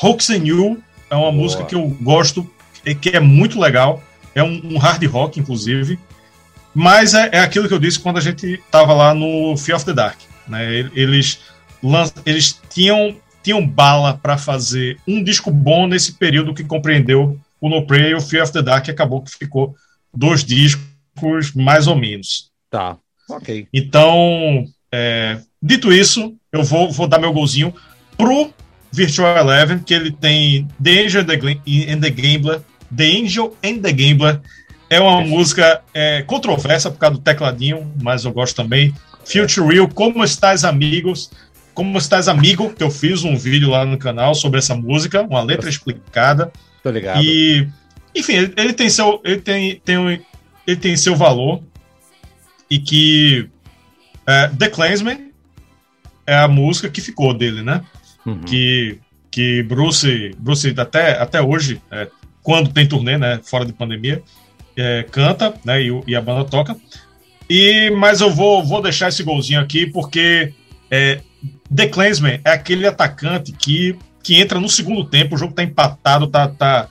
Hoax 0.00 0.30
and 0.30 0.44
You 0.44 0.82
é 1.10 1.14
uma 1.14 1.30
Boa. 1.30 1.32
música 1.32 1.64
que 1.64 1.74
eu 1.74 1.86
gosto, 2.00 2.48
que 3.00 3.10
é 3.10 3.20
muito 3.20 3.60
legal. 3.60 4.02
É 4.34 4.42
um, 4.42 4.60
um 4.64 4.78
hard 4.78 5.04
rock, 5.04 5.38
inclusive. 5.38 5.98
Mas 6.74 7.12
é, 7.12 7.28
é, 7.32 7.38
aquilo 7.40 7.68
que 7.68 7.74
eu 7.74 7.78
disse 7.78 8.00
quando 8.00 8.16
a 8.16 8.20
gente 8.20 8.46
estava 8.54 8.94
lá 8.94 9.12
no 9.12 9.56
Fear 9.56 9.76
of 9.76 9.84
the 9.84 9.92
Dark. 9.92 10.18
Né? 10.48 10.90
Eles 10.94 11.40
eles 12.24 12.60
tinham, 12.70 13.16
tinham 13.42 13.66
bala 13.66 14.14
para 14.14 14.38
fazer 14.38 14.98
um 15.06 15.22
disco 15.22 15.50
bom 15.50 15.86
nesse 15.86 16.12
período 16.12 16.54
que 16.54 16.64
compreendeu 16.64 17.38
o 17.60 17.68
No 17.68 17.86
Prey 17.86 18.10
e 18.10 18.14
o 18.14 18.20
Fear 18.20 18.44
of 18.44 18.52
the 18.52 18.62
Dark, 18.62 18.84
que 18.84 18.90
acabou 18.90 19.22
que 19.22 19.30
ficou 19.30 19.74
dois 20.14 20.44
discos 20.44 21.52
mais 21.54 21.86
ou 21.86 21.96
menos. 21.96 22.50
Tá, 22.70 22.96
ok. 23.28 23.66
Então, 23.72 24.64
é, 24.90 25.38
dito 25.62 25.92
isso, 25.92 26.34
eu 26.52 26.62
vou, 26.62 26.90
vou 26.90 27.06
dar 27.06 27.18
meu 27.18 27.32
golzinho 27.32 27.74
pro 28.16 28.52
Virtual 28.90 29.36
Eleven, 29.38 29.78
que 29.78 29.94
ele 29.94 30.12
tem 30.12 30.68
The 30.82 31.04
Angel 31.04 31.22
and 31.22 31.26
the, 31.26 31.92
and 31.92 32.00
the 32.00 32.10
Gambler, 32.10 32.60
The 32.94 33.04
Angel 33.04 33.56
and 33.64 33.78
the 33.80 33.92
Gambler, 33.92 34.40
é 34.90 35.00
uma 35.00 35.22
música 35.22 35.82
é, 35.94 36.20
controversa 36.22 36.90
por 36.90 36.98
causa 36.98 37.16
do 37.16 37.22
tecladinho, 37.22 37.90
mas 38.02 38.26
eu 38.26 38.32
gosto 38.32 38.54
também. 38.54 38.94
Future 39.24 39.66
Real, 39.66 39.88
Como 39.88 40.22
Estás 40.22 40.64
Amigos, 40.64 41.30
como 41.74 41.98
Estás 41.98 42.28
Amigo, 42.28 42.72
que 42.72 42.82
eu 42.82 42.90
fiz 42.90 43.24
um 43.24 43.36
vídeo 43.36 43.70
lá 43.70 43.84
no 43.84 43.98
canal 43.98 44.34
sobre 44.34 44.58
essa 44.58 44.74
música, 44.74 45.22
uma 45.22 45.42
letra 45.42 45.68
explicada. 45.68 46.52
Tô 46.82 46.90
ligado. 46.90 47.22
E, 47.22 47.68
enfim, 48.14 48.34
ele, 48.34 48.54
ele 48.56 48.72
tem 48.72 48.88
seu, 48.88 49.20
ele 49.24 49.40
tem, 49.40 49.80
tem 49.84 49.98
um, 49.98 50.08
ele 50.66 50.76
tem 50.76 50.96
seu 50.96 51.16
valor 51.16 51.62
e 52.68 52.78
que 52.78 53.48
é, 54.26 54.48
The 54.48 54.68
Clansman 54.68 55.30
é 56.26 56.36
a 56.36 56.48
música 56.48 56.88
que 56.88 57.00
ficou 57.00 57.34
dele, 57.34 57.62
né? 57.62 57.82
Uhum. 58.24 58.40
Que, 58.40 58.98
que 59.30 59.62
Bruce, 59.62 60.34
Bruce 60.38 60.74
até, 60.76 61.18
até 61.18 61.40
hoje, 61.42 61.80
é, 61.90 62.08
quando 62.42 62.72
tem 62.72 62.86
turnê, 62.86 63.18
né? 63.18 63.40
Fora 63.42 63.64
de 63.64 63.72
pandemia, 63.72 64.22
é, 64.76 65.04
canta, 65.10 65.54
né? 65.64 65.82
E, 65.82 66.02
e, 66.06 66.14
a 66.14 66.20
banda 66.20 66.48
toca. 66.48 66.76
E, 67.48 67.90
mas 67.90 68.20
eu 68.20 68.30
vou, 68.30 68.64
vou 68.64 68.80
deixar 68.80 69.08
esse 69.08 69.22
golzinho 69.22 69.60
aqui 69.60 69.86
porque 69.86 70.54
é, 70.90 71.20
The 71.74 71.88
Clansman 71.88 72.40
é 72.44 72.50
aquele 72.52 72.86
atacante 72.86 73.52
que, 73.52 73.96
que 74.22 74.40
entra 74.40 74.60
no 74.60 74.68
segundo 74.68 75.04
tempo, 75.04 75.34
o 75.34 75.38
jogo 75.38 75.54
tá 75.54 75.62
empatado, 75.62 76.26
tá, 76.26 76.48
tá, 76.48 76.88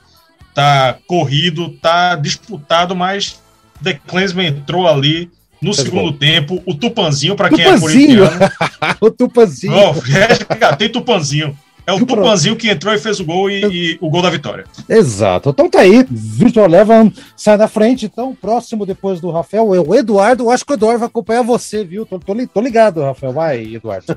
tá 0.54 0.98
corrido, 1.06 1.70
tá 1.80 2.16
disputado, 2.16 2.94
mas 2.96 3.40
The 3.82 3.94
Clansman 4.06 4.46
entrou 4.46 4.88
ali 4.88 5.30
no 5.60 5.72
segundo 5.72 6.10
bom. 6.10 6.18
tempo, 6.18 6.62
o 6.66 6.74
Tupanzinho, 6.74 7.36
para 7.36 7.48
quem 7.48 7.64
é 7.64 7.78
corintiano. 7.78 8.30
o 9.00 9.10
Tupanzinho. 9.10 9.72
Oh, 9.72 9.92
resgatei 9.92 10.88
Tupanzinho. 10.88 11.56
É 11.86 11.92
o 11.92 12.04
Tupanzinho 12.04 12.56
que 12.56 12.70
entrou 12.70 12.94
e 12.94 12.98
fez 12.98 13.18
o 13.18 13.24
gol 13.24 13.50
e, 13.50 13.64
e, 13.64 13.98
o 14.00 14.08
gol 14.08 14.22
da 14.22 14.30
vitória. 14.30 14.64
Exato. 14.88 15.50
Então 15.50 15.68
tá 15.68 15.80
aí. 15.80 16.06
Victor 16.08 16.68
Levan 16.68 17.10
sai 17.36 17.56
na 17.56 17.66
frente. 17.66 18.06
Então, 18.06 18.34
próximo 18.34 18.86
depois 18.86 19.20
do 19.20 19.30
Rafael 19.30 19.74
é 19.74 19.80
o 19.80 19.94
Eduardo. 19.94 20.50
Acho 20.50 20.64
que 20.64 20.72
o 20.72 20.74
Eduardo 20.74 21.00
vai 21.00 21.08
acompanhar 21.08 21.42
você, 21.42 21.84
viu? 21.84 22.06
Tô, 22.06 22.18
tô, 22.18 22.34
tô 22.46 22.60
ligado, 22.60 23.02
Rafael. 23.02 23.32
Vai, 23.32 23.74
Eduardo. 23.74 24.16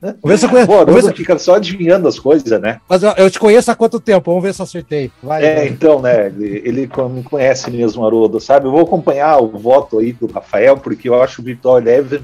Vamos 0.00 0.18
ver 0.24 0.38
se 0.38 0.46
eu 0.46 0.50
conheço. 0.50 0.66
Pô, 0.68 0.84
ver 0.84 1.02
se... 1.02 1.12
fica 1.12 1.38
só 1.38 1.56
adivinhando 1.56 2.06
as 2.06 2.18
coisas, 2.18 2.60
né? 2.60 2.80
Mas 2.88 3.02
eu, 3.02 3.10
eu, 3.16 3.30
te 3.30 3.38
conheço 3.38 3.70
há 3.70 3.74
quanto 3.74 3.98
tempo? 3.98 4.30
Vamos 4.30 4.42
ver 4.42 4.54
se 4.54 4.60
eu 4.60 4.64
acertei. 4.64 5.10
Vai, 5.22 5.44
é, 5.44 5.54
vai. 5.56 5.68
então, 5.68 6.00
né? 6.00 6.26
Ele, 6.26 6.62
ele 6.64 6.90
me 7.10 7.22
conhece 7.22 7.70
mesmo, 7.70 8.04
Haroldo, 8.06 8.40
sabe? 8.40 8.66
Eu 8.66 8.72
vou 8.72 8.82
acompanhar 8.82 9.38
o 9.38 9.48
voto 9.48 9.98
aí 9.98 10.12
do 10.12 10.26
Rafael, 10.26 10.76
porque 10.76 11.08
eu 11.08 11.20
acho 11.20 11.42
o 11.42 11.44
Victor 11.44 11.82
Levan 11.82 12.20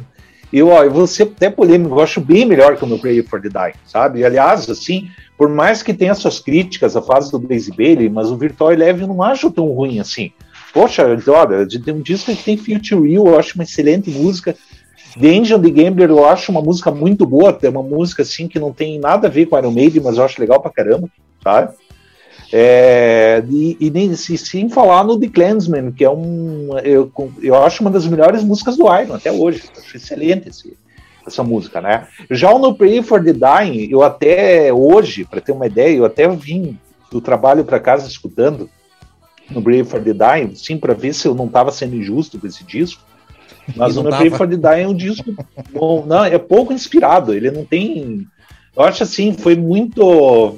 eu, 0.52 0.68
ó, 0.68 0.82
eu 0.82 0.90
vou 0.90 1.06
ser 1.06 1.24
até 1.24 1.50
polêmico, 1.50 1.94
eu 1.94 2.00
acho 2.00 2.20
bem 2.20 2.46
melhor 2.46 2.76
que 2.76 2.84
o 2.84 2.86
meu 2.86 2.98
Pray 2.98 3.22
for 3.22 3.40
the 3.40 3.48
Dying, 3.48 3.74
sabe? 3.86 4.24
Aliás, 4.24 4.68
assim, 4.68 5.08
por 5.36 5.48
mais 5.48 5.82
que 5.82 5.92
tenha 5.92 6.14
suas 6.14 6.40
críticas 6.40 6.96
à 6.96 7.02
fase 7.02 7.30
do 7.30 7.38
Blaze 7.38 7.70
Bailey, 7.70 8.08
mas 8.08 8.30
o 8.30 8.36
Virtual 8.36 8.72
Eleven 8.72 9.02
eu 9.02 9.08
não 9.08 9.22
acho 9.22 9.50
tão 9.50 9.66
ruim 9.66 10.00
assim. 10.00 10.32
Poxa, 10.72 11.04
olha, 11.28 11.66
tem 11.66 11.94
um 11.94 12.00
disco 12.00 12.34
que 12.34 12.42
tem 12.42 12.56
Future 12.56 13.08
Real, 13.08 13.26
eu 13.26 13.38
acho 13.38 13.54
uma 13.54 13.64
excelente 13.64 14.10
música. 14.10 14.54
The 15.18 15.28
Angel 15.28 15.60
the 15.60 15.70
Gambler 15.70 16.10
eu 16.10 16.24
acho 16.24 16.52
uma 16.52 16.60
música 16.62 16.90
muito 16.90 17.26
boa, 17.26 17.56
é 17.62 17.68
uma 17.68 17.82
música 17.82 18.22
assim 18.22 18.46
que 18.46 18.58
não 18.58 18.72
tem 18.72 18.98
nada 18.98 19.26
a 19.26 19.30
ver 19.30 19.46
com 19.46 19.58
Iron 19.58 19.70
Maiden, 19.70 20.02
mas 20.02 20.16
eu 20.16 20.24
acho 20.24 20.40
legal 20.40 20.60
pra 20.60 20.70
caramba, 20.70 21.08
sabe? 21.42 21.74
É, 22.52 23.44
e, 23.50 23.76
e 23.78 23.90
nem, 23.90 24.14
sem 24.16 24.68
falar 24.68 25.04
no 25.04 25.18
The 25.20 25.28
Clansman, 25.28 25.92
que 25.92 26.04
é 26.04 26.10
um. 26.10 26.78
Eu, 26.78 27.12
eu 27.42 27.54
acho 27.62 27.82
uma 27.82 27.90
das 27.90 28.06
melhores 28.06 28.42
músicas 28.42 28.76
do 28.76 28.84
Iron 28.84 29.14
até 29.14 29.30
hoje. 29.30 29.64
Acho 29.76 29.96
excelente 29.96 30.48
esse, 30.48 30.76
essa 31.26 31.44
música, 31.44 31.80
né? 31.80 32.08
Já 32.30 32.50
o 32.50 32.58
No 32.58 32.74
Pray 32.74 33.02
for 33.02 33.22
the 33.22 33.34
Dying, 33.34 33.88
eu 33.90 34.02
até 34.02 34.72
hoje, 34.72 35.24
para 35.24 35.40
ter 35.40 35.52
uma 35.52 35.66
ideia, 35.66 35.96
eu 35.96 36.04
até 36.04 36.26
vim 36.28 36.78
do 37.10 37.20
trabalho 37.20 37.64
para 37.64 37.78
casa 37.78 38.08
escutando 38.08 38.68
no 39.50 39.62
Pray 39.62 39.84
for 39.84 40.02
the 40.02 40.14
Dying, 40.14 40.54
sim, 40.54 40.78
para 40.78 40.94
ver 40.94 41.14
se 41.14 41.28
eu 41.28 41.34
não 41.34 41.46
estava 41.46 41.70
sendo 41.70 41.96
injusto 41.96 42.38
com 42.38 42.46
esse 42.46 42.64
disco. 42.64 43.02
Mas 43.76 43.98
o 43.98 44.02
No 44.02 44.10
Pray 44.10 44.30
for 44.30 44.48
the 44.48 44.56
Dying 44.56 44.82
é 44.84 44.88
um 44.88 44.94
disco 44.94 45.34
bom, 45.70 46.06
não, 46.06 46.24
é 46.24 46.38
pouco 46.38 46.72
inspirado, 46.72 47.34
ele 47.34 47.50
não 47.50 47.66
tem 47.66 48.26
eu 48.78 48.84
acho 48.84 49.02
assim, 49.02 49.32
foi 49.32 49.56
muito. 49.56 50.56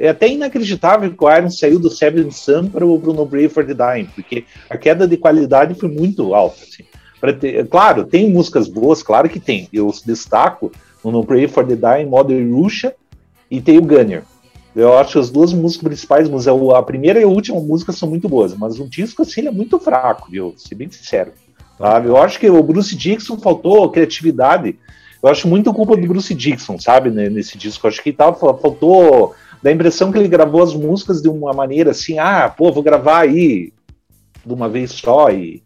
É 0.00 0.08
até 0.08 0.28
inacreditável 0.28 1.08
que 1.12 1.24
o 1.24 1.30
Iron 1.30 1.48
saiu 1.48 1.78
do 1.78 1.88
Seven 1.88 2.28
Sun 2.32 2.68
para 2.68 2.84
o 2.84 2.98
Bruno 2.98 3.24
Brave 3.24 3.48
for 3.48 3.64
the 3.64 3.72
Dying, 3.74 4.06
porque 4.06 4.44
a 4.68 4.76
queda 4.76 5.06
de 5.06 5.16
qualidade 5.16 5.74
foi 5.74 5.88
muito 5.88 6.34
alta. 6.34 6.56
Assim. 6.64 6.82
Ter, 7.38 7.68
claro, 7.68 8.04
tem 8.04 8.28
músicas 8.28 8.66
boas, 8.66 9.04
claro 9.04 9.28
que 9.28 9.38
tem. 9.38 9.68
Eu 9.72 9.94
destaco 10.04 10.72
no 11.04 11.22
Brave 11.22 11.46
for 11.46 11.64
the 11.64 11.76
Dying, 11.76 12.06
Modern 12.06 12.52
Russia 12.52 12.92
e 13.48 13.60
tem 13.60 13.78
o 13.78 13.82
Gunner. 13.82 14.24
Eu 14.74 14.98
acho 14.98 15.20
as 15.20 15.30
duas 15.30 15.52
músicas 15.52 15.86
principais, 15.86 16.28
mas 16.28 16.48
a 16.48 16.82
primeira 16.82 17.20
e 17.20 17.22
a 17.22 17.28
última 17.28 17.60
música 17.60 17.92
são 17.92 18.08
muito 18.08 18.28
boas, 18.28 18.52
mas 18.52 18.80
o 18.80 18.88
disco 18.88 19.22
assim 19.22 19.46
é 19.46 19.50
muito 19.50 19.78
fraco, 19.78 20.28
viu? 20.28 20.54
Ser 20.56 20.74
bem 20.74 20.90
sincero. 20.90 21.32
Sabe? 21.78 22.08
Eu 22.08 22.16
acho 22.16 22.40
que 22.40 22.50
o 22.50 22.62
Bruce 22.64 22.96
Dixon 22.96 23.38
faltou 23.38 23.88
criatividade 23.90 24.76
eu 25.22 25.28
acho 25.28 25.46
muito 25.46 25.72
culpa 25.72 25.96
do 25.96 26.06
Bruce 26.06 26.34
Dixon, 26.34 26.78
sabe, 26.78 27.10
né, 27.10 27.28
nesse 27.28 27.58
disco. 27.58 27.86
Eu 27.86 27.90
acho 27.90 28.02
que 28.02 28.12
tava, 28.12 28.36
faltou. 28.56 29.34
Dá 29.62 29.68
a 29.68 29.72
impressão 29.72 30.10
que 30.10 30.18
ele 30.18 30.28
gravou 30.28 30.62
as 30.62 30.74
músicas 30.74 31.20
de 31.20 31.28
uma 31.28 31.52
maneira 31.52 31.90
assim, 31.90 32.18
ah, 32.18 32.48
pô, 32.48 32.72
vou 32.72 32.82
gravar 32.82 33.20
aí 33.20 33.72
de 34.44 34.54
uma 34.54 34.70
vez 34.70 34.92
só 34.92 35.30
e, 35.30 35.62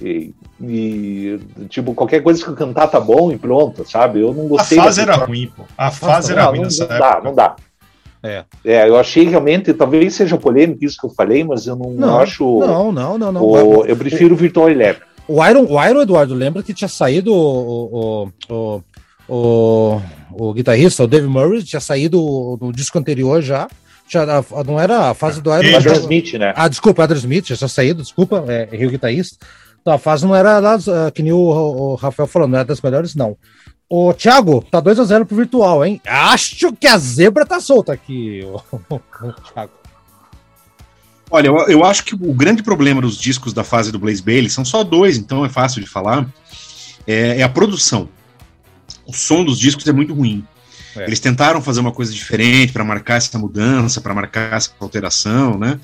e, 0.00 0.34
e, 0.60 1.40
tipo, 1.70 1.94
qualquer 1.94 2.22
coisa 2.22 2.42
que 2.42 2.50
eu 2.50 2.54
cantar 2.54 2.88
tá 2.88 3.00
bom 3.00 3.32
e 3.32 3.38
pronto, 3.38 3.88
sabe? 3.88 4.20
Eu 4.20 4.34
não 4.34 4.46
gostei. 4.48 4.78
A 4.78 4.84
fase 4.84 5.00
era 5.00 5.16
ruim, 5.16 5.50
pô. 5.56 5.64
A 5.78 5.90
fase 5.90 6.12
Nossa, 6.14 6.32
era 6.32 6.42
não, 6.42 6.50
ruim 6.50 6.58
não, 6.58 6.64
nessa 6.64 6.86
não 6.86 6.94
época. 6.94 7.10
Dá, 7.10 7.20
não 7.22 7.34
dá. 7.34 7.56
É. 8.24 8.44
é, 8.64 8.88
eu 8.88 8.96
achei 8.96 9.24
realmente, 9.24 9.74
talvez 9.74 10.14
seja 10.14 10.38
polêmico 10.38 10.84
isso 10.84 10.96
que 11.00 11.06
eu 11.06 11.10
falei, 11.10 11.42
mas 11.42 11.66
eu 11.66 11.74
não, 11.74 11.90
não 11.90 12.20
acho. 12.20 12.60
Não, 12.60 12.92
não, 12.92 13.18
não, 13.18 13.32
não. 13.32 13.42
O, 13.42 13.84
eu 13.84 13.96
prefiro 13.96 14.34
o 14.34 14.38
Virtual 14.38 14.70
Eleven. 14.70 15.02
O 15.28 15.44
Iron, 15.46 15.66
o 15.68 15.84
Iron 15.84 16.02
Eduardo, 16.02 16.34
lembra 16.34 16.62
que 16.62 16.74
tinha 16.74 16.88
saído 16.88 17.32
o, 17.32 18.28
o, 18.48 18.82
o, 19.28 20.02
o, 20.30 20.52
guitarrista, 20.52 21.04
o 21.04 21.06
Dave 21.06 21.26
Murray, 21.26 21.62
tinha 21.62 21.80
saído 21.80 22.58
no 22.60 22.72
disco 22.72 22.98
anterior 22.98 23.40
já. 23.40 23.68
Já 24.08 24.26
não 24.66 24.78
era 24.78 25.10
a 25.10 25.14
fase 25.14 25.40
do 25.40 25.50
Iron. 25.50 25.76
Adrian 25.76 25.94
Smith, 25.94 26.34
né? 26.34 26.52
Ah, 26.56 26.68
desculpa, 26.68 27.04
Adrian 27.04 27.20
Smith, 27.20 27.46
já 27.46 27.56
tinha 27.56 27.68
saído, 27.68 28.02
desculpa, 28.02 28.44
é, 28.48 28.68
errei 28.72 28.86
o 28.86 28.90
guitarrista. 28.90 29.38
Então, 29.80 29.94
a 29.94 29.98
fase 29.98 30.24
não 30.24 30.34
era 30.34 30.58
lá, 30.58 30.76
uh, 30.76 31.12
que 31.12 31.22
nem 31.22 31.32
o, 31.32 31.94
Rafael 31.94 32.28
falou, 32.28 32.46
não 32.46 32.58
era 32.58 32.64
das 32.64 32.80
melhores, 32.80 33.14
não. 33.14 33.36
O 33.88 34.12
Thiago, 34.14 34.64
tá 34.70 34.80
2x0 34.80 35.24
pro 35.24 35.36
virtual, 35.36 35.84
hein? 35.84 36.00
Acho 36.06 36.72
que 36.72 36.86
a 36.86 36.96
zebra 36.96 37.44
tá 37.44 37.60
solta 37.60 37.92
aqui, 37.92 38.42
o 38.44 39.00
Thiago. 39.52 39.81
Olha, 41.32 41.46
eu, 41.46 41.56
eu, 41.66 41.84
acho 41.84 42.04
que 42.04 42.14
o 42.14 42.34
grande 42.34 42.62
problema 42.62 43.00
dos 43.00 43.16
discos 43.16 43.54
da 43.54 43.64
fase 43.64 43.90
do 43.90 43.98
Blaze 43.98 44.22
Bailey 44.22 44.50
são 44.50 44.66
só 44.66 44.84
dois, 44.84 45.16
então 45.16 45.46
é 45.46 45.48
fácil 45.48 45.80
de 45.80 45.88
falar. 45.88 46.26
É, 47.06 47.40
é 47.40 47.42
a 47.42 47.48
produção. 47.48 48.06
O 49.06 49.14
som 49.14 49.42
dos 49.42 49.58
discos 49.58 49.86
é 49.88 49.92
muito 49.92 50.12
ruim. 50.12 50.44
É. 50.94 51.04
Eles 51.04 51.20
tentaram 51.20 51.62
fazer 51.62 51.80
uma 51.80 51.90
coisa 51.90 52.12
diferente 52.12 52.70
para 52.70 52.84
marcar 52.84 53.16
essa 53.16 53.38
mudança, 53.38 53.98
para 53.98 54.14
marcar 54.14 54.52
essa 54.52 54.70
alteração, 54.78 55.58
né? 55.58 55.80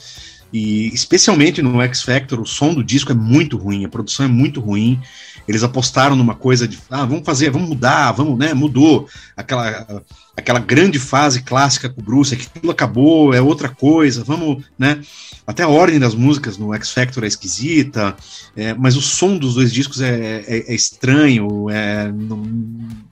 E 0.53 0.89
especialmente 0.89 1.61
no 1.61 1.81
X 1.83 2.03
Factor, 2.03 2.41
o 2.41 2.47
som 2.47 2.73
do 2.73 2.83
disco 2.83 3.13
é 3.13 3.15
muito 3.15 3.57
ruim, 3.57 3.85
a 3.85 3.89
produção 3.89 4.25
é 4.25 4.29
muito 4.29 4.61
ruim. 4.61 5.01
Eles 5.47 5.63
apostaram 5.63 6.17
numa 6.17 6.35
coisa 6.35 6.67
de, 6.67 6.79
ah, 6.91 7.05
vamos 7.05 7.25
fazer, 7.25 7.51
vamos 7.51 7.69
mudar, 7.69 8.13
vamos, 8.13 8.39
né? 8.39 8.55
Mudou 8.55 9.09
aquela 9.37 10.03
aquela 10.39 10.61
grande 10.61 11.01
fase 11.01 11.43
clássica 11.43 11.89
com 11.89 12.01
o 12.01 12.05
Bruce, 12.05 12.33
aquilo 12.33 12.71
acabou, 12.71 13.35
é 13.35 13.41
outra 13.41 13.69
coisa, 13.69 14.23
vamos, 14.23 14.65
né? 14.79 15.01
Até 15.45 15.65
a 15.65 15.69
ordem 15.69 15.99
das 15.99 16.15
músicas 16.15 16.57
no 16.57 16.73
X 16.75 16.93
Factor 16.93 17.25
é 17.25 17.27
esquisita, 17.27 18.17
é, 18.57 18.73
mas 18.73 18.97
o 18.97 19.03
som 19.03 19.37
dos 19.37 19.55
dois 19.55 19.73
discos 19.73 20.01
é, 20.01 20.45
é, 20.47 20.73
é 20.73 20.75
estranho, 20.75 21.69
é, 21.69 22.13
não, 22.13 22.43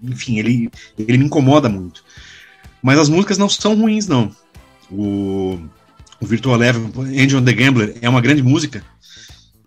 enfim, 0.05 0.39
ele, 0.39 0.70
ele 0.97 1.18
me 1.18 1.24
incomoda 1.24 1.68
muito. 1.68 2.05
Mas 2.80 2.99
as 2.99 3.09
músicas 3.09 3.39
não 3.39 3.49
são 3.49 3.74
ruins, 3.74 4.07
não. 4.07 4.30
O, 4.88 5.58
o 6.21 6.26
Virtual 6.26 6.57
Eleven, 6.57 6.93
Angel 7.22 7.43
the 7.43 7.53
Gambler, 7.53 7.95
é 8.01 8.09
uma 8.09 8.21
grande 8.21 8.43
música, 8.43 8.83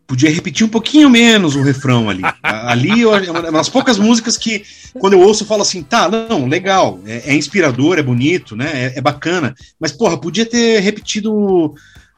podia 0.07 0.31
repetir 0.31 0.65
um 0.65 0.69
pouquinho 0.69 1.07
menos 1.07 1.55
o 1.55 1.61
refrão 1.61 2.09
ali. 2.09 2.23
ali 2.41 3.03
é 3.03 3.31
uma 3.31 3.51
das 3.51 3.69
poucas 3.69 3.99
músicas 3.99 4.37
que, 4.37 4.63
quando 4.93 5.13
eu 5.13 5.19
ouço, 5.19 5.43
eu 5.43 5.47
falo 5.47 5.61
assim, 5.61 5.83
tá, 5.83 6.09
não, 6.09 6.47
legal, 6.47 6.99
é, 7.05 7.31
é 7.31 7.35
inspirador, 7.35 7.99
é 7.99 8.01
bonito, 8.01 8.55
né, 8.55 8.71
é, 8.73 8.97
é, 8.97 9.01
bacana, 9.01 9.53
mas, 9.79 9.91
porra, 9.91 10.17
podia 10.17 10.47
ter 10.47 10.79
repetido 10.79 11.75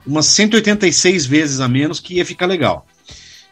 umas 0.07 0.25
186 0.27 1.25
vezes 1.25 1.59
a 1.59 1.67
menos 1.67 1.99
que 1.99 2.15
ia 2.15 2.25
ficar 2.25 2.45
legal. 2.45 2.87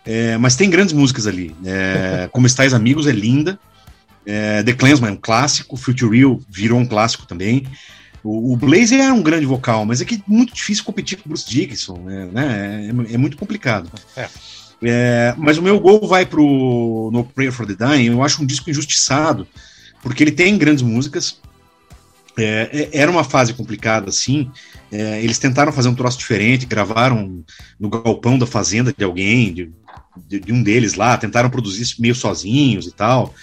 É, 0.06 0.38
mas 0.38 0.56
tem 0.56 0.70
grandes 0.70 0.94
músicas 0.94 1.28
ali. 1.28 1.56
É, 1.66 2.30
Como 2.32 2.48
Estais 2.48 2.74
Amigos 2.74 3.06
é 3.06 3.12
linda. 3.12 3.60
É, 4.26 4.64
The 4.64 4.74
Clansman 4.74 5.10
é 5.10 5.14
um 5.14 5.18
clássico. 5.18 5.78
Future 5.78 6.18
Real 6.18 6.40
virou 6.50 6.80
um 6.80 6.86
clássico 6.86 7.28
também. 7.28 7.68
O, 8.24 8.54
o 8.54 8.58
Blazer 8.58 9.00
era 9.00 9.14
um 9.14 9.22
grande 9.22 9.46
vocal, 9.46 9.86
mas 9.86 10.02
é 10.02 10.06
que 10.06 10.16
é 10.16 10.22
muito 10.28 10.54
difícil 10.54 10.84
competir 10.84 11.18
com 11.18 11.26
o 11.26 11.30
Bruce 11.30 11.50
Dickinson, 11.50 11.98
né? 12.00 12.30
né? 12.32 12.88
É, 12.88 13.14
é, 13.14 13.18
muito 13.18 13.38
complicado. 13.38 13.90
É. 14.16 14.28
É, 14.82 15.34
mas 15.38 15.58
o 15.58 15.62
meu 15.62 15.80
gol 15.80 16.08
vai 16.08 16.26
pro 16.26 17.10
No 17.12 17.24
Prayer 17.24 17.52
for 17.52 17.66
the 17.66 17.76
Dying. 17.76 18.08
Eu 18.08 18.24
acho 18.24 18.42
um 18.42 18.46
disco 18.46 18.70
injustiçado, 18.70 19.48
porque 20.02 20.24
ele 20.24 20.32
tem 20.32 20.58
grandes 20.58 20.84
músicas. 20.84 21.40
É, 22.38 22.70
é 22.72 23.00
era 23.00 23.12
uma 23.12 23.24
fase 23.24 23.54
complicada, 23.54 24.10
assim. 24.10 24.50
É, 24.92 25.22
eles 25.22 25.38
tentaram 25.38 25.72
fazer 25.72 25.90
um 25.90 25.96
troço 25.96 26.18
diferente, 26.18 26.66
gravaram 26.66 27.44
no 27.80 27.90
galpão 27.90 28.38
da 28.38 28.46
fazenda 28.46 28.94
de 28.98 29.04
alguém, 29.04 29.54
de, 29.54 29.72
de, 30.28 30.40
de 30.40 30.54
um 30.54 30.64
deles 30.64 30.94
lá, 30.94 31.18
tentaram 31.18 31.50
produzir 31.50 31.84
isso 31.84 32.02
meio 32.02 32.16
sozinhos 32.16 32.88
e 32.88 32.92
tal. 32.92 33.34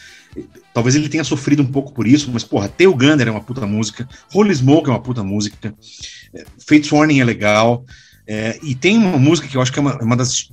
Talvez 0.76 0.94
ele 0.94 1.08
tenha 1.08 1.24
sofrido 1.24 1.62
um 1.62 1.66
pouco 1.72 1.90
por 1.90 2.06
isso, 2.06 2.30
mas, 2.30 2.44
porra, 2.44 2.68
Theo 2.68 2.94
Gunner 2.94 3.26
é 3.26 3.30
uma 3.30 3.40
puta 3.40 3.66
música, 3.66 4.06
Holy 4.34 4.54
Smoke 4.54 4.90
é 4.90 4.92
uma 4.92 5.00
puta 5.00 5.24
música, 5.24 5.74
é, 6.34 6.44
Fates 6.68 6.92
Warning 6.92 7.18
é 7.18 7.24
legal, 7.24 7.82
é, 8.26 8.58
e 8.62 8.74
tem 8.74 8.98
uma 8.98 9.16
música 9.16 9.48
que 9.48 9.56
eu 9.56 9.62
acho 9.62 9.72
que 9.72 9.78
é 9.78 9.80
uma, 9.80 9.92
é 9.92 10.04
uma 10.04 10.14
das, 10.14 10.50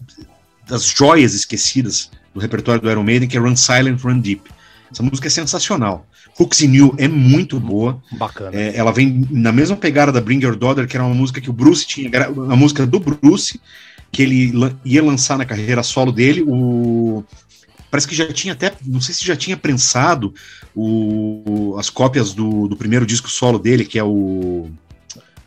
das 0.66 0.86
joias 0.86 1.34
esquecidas 1.34 2.10
do 2.34 2.40
repertório 2.40 2.82
do 2.82 2.90
Iron 2.90 3.04
Maiden, 3.04 3.28
que 3.28 3.36
é 3.36 3.40
Run 3.42 3.58
Silent, 3.58 4.00
Run 4.02 4.20
Deep. 4.20 4.50
Essa 4.90 5.04
música 5.04 5.28
é 5.28 5.30
sensacional. 5.30 6.08
Hooks 6.40 6.62
in 6.62 6.74
You 6.74 6.96
é 6.98 7.10
muito 7.10 7.60
boa. 7.60 8.02
Bacana. 8.14 8.56
É, 8.56 8.78
ela 8.78 8.94
vem 8.94 9.28
na 9.30 9.52
mesma 9.52 9.76
pegada 9.76 10.10
da 10.10 10.22
Bring 10.22 10.42
Your 10.42 10.56
Daughter, 10.56 10.88
que 10.88 10.96
era 10.96 11.06
uma 11.06 11.14
música 11.14 11.42
que 11.42 11.50
o 11.50 11.54
Bruce 11.54 11.86
tinha, 11.86 12.10
gra- 12.10 12.28
a 12.28 12.56
música 12.56 12.88
do 12.88 12.98
Bruce, 12.98 13.60
que 14.10 14.22
ele 14.24 14.54
ia 14.86 15.04
lançar 15.04 15.38
na 15.38 15.44
carreira 15.44 15.84
solo 15.84 16.14
dele. 16.14 16.46
O 16.48 17.26
parece 17.94 18.08
que 18.08 18.16
já 18.16 18.26
tinha 18.34 18.54
até, 18.54 18.74
não 18.84 19.00
sei 19.00 19.14
se 19.14 19.24
já 19.24 19.36
tinha 19.36 19.56
prensado 19.56 20.34
o, 20.76 21.76
as 21.78 21.92
cópias 21.92 22.34
do, 22.34 22.68
do 22.68 22.76
primeiro 22.76 23.06
disco 23.06 23.30
solo 23.30 23.60
dele, 23.60 23.86
que 23.86 24.00
é 24.00 24.04
o 24.04 24.68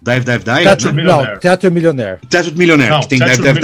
Dive 0.01 0.24
Dive 0.24 0.44
Dive, 0.44 0.62
Teatro, 0.62 0.93
né? 0.93 1.02
Não, 1.02 1.39
Teatro 1.40 1.73
Milionaire. 1.73 2.20
Teatro 2.28 2.52
do 2.52 2.56
Millionaire, 2.56 2.93
Não, 2.93 3.01
que 3.01 3.09
tem 3.09 3.18
Dive 3.18 3.36
do 3.39 3.43
Dive 3.43 3.60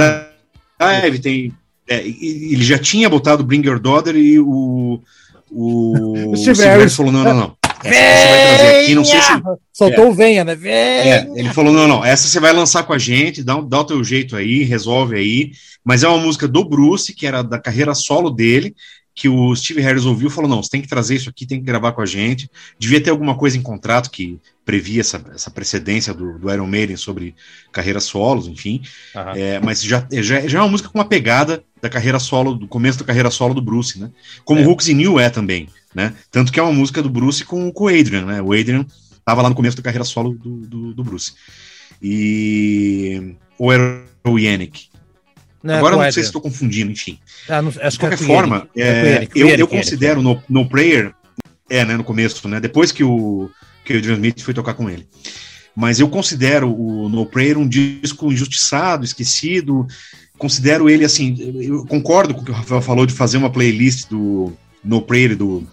Dive, 0.80 1.18
tem 1.20 1.52
é, 1.88 1.98
ele 2.04 2.64
já 2.64 2.76
tinha 2.76 3.09
botado 3.09 3.44
Bring 3.44 3.64
Your 3.64 3.78
Daughter 3.78 4.16
e 4.16 4.40
o 4.40 5.00
o 5.48 6.34
Steve 6.34 6.56
Steve 6.56 6.62
Harris. 6.62 6.78
Harris 6.78 6.96
falou 6.96 7.12
não, 7.12 7.22
não, 7.22 7.34
não. 7.34 7.56
Aqui, 7.88 8.94
sei 9.04 9.20
se 9.20 9.42
Soltou 9.72 10.10
o 10.10 10.14
venha, 10.14 10.44
né? 10.44 10.54
Venha! 10.54 10.74
é, 10.74 11.28
ele 11.34 11.48
falou: 11.50 11.72
não, 11.72 11.88
não, 11.88 12.04
essa 12.04 12.28
você 12.28 12.38
vai 12.38 12.52
lançar 12.52 12.84
com 12.84 12.92
a 12.92 12.98
gente, 12.98 13.42
dá, 13.42 13.60
dá 13.60 13.80
o 13.80 13.84
teu 13.84 14.02
jeito 14.04 14.36
aí, 14.36 14.62
resolve 14.62 15.16
aí. 15.16 15.52
Mas 15.84 16.02
é 16.02 16.09
uma 16.09 16.18
música 16.18 16.46
do 16.46 16.64
Bruce, 16.64 17.14
que 17.14 17.26
era 17.26 17.42
da 17.42 17.59
carreira 17.59 17.94
solo 17.94 18.30
dele, 18.30 18.74
que 19.14 19.28
o 19.28 19.54
Steve 19.54 19.80
Harris 19.80 20.04
ouviu 20.04 20.28
e 20.28 20.30
falou: 20.30 20.48
não, 20.48 20.62
você 20.62 20.70
tem 20.70 20.82
que 20.82 20.88
trazer 20.88 21.16
isso 21.16 21.28
aqui, 21.28 21.46
tem 21.46 21.59
que 21.59 21.66
gravar 21.66 21.92
com 21.92 22.00
a 22.00 22.06
gente. 22.06 22.48
Devia 22.78 23.00
ter 23.00 23.10
alguma 23.10 23.36
coisa 23.36 23.56
em 23.56 23.62
contrato 23.62 24.10
que 24.10 24.38
previa 24.64 25.00
essa, 25.00 25.22
essa 25.34 25.50
precedência 25.50 26.14
do, 26.14 26.38
do 26.38 26.52
Iron 26.52 26.66
Maiden 26.66 26.96
sobre 26.96 27.34
carreiras 27.70 28.04
solos, 28.04 28.46
enfim. 28.46 28.82
Aham. 29.14 29.32
É, 29.36 29.60
mas 29.60 29.82
já, 29.82 30.06
já, 30.12 30.46
já 30.46 30.59
é 30.59 30.62
uma 30.62 30.70
música 30.70 30.88
com 30.88 30.98
uma 30.98 31.04
pegada 31.04 31.62
da 31.82 31.88
carreira 31.90 32.18
solo, 32.20 32.54
do 32.54 32.68
começo 32.68 32.98
da 33.00 33.04
carreira 33.04 33.28
solo 33.30 33.52
do 33.52 33.60
Bruce, 33.60 33.98
né? 33.98 34.09
Como 34.44 34.60
É. 34.60 34.66
Hooks 34.66 34.88
in 34.88 35.00
You 35.02 35.18
é 35.18 35.28
também, 35.28 35.68
né? 35.94 36.14
Tanto 36.30 36.52
que 36.52 36.60
é 36.60 36.62
uma 36.62 36.72
música 36.72 37.02
do 37.02 37.10
Bruce 37.10 37.44
com, 37.44 37.72
com 37.72 37.84
o 37.84 37.88
Adrian, 37.88 38.24
né? 38.24 38.40
O 38.40 38.52
Adrian 38.52 38.86
tava 39.24 39.42
lá 39.42 39.48
no 39.48 39.54
começo 39.56 39.76
da 39.76 39.82
carreira 39.82 40.04
solo 40.04 40.32
do, 40.34 40.59
do, 40.66 40.94
do 40.94 41.02
Bruce. 41.04 41.32
E. 42.00 43.34
Ou 43.59 43.72
era 43.72 44.02
o 44.24 44.38
Yannick? 44.38 44.86
Não 45.62 45.74
é 45.74 45.78
Agora 45.78 45.96
não 45.96 46.02
sei 46.04 46.22
se 46.22 46.28
estou 46.28 46.40
confundindo, 46.40 46.90
enfim. 46.90 47.18
Ah, 47.48 47.62
não- 47.62 47.70
De 47.70 47.78
é 47.80 47.90
qualquer 47.92 48.18
forma, 48.18 48.68
é, 48.76 48.82
É 48.82 48.86
Yannick, 48.86 49.06
eu, 49.12 49.14
Yannick, 49.14 49.38
eu 49.38 49.48
Yannick. 49.48 49.76
considero 49.76 50.22
no, 50.22 50.42
no 50.48 50.68
Prayer, 50.68 51.14
é, 51.70 51.84
né, 51.84 51.96
no 51.96 52.02
começo, 52.04 52.48
né, 52.48 52.59
depois 52.59 52.90
que 52.90 53.04
o, 53.04 53.48
que 53.84 53.94
o 53.94 53.98
Adrian 53.98 54.14
Smith 54.14 54.40
foi 54.40 54.52
tocar 54.54 54.74
com 54.74 54.90
ele. 54.90 55.06
Mas 55.74 56.00
eu 56.00 56.09
considero 56.09 56.70
o 56.70 57.09
No 57.09 57.24
Prayer 57.24 57.56
um 57.56 57.66
disco 57.66 58.30
injustiçado, 58.30 59.06
esquecido. 59.06 59.86
Considero 60.43 60.90
ele 60.90 61.05
assim. 61.05 61.36
Eu 61.62 61.86
concordo 61.86 62.35
com 62.35 62.40
o 62.40 62.44
que 62.44 62.51
o 62.51 62.55
Rafael 62.55 62.82
falou 62.82 63.06
de 63.06 63.14
fazer 63.14 63.36
uma 63.36 63.48
playlist 63.48 64.09
do 64.09 64.52
No 64.82 65.01
Prayer 65.01 65.31
e 65.31 65.36
do 65.36 65.64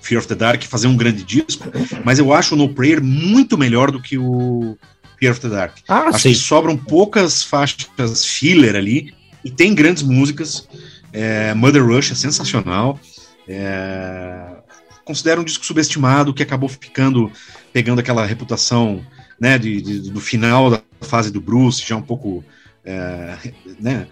Fear 0.00 0.18
of 0.20 0.26
the 0.26 0.34
Dark, 0.34 0.62
fazer 0.62 0.86
um 0.86 0.96
grande 0.96 1.22
disco. 1.22 1.66
Mas 2.06 2.18
eu 2.18 2.32
acho 2.32 2.54
o 2.54 2.56
No 2.58 2.70
Prayer 2.70 3.02
muito 3.04 3.58
melhor 3.58 3.90
do 3.90 4.00
que 4.00 4.16
o 4.16 4.78
Fear 5.20 5.32
of 5.32 5.40
the 5.42 5.50
Dark. 5.50 5.76
Ah, 5.86 6.04
Acho 6.08 6.20
sim. 6.20 6.28
que 6.30 6.36
sobram 6.36 6.74
poucas 6.74 7.42
faixas 7.42 8.24
filler 8.24 8.74
ali 8.76 9.12
e 9.44 9.50
tem 9.50 9.74
grandes 9.74 10.02
músicas. 10.02 10.66
É, 11.12 11.52
Mother 11.52 11.84
Rush 11.86 12.12
é 12.12 12.14
sensacional. 12.14 12.98
É, 13.46 14.56
considero 15.04 15.42
um 15.42 15.44
disco 15.44 15.66
subestimado 15.66 16.32
que 16.32 16.42
acabou 16.42 16.68
ficando 16.70 17.30
pegando 17.74 17.98
aquela 17.98 18.24
reputação 18.24 19.04
né, 19.38 19.58
de, 19.58 19.82
de- 19.82 20.10
do 20.10 20.20
final 20.20 20.70
da 20.70 20.80
fase 21.02 21.30
do 21.30 21.40
Bruce, 21.42 21.84
já 21.86 21.94
um 21.96 22.02
pouco 22.02 22.42
é, 22.84 23.36
né, 23.80 24.06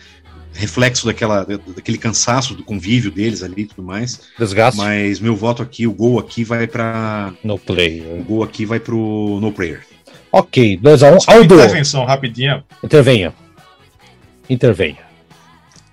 reflexo 0.53 1.07
daquela, 1.07 1.45
daquele 1.45 1.99
cansaço 1.99 2.55
do 2.55 2.65
convívio 2.65 3.11
deles 3.11 3.43
ali 3.43 3.63
e 3.63 3.67
tudo 3.67 3.83
mais. 3.83 4.23
Desgaste 4.39 4.79
Mas 4.79 5.21
meu 5.21 5.37
voto 5.37 5.63
aqui, 5.63 5.87
o 5.87 5.93
gol 5.93 6.19
aqui 6.19 6.45
vai 6.45 6.67
para 6.67 7.33
no 7.45 7.59
play. 7.59 8.01
o 8.19 8.25
gol 8.25 8.43
aqui 8.43 8.65
vai 8.65 8.81
pro 8.81 9.39
No 9.41 9.53
Prayer. 9.53 9.87
Ok, 10.33 10.79
2x1. 10.79 11.21
Só 11.21 11.31
uma 11.33 11.39
Aldo, 11.39 11.55
intervenção 11.55 12.05
rapidinha. 12.05 12.65
intervenha. 12.83 13.33
Intervenha. 14.49 14.99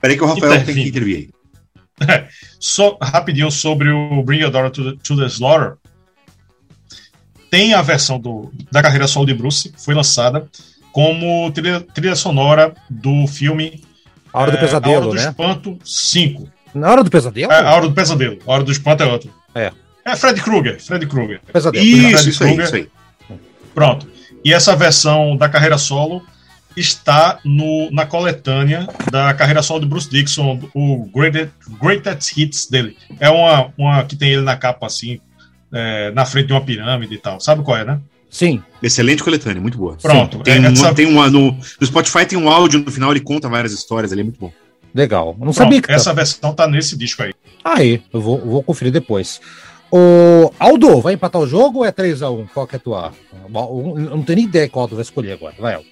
Peraí 0.02 0.18
que 0.18 0.24
o 0.24 0.28
Rafael 0.28 0.66
tem 0.66 0.76
que 0.76 0.90
intervir 0.90 1.18
aí. 1.18 2.28
Só 2.60 2.98
rapidinho 3.02 3.52
sobre 3.52 3.90
o 3.90 4.22
Bring 4.24 4.42
Your 4.42 4.52
Daughter 4.52 4.72
to 4.72 4.92
the, 4.92 5.04
to 5.04 5.16
the 5.16 5.28
Slaughter. 5.28 5.76
Tem 7.50 7.74
a 7.74 7.82
versão 7.82 8.20
do, 8.20 8.52
da 8.72 8.82
carreira 8.82 9.08
solo 9.08 9.28
de 9.28 9.34
Bruce, 9.34 9.72
foi 9.78 9.94
lançada 9.94 10.50
como 10.94 11.52
trilha, 11.52 11.82
trilha 11.82 12.16
sonora 12.16 12.74
do 12.90 13.28
filme 13.28 13.82
A 14.32 14.42
hora 14.42 14.52
do 14.52 14.58
é, 14.58 14.60
A 14.60 14.62
Hora 14.62 14.68
pesadelo, 14.68 15.10
do 15.10 15.16
né? 15.16 15.22
Espanto 15.28 15.80
5. 15.84 16.50
Na 16.74 16.92
hora 16.92 17.04
do 17.04 17.10
pesadelo? 17.10 17.52
É, 17.52 17.60
a 17.60 17.72
Hora 17.74 17.88
do 17.88 17.94
Pesadelo. 17.94 18.40
A 18.48 18.52
Hora 18.52 18.64
do 18.64 18.72
Espanto 18.72 19.04
é 19.04 19.06
outro. 19.06 19.34
É. 19.54 19.72
É 20.06 20.16
Fred 20.16 20.42
Krueger. 20.42 20.82
Fred 20.82 21.06
Krueger. 21.08 21.42
Pesadelo. 21.52 21.84
Fred 21.84 22.14
Isso, 22.14 22.30
isso 22.30 22.44
aí, 22.44 22.56
Krueger. 22.56 22.66
isso 22.66 22.76
aí. 22.76 23.38
Pronto. 23.74 24.08
E 24.46 24.54
essa 24.54 24.76
versão 24.76 25.36
da 25.36 25.50
carreira 25.50 25.78
solo 25.78 26.22
está 26.76 27.40
no, 27.44 27.90
na 27.92 28.06
coletânea 28.06 28.88
da 29.12 29.34
carreira 29.34 29.62
solo 29.62 29.80
de 29.80 29.86
Bruce 29.86 30.10
Dixon, 30.10 30.60
o 30.74 31.10
Greatest, 31.14 31.52
Greatest 31.82 32.38
Hits 32.38 32.68
dele. 32.70 32.98
É 33.20 33.30
uma, 33.30 33.72
uma 33.78 34.04
que 34.04 34.16
tem 34.16 34.32
ele 34.32 34.42
na 34.42 34.58
capa 34.58 34.88
assim, 34.88 35.20
é, 35.72 36.12
na 36.12 36.26
frente 36.26 36.48
de 36.48 36.54
uma 36.54 36.62
pirâmide 36.62 37.14
e 37.16 37.18
tal. 37.18 37.40
Sabe 37.40 37.64
qual 37.64 37.78
é, 37.78 37.86
né? 37.86 38.00
Sim. 38.34 38.64
Excelente 38.82 39.24
coletânea, 39.24 39.62
muito 39.62 39.78
boa. 39.78 39.96
Pronto. 40.02 40.40
Tem, 40.40 40.56
é, 40.56 40.68
um, 40.68 40.74
essa- 40.74 40.92
tem 40.92 41.06
uma 41.06 41.30
no, 41.30 41.52
no 41.80 41.86
Spotify 41.86 42.26
tem 42.26 42.36
um 42.38 42.50
áudio 42.50 42.80
no 42.80 42.92
final, 42.92 43.12
ele 43.12 43.20
conta 43.20 43.48
várias 43.48 43.72
histórias 43.72 44.12
ali, 44.12 44.22
é 44.22 44.24
muito 44.24 44.40
bom. 44.40 44.52
Legal. 44.94 45.28
Eu 45.28 45.32
não 45.34 45.38
pronto, 45.38 45.54
sabia 45.54 45.80
que. 45.80 45.92
essa 45.92 46.12
versão 46.16 46.52
tá 46.52 46.68
nesse 46.68 46.98
disco 46.98 47.22
aí. 47.22 47.32
Aí, 47.64 48.02
eu 48.12 48.20
vou, 48.20 48.40
vou 48.40 48.64
conferir 48.64 48.92
depois. 48.92 49.40
O 49.92 50.52
Aldo, 50.58 51.00
vai 51.00 51.14
empatar 51.14 51.40
o 51.40 51.46
jogo 51.48 51.80
ou 51.80 51.86
é 51.86 51.92
3x1? 51.92 52.48
Qual 52.52 52.66
que 52.66 52.76
é 52.76 52.78
a 52.78 52.80
tua? 52.80 53.14
Eu 53.54 54.10
não 54.10 54.24
tenho 54.24 54.38
nem 54.38 54.46
ideia 54.46 54.68
qual 54.68 54.88
tu 54.88 54.96
vai 54.96 55.04
escolher 55.04 55.34
agora. 55.34 55.54
Vai, 55.60 55.76
Aldo. 55.76 55.86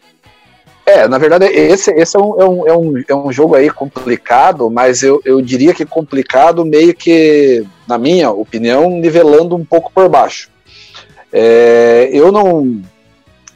É, 0.84 1.08
na 1.08 1.20
verdade, 1.20 1.46
esse, 1.46 1.92
esse 1.92 2.18
é, 2.18 2.20
um, 2.20 2.42
é, 2.42 2.46
um, 2.50 2.68
é, 2.68 2.76
um, 2.76 3.04
é 3.10 3.16
um 3.16 3.32
jogo 3.32 3.54
aí 3.54 3.70
complicado, 3.70 4.68
mas 4.72 5.04
eu, 5.04 5.22
eu 5.24 5.40
diria 5.42 5.76
que 5.76 5.86
complicado 5.86 6.66
meio 6.66 6.96
que, 6.96 7.64
na 7.88 8.00
minha 8.00 8.32
opinião, 8.32 8.90
nivelando 8.90 9.56
um 9.56 9.64
pouco 9.64 9.92
por 9.94 10.10
baixo. 10.10 10.50
É, 11.32 12.10
eu 12.12 12.32
não, 12.32 12.82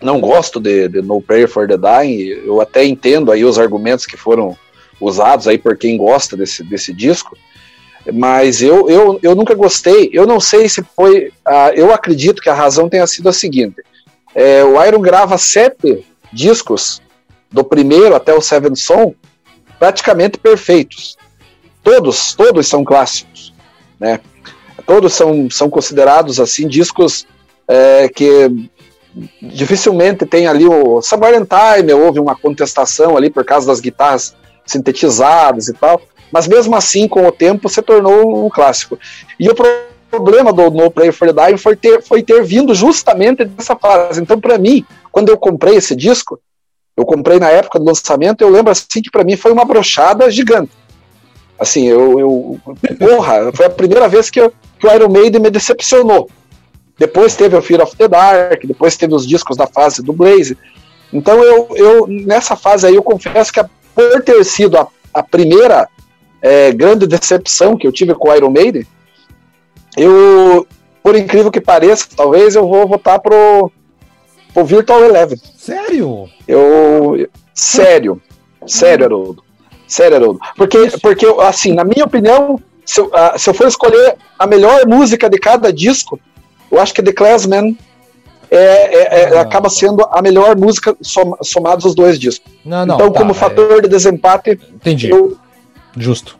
não 0.02 0.19
gosto 0.19 0.60
de, 0.60 0.88
de 0.88 1.02
No 1.02 1.22
Prayer 1.22 1.47
for 1.47 1.68
the 1.68 1.77
Dying, 1.77 2.43
eu 2.45 2.61
até 2.61 2.85
entendo 2.85 3.31
aí 3.31 3.43
os 3.43 3.60
argumentos 3.60 4.06
que 4.06 4.18
foram 4.18 4.57
usados 4.99 5.47
aí 5.47 5.57
por 5.57 5.77
quem 5.77 5.97
gosta 5.97 6.38
desse, 6.38 6.64
desse 6.64 6.93
disco, 6.93 7.38
mas 8.14 8.61
eu, 8.61 8.89
eu, 8.89 9.19
eu 9.22 9.35
nunca 9.35 9.53
gostei, 9.56 10.10
eu 10.14 10.26
não 10.26 10.39
sei 10.39 10.69
se 10.69 10.84
foi, 10.95 11.34
eu 11.76 11.93
acredito 11.93 12.41
que 12.41 12.49
a 12.49 12.53
razão 12.53 12.88
tenha 12.88 13.06
sido 13.07 13.27
a 13.27 13.34
seguinte, 13.34 13.84
é, 14.34 14.64
o 14.64 14.81
Iron 14.85 15.02
grava 15.02 15.38
sete 15.38 16.06
discos 16.31 17.02
do 17.52 17.64
primeiro 17.64 18.15
até 18.15 18.34
o 18.34 18.41
Seven 18.41 18.76
Son, 18.76 19.14
praticamente 19.80 20.38
perfeitos. 20.38 21.18
Todos, 21.84 22.34
todos 22.34 22.68
são 22.68 22.84
clássicos, 22.84 23.53
né? 23.99 24.19
Todos 24.85 25.14
são, 25.14 25.49
são 25.49 25.69
considerados 25.69 26.39
assim 26.39 26.68
discos 26.68 27.26
é, 27.67 28.07
que 28.09 28.69
dificilmente 29.41 30.25
tem 30.25 30.47
ali 30.47 30.65
o 30.65 30.99
in 30.99 31.45
Time, 31.45 31.93
houve 31.93 32.19
uma 32.19 32.35
contestação 32.35 33.15
ali 33.15 33.29
por 33.29 33.45
causa 33.45 33.67
das 33.67 33.79
guitarras 33.79 34.35
sintetizadas 34.65 35.67
e 35.67 35.73
tal, 35.73 36.01
mas 36.31 36.47
mesmo 36.47 36.75
assim, 36.75 37.07
com 37.07 37.25
o 37.25 37.31
tempo, 37.31 37.69
se 37.69 37.81
tornou 37.81 38.45
um 38.45 38.49
clássico. 38.49 38.99
E 39.39 39.47
o 39.49 39.55
problema 40.09 40.51
do 40.51 40.69
No 40.69 40.91
Play 40.91 41.11
for 41.11 41.31
Dying 41.31 41.57
foi 41.57 41.75
ter, 41.75 42.01
foi 42.01 42.23
ter 42.23 42.43
vindo 42.43 42.73
justamente 42.73 43.45
dessa 43.45 43.75
fase. 43.75 44.21
Então, 44.21 44.39
para 44.39 44.57
mim, 44.57 44.85
quando 45.11 45.29
eu 45.29 45.37
comprei 45.37 45.75
esse 45.75 45.95
disco, 45.95 46.39
eu 46.97 47.05
comprei 47.05 47.39
na 47.39 47.49
época 47.49 47.79
do 47.79 47.85
lançamento, 47.85 48.41
eu 48.41 48.49
lembro 48.49 48.71
assim 48.71 49.01
que 49.01 49.11
para 49.11 49.23
mim 49.23 49.35
foi 49.35 49.51
uma 49.51 49.65
brochada 49.65 50.29
gigante. 50.31 50.71
Assim, 51.57 51.85
eu, 51.85 52.19
eu. 52.19 52.59
Porra, 52.97 53.51
foi 53.53 53.65
a 53.65 53.69
primeira 53.69 54.09
vez 54.09 54.29
que, 54.29 54.39
eu, 54.39 54.53
que 54.77 54.85
o 54.85 54.93
Iron 54.93 55.09
Maiden 55.09 55.41
me 55.41 55.49
decepcionou. 55.49 56.29
Depois 56.97 57.35
teve 57.35 57.55
o 57.55 57.61
Fear 57.61 57.81
of 57.84 57.95
the 57.95 58.07
Dark, 58.07 58.63
depois 58.65 58.95
teve 58.95 59.13
os 59.13 59.27
discos 59.27 59.57
da 59.57 59.67
fase 59.67 60.01
do 60.01 60.13
Blaze. 60.13 60.57
Então 61.11 61.43
eu, 61.43 61.67
eu 61.76 62.07
nessa 62.07 62.55
fase 62.55 62.88
aí 62.88 62.95
eu 62.95 63.03
confesso 63.03 63.51
que 63.51 63.63
por 63.93 64.22
ter 64.23 64.43
sido 64.43 64.77
a, 64.77 64.88
a 65.13 65.23
primeira 65.23 65.88
é, 66.41 66.72
grande 66.72 67.07
decepção 67.07 67.77
que 67.77 67.88
eu 67.88 67.91
tive 67.91 68.13
com 68.13 68.30
o 68.30 68.35
Iron 68.35 68.49
Maiden, 68.49 68.85
eu, 69.97 70.67
por 71.01 71.15
incrível 71.15 71.51
que 71.51 71.61
pareça, 71.61 72.07
talvez 72.15 72.55
eu 72.55 72.67
vou 72.67 72.88
votar 72.88 73.19
pro, 73.19 73.72
pro 74.53 74.65
Virtual 74.65 75.03
Eleven. 75.03 75.39
Sério? 75.57 76.30
Eu. 76.47 77.27
Sério. 77.53 78.22
Sério, 78.67 79.05
Haroldo. 79.05 79.43
Sério, 79.88 80.17
Haroldo. 80.17 80.39
Porque, 80.57 80.91
porque, 81.01 81.26
assim, 81.41 81.73
na 81.73 81.84
minha 81.84 82.05
opinião, 82.05 82.59
se 82.85 82.99
eu, 82.99 83.09
ah, 83.13 83.38
se 83.38 83.49
eu 83.49 83.53
for 83.53 83.67
escolher 83.67 84.17
a 84.38 84.45
melhor 84.45 84.85
música 84.88 85.30
de 85.30 85.38
cada 85.38 85.72
disco, 85.72 86.19
eu 86.71 86.79
acho 86.79 86.93
que 86.93 87.03
The 87.03 87.13
Classman 87.13 87.77
é, 88.49 88.57
é, 88.57 89.21
é, 89.33 89.39
acaba 89.39 89.69
sendo 89.69 90.07
a 90.11 90.21
melhor 90.21 90.57
música 90.57 90.95
som, 91.01 91.35
somados 91.41 91.85
os 91.85 91.95
dois 91.95 92.19
discos. 92.19 92.51
Não, 92.63 92.85
não. 92.85 92.95
então, 92.95 93.11
tá, 93.11 93.19
como 93.19 93.31
é, 93.31 93.33
fator 93.33 93.81
de 93.81 93.87
desempate, 93.87 94.59
Entendi. 94.73 95.09
eu, 95.09 95.37
Justo. 95.97 96.37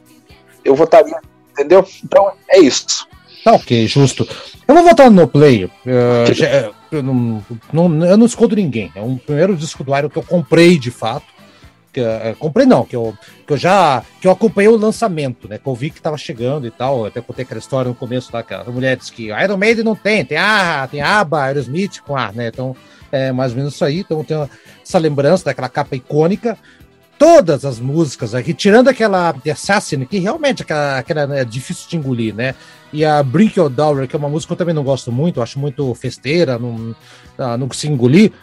eu 0.64 0.76
votaria. 0.76 1.20
Entendeu? 1.52 1.86
Então, 2.04 2.32
é 2.50 2.60
isso. 2.60 3.08
Tá 3.44 3.54
ok, 3.54 3.88
justo. 3.88 4.28
Eu 4.68 4.74
vou 4.74 4.84
votar 4.84 5.10
no 5.10 5.28
Play. 5.28 5.66
Uh, 5.66 6.34
já, 6.34 6.72
eu, 6.92 7.04
não, 7.04 7.46
não, 7.72 8.06
eu 8.06 8.18
não 8.18 8.26
escondo 8.26 8.56
ninguém. 8.56 8.92
É 8.96 9.02
um 9.02 9.18
primeiro 9.18 9.56
disco 9.56 9.84
do 9.84 9.96
Iron 9.96 10.10
que 10.10 10.18
eu 10.18 10.24
comprei 10.24 10.80
de 10.80 10.90
fato. 10.90 11.26
Que, 11.96 12.02
uh, 12.02 12.36
comprei 12.38 12.66
não, 12.66 12.84
que 12.84 12.94
eu, 12.94 13.18
que 13.48 13.54
eu 13.54 13.56
já 13.56 14.04
que 14.20 14.28
eu 14.28 14.32
acompanhei 14.32 14.70
o 14.70 14.76
lançamento, 14.76 15.48
né? 15.48 15.58
Que 15.58 15.66
eu 15.66 15.74
vi 15.74 15.90
que 15.90 16.02
tava 16.02 16.18
chegando 16.18 16.68
e 16.68 16.72
tal. 16.72 17.06
Até 17.06 17.22
contei 17.22 17.46
aquela 17.46 17.58
história 17.58 17.88
no 17.88 17.96
começo 17.96 18.34
da 18.34 18.44
mulher 18.44 18.70
mulheres 18.74 19.10
que 19.10 19.28
Iron 19.28 19.56
Maiden 19.56 19.86
não 19.86 19.96
tem, 19.96 20.26
tem 20.26 20.38
a 20.38 20.86
tem 20.92 21.00
a 21.00 21.22
aba, 21.22 21.44
Aerosmith 21.44 22.02
com 22.06 22.18
A, 22.18 22.34
né? 22.34 22.50
Então 22.50 22.76
é 23.10 23.32
mais 23.32 23.54
ou 23.54 23.60
menos 23.60 23.76
isso 23.76 23.86
aí. 23.86 24.00
Então 24.00 24.26
tem 24.26 24.36
essa 24.84 24.98
lembrança 24.98 25.46
daquela 25.46 25.70
capa 25.70 25.96
icônica 25.96 26.58
todas 27.18 27.64
as 27.64 27.80
músicas 27.80 28.36
aqui, 28.36 28.54
tirando 28.54 28.90
aquela 28.90 29.32
The 29.32 29.52
Assassin, 29.52 30.04
que 30.04 30.20
realmente 30.20 30.64
aquela, 30.64 30.98
aquela 30.98 31.38
é 31.38 31.46
difícil 31.46 31.88
de 31.90 31.96
engolir, 31.96 32.36
né? 32.36 32.56
E 32.92 33.06
a 33.06 33.24
Brink 33.24 33.58
Your 33.58 33.70
Dollar, 33.70 34.06
que 34.06 34.18
é 34.18 34.20
uma 34.20 34.28
música 34.28 34.50
que 34.50 34.54
eu 34.54 34.58
também 34.58 34.76
não 34.76 34.84
gosto 34.84 35.14
muito, 35.14 35.42
acho 35.42 35.58
muito 35.58 35.94
festeira, 35.96 36.60
não, 36.60 36.94
ah, 37.38 37.58
não 37.58 37.70
consigo 37.70 37.94
engolir. 37.94 38.34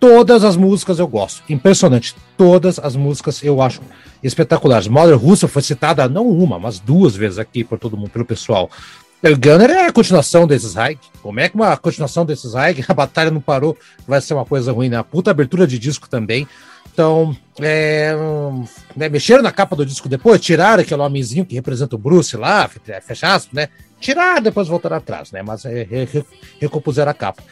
Todas 0.00 0.44
as 0.44 0.56
músicas 0.56 0.98
eu 0.98 1.08
gosto. 1.08 1.42
Impressionante. 1.48 2.14
Todas 2.36 2.78
as 2.78 2.94
músicas 2.94 3.42
eu 3.42 3.60
acho 3.60 3.80
espetaculares. 4.22 4.86
Mother 4.86 5.18
Russa 5.18 5.48
foi 5.48 5.62
citada 5.62 6.08
não 6.08 6.28
uma, 6.28 6.58
mas 6.58 6.78
duas 6.78 7.16
vezes 7.16 7.38
aqui 7.38 7.64
por 7.64 7.78
todo 7.78 7.96
mundo, 7.96 8.10
pelo 8.10 8.24
pessoal. 8.24 8.70
El 9.20 9.36
Gunner 9.36 9.70
é 9.70 9.86
a 9.86 9.92
continuação 9.92 10.46
desses 10.46 10.74
hike. 10.74 11.08
Como 11.20 11.40
é 11.40 11.48
que 11.48 11.56
uma 11.56 11.76
continuação 11.76 12.24
desses 12.24 12.54
hike, 12.54 12.84
a 12.86 12.94
batalha 12.94 13.30
não 13.30 13.40
parou, 13.40 13.76
vai 14.06 14.20
ser 14.20 14.34
uma 14.34 14.44
coisa 14.44 14.70
ruim, 14.70 14.88
né? 14.88 14.96
A 14.96 15.04
puta 15.04 15.30
abertura 15.30 15.66
de 15.66 15.78
disco 15.78 16.08
também. 16.08 16.46
Então, 16.92 17.36
é, 17.60 18.12
né, 18.96 19.08
mexeram 19.08 19.42
na 19.42 19.52
capa 19.52 19.76
do 19.76 19.86
disco 19.86 20.08
depois, 20.08 20.40
tiraram 20.40 20.82
aquele 20.82 21.00
homenzinho 21.00 21.44
que 21.44 21.54
representa 21.54 21.94
o 21.94 21.98
Bruce 21.98 22.36
lá, 22.36 22.68
fecharam, 23.02 23.44
né? 23.52 23.68
Tiraram, 24.00 24.42
depois 24.42 24.68
voltaram 24.68 24.96
atrás, 24.96 25.30
né? 25.30 25.42
Mas 25.42 25.64
é, 25.64 25.82
é, 25.82 26.08
recompuseram 26.60 27.10
a 27.10 27.14
capa. 27.14 27.42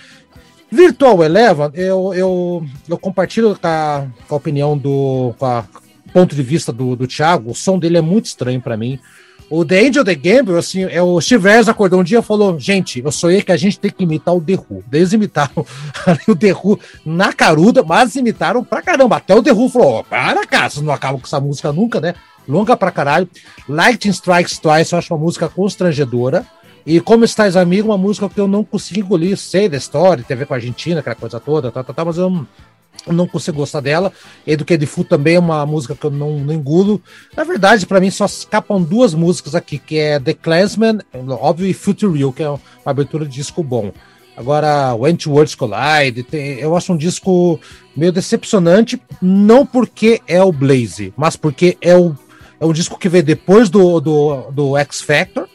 Virtual 0.70 1.22
Eleven, 1.22 1.70
eu, 1.74 2.12
eu, 2.14 2.66
eu 2.88 2.98
compartilho 2.98 3.56
com 3.56 3.66
a, 3.66 4.06
com 4.26 4.34
a 4.34 4.38
opinião 4.38 4.76
do 4.76 5.34
com 5.38 5.46
a 5.46 5.64
ponto 6.12 6.34
de 6.34 6.42
vista 6.42 6.72
do, 6.72 6.96
do 6.96 7.06
Thiago, 7.06 7.50
o 7.50 7.54
som 7.54 7.78
dele 7.78 7.98
é 7.98 8.00
muito 8.00 8.26
estranho 8.26 8.60
para 8.60 8.76
mim. 8.76 8.98
O 9.48 9.64
The 9.64 9.86
Angel 9.86 10.04
The 10.04 10.14
Gamble, 10.14 10.58
assim, 10.58 10.82
é 10.84 11.00
o 11.00 11.20
Steve 11.20 11.48
acordou 11.68 12.00
um 12.00 12.04
dia 12.04 12.18
e 12.18 12.22
falou: 12.22 12.58
Gente, 12.58 13.00
eu 13.00 13.12
sonhei 13.12 13.42
que 13.42 13.52
a 13.52 13.56
gente 13.56 13.78
tem 13.78 13.92
que 13.92 14.02
imitar 14.02 14.34
o 14.34 14.40
The 14.40 14.54
Who. 14.54 14.82
Eles 14.92 15.12
imitaram 15.12 15.64
o 16.26 16.34
The 16.34 16.52
Who 16.52 16.80
na 17.04 17.32
caruda, 17.32 17.84
mas 17.84 18.16
imitaram 18.16 18.64
pra 18.64 18.82
caramba. 18.82 19.18
Até 19.18 19.34
o 19.34 19.42
The 19.42 19.52
Who 19.52 19.68
falou: 19.68 20.00
oh, 20.00 20.04
Para 20.04 20.44
cá, 20.46 20.68
vocês 20.68 20.84
não 20.84 20.92
acabam 20.92 21.20
com 21.20 21.26
essa 21.26 21.38
música 21.38 21.72
nunca, 21.72 22.00
né? 22.00 22.14
Longa 22.48 22.76
pra 22.76 22.90
caralho. 22.90 23.28
Lightning 23.68 24.10
Strikes 24.10 24.58
Twice, 24.58 24.92
eu 24.92 24.98
acho 24.98 25.14
uma 25.14 25.20
música 25.20 25.48
constrangedora. 25.48 26.44
E 26.86 27.00
Como 27.00 27.24
Estás 27.24 27.56
Amigo, 27.56 27.88
uma 27.88 27.98
música 27.98 28.28
que 28.28 28.38
eu 28.38 28.46
não 28.46 28.62
consigo 28.62 29.00
engolir. 29.00 29.36
Sei 29.36 29.68
da 29.68 29.76
história, 29.76 30.22
tem 30.22 30.36
a 30.36 30.38
ver 30.38 30.46
com 30.46 30.54
a 30.54 30.56
Argentina, 30.56 31.00
aquela 31.00 31.16
coisa 31.16 31.40
toda, 31.40 31.72
tá, 31.72 31.82
tá, 31.82 31.92
tá, 31.92 32.04
mas 32.04 32.16
eu 32.16 32.46
não 33.08 33.26
consigo 33.26 33.56
gostar 33.56 33.80
dela. 33.80 34.12
Educated 34.46 34.86
Food 34.86 35.08
também 35.08 35.34
é 35.34 35.38
uma 35.40 35.66
música 35.66 35.96
que 35.96 36.04
eu 36.04 36.12
não, 36.12 36.38
não 36.38 36.54
engulo. 36.54 37.02
Na 37.36 37.42
verdade, 37.42 37.86
para 37.86 37.98
mim 37.98 38.08
só 38.08 38.26
escapam 38.26 38.80
duas 38.80 39.14
músicas 39.14 39.56
aqui, 39.56 39.80
que 39.80 39.98
é 39.98 40.20
The 40.20 40.34
Clansman, 40.34 41.00
óbvio, 41.28 41.66
e 41.66 41.74
Future 41.74 42.16
Real, 42.16 42.32
que 42.32 42.44
é 42.44 42.48
uma 42.48 42.60
abertura 42.84 43.26
de 43.26 43.34
disco 43.34 43.64
bom. 43.64 43.90
Agora, 44.36 44.94
When 44.94 45.16
Two 45.16 45.32
Worlds 45.32 45.56
Collide, 45.56 46.22
tem, 46.22 46.60
eu 46.60 46.76
acho 46.76 46.92
um 46.92 46.96
disco 46.96 47.58
meio 47.96 48.12
decepcionante, 48.12 49.02
não 49.20 49.66
porque 49.66 50.20
é 50.28 50.40
o 50.40 50.52
Blaze, 50.52 51.12
mas 51.16 51.34
porque 51.34 51.76
é, 51.80 51.96
o, 51.96 52.14
é 52.60 52.64
um 52.64 52.72
disco 52.72 52.96
que 52.96 53.08
veio 53.08 53.24
depois 53.24 53.68
do, 53.68 53.98
do, 53.98 54.50
do 54.52 54.76
X 54.76 55.00
Factor, 55.00 55.48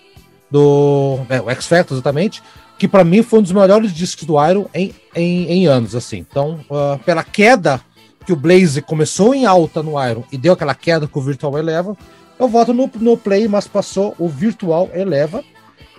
do 0.51 1.19
é, 1.29 1.41
o 1.41 1.49
X 1.49 1.65
Factor 1.65 1.95
exatamente, 1.95 2.43
que 2.77 2.87
para 2.87 3.03
mim 3.03 3.23
foi 3.23 3.39
um 3.39 3.41
dos 3.41 3.51
melhores 3.51 3.93
discos 3.93 4.25
do 4.25 4.43
Iron 4.45 4.65
em, 4.73 4.93
em, 5.15 5.45
em 5.49 5.67
anos, 5.67 5.95
assim. 5.95 6.17
Então, 6.17 6.59
uh, 6.69 6.99
pela 7.05 7.23
queda 7.23 7.81
que 8.25 8.33
o 8.33 8.35
Blaze 8.35 8.81
começou 8.81 9.33
em 9.33 9.45
alta 9.45 9.81
no 9.81 9.91
Iron 10.03 10.23
e 10.31 10.37
deu 10.37 10.53
aquela 10.53 10.75
queda 10.75 11.07
com 11.07 11.19
o 11.19 11.23
Virtual 11.23 11.57
Eleven, 11.57 11.95
eu 12.41 12.47
voto 12.47 12.73
no, 12.73 12.89
no 12.95 13.15
Play, 13.15 13.47
mas 13.47 13.67
passou 13.67 14.15
o 14.17 14.27
Virtual 14.27 14.89
Eleven. 14.95 15.43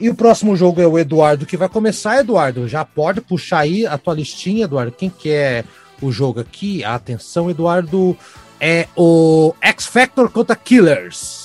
E 0.01 0.11
o 0.11 0.15
próximo 0.15 0.57
jogo 0.57 0.81
é 0.81 0.87
o 0.87 0.99
Eduardo, 0.99 1.47
que 1.47 1.57
vai 1.57 1.69
começar, 1.69 2.19
Eduardo. 2.19 2.67
Já 2.67 2.85
pode 2.85 3.21
puxar 3.21 3.61
aí 3.61 3.87
a 3.87 3.97
tua 3.97 4.15
listinha, 4.15 4.65
Eduardo. 4.65 4.91
Quem 4.91 5.09
quer 5.09 5.65
o 6.01 6.11
jogo 6.11 6.41
aqui? 6.41 6.83
Atenção, 6.83 7.49
Eduardo. 7.49 8.17
É 8.59 8.89
o 8.97 9.55
X 9.61 9.87
Factor 9.87 10.29
contra 10.31 10.57
Killers. 10.57 11.42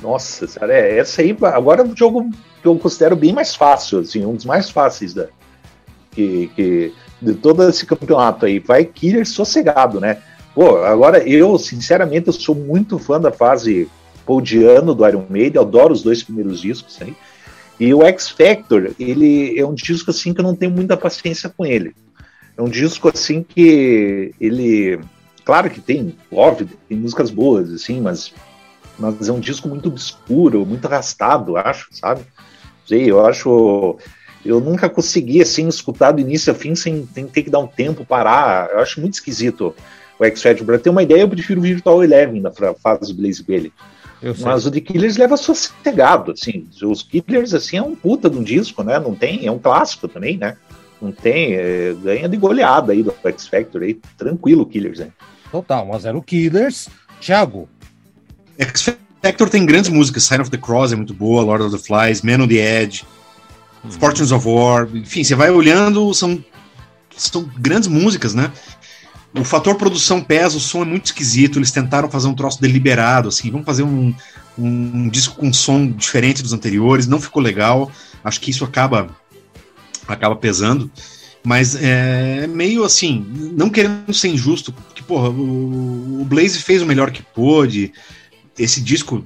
Nossa, 0.00 0.46
cara, 0.46 0.72
é, 0.72 0.98
essa 0.98 1.22
aí. 1.22 1.36
Agora 1.42 1.84
o 1.84 1.96
jogo 1.96 2.30
que 2.62 2.68
eu 2.68 2.76
considero 2.78 3.16
bem 3.16 3.32
mais 3.32 3.54
fácil, 3.54 4.00
assim, 4.00 4.24
um 4.24 4.34
dos 4.34 4.44
mais 4.44 4.70
fáceis 4.70 5.14
da, 5.14 5.28
que, 6.12 6.50
que, 6.54 6.94
de 7.20 7.34
todo 7.34 7.68
esse 7.68 7.84
campeonato 7.86 8.46
aí. 8.46 8.58
Vai 8.58 8.84
Killer 8.84 9.26
sossegado, 9.26 10.00
né? 10.00 10.18
Pô, 10.54 10.78
agora 10.78 11.18
eu, 11.28 11.58
sinceramente, 11.58 12.28
eu 12.28 12.32
sou 12.32 12.54
muito 12.54 12.98
fã 12.98 13.20
da 13.20 13.30
fase 13.30 13.88
poldiano 14.26 14.94
do 14.94 15.06
Iron 15.06 15.24
Maiden, 15.28 15.60
adoro 15.60 15.92
os 15.92 16.02
dois 16.02 16.22
primeiros 16.22 16.60
discos 16.60 17.00
aí. 17.00 17.16
E 17.80 17.94
o 17.94 18.02
X 18.02 18.28
Factor, 18.28 18.90
ele 18.98 19.58
é 19.58 19.64
um 19.64 19.74
disco 19.74 20.10
assim 20.10 20.34
que 20.34 20.40
eu 20.40 20.44
não 20.44 20.54
tenho 20.54 20.72
muita 20.72 20.96
paciência 20.96 21.48
com 21.48 21.64
ele. 21.64 21.94
É 22.56 22.62
um 22.62 22.68
disco 22.68 23.08
assim 23.08 23.42
que 23.42 24.34
ele, 24.40 24.98
claro 25.44 25.70
que 25.70 25.80
tem, 25.80 26.16
óbvio, 26.30 26.68
tem 26.88 26.98
músicas 26.98 27.30
boas 27.30 27.72
assim, 27.72 28.00
mas 28.00 28.34
mas 28.98 29.28
é 29.28 29.32
um 29.32 29.40
disco 29.40 29.68
muito 29.68 29.88
obscuro, 29.88 30.66
muito 30.66 30.86
arrastado, 30.86 31.56
acho, 31.56 31.88
sabe? 31.92 32.26
sei, 32.88 33.10
eu 33.10 33.24
acho. 33.24 33.98
Eu 34.44 34.60
nunca 34.60 34.88
consegui 34.88 35.42
assim 35.42 35.68
escutar 35.68 36.12
do 36.12 36.20
início 36.20 36.52
ao 36.52 36.58
fim 36.58 36.74
sem, 36.74 37.06
sem 37.12 37.26
ter 37.26 37.42
que 37.42 37.50
dar 37.50 37.58
um 37.58 37.66
tempo, 37.66 38.06
parar. 38.06 38.70
Eu 38.70 38.78
acho 38.78 39.00
muito 39.00 39.14
esquisito 39.14 39.74
o 40.18 40.24
X-Factor. 40.24 40.64
Pra 40.64 40.78
ter 40.78 40.88
uma 40.88 41.02
ideia, 41.02 41.20
eu 41.20 41.28
prefiro 41.28 41.60
o 41.60 41.62
Virtual 41.62 42.02
Eleven 42.02 42.40
na 42.40 42.50
fase 42.50 43.12
do 43.12 43.20
Blaze 43.20 43.42
Bailey. 43.42 43.72
Mas 44.40 44.66
o 44.66 44.70
The 44.70 44.80
Killers 44.80 45.16
leva 45.16 45.36
sossegado, 45.36 46.32
assim. 46.32 46.66
Os 46.82 47.02
Killers, 47.02 47.54
assim, 47.54 47.76
é 47.76 47.82
um 47.82 47.94
puta 47.94 48.28
de 48.28 48.36
um 48.36 48.42
disco, 48.42 48.82
né? 48.82 48.98
Não 48.98 49.14
tem, 49.14 49.46
é 49.46 49.52
um 49.52 49.60
clássico 49.60 50.08
também, 50.08 50.36
né? 50.36 50.56
Não 51.00 51.12
tem, 51.12 51.54
é, 51.54 51.94
ganha 52.02 52.28
de 52.28 52.36
goleada 52.36 52.92
aí 52.92 53.02
do 53.04 53.14
X 53.22 53.46
Factor 53.46 53.82
aí, 53.82 54.00
tranquilo 54.16 54.66
Killers, 54.66 54.98
né? 54.98 55.10
Total, 55.52 55.86
mas 55.86 56.04
era 56.04 56.18
o 56.18 56.22
Killers. 56.22 56.88
Thiago. 57.20 57.68
X 58.58 58.96
Hector 59.22 59.48
tem 59.48 59.66
grandes 59.66 59.90
músicas, 59.90 60.24
Sign 60.24 60.42
of 60.42 60.50
the 60.50 60.58
Cross 60.58 60.92
é 60.92 60.96
muito 60.96 61.14
boa, 61.14 61.42
Lord 61.42 61.64
of 61.64 61.76
the 61.76 61.82
Flies, 61.82 62.22
Man 62.22 62.42
on 62.42 62.48
the 62.48 62.82
Edge, 62.82 63.04
hum. 63.84 63.90
Fortunes 63.90 64.32
of 64.32 64.46
War, 64.46 64.88
enfim, 64.94 65.24
você 65.24 65.34
vai 65.34 65.50
olhando, 65.50 66.12
são, 66.14 66.42
são 67.16 67.50
grandes 67.58 67.88
músicas, 67.88 68.34
né? 68.34 68.52
O 69.34 69.44
fator 69.44 69.74
produção 69.74 70.22
pesa, 70.22 70.56
o 70.56 70.60
som 70.60 70.82
é 70.82 70.84
muito 70.84 71.06
esquisito, 71.06 71.58
eles 71.58 71.70
tentaram 71.70 72.10
fazer 72.10 72.28
um 72.28 72.34
troço 72.34 72.60
deliberado, 72.60 73.28
assim, 73.28 73.50
vamos 73.50 73.66
fazer 73.66 73.82
um, 73.82 74.14
um, 74.58 75.08
disco 75.08 75.36
com 75.36 75.52
som 75.52 75.86
diferente 75.86 76.42
dos 76.42 76.52
anteriores, 76.52 77.06
não 77.06 77.20
ficou 77.20 77.42
legal, 77.42 77.90
acho 78.24 78.40
que 78.40 78.50
isso 78.50 78.64
acaba, 78.64 79.08
acaba 80.06 80.34
pesando, 80.34 80.90
mas 81.44 81.76
é 81.76 82.46
meio 82.46 82.84
assim, 82.84 83.26
não 83.52 83.68
querendo 83.68 84.12
ser 84.14 84.28
injusto, 84.28 84.72
porque, 84.72 85.02
porra, 85.02 85.28
o, 85.28 86.22
o 86.22 86.24
Blaze 86.24 86.58
fez 86.60 86.82
o 86.82 86.86
melhor 86.86 87.10
que 87.10 87.22
pôde, 87.22 87.92
esse 88.58 88.80
disco, 88.80 89.24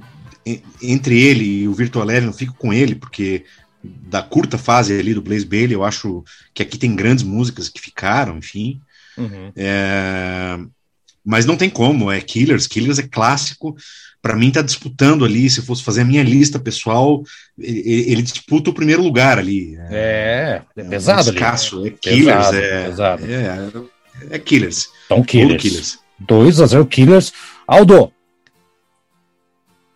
entre 0.81 1.19
ele 1.19 1.43
e 1.43 1.67
o 1.67 1.73
Virtual 1.73 2.05
Eleven, 2.05 2.27
eu 2.27 2.33
fico 2.33 2.55
com 2.55 2.73
ele, 2.73 2.95
porque 2.95 3.43
da 3.83 4.21
curta 4.21 4.57
fase 4.57 4.97
ali 4.97 5.13
do 5.13 5.21
Blaze 5.21 5.45
Bailey, 5.45 5.73
eu 5.73 5.83
acho 5.83 6.23
que 6.53 6.61
aqui 6.61 6.77
tem 6.77 6.95
grandes 6.95 7.23
músicas 7.23 7.67
que 7.67 7.81
ficaram, 7.81 8.37
enfim. 8.37 8.79
Uhum. 9.17 9.51
É, 9.55 10.57
mas 11.23 11.45
não 11.45 11.55
tem 11.55 11.69
como, 11.69 12.11
é 12.11 12.19
Killers, 12.19 12.67
Killers 12.67 12.99
é 12.99 13.03
clássico. 13.03 13.75
Para 14.21 14.37
mim, 14.37 14.51
tá 14.51 14.61
disputando 14.61 15.25
ali. 15.25 15.49
Se 15.49 15.61
fosse 15.61 15.83
fazer 15.83 16.01
a 16.01 16.05
minha 16.05 16.23
lista 16.23 16.57
pessoal, 16.57 17.23
ele, 17.59 18.11
ele 18.11 18.21
disputa 18.21 18.69
o 18.69 18.73
primeiro 18.73 19.03
lugar 19.03 19.37
ali. 19.37 19.77
É, 19.89 20.61
é, 20.75 20.81
é 20.81 20.83
pesado. 20.85 21.29
É 21.29 21.33
escasso, 21.33 21.85
é 21.85 21.89
Killers, 21.89 22.47
pesado, 22.47 22.57
é, 22.57 22.85
pesado. 22.85 23.25
é, 23.25 24.35
é 24.35 24.39
Killers. 24.39 24.89
Então, 25.05 25.23
Killers. 25.23 25.61
Killers. 25.61 25.99
2 26.19 26.61
a 26.61 26.65
0 26.67 26.85
Killers. 26.85 27.33
Aldo, 27.67 28.11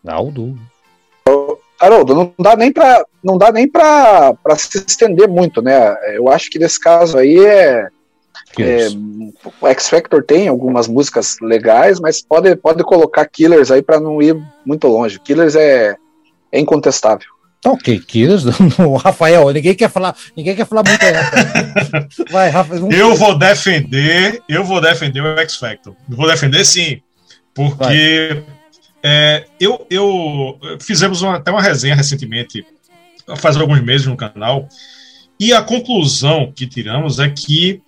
Aldo. 0.09 0.57
Haroldo, 1.79 2.15
não 2.15 2.33
dá 2.39 2.55
nem 2.55 2.71
para 2.71 3.05
não 3.23 3.37
dá 3.37 3.51
nem 3.51 3.67
para 3.67 4.35
se 4.57 4.83
estender 4.85 5.27
muito, 5.27 5.61
né? 5.61 5.95
Eu 6.15 6.29
acho 6.29 6.49
que 6.49 6.57
nesse 6.57 6.79
caso 6.79 7.17
aí 7.17 7.37
é, 7.37 7.87
é 8.59 8.87
o 9.61 9.67
X 9.67 9.89
Factor 9.89 10.23
tem 10.23 10.47
algumas 10.47 10.87
músicas 10.87 11.35
legais, 11.41 11.99
mas 11.99 12.21
pode, 12.21 12.55
pode 12.55 12.83
colocar 12.83 13.25
Killers 13.25 13.69
aí 13.69 13.81
para 13.81 13.99
não 13.99 14.21
ir 14.21 14.35
muito 14.65 14.87
longe. 14.87 15.19
Killers 15.19 15.55
é, 15.55 15.95
é 16.51 16.59
incontestável. 16.59 17.27
Tá 17.61 17.71
ok, 17.71 17.99
Killers, 17.99 18.45
o 18.79 18.95
Rafael, 18.95 19.49
ninguém 19.51 19.75
quer 19.75 19.89
falar, 19.89 20.15
ninguém 20.35 20.55
quer 20.55 20.65
falar 20.65 20.83
muito 20.87 21.03
aí, 21.03 21.13
Vai, 22.31 22.49
Rafael. 22.49 22.89
Eu 22.91 23.15
vou 23.15 23.37
defender, 23.37 24.41
eu 24.47 24.63
vou 24.63 24.79
defender 24.79 25.21
o 25.21 25.37
X 25.39 25.57
Factor. 25.57 25.93
Vou 26.07 26.27
defender 26.27 26.63
sim, 26.63 27.01
porque 27.53 27.75
Vai 27.75 28.56
É, 29.09 29.45
eu, 29.57 29.87
eu 29.89 30.59
fizemos 30.81 31.21
uma, 31.21 31.37
até 31.37 31.49
uma 31.49 31.61
resenha 31.61 31.95
recentemente, 31.95 32.65
faz 33.37 33.55
alguns 33.55 33.79
meses 33.79 34.05
no 34.05 34.17
canal, 34.17 34.67
e 35.39 35.53
a 35.53 35.61
conclusão 35.61 36.51
que 36.53 36.67
tiramos 36.67 37.17
é 37.17 37.29
que 37.29 37.81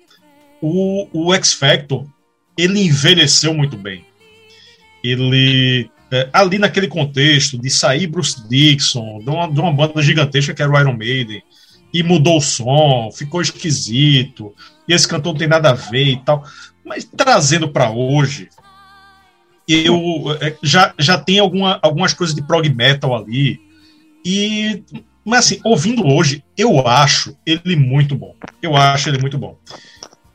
o, 0.62 1.10
o 1.12 1.34
X 1.34 1.52
Factor 1.52 2.06
ele 2.58 2.80
envelheceu 2.86 3.54
muito 3.54 3.76
bem. 3.76 4.06
Ele 5.04 5.92
é, 6.10 6.30
ali 6.32 6.58
naquele 6.58 6.88
contexto 6.88 7.58
de 7.58 7.70
sair 7.70 8.08
Bruce 8.08 8.48
Dixon, 8.48 9.20
de 9.20 9.30
uma, 9.30 9.52
de 9.52 9.60
uma 9.60 9.74
banda 9.74 10.02
gigantesca 10.02 10.54
que 10.54 10.62
era 10.62 10.72
o 10.72 10.80
Iron 10.80 10.96
Maiden, 10.96 11.44
e 11.94 12.02
mudou 12.02 12.38
o 12.38 12.42
som, 12.42 13.10
ficou 13.12 13.42
esquisito, 13.42 14.56
e 14.88 14.94
esse 14.94 15.06
cantor 15.06 15.34
não 15.34 15.40
tem 15.40 15.50
nada 15.50 15.72
a 15.72 15.74
ver 15.74 16.12
e 16.12 16.18
tal. 16.24 16.46
Mas 16.86 17.04
trazendo 17.04 17.68
para 17.68 17.92
hoje, 17.92 18.48
eu 19.70 20.38
é, 20.42 20.56
já, 20.64 20.94
já 20.98 21.18
tem 21.18 21.40
alguma, 21.40 21.80
algumas 21.82 22.14
coisas 22.14 22.36
de 22.36 22.42
prog 22.42 22.68
metal 22.70 23.16
ali. 23.16 23.60
E 24.26 24.84
mas 25.24 25.46
assim, 25.46 25.60
ouvindo 25.64 26.06
hoje, 26.08 26.44
eu 26.58 26.88
acho 26.88 27.38
ele 27.46 27.76
muito 27.76 28.16
bom. 28.16 28.36
Eu 28.62 28.76
acho 28.76 29.10
ele 29.10 29.20
muito 29.20 29.38
bom. 29.38 29.58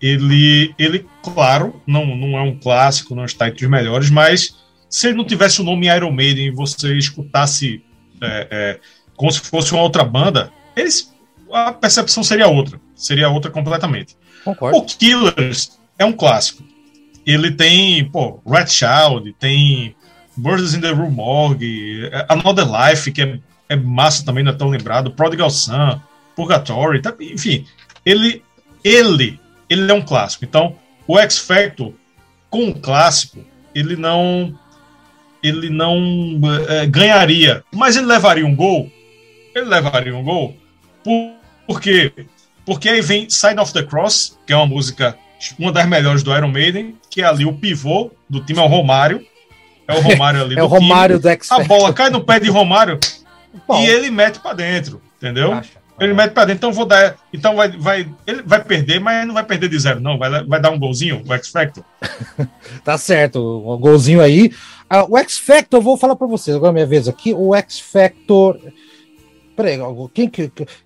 Ele, 0.00 0.74
ele 0.78 1.06
claro, 1.22 1.80
não, 1.86 2.16
não 2.16 2.38
é 2.38 2.42
um 2.42 2.56
clássico, 2.56 3.14
não 3.14 3.24
está 3.24 3.48
entre 3.48 3.64
os 3.64 3.70
melhores, 3.70 4.10
mas 4.10 4.54
se 4.88 5.08
ele 5.08 5.16
não 5.16 5.24
tivesse 5.24 5.60
o 5.60 5.64
nome 5.64 5.88
Iron 5.88 6.12
Maiden 6.12 6.46
e 6.46 6.50
você 6.50 6.96
escutasse 6.96 7.82
é, 8.20 8.48
é, 8.50 8.80
como 9.16 9.32
se 9.32 9.40
fosse 9.40 9.72
uma 9.72 9.82
outra 9.82 10.04
banda, 10.04 10.52
eles, 10.76 11.12
a 11.52 11.72
percepção 11.72 12.22
seria 12.22 12.46
outra. 12.46 12.80
Seria 12.94 13.28
outra 13.28 13.50
completamente. 13.50 14.16
Concordo. 14.44 14.78
O 14.78 14.82
Killers 14.82 15.78
é 15.98 16.04
um 16.04 16.12
clássico. 16.12 16.62
Ele 17.26 17.50
tem, 17.50 18.04
pô, 18.10 18.40
Red 18.46 18.66
Child, 18.66 19.34
tem 19.38 19.94
Birds 20.36 20.74
in 20.74 20.80
the 20.80 20.90
Room 20.90 21.10
Morgue, 21.10 22.10
Another 22.28 22.66
Life, 22.66 23.10
que 23.10 23.22
é, 23.22 23.38
é 23.68 23.76
massa 23.76 24.24
também, 24.24 24.44
não 24.44 24.52
é 24.52 24.56
tão 24.56 24.68
lembrado, 24.68 25.12
Prodigal 25.12 25.50
Son, 25.50 26.00
Purgatory, 26.36 27.00
tá, 27.00 27.14
enfim, 27.20 27.64
ele, 28.04 28.42
ele, 28.82 29.40
ele 29.68 29.90
é 29.90 29.94
um 29.94 30.02
clássico. 30.02 30.44
Então, 30.44 30.76
o 31.06 31.18
X 31.18 31.38
Factor, 31.38 31.92
com 32.50 32.68
o 32.68 32.80
clássico, 32.80 33.38
ele 33.74 33.96
não 33.96 34.58
ele 35.42 35.68
não 35.68 36.40
é, 36.68 36.86
ganharia, 36.86 37.62
mas 37.70 37.96
ele 37.96 38.06
levaria 38.06 38.46
um 38.46 38.56
gol. 38.56 38.90
Ele 39.54 39.66
levaria 39.66 40.16
um 40.16 40.24
gol. 40.24 40.56
Por, 41.02 41.34
por 41.66 41.80
quê? 41.82 42.10
Porque 42.64 42.88
aí 42.88 43.02
vem 43.02 43.28
Sign 43.28 43.60
of 43.60 43.70
the 43.74 43.82
Cross, 43.82 44.38
que 44.46 44.54
é 44.54 44.56
uma 44.56 44.66
música, 44.66 45.18
uma 45.58 45.72
das 45.72 45.86
melhores 45.86 46.22
do 46.22 46.34
Iron 46.34 46.48
Maiden, 46.48 46.96
que 47.10 47.22
é 47.22 47.24
ali 47.24 47.44
o 47.44 47.52
pivô 47.52 48.10
do 48.28 48.40
time, 48.44 48.58
é 48.58 48.62
o 48.62 48.66
Romário. 48.66 49.24
É 49.86 49.94
o 49.94 50.00
Romário 50.00 50.42
ali 50.42 50.54
é 50.56 50.58
do 50.58 50.64
o 50.64 50.68
Romário 50.68 51.18
time. 51.18 51.22
do 51.22 51.28
X 51.28 51.50
A 51.52 51.64
bola 51.64 51.92
cai 51.92 52.10
no 52.10 52.24
pé 52.24 52.40
de 52.40 52.48
Romário 52.48 52.98
Bom. 53.66 53.80
e 53.80 53.86
ele 53.86 54.10
mete 54.10 54.40
para 54.40 54.54
dentro, 54.54 55.00
entendeu? 55.16 55.60
Ele 56.00 56.12
mete 56.12 56.32
para 56.32 56.46
dentro, 56.46 56.58
então 56.58 56.72
vou 56.72 56.84
dar. 56.84 57.16
Então 57.32 57.54
vai, 57.54 57.68
vai, 57.70 58.08
ele 58.26 58.42
vai 58.42 58.62
perder, 58.62 58.98
mas 58.98 59.26
não 59.26 59.34
vai 59.34 59.44
perder 59.44 59.68
de 59.68 59.78
zero, 59.78 60.00
não. 60.00 60.18
Vai, 60.18 60.44
vai 60.44 60.60
dar 60.60 60.70
um 60.70 60.78
golzinho, 60.78 61.22
o 61.24 61.32
X 61.34 61.50
Factor. 61.50 61.84
tá 62.82 62.98
certo, 62.98 63.38
um 63.40 63.78
golzinho 63.78 64.20
aí. 64.20 64.50
Uh, 64.92 65.06
o 65.14 65.18
X 65.18 65.38
Factor, 65.38 65.78
eu 65.78 65.82
vou 65.82 65.96
falar 65.96 66.16
para 66.16 66.26
vocês, 66.26 66.56
agora 66.56 66.72
é 66.72 66.74
minha 66.74 66.86
vez 66.86 67.06
aqui. 67.06 67.32
O 67.32 67.54
X 67.54 67.78
Factor. 67.78 68.58
Peraí, 69.56 69.78
quem, 70.12 70.30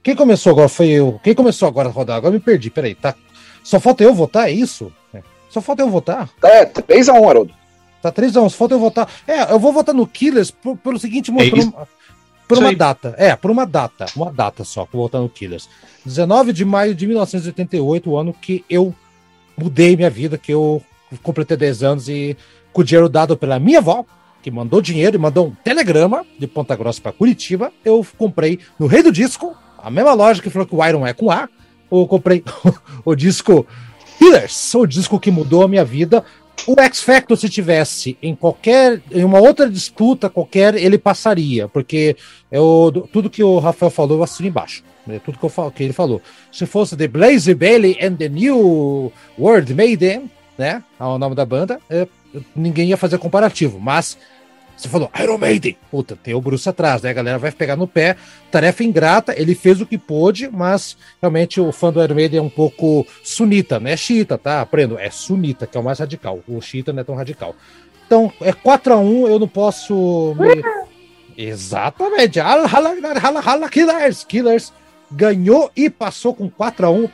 quem 0.03 0.15
começou 0.15 0.53
agora 0.53 0.69
foi 0.69 0.89
eu. 0.89 1.19
Quem 1.25 1.35
começou 1.35 1.67
agora 1.67 1.89
a 1.89 1.93
rodar? 1.93 2.19
Agora 2.19 2.35
me 2.35 2.41
perdi, 2.41 2.69
peraí, 2.69 2.95
tá? 2.95 3.15
Só 3.63 3.79
falta 3.81 4.03
eu 4.03 4.15
votar, 4.15 4.49
é 4.49 4.53
isso? 4.53 4.93
É. 5.13 5.23
Só 5.51 5.61
falta 5.61 5.83
eu 5.83 5.91
votar? 5.91 6.29
É, 6.43 6.65
3x1, 6.65 7.29
Haroldo. 7.29 7.55
Tá 8.01 8.13
3x1, 8.13 8.49
só 8.49 8.51
falta 8.51 8.75
eu 8.75 8.79
votar. 8.79 9.09
É, 9.27 9.53
eu 9.53 9.59
vou 9.59 9.73
votar 9.73 9.95
no 9.95 10.07
Killers 10.07 10.51
por, 10.51 10.77
pelo 10.77 10.99
seguinte 10.99 11.31
motivo. 11.31 11.59
É 11.59 11.87
por, 11.87 11.89
por 12.49 12.59
uma 12.59 12.75
data. 12.75 13.15
É, 13.19 13.37
por 13.37 13.51
uma 13.51 13.67
data. 13.67 14.07
Uma 14.17 14.33
data 14.33 14.65
só, 14.65 14.87
vou 14.91 15.03
votar 15.03 15.21
no 15.21 15.29
Killers. 15.29 15.69
19 16.05 16.53
de 16.53 16.65
maio 16.65 16.95
de 16.95 17.07
1988, 17.07 18.11
o 18.11 18.17
ano 18.17 18.33
que 18.33 18.65
eu 18.71 18.95
mudei 19.57 19.97
minha 19.97 20.11
vida, 20.11 20.39
que 20.39 20.53
eu 20.53 20.83
completei 21.23 21.57
10 21.57 21.83
anos 21.83 22.09
e 22.09 22.37
com 22.73 22.81
o 22.81 22.85
dinheiro 22.85 23.09
dado 23.09 23.37
pela 23.37 23.59
minha 23.59 23.79
avó, 23.79 24.05
que 24.43 24.51
mandou 24.51 24.81
dinheiro 24.81 25.17
e 25.17 25.19
mandou 25.19 25.49
um 25.49 25.51
telegrama 25.51 26.25
de 26.39 26.47
Ponta 26.47 26.77
Grossa 26.77 27.01
para 27.01 27.13
Curitiba, 27.13 27.73
eu 27.85 28.07
comprei 28.17 28.61
no 28.79 28.87
Rei 28.87 29.03
do 29.03 29.13
Disco, 29.13 29.57
a 29.77 29.91
mesma 29.91 30.13
loja 30.15 30.41
que 30.41 30.51
falou 30.51 30.67
que 30.67 30.75
o 30.75 30.87
Iron 30.87 31.07
é 31.07 31.13
com 31.13 31.31
A, 31.31 31.49
eu 31.91 32.07
comprei 32.07 32.45
o 33.05 33.15
disco 33.15 33.67
Killers, 34.19 34.75
o 34.75 34.87
disco 34.87 35.21
que 35.21 35.31
mudou 35.31 35.63
a 35.63 35.69
minha 35.69 35.85
vida. 35.85 36.25
O 36.67 36.79
X 36.81 37.03
Factor, 37.03 37.37
se 37.37 37.49
tivesse 37.49 38.19
em 38.21 38.35
qualquer, 38.35 39.01
em 39.13 39.25
uma 39.25 39.39
outra 39.41 39.71
disputa 39.71 40.29
qualquer, 40.29 40.75
ele 40.75 40.99
passaria, 40.99 41.69
porque 41.69 42.17
eu, 42.51 43.09
tudo 43.13 43.31
que 43.31 43.43
o 43.43 43.59
Rafael 43.59 43.91
falou 43.91 44.19
eu 44.19 44.23
assino 44.23 44.49
embaixo. 44.49 44.83
Né, 45.07 45.21
tudo 45.25 45.39
que, 45.39 45.45
eu 45.45 45.71
que 45.71 45.83
ele 45.85 45.93
falou. 45.95 46.21
Se 46.53 46.67
fosse 46.67 46.97
The 46.97 47.09
Blaze 47.09 47.55
Bailey 47.55 47.97
and 48.03 48.17
the 48.17 48.29
New 48.29 49.11
World 49.39 49.73
Maiden, 49.73 50.31
né? 50.59 50.83
É 51.01 51.05
o 51.05 51.17
nome 51.17 51.35
da 51.35 51.47
banda, 51.47 51.81
é, 51.89 52.07
ninguém 52.55 52.89
ia 52.89 52.97
fazer 52.97 53.17
comparativo, 53.17 53.79
mas 53.81 54.19
você 54.79 54.89
falou 54.89 55.11
Iron 55.21 55.39
Maiden, 55.39 55.77
puta, 55.91 56.17
tem 56.17 56.35
o 56.35 56.41
Bruce 56.41 56.69
atrás, 56.69 57.03
né? 57.03 57.11
A 57.11 57.13
galera 57.13 57.37
vai 57.37 57.51
pegar 57.51 57.75
no 57.75 57.89
pé, 57.89 58.17
tarefa 58.49 58.85
ingrata, 58.85 59.35
ele 59.37 59.55
fez 59.55 59.81
o 59.81 59.87
que 59.87 59.99
pôde, 59.99 60.49
mas 60.49 60.97
realmente 61.21 61.61
o 61.61 61.73
fã 61.73 61.93
do 61.93 62.03
Iron 62.03 62.15
Maiden 62.15 62.39
é 62.39 62.43
um 62.43 62.49
pouco 62.49 63.05
sunita, 63.25 63.81
não 63.81 63.91
é 63.91 63.97
xiita, 63.97 64.39
tá? 64.39 64.61
Aprendo, 64.61 64.97
é 64.97 65.11
sunita, 65.11 65.67
que 65.67 65.77
é 65.77 65.81
o 65.81 65.85
mais 65.85 65.99
radical, 65.99 66.41
o 66.47 66.61
xiita 66.61 66.93
não 66.93 67.01
é 67.01 67.05
tão 67.05 67.17
radical. 67.17 67.57
Então, 68.07 68.33
é 68.41 68.53
4 68.53 68.95
a 68.95 68.97
1 68.97 69.29
eu 69.29 69.39
não 69.39 69.49
posso. 69.49 70.35
Me... 70.39 70.63
Exatamente, 71.37 72.39
Killers, 73.69 74.25
Killers 74.25 74.73
ganhou 75.11 75.71
e 75.77 75.91
passou 75.91 76.35
com 76.35 76.49
4 76.49 76.87
a 76.87 76.91
1 76.91 77.09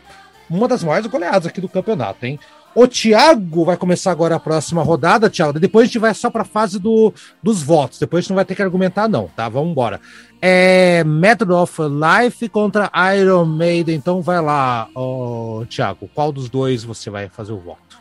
uma 0.50 0.68
das 0.68 0.84
maiores 0.84 1.06
goleadas 1.06 1.46
aqui 1.46 1.60
do 1.60 1.68
campeonato, 1.68 2.24
hein? 2.26 2.38
O 2.74 2.88
Thiago 2.88 3.64
vai 3.64 3.76
começar 3.76 4.10
agora 4.10 4.34
a 4.34 4.40
próxima 4.40 4.82
rodada, 4.82 5.30
Thiago. 5.30 5.60
Depois 5.60 5.84
a 5.84 5.86
gente 5.86 5.98
vai 6.00 6.12
só 6.12 6.28
para 6.28 6.42
a 6.42 6.44
fase 6.44 6.80
do, 6.80 7.14
dos 7.40 7.62
votos. 7.62 8.00
Depois 8.00 8.18
a 8.18 8.22
gente 8.22 8.30
não 8.30 8.36
vai 8.36 8.44
ter 8.44 8.56
que 8.56 8.62
argumentar, 8.62 9.08
não, 9.08 9.28
tá? 9.28 9.48
Vamos 9.48 9.70
embora. 9.70 10.00
É 10.42 11.04
Method 11.04 11.52
of 11.52 11.80
Life 11.80 12.48
contra 12.48 12.90
Iron 13.16 13.44
Maiden. 13.44 13.94
Então 13.94 14.20
vai 14.20 14.40
lá, 14.40 14.88
oh, 14.92 15.64
Thiago. 15.70 16.10
Qual 16.12 16.32
dos 16.32 16.50
dois 16.50 16.82
você 16.82 17.10
vai 17.10 17.28
fazer 17.28 17.52
o 17.52 17.60
voto? 17.60 17.96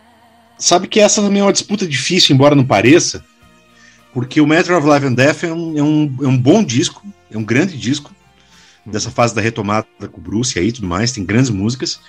Sabe 0.58 0.88
que 0.88 1.00
essa 1.00 1.22
também 1.22 1.42
é 1.42 1.46
uma 1.46 1.54
disputa 1.54 1.86
difícil, 1.86 2.34
embora 2.34 2.56
não 2.56 2.66
pareça, 2.66 3.24
porque 4.12 4.42
o 4.42 4.48
Method 4.48 4.74
of 4.74 4.88
Life 4.88 5.06
and 5.06 5.14
Death 5.14 5.44
é 5.44 5.54
um, 5.54 5.78
é 5.78 5.84
um, 5.84 6.18
é 6.24 6.28
um 6.28 6.38
bom 6.38 6.64
disco, 6.64 7.06
é 7.30 7.38
um 7.38 7.44
grande 7.44 7.78
disco 7.78 8.12
dessa 8.86 9.12
fase 9.12 9.36
da 9.36 9.42
retomada 9.42 9.86
com 10.12 10.20
o 10.20 10.24
Bruce 10.24 10.58
aí 10.58 10.68
e 10.68 10.72
tudo 10.72 10.88
mais, 10.88 11.12
tem 11.12 11.26
grandes 11.26 11.50
músicas. 11.50 12.00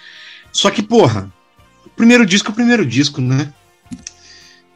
Só 0.52 0.70
que, 0.70 0.82
porra, 0.82 1.32
primeiro 1.96 2.26
disco 2.26 2.48
é 2.48 2.52
o 2.52 2.54
primeiro 2.54 2.84
disco, 2.84 3.20
né? 3.20 3.52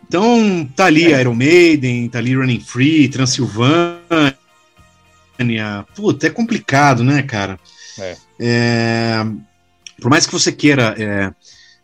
Então, 0.07 0.67
tá 0.75 0.87
ali 0.87 1.13
é. 1.13 1.21
Iron 1.21 1.35
Maiden, 1.35 2.09
tá 2.09 2.19
ali 2.19 2.35
Running 2.35 2.61
Free, 2.61 3.09
Transilvânia. 3.09 4.01
Puta, 5.95 6.27
é 6.27 6.31
complicado, 6.31 7.05
né, 7.05 7.23
cara? 7.23 7.61
É. 7.99 8.17
É, 8.41 9.27
por 10.01 10.11
mais 10.11 10.27
que 10.27 10.33
você 10.33 10.51
queira 10.51 10.95
é, 10.99 11.31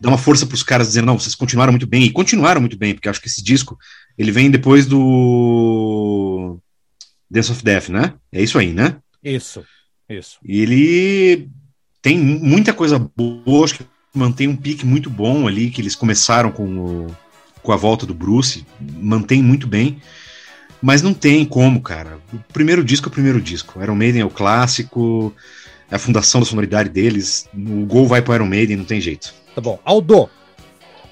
dar 0.00 0.08
uma 0.08 0.18
força 0.18 0.46
pros 0.46 0.62
caras 0.62 0.88
dizendo, 0.88 1.06
não, 1.06 1.18
vocês 1.18 1.34
continuaram 1.34 1.72
muito 1.72 1.86
bem, 1.86 2.04
e 2.04 2.10
continuaram 2.10 2.60
muito 2.60 2.78
bem, 2.78 2.94
porque 2.94 3.08
acho 3.08 3.20
que 3.20 3.28
esse 3.28 3.42
disco, 3.42 3.76
ele 4.16 4.30
vem 4.30 4.50
depois 4.50 4.86
do 4.86 6.58
Dance 7.30 7.52
of 7.52 7.62
Death, 7.62 7.88
né? 7.88 8.14
É 8.32 8.42
isso 8.42 8.58
aí, 8.58 8.72
né? 8.72 8.96
Isso, 9.22 9.64
isso. 10.08 10.38
E 10.44 10.60
ele 10.60 11.48
tem 12.00 12.18
muita 12.18 12.72
coisa 12.72 12.98
boa, 12.98 13.64
acho 13.64 13.74
que 13.74 13.84
mantém 14.14 14.46
um 14.46 14.56
pique 14.56 14.86
muito 14.86 15.10
bom 15.10 15.46
ali, 15.48 15.70
que 15.70 15.80
eles 15.80 15.96
começaram 15.96 16.50
com, 16.50 16.64
o, 16.64 17.06
com 17.62 17.72
a 17.72 17.76
volta 17.76 18.06
do 18.06 18.14
Bruce, 18.14 18.64
mantém 18.80 19.42
muito 19.42 19.66
bem. 19.66 20.00
Mas 20.80 21.02
não 21.02 21.14
tem 21.14 21.44
como, 21.44 21.80
cara. 21.80 22.18
O 22.32 22.38
primeiro 22.52 22.84
disco 22.84 23.08
é 23.08 23.10
o 23.10 23.12
primeiro 23.12 23.40
disco. 23.40 23.82
Iron 23.82 23.94
Maiden 23.94 24.20
é 24.20 24.24
o 24.24 24.30
clássico, 24.30 25.34
é 25.90 25.96
a 25.96 25.98
fundação 25.98 26.40
da 26.40 26.46
sonoridade 26.46 26.90
deles. 26.90 27.48
O 27.54 27.86
gol 27.86 28.06
vai 28.06 28.20
para 28.20 28.34
Iron 28.36 28.46
Maiden, 28.46 28.76
não 28.76 28.84
tem 28.84 29.00
jeito. 29.00 29.34
Tá 29.54 29.60
bom. 29.60 29.78
Aldo. 29.84 30.28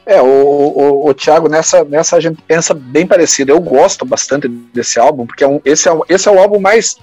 É, 0.04 0.20
o, 0.20 0.26
o, 0.26 1.08
o 1.08 1.14
Thiago, 1.14 1.48
nessa, 1.48 1.84
nessa 1.84 2.16
a 2.16 2.20
gente 2.20 2.42
pensa 2.42 2.74
bem 2.74 3.06
parecido. 3.06 3.50
Eu 3.50 3.60
gosto 3.60 4.04
bastante 4.04 4.46
desse 4.46 4.98
álbum, 4.98 5.26
porque 5.26 5.42
é 5.42 5.48
um, 5.48 5.60
esse, 5.64 5.88
é, 5.88 5.92
esse 6.08 6.28
é 6.28 6.30
o 6.30 6.38
álbum 6.38 6.60
mais 6.60 6.98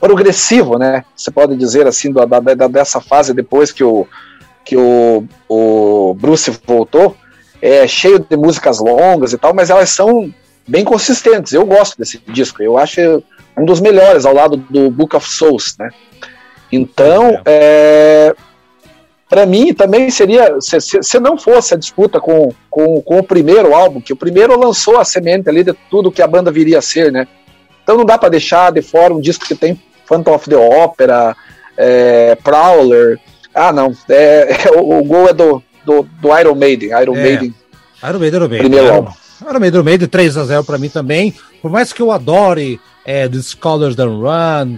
progressivo, 0.00 0.78
né? 0.78 1.04
Você 1.16 1.30
pode 1.30 1.56
dizer 1.56 1.86
assim, 1.86 2.12
da, 2.12 2.24
da, 2.24 2.68
dessa 2.68 3.00
fase 3.00 3.32
depois 3.32 3.70
que 3.70 3.84
o, 3.84 4.06
que 4.64 4.76
o, 4.76 5.24
o 5.48 6.14
Bruce 6.14 6.50
voltou, 6.66 7.16
é 7.60 7.86
cheio 7.86 8.18
de 8.18 8.36
músicas 8.36 8.78
longas 8.78 9.32
e 9.32 9.38
tal, 9.38 9.54
mas 9.54 9.70
elas 9.70 9.90
são 9.90 10.32
bem 10.66 10.84
consistentes. 10.84 11.52
Eu 11.52 11.66
gosto 11.66 11.98
desse 11.98 12.18
disco, 12.28 12.62
eu 12.62 12.78
acho 12.78 13.22
um 13.56 13.64
dos 13.64 13.80
melhores 13.80 14.24
ao 14.24 14.34
lado 14.34 14.56
do 14.56 14.90
Book 14.90 15.14
of 15.16 15.28
Souls, 15.28 15.76
né? 15.78 15.90
Então, 16.72 17.40
é, 17.44 18.34
para 19.28 19.44
mim 19.44 19.74
também 19.74 20.10
seria, 20.10 20.60
se, 20.60 20.80
se, 20.80 21.02
se, 21.02 21.20
não 21.20 21.36
fosse 21.36 21.74
a 21.74 21.76
disputa 21.76 22.20
com, 22.20 22.52
com, 22.70 23.02
com 23.02 23.18
o 23.18 23.22
primeiro 23.22 23.74
álbum, 23.74 24.00
que 24.00 24.12
o 24.12 24.16
primeiro 24.16 24.58
lançou 24.58 24.98
a 24.98 25.04
semente 25.04 25.48
ali 25.48 25.64
de 25.64 25.72
tudo 25.90 26.12
que 26.12 26.22
a 26.22 26.26
banda 26.26 26.50
viria 26.50 26.78
a 26.78 26.82
ser, 26.82 27.10
né? 27.12 27.26
Então 27.82 27.96
não 27.96 28.04
dá 28.04 28.16
para 28.16 28.28
deixar 28.28 28.70
de 28.72 28.82
fora 28.82 29.12
um 29.12 29.20
disco 29.20 29.46
que 29.46 29.54
tem 29.54 29.80
Phantom 30.06 30.34
of 30.34 30.48
the 30.48 30.56
Opera, 30.56 31.36
é, 31.76 32.34
Prowler. 32.36 33.18
Ah, 33.54 33.72
não. 33.72 33.94
É, 34.08 34.66
é 34.66 34.70
o, 34.72 34.98
o, 35.00 35.04
gol 35.04 35.28
é 35.28 35.32
do, 35.32 35.62
do, 35.84 36.02
do 36.20 36.38
Iron 36.38 36.54
Maiden. 36.54 36.90
Iron 37.00 37.16
É. 37.16 37.22
Maiden. 37.22 37.54
Iron 38.02 38.18
Maiden, 38.18 38.36
Iron 38.38 38.48
Maiden. 38.48 38.58
Primeiro 38.60 38.86
Iron- 38.86 38.94
álbum. 38.96 39.12
Iron 39.42 39.52
Maiden, 39.60 39.68
Iron 39.80 39.84
Maiden, 39.84 40.08
3x0 40.08 40.64
pra 40.64 40.78
mim 40.78 40.88
também. 40.88 41.34
Por 41.62 41.70
mais 41.70 41.92
que 41.92 42.00
eu 42.02 42.10
adore 42.12 42.78
é, 43.04 43.26
The 43.28 43.40
Scholars 43.40 43.96
Don't 43.96 44.16
Run, 44.22 44.76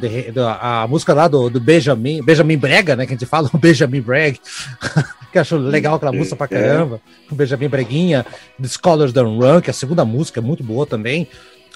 a 0.61 0.87
música 0.89 1.13
lá 1.13 1.27
do, 1.29 1.51
do 1.51 1.61
Benjamin, 1.61 2.23
Benjamin 2.23 2.57
Brega, 2.57 2.95
né, 2.97 3.05
que 3.07 3.13
a 3.13 3.17
gente 3.17 3.27
fala, 3.27 3.51
o 3.53 3.59
Benjamin 3.59 4.01
Breg, 4.01 4.39
que 5.33 5.39
eu 5.39 5.43
acho 5.43 5.57
legal 5.57 5.97
aquela 5.97 6.13
música 6.13 6.37
pra 6.37 6.47
caramba, 6.49 7.01
o 7.31 7.35
Benjamin 7.35 7.69
Breguinha, 7.69 8.25
The 8.61 8.69
Scholars 8.69 9.13
Don't 9.13 9.37
Run, 9.45 9.61
que 9.61 9.71
é 9.71 9.73
a 9.73 9.75
segunda 9.75 10.05
música, 10.05 10.41
é 10.41 10.43
muito 10.43 10.63
boa 10.63 10.87
também. 10.87 11.27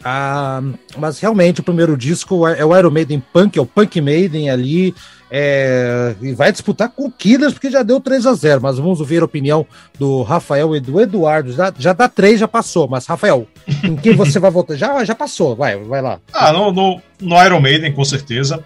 Ah, 0.05 0.62
mas 0.97 1.18
realmente 1.18 1.60
o 1.60 1.64
primeiro 1.64 1.97
disco 1.97 2.47
é, 2.47 2.60
é 2.60 2.64
o 2.64 2.77
Iron 2.77 2.90
Maiden 2.90 3.23
Punk, 3.32 3.59
é 3.59 3.62
o 3.62 3.66
Punk 3.66 4.01
Maiden 4.01 4.51
ali, 4.51 4.94
é, 5.31 6.14
e 6.20 6.32
vai 6.32 6.52
disputar 6.52 6.89
com 6.90 7.06
o 7.06 7.10
Killers, 7.10 7.52
porque 7.52 7.70
já 7.70 7.82
deu 7.82 8.01
3 8.01 8.27
a 8.27 8.35
0 8.35 8.60
mas 8.60 8.78
vamos 8.78 9.01
ouvir 9.01 9.23
a 9.23 9.24
opinião 9.24 9.66
do 9.98 10.23
Rafael 10.23 10.77
e 10.77 10.81
do 10.81 11.01
Eduardo. 11.01 11.52
Já, 11.52 11.73
já 11.77 11.93
dá 11.93 12.09
3, 12.09 12.40
já 12.40 12.48
passou, 12.48 12.86
mas 12.89 13.06
Rafael, 13.06 13.47
em 13.82 13.97
quem 13.97 14.14
você 14.16 14.39
vai 14.39 14.51
votar? 14.51 14.77
Já, 14.77 15.05
já 15.05 15.14
passou, 15.14 15.56
vai, 15.56 15.77
vai 15.77 16.01
lá. 16.01 16.20
Ah, 16.32 16.52
no, 16.52 16.73
no, 16.73 17.01
no 17.20 17.44
Iron 17.44 17.60
Maiden, 17.60 17.93
com 17.93 18.05
certeza. 18.05 18.62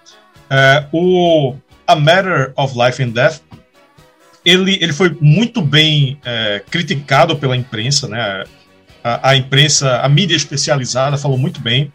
É, 0.51 0.85
o 0.93 1.55
A 1.87 1.97
Matter 1.97 2.53
of 2.57 2.75
Life 2.77 3.03
and 3.03 3.11
Death, 3.11 3.41
ele, 4.45 4.79
ele 4.81 4.93
foi 4.93 5.17
muito 5.21 5.63
bem 5.63 6.19
é, 6.25 6.63
criticado 6.71 7.37
pela 7.37 7.57
imprensa, 7.57 8.09
né? 8.09 8.45
A, 9.03 9.31
a 9.31 9.37
imprensa, 9.37 10.01
a 10.01 10.09
mídia 10.09 10.37
especializada 10.37 11.17
falou 11.17 11.39
muito 11.39 11.61
bem. 11.61 11.93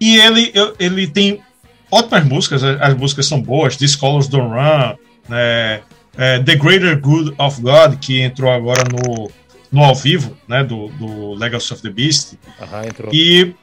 E 0.00 0.16
ele, 0.18 0.52
ele 0.78 1.06
tem 1.06 1.40
ótimas 1.90 2.24
músicas, 2.24 2.62
as, 2.62 2.80
as 2.80 2.94
músicas 2.96 3.26
são 3.26 3.40
boas, 3.42 3.76
This 3.76 3.96
Colors 3.96 4.28
Don't 4.28 4.48
Run, 4.54 4.94
né? 5.28 5.80
É, 6.16 6.38
The 6.40 6.56
Greater 6.56 6.98
Good 7.00 7.34
of 7.38 7.60
God, 7.60 7.98
que 8.00 8.20
entrou 8.20 8.52
agora 8.52 8.82
no, 8.90 9.30
no 9.70 9.84
ao 9.84 9.94
vivo, 9.94 10.36
né? 10.48 10.64
Do, 10.64 10.88
do 10.88 11.34
Legacy 11.34 11.72
of 11.72 11.82
the 11.82 11.90
Beast. 11.90 12.34
E, 13.12 13.54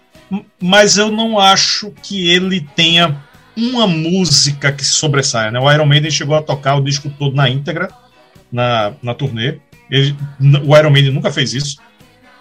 mas 0.61 0.97
eu 0.97 1.11
não 1.11 1.37
acho 1.39 1.91
que 2.01 2.29
ele 2.29 2.61
tenha 2.75 3.17
uma 3.57 3.87
música 3.87 4.71
que 4.71 4.83
sobressaia. 4.85 5.51
Né? 5.51 5.59
O 5.59 5.71
Iron 5.71 5.85
Maiden 5.85 6.11
chegou 6.11 6.35
a 6.35 6.41
tocar 6.41 6.75
o 6.75 6.81
disco 6.83 7.09
todo 7.17 7.35
na 7.35 7.49
íntegra, 7.49 7.89
na, 8.51 8.93
na 9.01 9.13
turnê. 9.13 9.59
Ele- 9.89 10.15
o 10.65 10.77
Iron 10.77 10.89
Maiden 10.89 11.11
nunca 11.11 11.31
fez 11.31 11.53
isso. 11.53 11.77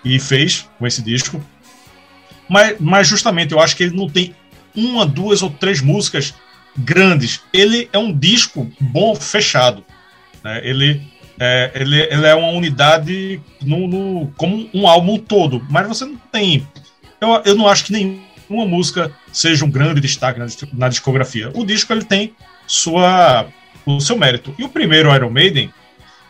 E 0.04 0.18
fez 0.18 0.68
com 0.78 0.86
esse 0.86 1.02
disco. 1.02 1.42
Mas, 2.48 2.76
mas 2.78 3.08
justamente 3.08 3.52
eu 3.52 3.60
acho 3.60 3.74
que 3.76 3.84
ele 3.84 3.96
não 3.96 4.08
tem 4.08 4.34
uma, 4.74 5.06
duas 5.06 5.42
ou 5.42 5.50
três 5.50 5.80
músicas 5.80 6.34
grandes. 6.76 7.40
Ele 7.52 7.88
é 7.92 7.98
um 7.98 8.12
disco 8.16 8.70
bom 8.80 9.14
fechado. 9.14 9.84
né? 10.42 10.60
Ele, 10.62 11.00
é, 11.38 11.70
ele, 11.74 12.00
ele 12.02 12.26
é 12.26 12.34
uma 12.34 12.48
unidade 12.50 13.40
no, 13.62 13.86
no- 13.88 14.32
como 14.36 14.68
um 14.74 14.86
álbum 14.86 15.18
todo. 15.18 15.64
Mas 15.70 15.86
você 15.88 16.04
não 16.04 16.16
tem 16.30 16.66
eu, 17.20 17.42
eu 17.46 17.54
não 17.54 17.66
acho 17.66 17.84
que 17.86 17.92
nenhuma 17.92 18.66
música 18.66 19.10
seja 19.32 19.64
um 19.64 19.70
grande 19.70 20.00
destaque 20.00 20.38
na, 20.38 20.46
na 20.74 20.88
discografia. 20.88 21.50
O 21.54 21.64
disco 21.64 21.92
ele 21.92 22.04
tem 22.04 22.34
sua, 22.66 23.46
o 23.86 24.00
seu 24.00 24.18
mérito. 24.18 24.54
E 24.58 24.64
o 24.64 24.68
primeiro 24.68 25.14
Iron 25.14 25.30
Maiden, 25.30 25.72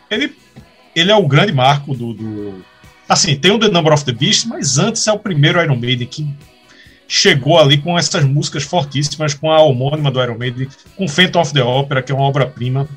ele, 0.09 0.33
ele 0.95 1.11
é 1.11 1.15
o 1.15 1.27
grande 1.27 1.51
marco 1.51 1.93
do, 1.93 2.13
do- 2.13 2.65
Assim, 3.07 3.35
tem 3.35 3.51
o 3.51 3.59
The 3.59 3.67
Number 3.69 3.93
of 3.93 4.03
the 4.03 4.11
Beast, 4.11 4.45
mas 4.47 4.77
antes 4.79 5.05
é 5.07 5.11
o 5.11 5.19
primeiro 5.19 5.61
Iron 5.61 5.75
Maiden 5.75 6.07
que 6.07 6.27
chegou 7.07 7.59
ali 7.59 7.77
com 7.77 7.97
essas 7.97 8.23
músicas 8.23 8.63
fortíssimas, 8.63 9.33
com 9.33 9.51
a 9.51 9.61
homônima 9.61 10.09
do 10.09 10.21
Iron 10.21 10.37
Maiden, 10.37 10.67
com 10.95 11.07
Phantom 11.07 11.41
of 11.41 11.53
the 11.53 11.61
Opera, 11.63 12.01
que 12.01 12.11
é 12.11 12.15
uma 12.15 12.23
obra-prima, 12.23 12.87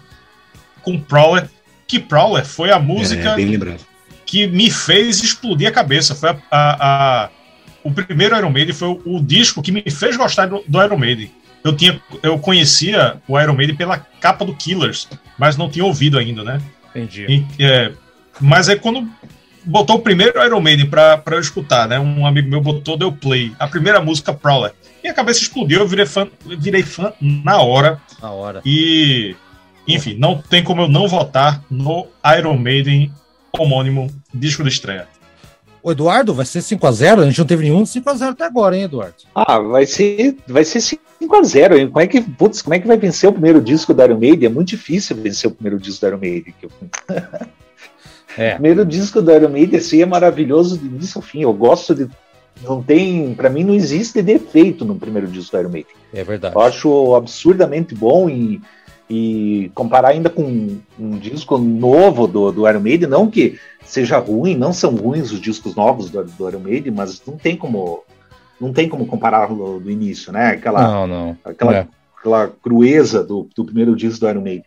com 0.83 0.99
Prowler, 0.99 1.49
que 1.87 1.99
Prowler 1.99 2.45
foi 2.47 2.71
a 2.71 2.79
música 2.79 3.35
É, 3.75 3.79
que 4.25 4.47
me 4.47 4.71
fez 4.71 5.23
explodir 5.23 5.69
a 5.69 5.73
cabeça. 5.73 6.15
Foi 6.15 6.31
a, 6.31 6.37
a- 6.51 6.77
a- 7.25 7.31
o 7.85 7.91
primeiro 7.93 8.37
Iron 8.37 8.51
Maiden 8.51 8.75
foi 8.75 8.89
o, 8.89 9.01
o 9.17 9.23
disco 9.23 9.63
que 9.63 9.73
me 9.73 9.83
fez 9.91 10.17
gostar 10.17 10.47
do, 10.47 10.63
do 10.67 10.83
Iron 10.83 10.97
Maiden. 10.99 11.31
Eu, 11.65 11.75
tinha, 11.77 12.01
eu 12.23 12.39
conhecia 12.39 13.17
o 13.29 13.39
Iron 13.39 13.55
Maiden 13.55 13.77
pela 13.77 13.99
capa 13.99 14.45
do 14.45 14.55
Killers, 14.55 15.09
mas 15.39 15.57
não 15.57 15.69
tinha 15.69 15.85
ouvido 15.85 16.19
ainda, 16.19 16.43
né? 16.45 16.61
Entendi. 16.91 17.27
E, 17.59 17.63
é, 17.65 17.93
mas 18.41 18.69
aí 18.69 18.77
quando 18.79 19.07
botou 19.69 19.97
o 19.97 20.01
primeiro 20.01 20.43
Iron 20.43 20.61
Maiden 20.61 20.89
pra, 20.89 21.19
pra 21.19 21.37
eu 21.37 21.41
escutar, 21.41 21.87
né? 21.87 22.01
Um 22.01 22.27
amigo 22.27 22.49
meu 22.49 22.61
botou, 22.61 22.97
deu 22.97 23.13
play. 23.13 23.53
A 23.59 23.69
primeira 23.69 24.01
música, 24.01 24.33
Prowler. 24.33 24.73
Minha 25.03 25.15
cabeça 25.15 25.41
explodiu, 25.41 25.81
eu 25.81 25.87
virei 25.87 26.07
fã, 26.07 26.27
virei 26.59 26.83
fã 26.83 27.13
na 27.21 27.61
hora. 27.61 28.01
Na 28.21 28.31
hora. 28.31 28.63
E, 28.65 29.37
enfim, 29.87 30.17
não 30.19 30.41
tem 30.41 30.65
como 30.65 30.83
eu 30.83 30.89
não 30.89 31.07
votar 31.07 31.63
no 31.71 32.07
Iron 32.39 32.57
Maiden 32.57 33.13
homônimo 33.53 34.11
disco 34.33 34.63
de 34.63 34.71
estreia. 34.71 35.07
O 35.83 35.93
Eduardo, 35.93 36.35
vai 36.35 36.45
ser 36.45 36.59
5x0? 36.59 37.21
A, 37.21 37.25
gente 37.27 37.39
não 37.39 37.47
teve 37.47 37.63
nenhum 37.63 37.83
5x0 37.83 38.31
até 38.31 38.45
agora, 38.45 38.77
hein, 38.77 38.85
Eduardo? 38.85 39.15
Ah, 39.35 39.59
vai 39.59 39.87
ser, 39.87 40.37
vai 40.47 40.65
ser 40.65 40.81
5x0. 40.81 41.79
hein? 41.79 41.89
Como 41.89 42.01
é 42.01 42.07
que, 42.07 42.21
putz, 42.21 42.63
como 42.63 42.75
é 42.75 42.79
que 42.79 42.87
vai 42.87 42.97
vencer 42.97 43.29
o 43.29 43.33
primeiro 43.33 43.61
disco 43.61 43.95
do 43.95 44.03
Iron 44.03 44.19
Maiden? 44.19 44.47
É 44.47 44.51
muito 44.51 44.69
difícil 44.69 45.17
vencer 45.17 45.51
o 45.51 45.55
primeiro 45.55 45.79
disco 45.79 46.01
do 46.01 46.09
Iron 46.09 46.19
Maiden. 46.19 46.55
É. 48.39 48.51
O 48.51 48.53
primeiro 48.55 48.87
disco 48.87 49.21
do 49.21 49.33
Iron 49.33 49.49
Maiden 49.51 49.79
assim, 49.79 50.01
é 50.01 50.07
maravilhoso 50.07 50.79
de 50.79 50.87
início 50.87 51.19
ao 51.19 51.23
fim. 51.23 51.43
Eu 51.43 51.53
gosto 51.53 51.95
de. 51.95 52.09
Não 52.63 52.83
tem. 52.83 53.35
Pra 53.35 53.51
mim, 53.51 53.65
não 53.65 53.75
existe 53.75 54.23
defeito 54.23 54.85
no 54.85 54.95
primeiro 54.97 55.27
disco 55.27 55.57
do 55.57 55.61
Iron 55.61 55.71
Maiden. 55.71 55.93
É 56.15 56.25
verdade. 56.25 56.55
Eu 56.55 56.61
acho 56.61 57.15
absurdamente 57.15 57.95
bom 57.95 58.29
e, 58.31 58.61
e 59.11 59.71
comparar 59.75 60.09
ainda 60.11 60.31
com 60.31 60.79
um 60.99 61.19
disco 61.19 61.59
novo 61.59 62.27
do, 62.27 62.51
do 62.53 62.69
Iron 62.69 62.81
Maiden, 62.81 63.09
não 63.09 63.31
que 63.31 63.59
seja 63.85 64.19
ruim, 64.19 64.57
não 64.57 64.73
são 64.73 64.95
ruins 64.95 65.31
os 65.33 65.41
discos 65.41 65.75
novos 65.75 66.11
do, 66.11 66.23
do 66.25 66.49
Iron 66.49 66.61
Maiden, 66.61 66.93
mas 66.93 67.21
não 67.27 67.37
tem 67.37 67.57
como 67.57 68.03
não 68.61 68.73
tem 68.73 68.89
como 68.89 69.07
comparar 69.07 69.47
do, 69.47 69.79
do 69.79 69.91
início, 69.91 70.33
né? 70.33 70.49
Aquela, 70.49 70.83
Não, 70.83 71.07
não. 71.07 71.39
aquela, 71.45 71.77
É. 71.77 71.87
aquela 72.19 72.49
crueza 72.49 73.23
do, 73.23 73.49
do 73.55 73.65
primeiro 73.65 73.95
disco 73.95 74.19
do 74.21 74.29
Iron 74.29 74.41
Maiden. 74.43 74.65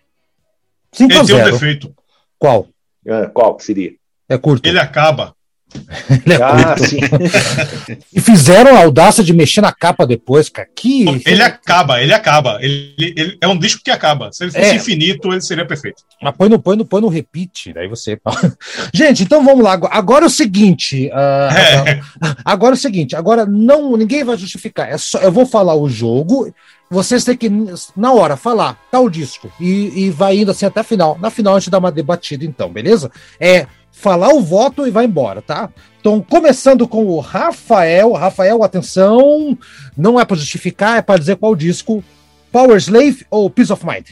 Ele 0.97 1.09
tem 1.09 1.19
um 1.19 1.23
5x0. 1.23 1.51
defeito. 1.51 1.93
Qual? 2.39 2.67
É, 3.05 3.25
qual 3.27 3.55
que 3.55 3.63
seria? 3.63 3.91
É 4.29 4.37
curto. 4.37 4.67
Ele 4.67 4.79
acaba. 4.79 5.33
Ele 6.25 6.33
é 6.33 6.43
Ah, 6.43 6.75
curto. 6.75 6.85
sim. 6.85 6.99
E 8.13 8.19
fizeram 8.19 8.75
a 8.75 8.79
audácia 8.79 9.23
de 9.23 9.31
mexer 9.33 9.61
na 9.61 9.71
capa 9.71 10.05
depois, 10.05 10.49
cara. 10.49 10.67
Que. 10.75 11.05
Ele 11.25 11.41
acaba, 11.41 12.01
ele 12.01 12.13
acaba. 12.13 12.57
Ele, 12.61 12.93
ele- 12.97 13.37
é 13.41 13.47
um 13.47 13.57
disco 13.57 13.81
que 13.83 13.89
acaba. 13.89 14.31
Se 14.33 14.43
ele 14.43 14.51
fosse 14.51 14.65
É. 14.65 14.75
infinito, 14.75 15.31
ele 15.31 15.39
seria 15.41 15.65
perfeito. 15.65 16.03
Mas 16.21 16.35
põe 16.35 16.49
no, 16.49 16.59
põe 16.59 16.75
no, 16.75 16.85
põe 16.85 16.99
no 17.01 17.07
repeat, 17.07 17.71
daí 17.73 17.87
você. 17.87 18.19
Gente, 18.93 19.23
então 19.23 19.43
vamos 19.45 19.63
lá. 19.63 19.79
Agora 19.91 20.25
é 20.25 20.27
o 20.27 20.29
seguinte. 20.29 21.09
ah, 21.13 21.49
É. 21.87 22.01
Agora 22.43 22.73
é 22.73 22.77
o 22.77 22.79
seguinte, 22.79 23.15
agora 23.15 23.45
não, 23.45 23.95
ninguém 23.95 24.23
vai 24.25 24.35
justificar. 24.37 24.89
É 24.89 24.97
só, 24.97 25.19
eu 25.19 25.31
vou 25.31 25.45
falar 25.45 25.73
o 25.75 25.87
jogo, 25.89 26.53
vocês 26.91 27.23
têm 27.23 27.37
que, 27.37 27.49
na 27.95 28.11
hora, 28.11 28.35
falar 28.35 28.77
tal 28.91 29.09
disco. 29.09 29.49
E, 29.57 30.05
e 30.05 30.09
vai 30.09 30.39
indo 30.39 30.51
assim 30.51 30.65
até 30.65 30.81
a 30.81 30.83
final. 30.83 31.17
Na 31.17 31.29
final 31.29 31.55
a 31.55 31.59
gente 31.59 31.69
dá 31.69 31.77
uma 31.77 31.91
debatida, 31.91 32.43
então, 32.43 32.69
beleza? 32.69 33.09
É 33.39 33.65
falar 33.93 34.33
o 34.33 34.41
voto 34.41 34.85
e 34.85 34.91
vai 34.91 35.05
embora, 35.05 35.41
tá? 35.41 35.69
Então, 36.01 36.21
começando 36.21 36.85
com 36.85 37.05
o 37.05 37.21
Rafael. 37.21 38.11
Rafael, 38.11 38.61
atenção, 38.61 39.57
não 39.95 40.19
é 40.19 40.25
para 40.25 40.35
justificar, 40.35 40.97
é 40.97 41.01
para 41.01 41.17
dizer 41.17 41.37
qual 41.37 41.55
disco. 41.55 42.03
Power 42.51 42.77
Slave 42.77 43.25
ou 43.31 43.49
Peace 43.49 43.71
of 43.71 43.85
Mind? 43.85 44.09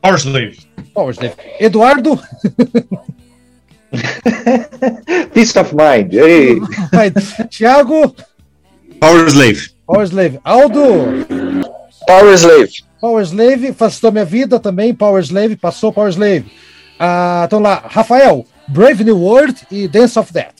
Power 0.00 0.16
Slave. 0.18 0.58
Power 0.94 1.12
Slave. 1.12 1.34
Eduardo, 1.60 2.18
Peace 5.34 5.58
of 5.58 5.74
Mind. 5.74 6.14
Ei, 6.14 6.60
Thiago, 7.50 8.16
Power 9.00 9.26
Slave. 9.28 9.74
Power 9.86 10.06
Slave. 10.06 10.40
Aldo, 10.42 10.82
Power 12.06 12.34
Slave. 12.34 12.72
Power 13.00 13.22
Slave, 13.22 13.72
facilitou 13.72 14.12
minha 14.12 14.24
vida 14.24 14.58
também. 14.60 14.94
Power 14.94 15.22
Slave, 15.22 15.56
passou 15.56 15.92
Power 15.92 16.10
Slave. 16.10 16.50
Ah, 16.98 17.42
então 17.46 17.60
lá, 17.60 17.82
Rafael, 17.88 18.46
Brave 18.68 19.04
New 19.04 19.18
World 19.18 19.66
e 19.70 19.88
Dance 19.88 20.18
of 20.18 20.32
Death. 20.32 20.54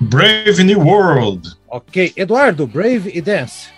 Brave 0.00 0.62
New 0.64 0.80
World. 0.80 1.50
Ok, 1.68 2.12
Eduardo, 2.16 2.66
Brave 2.66 3.10
e 3.14 3.20
Dance. 3.20 3.68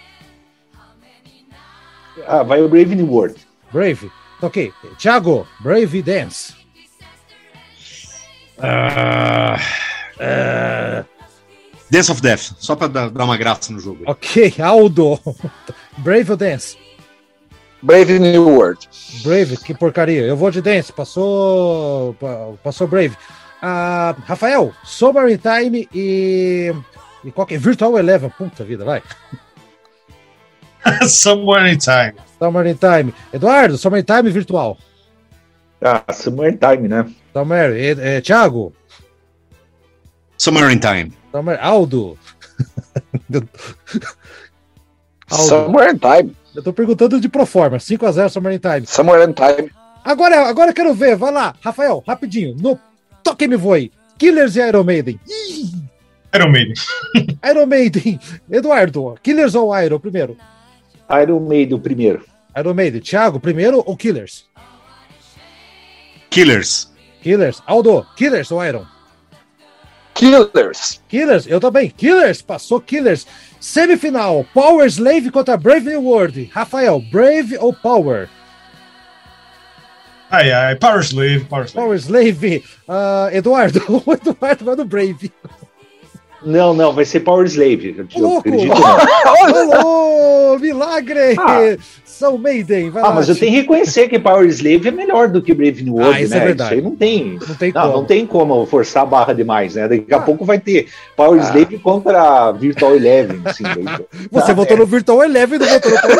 ah, 2.26 2.43
vai 2.43 2.62
o 2.62 2.68
Brave 2.68 2.94
New 2.94 3.10
World. 3.10 3.36
Brave. 3.72 4.10
Ok, 4.40 4.72
Thiago, 4.98 5.47
Brave 5.60 5.98
e 5.98 6.02
Dance. 6.02 6.55
Ah, 8.59 9.56
é, 10.18 11.05
Dance 11.93 12.10
of 12.10 12.23
Death, 12.23 12.52
só 12.59 12.74
pra 12.74 12.86
dar, 12.86 13.10
dar 13.10 13.24
uma 13.24 13.36
graça 13.36 13.70
no 13.70 13.78
jogo. 13.78 14.05
Ok, 14.06 14.55
Aldo, 14.59 15.20
Brave 15.98 16.31
ou 16.31 16.36
Dance? 16.39 16.78
Brave 17.82 18.19
New 18.19 18.48
World. 18.48 18.89
Brave, 19.23 19.59
que 19.59 19.74
porcaria. 19.74 20.23
Eu 20.23 20.35
vou 20.35 20.51
de 20.51 20.62
Dance, 20.62 20.90
passou, 20.90 22.14
pa- 22.14 22.52
passou 22.64 22.86
Brave. 22.86 23.14
Ah, 23.60 24.16
Rafael, 24.24 24.73
Sober 24.82 25.28
in 25.31 25.36
Time 25.36 25.86
e, 25.93 26.73
e 27.23 27.31
qual 27.31 27.47
que 27.47 27.56
é? 27.56 27.59
Virtual 27.59 27.98
Eleven, 27.98 28.31
puta 28.31 28.64
vida, 28.64 28.86
vai. 28.86 29.02
Somewhere 31.06 31.70
in 31.70 31.77
Time. 31.77 32.14
Summer 32.39 32.66
in 32.66 32.74
Time. 32.77 33.14
Eduardo, 33.35 33.77
Summer 33.77 34.01
in 34.01 34.05
Time 34.05 34.31
virtual. 34.31 34.78
Ah, 35.85 36.02
Summertime, 36.12 36.89
né? 36.89 37.12
Summer, 37.35 37.70
é, 37.73 38.16
é, 38.16 38.20
Thiago. 38.23 38.73
Summer 40.39 40.70
in 40.70 40.78
Time. 40.78 41.12
Summer, 41.33 41.59
Aldo. 41.61 42.19
Aldo. 45.31 45.49
Somewhere 45.49 45.93
in 45.93 45.99
Time. 45.99 46.37
Eu 46.55 46.63
tô 46.63 46.73
perguntando 46.73 47.19
de 47.19 47.29
Proforma. 47.29 47.79
5x0 47.79 48.29
Summer 48.29 48.53
in 48.53 48.59
Time. 48.59 48.87
Somewhere 48.87 49.25
in 49.25 49.33
Time. 49.33 49.71
Agora, 50.05 50.47
agora 50.47 50.71
eu 50.71 50.75
quero 50.75 50.93
ver. 50.93 51.17
Vai 51.17 51.33
lá, 51.33 51.55
Rafael, 51.63 52.05
rapidinho. 52.07 52.55
No 52.61 52.79
Toque 53.25 53.49
Me 53.49 53.57
Voe. 53.57 53.91
Killers 54.19 54.57
e 54.57 54.61
Iron 54.61 54.85
Maiden. 54.85 55.19
Ih, 55.27 55.73
Iron 56.35 56.51
Maiden. 56.51 56.75
Iron 57.51 57.67
Maiden. 57.67 58.21
Eduardo, 58.51 59.15
Killers 59.23 59.55
ou 59.55 59.75
Iron 59.79 59.99
primeiro? 59.99 60.37
Iron 61.11 61.41
Maiden, 61.41 61.81
primeiro. 61.81 62.25
Iron 62.57 62.75
Maiden. 62.75 63.01
Thiago, 63.01 63.41
primeiro 63.41 63.83
ou 63.85 63.97
Killers? 63.97 64.47
Killers. 66.31 66.93
Killers. 67.23 67.63
Aldo, 67.67 68.07
Killers 68.17 68.51
ou 68.51 68.65
Iron? 68.65 68.87
Killers. 70.14 71.01
Killers, 71.09 71.47
eu 71.47 71.60
também. 71.60 71.90
Killers, 71.90 72.43
passou 72.43 72.80
Killers. 72.80 73.26
Semifinal, 73.60 74.47
Power 74.52 74.86
Slave 74.86 75.30
contra 75.30 75.56
Brave 75.56 75.89
New 75.89 76.02
World. 76.02 76.51
Rafael, 76.52 77.01
Brave 77.10 77.56
ou 77.59 77.72
Power? 77.72 78.28
Ai, 80.30 80.51
ai, 80.51 80.76
Power 80.76 81.01
Slave, 81.01 81.44
Power 81.44 81.66
Slave. 81.66 81.86
Power 81.86 81.97
Slave. 81.97 82.64
Ah, 82.89 83.28
Eduardo, 83.32 83.80
o 84.06 84.12
Eduardo 84.12 84.64
vai 84.64 84.76
no 84.76 84.84
Brave. 84.84 85.32
Não, 86.44 86.74
não, 86.74 86.93
vai 86.93 87.05
ser 87.05 87.20
Power 87.20 87.47
Slave. 87.47 87.94
Eu, 87.98 88.20
Louco! 88.23 88.39
acredito. 88.48 88.73
Alô, 89.81 90.59
milagre! 90.59 91.36
Ah. 91.39 91.77
São 92.05 92.39
Maiden, 92.39 92.90
vai 92.90 93.02
Ah, 93.02 93.09
lá. 93.09 93.14
mas 93.14 93.28
eu 93.28 93.35
tenho 93.35 93.51
que 93.52 93.59
reconhecer 93.62 94.06
que 94.09 94.16
Power 94.19 94.47
Slave 94.47 94.86
é 94.86 94.90
melhor 94.93 95.27
do 95.28 95.43
que 95.43 95.52
Brave 95.52 95.82
New 95.82 95.94
World, 95.94 96.19
Ah, 96.19 96.20
isso 96.20 96.31
né? 96.35 96.36
é 96.36 96.44
verdade. 96.44 96.74
aí 96.74 96.81
não 96.82 96.94
tem. 96.94 97.39
Não 97.48 97.55
tem 97.56 97.73
Não, 97.73 97.82
como. 97.82 97.93
não 97.94 98.05
tem 98.05 98.27
como 98.27 98.66
forçar 98.66 99.02
a 99.02 99.06
barra 99.06 99.32
demais, 99.32 99.74
né? 99.74 99.89
Daqui 99.89 100.12
a 100.14 100.19
Ah. 100.19 100.20
pouco 100.20 100.44
vai 100.44 100.60
ter 100.60 100.89
Power 101.16 101.40
Slave 101.43 101.78
contra 101.78 102.52
Virtual 102.52 102.94
Eleven. 102.94 103.40
Assim. 103.44 103.64
Você 104.31 104.52
Ah, 104.52 104.55
votou 104.55 104.77
é. 104.77 104.81
no 104.81 104.86
Virtual 104.86 105.24
Eleven 105.24 105.56
e 105.56 105.62
não 105.62 105.69
votou 105.69 105.90
no 105.90 106.01
Power 106.01 106.19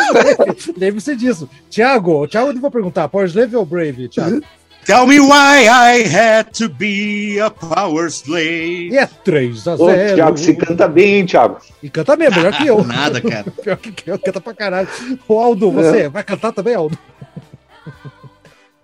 Slave. 0.57 0.74
Lembre-se 0.77 1.15
disso. 1.16 1.49
Thiago, 1.70 2.27
Thiago, 2.27 2.51
eu 2.51 2.61
vou 2.61 2.70
perguntar. 2.70 3.09
Power 3.09 3.27
Slave 3.28 3.55
ou 3.55 3.65
Brave, 3.65 4.09
Thiago? 4.09 4.40
Tell 4.85 5.07
me 5.07 5.21
why 5.21 5.69
I 5.69 6.03
had 6.09 6.51
to 6.59 6.69
be 6.69 7.39
a 7.41 7.51
power 7.51 8.09
slave. 8.11 8.89
E 8.91 8.99
é 8.99 9.07
3 9.07 9.69
a 9.69 9.75
Ô, 9.75 9.87
0 9.87 10.15
Thiago, 10.17 10.37
você 10.39 10.55
canta 10.55 10.89
bem, 10.89 11.15
hein, 11.21 11.27
Thiago? 11.27 11.59
E 11.81 11.89
canta 11.89 12.17
mesmo, 12.17 12.37
melhor 12.37 12.53
que 12.53 12.67
eu. 12.67 12.83
Nada, 12.85 13.21
cara. 13.21 13.45
Pior 13.63 13.77
que 13.77 14.11
eu, 14.11 14.19
canta 14.19 14.41
pra 14.41 14.53
caralho. 14.55 14.89
Ô, 15.29 15.39
Aldo, 15.39 15.71
você 15.71 16.09
vai 16.09 16.25
cantar 16.25 16.53
também, 16.53 16.75
Aldo? 16.75 16.99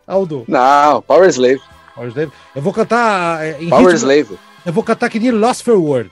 Aldo, 0.07 0.45
Não, 0.49 1.03
Power 1.03 1.29
Slave. 1.29 1.61
Power 1.95 2.09
Slave. 2.11 2.33
Eu 2.55 2.63
vou 2.63 2.73
cantar 2.73 3.45
é, 3.45 3.57
em 3.61 3.69
Power 3.69 3.93
ritmo- 3.93 3.99
Slave. 3.99 4.39
Eu 4.65 4.73
vou 4.73 4.85
cantar 4.85 5.11
que 5.11 5.19
nem 5.19 5.31
Lost 5.33 5.63
for 5.65 5.77
Word. 5.77 6.11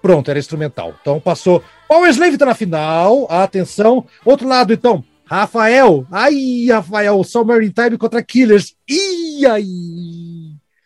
Pronto, 0.00 0.30
era 0.30 0.38
instrumental. 0.38 0.94
Então 1.00 1.18
passou. 1.18 1.62
Power 1.88 2.08
Slave 2.10 2.38
tá 2.38 2.46
na 2.46 2.54
final. 2.54 3.26
Atenção. 3.28 4.06
Outro 4.24 4.46
lado, 4.48 4.72
então. 4.72 5.04
Rafael. 5.28 6.06
Ai, 6.10 6.66
Rafael. 6.70 7.22
Summer 7.24 7.62
in 7.62 7.72
Time 7.72 7.98
contra 7.98 8.22
Killers. 8.22 8.74
Ih, 8.88 9.44
ai. 9.46 9.66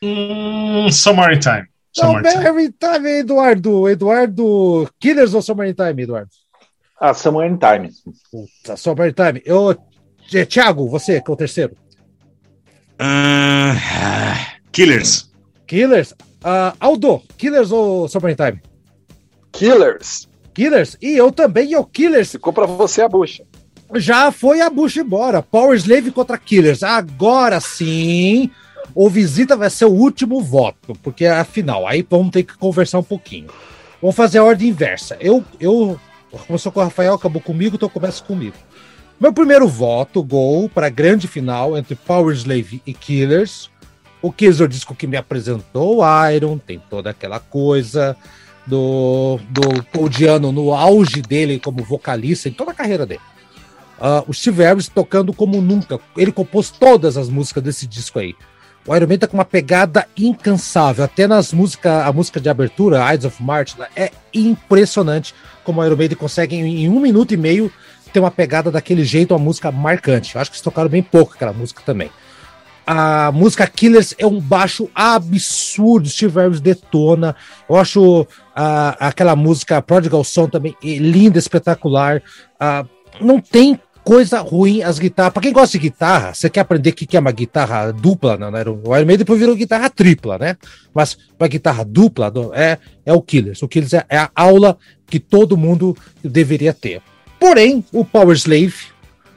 Hum, 0.03 0.91
Summer 0.91 1.33
in 1.33 1.41
Time. 1.41 1.67
Summer 1.93 2.19
in 2.21 2.25
Time. 2.25 2.43
Summer 2.43 2.61
in 2.61 2.73
Time, 2.73 3.07
Eduardo. 3.21 3.89
Eduardo. 3.89 4.89
Killers 4.99 5.35
ou 5.35 5.43
Summer 5.43 5.67
in 5.67 5.75
Time, 5.75 6.03
Eduardo? 6.03 6.31
Ah, 7.01 7.13
Summer 7.15 7.45
in 7.47 7.59
Time. 7.59 7.91
Puta, 8.31 8.77
Summer 8.77 9.09
in 9.09 9.13
Time. 9.13 9.43
Eu, 9.45 9.75
Thi- 10.31 10.47
Thiago, 10.47 10.89
você, 10.89 11.21
que 11.21 11.31
é 11.31 11.35
o 11.35 11.37
terceiro. 11.37 11.77
Ah, 12.99 13.75
Killers. 14.73 15.31
Killers. 15.67 16.15
Ah, 16.43 16.75
Aldo. 16.81 17.23
Killers 17.37 17.73
ou 17.73 18.09
Summer 18.09 18.33
in 18.33 18.37
Time? 18.37 18.63
Killers. 19.53 20.29
Killers. 20.55 20.97
E 21.03 21.17
eu 21.17 21.31
também, 21.33 21.71
e 21.73 21.77
o 21.77 21.85
Killers. 21.85 22.31
Ficou 22.33 22.53
pra 22.53 22.67
você 22.67 23.03
a 23.03 23.09
bucha. 23.09 23.45
Já 23.95 24.31
foi 24.31 24.61
a 24.61 24.71
bucha 24.71 25.01
embora. 25.01 25.43
Power 25.43 25.77
Slave 25.77 26.11
contra 26.11 26.39
Killers. 26.39 26.83
Agora 26.83 27.61
sim, 27.61 28.51
o 28.95 29.09
Visita 29.09 29.57
vai 29.57 29.71
ser 29.71 29.87
o 29.87 29.93
último 29.93 30.41
voto, 30.43 30.95
porque 31.03 31.25
é 31.25 31.31
a 31.31 31.45
final. 31.45 31.87
Aí 31.87 32.07
vamos 32.09 32.31
ter 32.31 32.45
que 32.45 32.57
conversar 32.57 32.99
um 32.99 33.05
pouquinho. 33.05 33.49
Vamos 34.01 34.17
fazer 34.17 34.39
a 34.39 34.45
ordem 34.45 34.69
inversa. 34.69 35.17
Eu, 35.21 35.45
eu 35.59 35.99
começou 36.47 36.73
com 36.73 36.81
o 36.81 36.85
Rafael, 36.85 37.15
acabou 37.15 37.43
comigo, 37.43 37.77
então 37.77 37.89
começa 37.89 38.23
comigo. 38.23 38.57
Meu 39.21 39.33
primeiro 39.33 39.69
voto, 39.69 40.23
gol 40.23 40.69
para 40.69 40.87
a 40.87 40.91
grande 40.91 41.29
final 41.29 41.77
entre 41.77 41.95
Power 41.95 42.35
Slave 42.35 42.83
e 42.87 42.95
Killers. 42.95 43.71
O 44.23 44.29
o 44.29 44.69
disco 44.69 44.95
que 44.95 45.07
me 45.07 45.17
apresentou 45.17 45.99
o 45.99 46.31
Iron, 46.31 46.59
tem 46.59 46.79
toda 46.91 47.11
aquela 47.11 47.41
coisa 47.41 48.17
do, 48.67 49.39
do 49.51 50.09
Diano 50.09 50.53
no 50.53 50.75
auge 50.75 51.23
dele 51.23 51.59
como 51.59 51.83
vocalista 51.83 52.49
em 52.49 52.53
toda 52.53 52.71
a 52.73 52.75
carreira 52.75 53.07
dele. 53.07 53.21
Ah, 54.01 54.25
o 54.27 54.33
Steve 54.33 54.63
Harris 54.63 54.89
tocando 54.89 55.33
como 55.33 55.61
nunca. 55.61 56.01
Ele 56.17 56.33
compôs 56.33 56.71
todas 56.71 57.17
as 57.17 57.29
músicas 57.29 57.63
desse 57.63 57.87
disco 57.87 58.19
aí. 58.19 58.35
O 58.87 58.97
Iron 58.97 59.07
Man 59.07 59.19
tá 59.19 59.27
com 59.27 59.37
uma 59.37 59.45
pegada 59.45 60.07
incansável. 60.17 61.05
Até 61.05 61.27
nas 61.27 61.53
músicas, 61.53 62.07
a 62.07 62.13
música 62.13 62.41
de 62.41 62.49
abertura, 62.49 63.11
Eyes 63.11 63.25
of 63.27 63.43
March, 63.43 63.75
é 63.95 64.11
impressionante 64.33 65.35
como 65.63 65.81
o 65.81 65.85
Iron 65.85 65.97
Maiden 65.97 66.17
consegue, 66.17 66.57
em, 66.57 66.89
um 66.89 66.99
minuto 66.99 67.35
e 67.35 67.37
meio, 67.37 67.71
ter 68.13 68.21
uma 68.21 68.31
pegada 68.31 68.71
daquele 68.71 69.05
jeito, 69.05 69.35
uma 69.35 69.39
música 69.39 69.71
marcante. 69.71 70.35
Eu 70.35 70.41
acho 70.41 70.51
que 70.51 70.57
eles 70.57 70.63
tocaram 70.63 70.89
bem 70.89 71.03
pouco 71.03 71.35
aquela 71.35 71.53
música 71.53 71.83
também. 71.85 72.11
A 72.87 73.31
música 73.31 73.67
Killers 73.67 74.15
é 74.19 74.27
um 74.27 74.41
baixo 74.41 74.91
absurdo. 74.95 76.09
Steve 76.09 76.41
Harris 76.41 76.61
detona. 76.61 77.37
Eu 77.69 77.77
acho 77.77 78.27
aquela 78.99 79.37
música 79.37 79.81
Prodigal 79.81 80.25
Son 80.25 80.49
também 80.49 80.75
eh, 80.83 80.97
linda, 80.97 81.39
espetacular. 81.39 82.21
Ah, 82.59 82.85
não 83.21 83.41
tem 83.41 83.79
coisa 84.05 84.41
ruim 84.41 84.83
as 84.83 84.99
guitarras. 84.99 85.33
Pra 85.33 85.43
quem 85.43 85.53
gosta 85.53 85.79
de 85.79 85.83
guitarra, 85.83 86.35
você 86.35 86.49
quer 86.51 86.61
aprender 86.61 86.91
o 86.91 86.93
que 86.93 87.07
que 87.07 87.17
é 87.17 87.21
uma 87.21 87.33
guitarra 87.33 87.93
dupla? 87.93 88.37
Não, 88.37 88.51
não 88.51 88.59
era 88.59 88.71
o 88.71 88.77
Iron 88.77 89.07
Maiden 89.07 89.19
depois 89.19 89.39
virou 89.39 89.55
guitarra 89.55 89.91
tripla, 89.91 90.39
né? 90.39 90.57
Mas 90.95 91.17
pra 91.39 91.49
guitarra 91.49 91.85
dupla 91.85 92.33
é, 92.55 92.79
é 93.05 93.13
o 93.13 93.23
Killers. 93.23 93.63
O 93.63 93.69
Killers 93.69 93.93
é, 93.93 94.05
é 94.09 94.19
a 94.19 94.31
aula 94.35 94.77
que 95.07 95.19
todo 95.19 95.57
mundo 95.57 95.97
deveria 96.23 96.73
ter. 96.73 97.03
Porém, 97.39 97.85
o 97.93 98.05
Power 98.05 98.37
Slave 98.37 98.75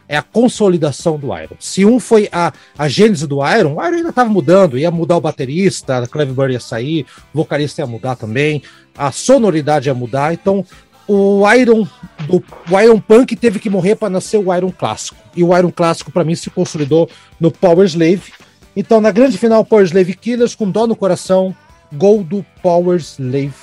é 0.08 0.18
a 0.18 0.22
consolidação 0.22 1.18
do 1.18 1.36
Iron. 1.36 1.56
Se 1.60 1.86
um 1.86 2.00
foi 2.00 2.30
a, 2.32 2.52
a 2.78 2.88
gênese 2.88 3.26
do 3.26 3.38
Iron, 3.48 3.76
o 3.76 3.84
Iron 3.84 3.96
ainda 3.96 4.10
estava 4.10 4.30
mudando, 4.30 4.78
ia 4.78 4.92
mudar 4.92 5.18
o 5.18 5.22
baterista, 5.22 5.98
a 5.98 6.08
Cleveland 6.08 6.54
ia 6.54 6.60
sair, 6.60 7.06
o 7.34 7.38
vocalista 7.38 7.82
ia 7.82 7.88
mudar 7.88 8.16
também, 8.16 8.62
a 8.96 9.12
sonoridade 9.12 9.90
ia 9.90 9.94
mudar, 9.94 10.34
então 10.34 10.66
o 11.08 11.44
Iron 11.54 11.88
do 12.28 12.44
o 12.72 12.80
Iron 12.80 13.00
Punk 13.00 13.36
teve 13.36 13.60
que 13.60 13.70
morrer 13.70 13.96
para 13.96 14.10
nascer 14.10 14.38
o 14.38 14.54
Iron 14.56 14.72
clássico. 14.72 15.18
E 15.36 15.44
o 15.44 15.58
Iron 15.58 15.72
clássico 15.72 16.12
para 16.12 16.24
mim 16.24 16.36
se 16.36 16.50
consolidou 16.50 17.10
no 17.40 17.52
Power 17.52 17.86
Slave. 17.86 18.34
Então 18.76 19.02
na 19.02 19.12
grande 19.12 19.38
final 19.38 19.66
Power 19.66 19.86
Slave 19.86 20.16
Killers 20.16 20.56
com 20.56 20.70
dó 20.70 20.88
no 20.88 20.96
coração, 20.96 21.56
gol 21.92 22.24
do 22.24 22.46
Power 22.62 23.00
Slave. 23.00 23.54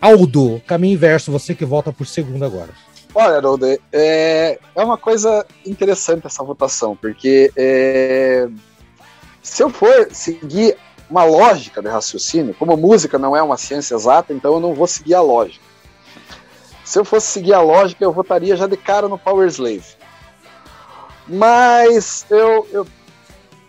Aldo, 0.00 0.62
caminho 0.66 0.94
inverso, 0.94 1.30
você 1.30 1.54
que 1.54 1.64
volta 1.64 1.92
por 1.92 2.06
segundo 2.06 2.44
agora. 2.44 2.70
Olha, 3.14 3.36
Haroldo, 3.36 3.66
é, 3.92 4.58
é 4.74 4.84
uma 4.84 4.96
coisa 4.96 5.44
interessante 5.66 6.26
essa 6.26 6.44
votação, 6.44 6.96
porque 6.96 7.50
é, 7.56 8.48
se 9.42 9.62
eu 9.62 9.68
for 9.68 10.08
seguir 10.12 10.76
uma 11.10 11.24
lógica 11.24 11.82
de 11.82 11.88
raciocínio, 11.88 12.54
como 12.54 12.76
música 12.76 13.18
não 13.18 13.36
é 13.36 13.42
uma 13.42 13.56
ciência 13.56 13.96
exata, 13.96 14.32
então 14.32 14.54
eu 14.54 14.60
não 14.60 14.74
vou 14.74 14.86
seguir 14.86 15.14
a 15.14 15.20
lógica. 15.20 15.69
Se 16.90 16.98
eu 16.98 17.04
fosse 17.04 17.28
seguir 17.28 17.54
a 17.54 17.60
lógica, 17.60 18.02
eu 18.02 18.10
votaria 18.10 18.56
já 18.56 18.66
de 18.66 18.76
cara 18.76 19.06
no 19.06 19.16
Power 19.16 19.46
Slave. 19.46 19.84
Mas 21.24 22.26
eu, 22.28 22.66
eu 22.72 22.86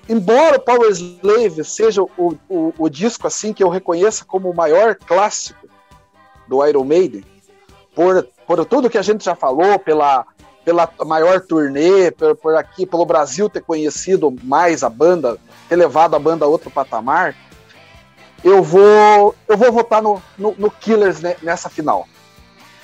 embora 0.09 0.57
o 0.57 0.59
Power 0.59 0.89
Slave 0.89 1.63
seja 1.63 2.01
o, 2.01 2.35
o, 2.49 2.73
o 2.75 2.89
disco 2.89 3.27
assim 3.27 3.53
que 3.53 3.63
eu 3.63 3.69
reconheça 3.69 4.25
como 4.25 4.49
o 4.49 4.55
maior 4.55 4.95
clássico 4.95 5.67
do 6.47 6.65
Iron 6.65 6.83
Maiden, 6.83 7.23
por, 7.93 8.27
por 8.47 8.65
tudo 8.65 8.89
que 8.89 8.97
a 8.97 9.03
gente 9.03 9.23
já 9.23 9.35
falou, 9.35 9.77
pela, 9.77 10.25
pela 10.65 10.91
maior 11.05 11.41
turnê, 11.41 12.09
por, 12.09 12.35
por 12.35 12.55
aqui, 12.55 12.87
pelo 12.87 13.05
Brasil 13.05 13.47
ter 13.47 13.61
conhecido 13.61 14.35
mais 14.41 14.81
a 14.81 14.89
banda, 14.89 15.37
ter 15.69 15.75
levado 15.75 16.15
a 16.15 16.19
banda 16.19 16.45
a 16.45 16.47
outro 16.47 16.71
patamar, 16.71 17.35
eu 18.43 18.63
vou 18.63 19.35
eu 19.47 19.55
vou 19.55 19.71
votar 19.71 20.01
no, 20.01 20.19
no, 20.35 20.55
no 20.57 20.71
Killers 20.71 21.21
ne- 21.21 21.37
nessa 21.43 21.69
final. 21.69 22.07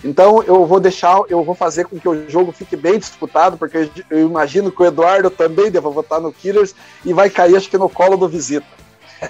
Então 0.04 0.44
eu 0.44 0.66
vou 0.66 0.80
deixar, 0.80 1.22
eu 1.30 1.44
vou 1.44 1.56
fazer 1.56 1.86
com 1.86 2.00
que 2.00 2.08
o 2.08 2.30
jogo 2.30 2.52
fique 2.52 2.76
bem 2.76 3.00
disputado, 3.00 3.58
porque 3.58 3.90
eu, 4.10 4.28
imagino 4.28 4.72
que 4.72 4.82
o 4.82 4.86
Eduardo 4.86 5.30
também 5.30 5.72
deva 5.72 5.90
votar 5.90 6.22
no 6.22 6.32
Killers 6.32 6.76
e 7.04 7.14
vai 7.14 7.30
cair 7.30 7.56
acho 7.56 7.70
que 7.70 7.78
no 7.78 7.90
colo 7.90 8.18
do 8.18 8.30
Visita. 8.30 8.66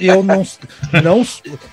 Eu 0.01 0.21
não, 0.21 0.45
não 1.01 1.25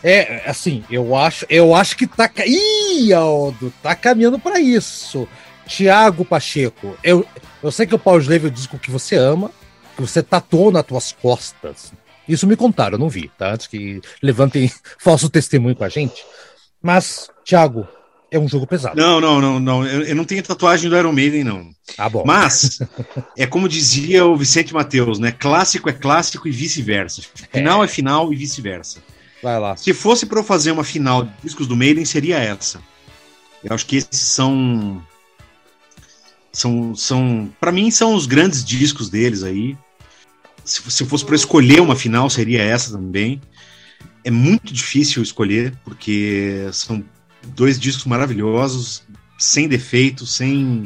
é 0.02 0.48
assim, 0.48 0.84
eu 0.88 1.16
acho, 1.16 1.44
eu 1.48 1.74
acho 1.74 1.96
que 1.96 2.06
tá, 2.06 2.30
Ih, 2.46 3.12
Aldo, 3.12 3.72
tá 3.82 3.94
caminhando 3.96 4.38
para 4.38 4.60
isso. 4.60 5.26
Tiago 5.66 6.24
Pacheco, 6.24 6.96
eu, 7.02 7.26
eu 7.62 7.72
sei 7.72 7.86
que 7.86 7.94
o 7.94 7.98
Power 7.98 8.20
Slave 8.20 8.46
é 8.46 8.76
o 8.76 8.78
que 8.78 8.90
você 8.90 9.16
ama, 9.16 9.50
que 9.96 10.02
você 10.02 10.22
tatuou 10.22 10.70
nas 10.70 10.84
tuas 10.84 11.10
costas. 11.10 11.92
Isso 12.28 12.46
me 12.46 12.56
contaram, 12.56 12.94
eu 12.94 12.98
não 12.98 13.08
vi, 13.08 13.30
tá? 13.36 13.52
Antes 13.52 13.66
que 13.66 14.00
levantem 14.22 14.70
falso 14.98 15.28
testemunho 15.28 15.74
com 15.74 15.84
a 15.84 15.88
gente. 15.88 16.24
Mas, 16.80 17.28
Thiago, 17.44 17.88
é 18.34 18.38
um 18.38 18.48
jogo 18.48 18.66
pesado. 18.66 19.00
Não, 19.00 19.20
não, 19.20 19.40
não, 19.40 19.60
não. 19.60 19.86
Eu, 19.86 20.02
eu 20.02 20.16
não 20.16 20.24
tenho 20.24 20.42
tatuagem 20.42 20.90
do 20.90 20.96
Iron 20.96 21.12
Maiden, 21.12 21.44
não. 21.44 21.70
Ah, 21.96 22.08
bom. 22.08 22.24
Mas, 22.26 22.80
é 23.38 23.46
como 23.46 23.68
dizia 23.68 24.26
o 24.26 24.36
Vicente 24.36 24.74
Mateus, 24.74 25.20
né? 25.20 25.30
Clássico 25.30 25.88
é 25.88 25.92
clássico 25.92 26.48
e 26.48 26.50
vice-versa. 26.50 27.22
Final 27.52 27.82
é. 27.82 27.84
é 27.84 27.88
final 27.88 28.32
e 28.32 28.36
vice-versa. 28.36 28.98
Vai 29.40 29.60
lá. 29.60 29.76
Se 29.76 29.94
fosse 29.94 30.26
para 30.26 30.40
eu 30.40 30.44
fazer 30.44 30.72
uma 30.72 30.82
final 30.82 31.22
de 31.22 31.30
discos 31.44 31.68
do 31.68 31.76
Maiden, 31.76 32.04
seria 32.04 32.38
essa. 32.38 32.80
Eu 33.62 33.72
acho 33.72 33.86
que 33.86 33.96
esses 33.96 34.18
são. 34.18 35.00
São. 36.52 36.92
são 36.96 37.52
para 37.60 37.70
mim, 37.70 37.88
são 37.92 38.16
os 38.16 38.26
grandes 38.26 38.64
discos 38.64 39.08
deles 39.08 39.44
aí. 39.44 39.76
Se, 40.64 40.82
se 40.90 41.04
fosse 41.04 41.24
para 41.24 41.36
escolher 41.36 41.80
uma 41.80 41.94
final, 41.94 42.28
seria 42.28 42.62
essa 42.62 42.90
também. 42.90 43.40
É 44.24 44.30
muito 44.30 44.74
difícil 44.74 45.22
escolher, 45.22 45.72
porque 45.84 46.66
são 46.72 47.04
dois 47.46 47.78
discos 47.78 48.04
maravilhosos, 48.04 49.02
sem 49.38 49.68
defeitos, 49.68 50.34
sem 50.34 50.84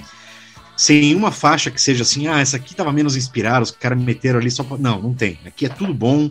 sem 0.77 1.13
uma 1.13 1.33
faixa 1.33 1.73
que 1.73 1.83
seja 1.83 2.03
assim, 2.05 2.29
ah, 2.29 2.39
essa 2.39 2.57
aqui 2.57 2.73
tava 2.73 2.93
menos 2.93 3.17
inspirada, 3.17 3.65
os 3.65 3.73
caras 3.73 3.99
me 3.99 4.05
meteram 4.05 4.39
ali 4.39 4.49
só 4.49 4.63
pra... 4.63 4.79
Não, 4.79 5.03
não 5.03 5.13
tem. 5.13 5.37
Aqui 5.45 5.67
é 5.67 5.69
tudo 5.69 5.93
bom, 5.93 6.31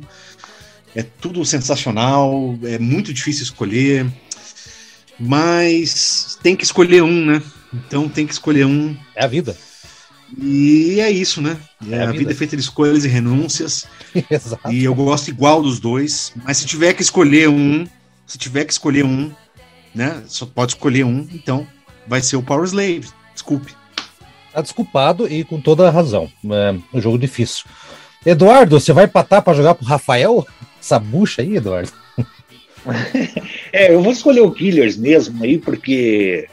é 0.96 1.04
tudo 1.04 1.44
sensacional, 1.44 2.58
é 2.64 2.80
muito 2.80 3.14
difícil 3.14 3.44
escolher, 3.44 4.08
mas 5.20 6.40
tem 6.42 6.56
que 6.56 6.64
escolher 6.64 7.04
um, 7.04 7.26
né? 7.26 7.44
Então 7.74 8.08
tem 8.08 8.26
que 8.26 8.32
escolher 8.32 8.66
um. 8.66 8.96
É 9.14 9.26
a 9.26 9.28
vida. 9.28 9.58
E 10.38 11.00
é 11.00 11.12
isso, 11.12 11.42
né? 11.42 11.58
É, 11.90 12.04
a, 12.04 12.06
vida. 12.08 12.20
vida 12.20 12.32
é 12.32 12.36
feita 12.36 12.56
de 12.56 12.62
escolhas 12.62 13.04
e 13.04 13.08
renúncias. 13.08 13.86
Exato. 14.32 14.72
E 14.72 14.84
eu 14.84 14.96
gosto 14.96 15.28
igual 15.28 15.62
dos 15.62 15.80
dois, 15.80 16.34
mas 16.44 16.58
se 16.58 16.66
tiver 16.66 16.94
que 16.94 17.02
escolher 17.02 17.50
um, 17.50 17.86
se 18.26 18.38
tiver 18.38 18.66
que 18.66 18.72
escolher 18.72 19.04
um, 19.04 19.32
né? 19.94 20.24
Só 20.28 20.46
pode 20.46 20.74
escolher 20.74 21.04
um, 21.04 21.28
então 21.34 21.68
vai 22.08 22.22
ser 22.22 22.38
o 22.38 22.44
Power 22.44 22.66
Slave. 22.66 23.08
Desculpe. 23.34 23.76
Tá 24.54 24.62
desculpado 24.62 25.32
e 25.32 25.44
com 25.44 25.62
toda 25.62 25.88
a 25.88 25.92
razão. 25.92 26.30
É 26.50 26.76
um 26.94 27.02
jogo 27.02 27.18
difícil. 27.18 27.66
Eduardo, 28.26 28.80
você 28.80 28.92
vai 28.92 29.08
patar 29.08 29.42
para 29.42 29.54
jogar 29.54 29.76
pro 29.76 29.86
Rafael? 29.86 30.46
Essa 30.80 31.00
bucha 31.00 31.42
aí, 31.42 31.58
Eduardo? 31.58 31.92
é, 33.72 33.94
eu 33.94 34.02
vou 34.02 34.12
escolher 34.12 34.42
o 34.42 34.52
Killers 34.52 34.98
mesmo 34.98 35.44
aí, 35.44 35.58
porque. 35.58 36.48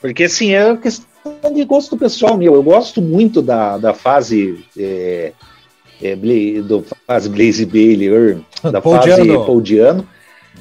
Porque 0.00 0.24
assim, 0.24 0.52
é 0.52 0.76
questão 0.76 1.52
de 1.54 1.64
gosto 1.64 1.96
pessoal 1.96 2.36
meu. 2.36 2.54
Eu 2.54 2.62
gosto 2.62 3.00
muito 3.00 3.42
da, 3.42 3.78
da 3.78 3.94
fase. 3.94 4.64
É, 4.76 5.32
é, 6.02 6.16
do 6.16 6.84
fase 7.06 7.28
Blaze 7.28 7.64
Bailey, 7.64 8.42
da 8.72 8.82
fase 8.82 9.26
Paudiano. 9.46 10.08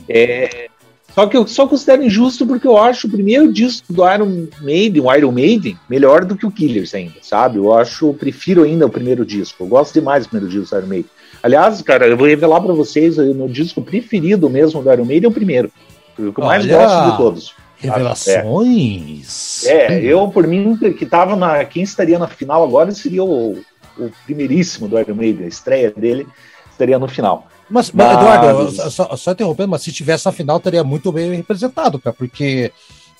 É, 0.07 0.69
só 1.13 1.27
que 1.27 1.35
eu 1.35 1.45
só 1.45 1.67
considero 1.67 2.03
injusto 2.03 2.45
porque 2.45 2.65
eu 2.65 2.77
acho 2.77 3.07
o 3.07 3.11
primeiro 3.11 3.51
disco 3.51 3.91
do 3.91 4.09
Iron 4.09 4.47
Maiden, 4.61 5.01
o 5.01 5.13
Iron 5.13 5.31
Maiden, 5.31 5.77
melhor 5.89 6.23
do 6.23 6.35
que 6.35 6.45
o 6.45 6.51
Killers 6.51 6.95
ainda, 6.95 7.15
sabe? 7.21 7.57
Eu 7.57 7.73
acho, 7.73 8.07
eu 8.07 8.13
prefiro 8.13 8.63
ainda 8.63 8.85
o 8.85 8.89
primeiro 8.89 9.25
disco. 9.25 9.63
Eu 9.63 9.67
gosto 9.67 9.93
demais 9.93 10.25
do 10.25 10.29
primeiro 10.29 10.51
disco 10.51 10.73
do 10.73 10.79
Iron 10.79 10.87
Maiden. 10.87 11.09
Aliás, 11.43 11.81
cara, 11.81 12.07
eu 12.07 12.15
vou 12.15 12.27
revelar 12.27 12.61
para 12.61 12.73
vocês 12.73 13.17
o 13.17 13.33
meu 13.33 13.47
disco 13.47 13.81
preferido 13.81 14.49
mesmo 14.49 14.81
do 14.81 14.91
Iron 14.91 15.05
Maiden 15.05 15.27
é 15.27 15.29
o 15.29 15.33
primeiro. 15.33 15.71
O 16.17 16.31
que 16.31 16.39
eu 16.39 16.45
mais 16.45 16.65
gosto 16.65 17.11
de 17.11 17.17
todos. 17.17 17.55
Revelações. 17.77 19.65
É, 19.65 19.93
é, 19.93 20.03
eu 20.03 20.27
por 20.27 20.45
mim 20.45 20.77
que 20.77 21.05
tava 21.05 21.35
na 21.35 21.65
quem 21.65 21.81
estaria 21.81 22.19
na 22.19 22.27
final 22.27 22.63
agora 22.63 22.91
seria 22.91 23.23
o, 23.23 23.59
o 23.97 24.11
primeiríssimo 24.25 24.87
do 24.87 24.99
Iron 24.99 25.15
Maiden, 25.15 25.45
a 25.45 25.49
estreia 25.49 25.91
dele 25.91 26.27
estaria 26.69 26.99
no 26.99 27.07
final. 27.07 27.47
Mas, 27.71 27.91
mas... 27.91 28.11
Eduardo, 28.11 28.91
só, 28.91 29.15
só, 29.15 29.31
interrompendo, 29.31 29.69
mas 29.69 29.81
se 29.81 29.91
tivesse 29.91 30.27
a 30.27 30.31
final, 30.31 30.59
teria 30.59 30.83
muito 30.83 31.11
bem 31.11 31.33
representado, 31.35 31.97
cara, 31.97 32.13
porque 32.13 32.71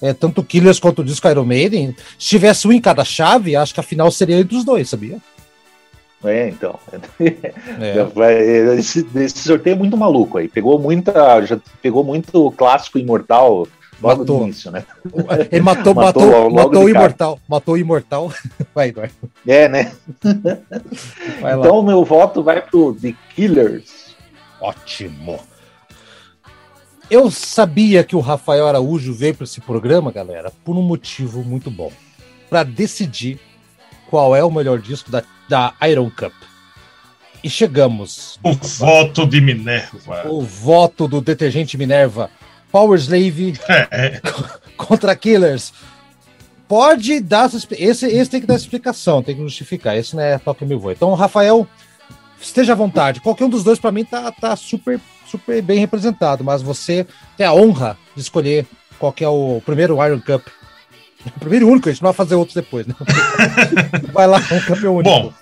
é, 0.01 0.13
tanto 0.13 0.43
Killers 0.43 0.79
quanto 0.79 1.01
o 1.01 1.05
disco 1.05 1.27
Iron 1.29 1.45
Maiden, 1.45 1.95
se 2.19 2.29
tivesse 2.29 2.67
um 2.67 2.71
em 2.71 2.81
cada 2.81 3.05
chave, 3.05 3.55
acho 3.55 3.73
que 3.73 3.79
a 3.79 3.83
final 3.83 4.11
seria 4.11 4.39
entre 4.39 4.57
os 4.57 4.65
dois, 4.65 4.89
sabia? 4.89 5.17
É, 6.23 6.49
então. 6.49 6.77
É. 7.79 8.77
Esse, 8.77 9.07
esse, 9.15 9.39
sorteio 9.39 9.73
é 9.73 9.77
muito 9.77 9.97
maluco 9.97 10.37
aí. 10.37 10.47
Pegou 10.47 10.77
muita. 10.77 11.43
Já 11.45 11.59
pegou 11.81 12.03
muito 12.03 12.51
clássico 12.51 12.99
imortal 12.99 13.67
logo 14.01 14.19
matou. 14.19 14.39
no 14.39 14.43
início, 14.45 14.71
né? 14.71 14.83
Ele 15.51 15.61
matou, 15.63 15.93
matou, 15.93 16.25
matou, 16.25 16.49
matou 16.51 16.83
o 16.83 16.89
imortal. 16.89 17.39
Matou 17.47 17.73
o 17.75 17.77
imortal. 17.77 18.33
Vai, 18.73 18.89
Eduardo. 18.89 19.13
É, 19.47 19.67
né? 19.67 19.91
então 21.39 21.79
o 21.79 21.83
meu 21.83 22.03
voto 22.03 22.43
vai 22.43 22.61
pro 22.61 22.93
The 22.93 23.13
Killers. 23.35 24.00
Ótimo. 24.61 25.39
Eu 27.09 27.29
sabia 27.29 28.03
que 28.03 28.15
o 28.15 28.21
Rafael 28.21 28.67
Araújo 28.67 29.13
veio 29.13 29.35
para 29.35 29.43
esse 29.43 29.59
programa, 29.59 30.11
galera, 30.11 30.51
por 30.63 30.77
um 30.77 30.81
motivo 30.81 31.43
muito 31.43 31.69
bom. 31.69 31.91
Para 32.49 32.63
decidir 32.63 33.37
qual 34.09 34.35
é 34.35 34.43
o 34.43 34.51
melhor 34.51 34.79
disco 34.79 35.11
da, 35.11 35.23
da 35.49 35.73
Iron 35.89 36.09
Cup. 36.09 36.31
E 37.43 37.49
chegamos. 37.49 38.39
O 38.43 38.53
voto 38.53 39.25
de 39.25 39.41
Minerva. 39.41 40.29
O 40.29 40.41
voto 40.41 41.07
do 41.07 41.19
detergente 41.19 41.77
Minerva. 41.77 42.29
Power 42.71 42.97
Slave 42.99 43.55
é. 43.67 44.21
contra 44.77 45.15
Killers. 45.15 45.73
Pode 46.67 47.19
dar. 47.19 47.49
Esse, 47.71 48.05
esse 48.05 48.31
tem 48.31 48.39
que 48.39 48.47
dar 48.47 48.55
explicação, 48.55 49.21
tem 49.21 49.35
que 49.35 49.41
justificar. 49.41 49.97
Esse 49.97 50.15
não 50.15 50.23
é 50.23 50.37
toque 50.37 50.63
meu 50.63 50.79
voo. 50.79 50.91
Então, 50.91 51.13
Rafael, 51.13 51.67
esteja 52.41 52.73
à 52.73 52.75
vontade. 52.75 53.21
Qualquer 53.21 53.45
um 53.45 53.49
dos 53.49 53.63
dois, 53.63 53.79
para 53.79 53.91
mim, 53.91 54.03
tá, 54.03 54.31
tá 54.31 54.55
super, 54.55 54.99
super 55.25 55.61
bem 55.61 55.79
representado, 55.79 56.43
mas 56.43 56.61
você 56.61 57.05
tem 57.37 57.45
a 57.45 57.53
honra 57.53 57.97
de 58.15 58.21
escolher 58.21 58.65
qual 58.97 59.13
é 59.19 59.27
o 59.27 59.61
primeiro 59.65 60.03
Iron 60.05 60.19
Cup. 60.19 60.47
O 61.25 61.31
primeiro 61.39 61.67
único, 61.67 61.87
a 61.87 61.91
gente 61.91 62.01
não 62.01 62.09
vai 62.09 62.15
fazer 62.15 62.35
outros 62.35 62.55
depois, 62.55 62.87
né? 62.87 62.95
vai 64.11 64.27
lá, 64.27 64.37
um 64.37 64.61
campeão 64.61 64.95
único. 64.95 65.09
Bom, 65.09 65.33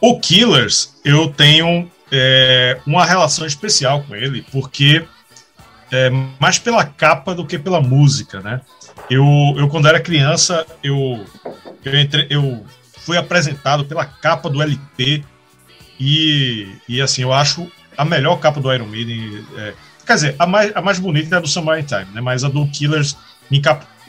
o 0.00 0.20
Killers, 0.20 0.94
eu 1.04 1.32
tenho 1.32 1.90
é, 2.10 2.78
uma 2.86 3.04
relação 3.04 3.46
especial 3.46 4.02
com 4.02 4.14
ele, 4.14 4.44
porque 4.52 5.06
é, 5.90 6.10
mais 6.38 6.58
pela 6.58 6.84
capa 6.84 7.34
do 7.34 7.46
que 7.46 7.58
pela 7.58 7.80
música, 7.80 8.40
né? 8.40 8.60
Eu, 9.08 9.24
eu 9.56 9.68
quando 9.68 9.86
era 9.86 10.00
criança, 10.00 10.66
eu, 10.82 11.24
eu, 11.84 11.94
entre, 11.94 12.26
eu 12.28 12.64
fui 12.98 13.16
apresentado 13.16 13.84
pela 13.84 14.04
capa 14.04 14.50
do 14.50 14.60
LP 14.60 15.24
e, 15.98 16.68
e 16.88 17.00
assim, 17.00 17.22
eu 17.22 17.32
acho 17.32 17.70
a 17.96 18.04
melhor 18.04 18.36
capa 18.36 18.60
do 18.60 18.72
Iron 18.72 18.86
Maiden. 18.86 19.44
É, 19.56 19.74
quer 20.06 20.14
dizer, 20.14 20.36
a 20.38 20.46
mais, 20.46 20.74
a 20.74 20.82
mais 20.82 20.98
bonita 20.98 21.34
é 21.34 21.38
a 21.38 21.40
do 21.40 21.48
Summer 21.48 21.82
Time, 21.84 22.06
né? 22.12 22.20
Mas 22.20 22.44
a 22.44 22.48
do 22.48 22.66
Killers 22.68 23.16
me, 23.50 23.62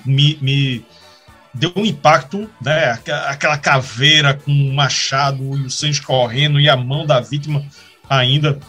me, 0.06 0.38
me 0.42 0.86
deu 1.54 1.72
um 1.76 1.86
impacto, 1.86 2.50
né? 2.62 3.00
Aquela 3.28 3.58
caveira 3.58 4.34
com 4.34 4.52
um 4.52 4.74
machado 4.74 5.44
e 5.58 5.66
o 5.66 5.70
sangue 5.70 6.02
correndo 6.02 6.60
e 6.60 6.70
a 6.70 6.76
mão 6.76 7.06
da 7.06 7.20
vítima 7.20 7.64
ainda 8.10 8.60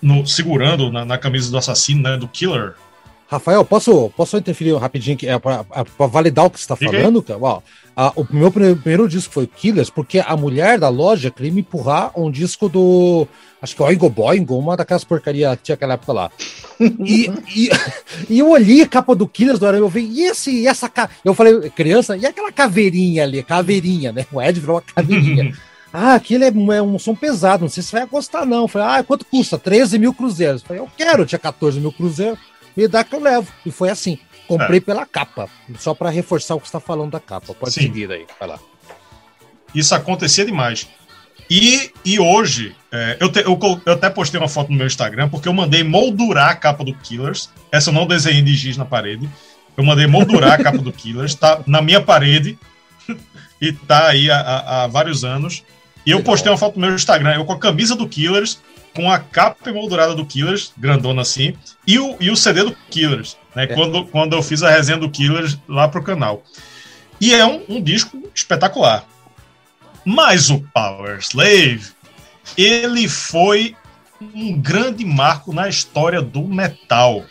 no, 0.00 0.26
segurando 0.26 0.90
na, 0.92 1.04
na 1.04 1.18
camisa 1.18 1.50
do 1.50 1.58
assassino, 1.58 2.02
né? 2.02 2.16
Do 2.16 2.28
Killer. 2.28 2.74
Rafael, 3.30 3.62
posso, 3.62 4.10
posso 4.16 4.38
interferir 4.38 4.74
rapidinho 4.76 5.18
é, 5.22 5.38
para 5.38 6.06
validar 6.06 6.46
o 6.46 6.50
que 6.50 6.58
você 6.58 6.64
está 6.64 6.74
falando, 6.74 7.22
cara? 7.22 7.38
Ah, 7.94 8.10
o 8.16 8.26
meu 8.30 8.50
primeiro, 8.50 9.06
disco 9.06 9.34
foi 9.34 9.44
o 9.44 9.48
Killers, 9.48 9.90
porque 9.90 10.18
a 10.18 10.34
mulher 10.34 10.78
da 10.78 10.88
loja 10.88 11.30
queria 11.30 11.52
me 11.52 11.60
empurrar 11.60 12.10
um 12.18 12.30
disco 12.30 12.70
do. 12.70 13.28
Acho 13.60 13.76
que 13.76 13.82
é 13.82 13.84
o 13.84 13.88
Oingo 13.88 14.08
Boingo, 14.08 14.56
uma 14.56 14.78
daquelas 14.78 15.04
porcarias 15.04 15.56
que 15.56 15.64
tinha 15.64 15.74
aquela 15.74 15.94
época 15.94 16.12
lá. 16.12 16.30
E, 16.80 17.30
e, 17.54 17.70
e, 18.30 18.38
eu 18.38 18.48
olhei 18.48 18.80
a 18.80 18.86
capa 18.86 19.14
do 19.14 19.28
Killers 19.28 19.58
do 19.58 19.66
Aranha, 19.66 19.82
eu 19.82 19.88
vi, 19.90 20.06
e 20.06 20.22
esse, 20.22 20.50
e 20.50 20.66
essa 20.66 20.90
Eu 21.22 21.34
falei, 21.34 21.68
criança, 21.70 22.16
e 22.16 22.24
aquela 22.24 22.50
caveirinha 22.50 23.24
ali, 23.24 23.42
caveirinha, 23.42 24.10
né? 24.10 24.24
O 24.32 24.40
Ed 24.40 24.58
virou 24.58 24.76
uma 24.76 24.82
caveirinha. 24.82 25.52
ah, 25.92 26.14
aquele 26.14 26.44
é, 26.44 26.48
é, 26.48 26.82
um 26.82 26.98
som 26.98 27.14
pesado, 27.14 27.62
não 27.64 27.68
sei 27.68 27.82
se 27.82 27.92
vai 27.92 28.06
gostar, 28.06 28.46
não. 28.46 28.62
Eu 28.62 28.68
falei, 28.68 28.88
ah, 28.88 29.02
quanto 29.02 29.26
custa? 29.26 29.58
13 29.58 29.98
mil 29.98 30.14
cruzeiros. 30.14 30.62
Eu 30.62 30.68
falei, 30.68 30.82
eu 30.82 30.88
quero, 30.96 31.22
eu 31.22 31.26
tinha 31.26 31.38
14 31.38 31.78
mil 31.78 31.92
cruzeiros, 31.92 32.38
me 32.78 32.86
dá 32.86 33.02
que 33.02 33.12
eu 33.12 33.20
levo. 33.20 33.52
E 33.66 33.72
foi 33.72 33.90
assim. 33.90 34.20
Comprei 34.46 34.78
é. 34.78 34.80
pela 34.80 35.04
capa, 35.04 35.48
só 35.78 35.92
para 35.92 36.08
reforçar 36.10 36.54
o 36.54 36.60
que 36.60 36.66
está 36.66 36.78
falando 36.78 37.10
da 37.10 37.20
capa. 37.20 37.52
Pode 37.52 37.72
Sim. 37.72 37.82
seguir 37.82 38.10
aí, 38.10 38.24
vai 38.38 38.48
lá. 38.48 38.58
Isso 39.74 39.94
acontecia 39.94 40.46
demais. 40.46 40.88
E, 41.50 41.90
e 42.04 42.20
hoje, 42.20 42.74
é, 42.92 43.16
eu, 43.20 43.30
te, 43.30 43.40
eu, 43.40 43.58
eu, 43.84 43.92
até 43.92 44.08
postei 44.08 44.38
uma 44.40 44.48
foto 44.48 44.70
no 44.70 44.76
meu 44.76 44.86
Instagram, 44.86 45.28
porque 45.28 45.48
eu 45.48 45.52
mandei 45.52 45.82
moldurar 45.82 46.50
a 46.50 46.54
capa 46.54 46.84
do 46.84 46.94
Killers. 46.94 47.50
Essa 47.72 47.90
eu 47.90 47.94
não 47.94 48.06
desenhei 48.06 48.42
de 48.42 48.54
giz 48.54 48.76
na 48.76 48.84
parede. 48.84 49.28
Eu 49.76 49.84
mandei 49.84 50.06
moldurar 50.06 50.52
a 50.52 50.62
capa 50.62 50.78
do 50.78 50.92
Killers, 50.92 51.34
tá 51.34 51.60
na 51.66 51.82
minha 51.82 52.00
parede 52.00 52.58
e 53.60 53.72
tá 53.72 54.08
aí 54.08 54.30
há, 54.30 54.40
há, 54.40 54.84
há 54.84 54.86
vários 54.86 55.24
anos. 55.24 55.64
E 56.06 56.10
eu 56.10 56.22
postei 56.22 56.50
uma 56.50 56.56
foto 56.56 56.78
no 56.78 56.86
meu 56.86 56.94
Instagram, 56.94 57.34
eu 57.34 57.44
com 57.44 57.52
a 57.52 57.58
camisa 57.58 57.94
do 57.94 58.08
Killers, 58.08 58.60
com 58.98 59.08
a 59.08 59.20
capa 59.20 59.70
emoldurada 59.70 60.12
do 60.12 60.26
Killers, 60.26 60.72
grandona 60.76 61.22
assim, 61.22 61.54
e 61.86 62.00
o, 62.00 62.16
e 62.18 62.32
o 62.32 62.36
CD 62.36 62.64
do 62.64 62.74
Killers, 62.90 63.36
né? 63.54 63.62
É. 63.62 63.66
Quando, 63.68 64.04
quando 64.06 64.32
eu 64.34 64.42
fiz 64.42 64.60
a 64.60 64.70
resenha 64.72 64.98
do 64.98 65.08
Killers 65.08 65.56
lá 65.68 65.86
pro 65.86 66.02
canal. 66.02 66.42
E 67.20 67.32
é 67.32 67.46
um, 67.46 67.62
um 67.68 67.80
disco 67.80 68.20
espetacular. 68.34 69.06
Mas 70.04 70.50
o 70.50 70.66
Power 70.74 71.18
Slave, 71.20 71.92
ele 72.56 73.06
foi 73.06 73.76
um 74.34 74.60
grande 74.60 75.04
marco 75.04 75.52
na 75.52 75.68
história 75.68 76.20
do 76.20 76.42
metal. 76.42 77.24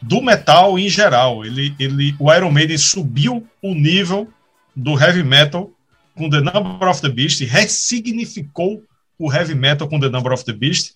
Do 0.00 0.22
metal 0.22 0.78
em 0.78 0.88
geral. 0.88 1.44
Ele, 1.44 1.74
ele, 1.76 2.14
o 2.20 2.32
Iron 2.32 2.52
Maiden 2.52 2.78
subiu 2.78 3.44
o 3.60 3.74
nível 3.74 4.28
do 4.76 4.96
heavy 4.96 5.24
metal 5.24 5.72
com 6.14 6.30
The 6.30 6.40
Number 6.40 6.88
of 6.88 7.02
the 7.02 7.08
Beast, 7.08 7.40
ressignificou 7.42 8.84
o 9.18 9.32
heavy 9.32 9.54
metal 9.54 9.88
com 9.88 10.00
The 10.00 10.08
Number 10.08 10.32
of 10.32 10.44
the 10.44 10.52
Beast, 10.52 10.94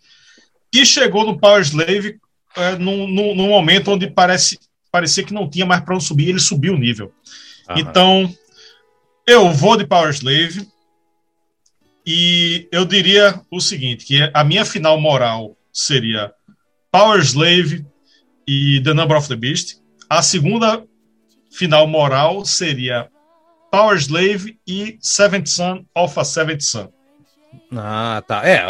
e 0.73 0.85
chegou 0.85 1.25
no 1.25 1.39
Power 1.39 1.63
Slave 1.63 2.19
é, 2.57 2.77
num, 2.77 3.07
num, 3.07 3.35
num, 3.35 3.49
momento 3.49 3.93
onde 3.93 4.09
parece, 4.09 4.59
parecia 4.91 5.25
que 5.25 5.35
não 5.35 5.49
tinha 5.49 5.67
mais 5.67 5.83
para 5.83 5.95
onde 5.95 6.05
subir, 6.05 6.29
ele 6.29 6.41
subiu 6.41 6.75
o 6.75 6.79
nível. 6.79 7.13
Então, 7.77 8.35
eu 9.27 9.53
vou 9.53 9.77
de 9.77 9.87
Power 9.87 10.11
Slave 10.11 10.67
e 12.05 12.69
eu 12.73 12.85
diria 12.85 13.41
o 13.51 13.61
seguinte, 13.61 14.05
que 14.05 14.29
a 14.35 14.43
minha 14.43 14.65
final 14.65 15.01
moral 15.01 15.57
seria 15.73 16.33
Power 16.91 17.21
Slave 17.21 17.87
e 18.47 18.81
The 18.83 18.93
Number 18.93 19.17
of 19.17 19.29
the 19.29 19.37
Beast. 19.37 19.79
A 20.09 20.23
segunda 20.23 20.85
final 21.53 21.87
moral 21.87 22.45
seria 22.45 23.09
Power 23.71 23.97
Slave 23.97 24.59
e 24.67 24.99
Seventh 25.01 25.47
Son 25.47 25.85
of 25.95 26.19
a 26.19 26.25
Seventh 26.25 26.63
Son. 26.63 26.91
Ah, 27.73 28.23
tá. 28.27 28.47
É, 28.47 28.65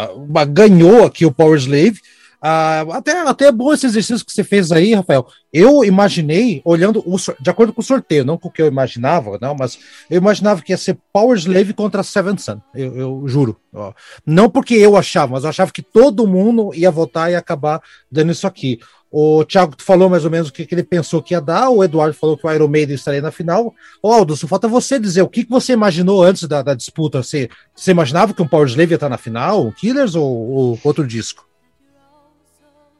ganhou 0.47 1.05
aqui 1.05 1.25
o 1.25 1.31
Power 1.31 1.57
Slave. 1.57 1.99
Ah, 2.43 2.81
até, 2.93 3.11
até 3.21 3.45
é 3.45 3.51
bom 3.51 3.71
esse 3.71 3.85
exercício 3.85 4.25
que 4.25 4.31
você 4.33 4.43
fez 4.43 4.71
aí, 4.71 4.95
Rafael. 4.95 5.27
Eu 5.53 5.83
imaginei, 5.83 6.59
olhando 6.65 7.03
o, 7.05 7.15
de 7.39 7.49
acordo 7.51 7.71
com 7.71 7.81
o 7.81 7.83
sorteio, 7.83 8.25
não 8.25 8.35
com 8.35 8.47
o 8.47 8.51
que 8.51 8.59
eu 8.59 8.65
imaginava, 8.65 9.37
não, 9.39 9.53
mas 9.53 9.77
eu 10.09 10.17
imaginava 10.17 10.63
que 10.63 10.73
ia 10.73 10.77
ser 10.77 10.97
Power 11.13 11.37
Slave 11.37 11.71
contra 11.73 12.01
Seven 12.01 12.35
Sun. 12.39 12.59
Eu, 12.73 12.97
eu 12.97 13.23
juro. 13.27 13.57
Ó. 13.71 13.93
Não 14.25 14.49
porque 14.49 14.73
eu 14.73 14.97
achava, 14.97 15.33
mas 15.33 15.43
eu 15.43 15.51
achava 15.51 15.71
que 15.71 15.83
todo 15.83 16.25
mundo 16.25 16.73
ia 16.73 16.89
votar 16.89 17.31
e 17.31 17.35
acabar 17.35 17.79
dando 18.11 18.31
isso 18.31 18.47
aqui. 18.47 18.79
O 19.11 19.43
Thiago 19.43 19.73
falou 19.77 20.09
mais 20.09 20.23
ou 20.23 20.31
menos 20.31 20.47
o 20.47 20.53
que, 20.53 20.65
que, 20.65 20.73
ele 20.73 20.83
pensou 20.83 21.21
que 21.21 21.33
ia 21.33 21.41
dar, 21.41 21.69
o 21.69 21.83
Eduardo 21.83 22.13
falou 22.13 22.37
que 22.37 22.47
o 22.47 22.51
Iron 22.51 22.69
Maiden 22.69 22.95
estaria 22.95 23.21
na 23.21 23.31
final. 23.31 23.75
Ô, 24.01 24.09
Aldo, 24.09 24.37
só 24.37 24.47
falta 24.47 24.69
você 24.69 24.97
dizer 24.97 25.21
o 25.21 25.27
que, 25.27 25.43
que 25.43 25.49
você 25.49 25.73
imaginou 25.73 26.23
antes 26.23 26.47
da, 26.47 26.61
da 26.61 26.73
disputa. 26.73 27.21
Você, 27.21 27.49
você 27.75 27.91
imaginava 27.91 28.33
que 28.33 28.41
um 28.41 28.47
Power 28.47 28.67
Slave 28.67 28.91
ia 28.91 28.95
estar 28.95 29.09
na 29.09 29.17
final, 29.17 29.67
o 29.67 29.73
Killers 29.73 30.15
ou, 30.15 30.25
ou 30.25 30.79
outro 30.81 31.05
disco? 31.05 31.45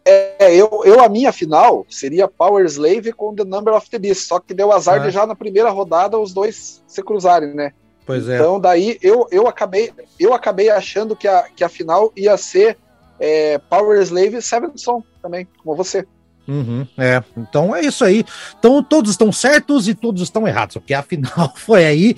É, 0.03 0.53
eu, 0.53 0.81
eu, 0.83 0.99
a 0.99 1.07
minha 1.07 1.31
final 1.31 1.85
seria 1.89 2.27
Power 2.27 2.65
Slave 2.65 3.13
com 3.13 3.33
The 3.33 3.45
Number 3.45 3.73
of 3.73 3.89
the 3.89 3.99
Beast, 3.99 4.27
só 4.27 4.39
que 4.39 4.53
deu 4.53 4.71
azar 4.71 4.97
é. 4.97 5.05
de 5.05 5.11
já 5.11 5.25
na 5.25 5.35
primeira 5.35 5.69
rodada 5.69 6.19
os 6.19 6.33
dois 6.33 6.83
se 6.87 7.01
cruzarem, 7.03 7.53
né? 7.53 7.71
Pois 8.05 8.27
é. 8.27 8.35
Então 8.35 8.59
daí 8.59 8.97
eu, 9.01 9.27
eu, 9.31 9.47
acabei, 9.47 9.93
eu 10.19 10.33
acabei 10.33 10.69
achando 10.69 11.15
que 11.15 11.27
a, 11.27 11.43
que 11.55 11.63
a 11.63 11.69
final 11.69 12.11
ia 12.17 12.35
ser 12.35 12.77
é, 13.21 13.59
Power 13.59 14.01
Slave 14.01 14.37
e 14.37 14.41
Seven 14.41 14.71
Song 14.75 15.05
também, 15.21 15.47
como 15.63 15.75
você. 15.75 16.07
Uhum, 16.47 16.87
é, 16.97 17.23
então 17.37 17.73
é 17.75 17.81
isso 17.81 18.03
aí. 18.03 18.25
Então 18.57 18.81
todos 18.81 19.11
estão 19.11 19.31
certos 19.31 19.87
e 19.87 19.93
todos 19.93 20.23
estão 20.23 20.47
errados, 20.47 20.73
porque 20.73 20.93
a 20.93 21.03
final 21.03 21.53
foi 21.55 21.85
aí. 21.85 22.15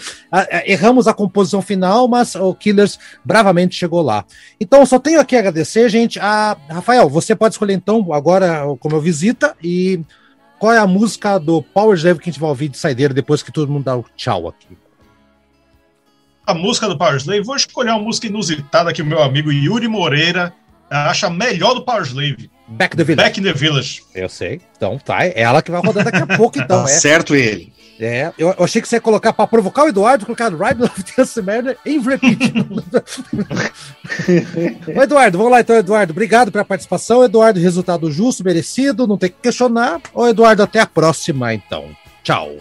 erramos 0.66 1.06
a 1.08 1.14
composição 1.14 1.62
final, 1.62 2.08
mas 2.08 2.34
o 2.36 2.56
Killers 2.56 2.98
bravamente 3.24 3.76
chegou 3.76 4.02
lá. 4.02 4.24
Então 4.60 4.86
só 4.86 4.98
tenho 4.98 5.20
aqui 5.20 5.36
a 5.36 5.40
agradecer, 5.40 5.90
gente. 5.90 6.20
A 6.22 6.56
Rafael, 6.70 7.10
você 7.10 7.36
pode 7.36 7.54
escolher 7.54 7.74
então 7.74 8.14
agora 8.14 8.64
como 8.80 8.96
eu 8.96 9.02
visita 9.02 9.58
e 9.62 10.00
qual 10.58 10.72
é 10.72 10.78
a 10.78 10.88
música 10.88 11.38
do 11.38 11.62
Power 11.62 11.98
Slave 11.98 12.20
que 12.20 12.30
a 12.30 12.32
gente 12.32 12.40
vai 12.40 12.50
ouvir 12.50 12.70
de 12.70 12.78
saideira 12.78 13.14
depois 13.14 13.44
que 13.44 13.52
todo 13.52 13.72
mundo 13.72 13.84
dá 13.84 13.98
o 13.98 14.06
tchau 14.16 14.48
aqui. 14.48 14.78
A 16.48 16.54
música 16.54 16.88
do 16.88 16.98
Power 16.98 17.18
Slave, 17.18 17.42
vou 17.42 17.56
escolher 17.56 17.92
uma 17.92 18.00
música 18.00 18.28
inusitada 18.28 18.94
que 18.94 19.02
o 19.02 19.06
meu 19.06 19.22
amigo 19.22 19.52
Yuri 19.52 19.90
Moreira 19.90 20.54
acha 20.94 21.30
melhor 21.30 21.74
do 21.74 21.84
Power 21.84 22.03
Slave. 22.03 22.49
Back 22.68 22.95
the 22.95 23.03
Village. 23.03 23.28
Back 23.28 23.40
in 23.40 23.44
the 23.44 23.53
Village. 23.53 24.03
Eu 24.15 24.30
sei. 24.30 24.61
Então 24.76 24.98
tá, 24.98 25.26
é 25.26 25.34
ela 25.41 25.61
que 25.61 25.72
vai 25.72 25.82
rodar 25.82 26.03
daqui 26.03 26.18
a 26.18 26.28
pouco, 26.38 26.57
então. 26.60 26.84
Tá 26.84 26.90
é. 26.90 26.94
certo 26.94 27.36
ele. 27.36 27.74
É, 27.99 28.34
eu, 28.38 28.49
eu, 28.57 28.65
achei 28.65 28.82
que 28.82 28.88
você 28.88 28.95
ia 28.95 29.02
colocar 29.02 29.32
para 29.32 29.45
provocar 29.45 29.84
o 29.84 29.88
Eduardo, 29.88 30.26
colocar 30.26 30.49
Ride 30.49 30.84
of 30.84 31.03
Dance 31.15 31.41
Merda 31.41 31.78
em 31.86 32.02
repeat. 32.02 32.52
Eduardo, 35.02 35.38
vamos 35.38 35.52
lá 35.52 35.61
então, 35.61 35.76
Eduardo. 35.76 36.11
Obrigado 36.11 36.52
pela 36.52 36.65
participação. 36.65 37.24
Eduardo, 37.24 37.60
resultado 37.60 38.11
justo, 38.11 38.44
merecido, 38.44 39.06
não 39.06 39.18
tem 39.18 39.30
que 39.30 39.38
questionar. 39.41 40.02
Ô, 40.14 40.28
Eduardo, 40.28 40.64
até 40.64 40.80
a 40.80 40.88
próxima, 40.88 41.53
então. 41.53 41.95
Tchau. 42.24 42.56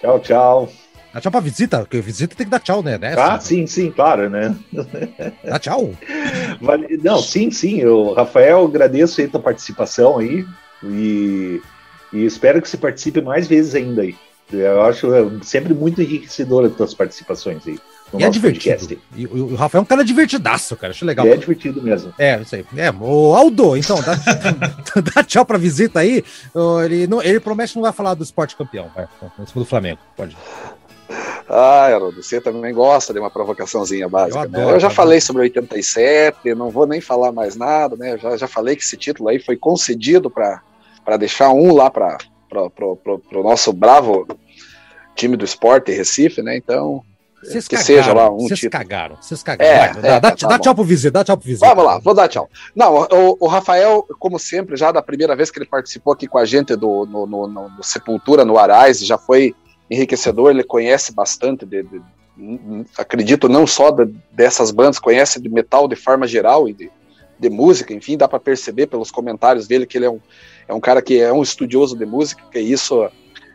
Tchau, 0.00 0.20
tchau. 0.20 0.72
Dá 1.12 1.20
tchau 1.20 1.32
pra 1.32 1.40
visita, 1.40 1.78
porque 1.80 2.00
visita 2.00 2.36
tem 2.36 2.46
que 2.46 2.50
dar 2.50 2.60
tchau, 2.60 2.82
né? 2.82 2.96
né? 2.96 3.14
Ah, 3.18 3.38
sim, 3.40 3.66
sim, 3.66 3.90
claro, 3.90 4.30
né? 4.30 4.54
Dá 5.44 5.58
tchau. 5.58 5.92
Não, 7.02 7.20
sim, 7.20 7.50
sim. 7.50 7.80
Eu, 7.80 8.12
Rafael, 8.12 8.64
agradeço 8.64 9.20
aí 9.20 9.26
a 9.26 9.30
tua 9.30 9.40
participação 9.40 10.18
aí 10.18 10.46
e, 10.84 11.60
e 12.12 12.24
espero 12.24 12.62
que 12.62 12.68
você 12.68 12.76
participe 12.76 13.20
mais 13.20 13.48
vezes 13.48 13.74
ainda 13.74 14.02
aí. 14.02 14.14
Eu 14.52 14.82
acho 14.82 15.08
sempre 15.42 15.74
muito 15.74 16.02
enriquecedora 16.02 16.66
as 16.66 16.74
tuas 16.74 16.94
participações 16.94 17.66
aí. 17.66 17.78
E 18.18 18.24
é 18.24 18.30
divertido. 18.30 18.98
E, 19.14 19.26
o, 19.26 19.52
o 19.52 19.54
Rafael 19.54 19.80
é 19.80 19.82
um 19.82 19.86
cara 19.86 20.04
divertidaço, 20.04 20.76
cara. 20.76 20.92
Acho 20.92 21.04
legal. 21.04 21.26
é 21.26 21.36
divertido 21.36 21.80
mesmo. 21.80 22.12
É, 22.18 22.40
isso 22.40 22.56
aí. 22.56 22.64
É, 22.76 22.90
o 22.90 23.34
Aldo, 23.34 23.76
então, 23.76 24.00
dá, 24.02 24.16
dá 25.14 25.22
tchau 25.22 25.44
pra 25.44 25.56
visita 25.56 26.00
aí. 26.00 26.24
Ele, 26.84 27.06
não, 27.06 27.22
ele 27.22 27.38
promete 27.38 27.72
que 27.72 27.78
não 27.78 27.84
vai 27.84 27.92
falar 27.92 28.14
do 28.14 28.24
esporte 28.24 28.56
campeão, 28.56 28.90
vai, 28.94 29.06
do 29.54 29.64
Flamengo. 29.64 30.00
Pode. 30.16 30.36
Ah, 31.52 31.86
Haroldo, 31.86 32.22
você 32.22 32.40
também 32.40 32.72
gosta 32.72 33.12
de 33.12 33.18
uma 33.18 33.28
provocaçãozinha 33.28 34.08
básica. 34.08 34.38
Eu, 34.38 34.42
adoro, 34.42 34.66
né? 34.68 34.74
eu 34.74 34.80
já 34.80 34.88
falei 34.88 35.20
sobre 35.20 35.42
87, 35.42 36.54
não 36.54 36.70
vou 36.70 36.86
nem 36.86 37.00
falar 37.00 37.32
mais 37.32 37.56
nada, 37.56 37.96
né? 37.96 38.16
Já, 38.16 38.36
já 38.36 38.46
falei 38.46 38.76
que 38.76 38.82
esse 38.82 38.96
título 38.96 39.28
aí 39.28 39.40
foi 39.40 39.56
concedido 39.56 40.30
para 40.30 41.16
deixar 41.18 41.50
um 41.50 41.74
lá 41.74 41.90
para 41.90 42.18
o 42.52 43.42
nosso 43.42 43.72
bravo 43.72 44.28
time 45.16 45.36
do 45.36 45.44
esporte 45.44 45.90
Recife, 45.90 46.40
né? 46.40 46.56
Então, 46.56 47.02
Cês 47.42 47.66
que 47.66 47.74
cagaram, 47.74 47.86
seja 47.86 48.12
lá 48.12 48.30
um 48.30 48.38
Vocês 48.38 48.68
cagaram, 48.70 49.16
vocês 49.20 49.42
cagaram. 49.42 49.70
É, 49.70 49.92
Vai, 49.94 50.10
é, 50.10 50.20
dá, 50.20 50.30
tá 50.36 50.46
dá 50.46 50.58
tchau 50.58 50.74
pro 50.74 50.84
Visita, 50.84 51.10
dá 51.10 51.24
tchau 51.24 51.36
pro 51.36 51.46
Visita. 51.46 51.66
Vamos 51.66 51.84
lá, 51.84 51.98
vou 51.98 52.14
dar 52.14 52.28
tchau. 52.28 52.48
Não, 52.76 52.94
o, 52.94 53.36
o, 53.40 53.46
Rafael, 53.48 54.06
como 54.18 54.38
sempre, 54.38 54.76
já 54.76 54.92
da 54.92 55.02
primeira 55.02 55.34
vez 55.34 55.50
que 55.50 55.58
ele 55.58 55.66
participou 55.66 56.12
aqui 56.12 56.28
com 56.28 56.38
a 56.38 56.44
gente 56.44 56.76
do, 56.76 57.06
no, 57.06 57.26
no, 57.26 57.48
no 57.48 57.82
Sepultura, 57.82 58.44
no 58.44 58.58
Arais, 58.58 59.00
já 59.00 59.16
foi 59.16 59.54
enriquecedor, 59.90 60.50
ele 60.50 60.62
conhece 60.62 61.12
bastante, 61.12 61.66
de, 61.66 61.82
de, 61.82 62.00
acredito, 62.96 63.48
não 63.48 63.66
só 63.66 63.90
de, 63.90 64.14
dessas 64.30 64.70
bandas, 64.70 64.98
conhece 64.98 65.40
de 65.40 65.48
metal 65.48 65.88
de 65.88 65.96
forma 65.96 66.26
geral 66.26 66.68
e 66.68 66.72
de, 66.72 66.90
de 67.38 67.50
música, 67.50 67.92
enfim, 67.92 68.16
dá 68.16 68.28
para 68.28 68.38
perceber 68.38 68.86
pelos 68.86 69.10
comentários 69.10 69.66
dele 69.66 69.86
que 69.86 69.98
ele 69.98 70.06
é 70.06 70.10
um, 70.10 70.20
é 70.68 70.74
um 70.74 70.80
cara 70.80 71.02
que 71.02 71.18
é 71.20 71.32
um 71.32 71.42
estudioso 71.42 71.96
de 71.96 72.06
música, 72.06 72.42
e 72.54 72.70
isso 72.72 73.10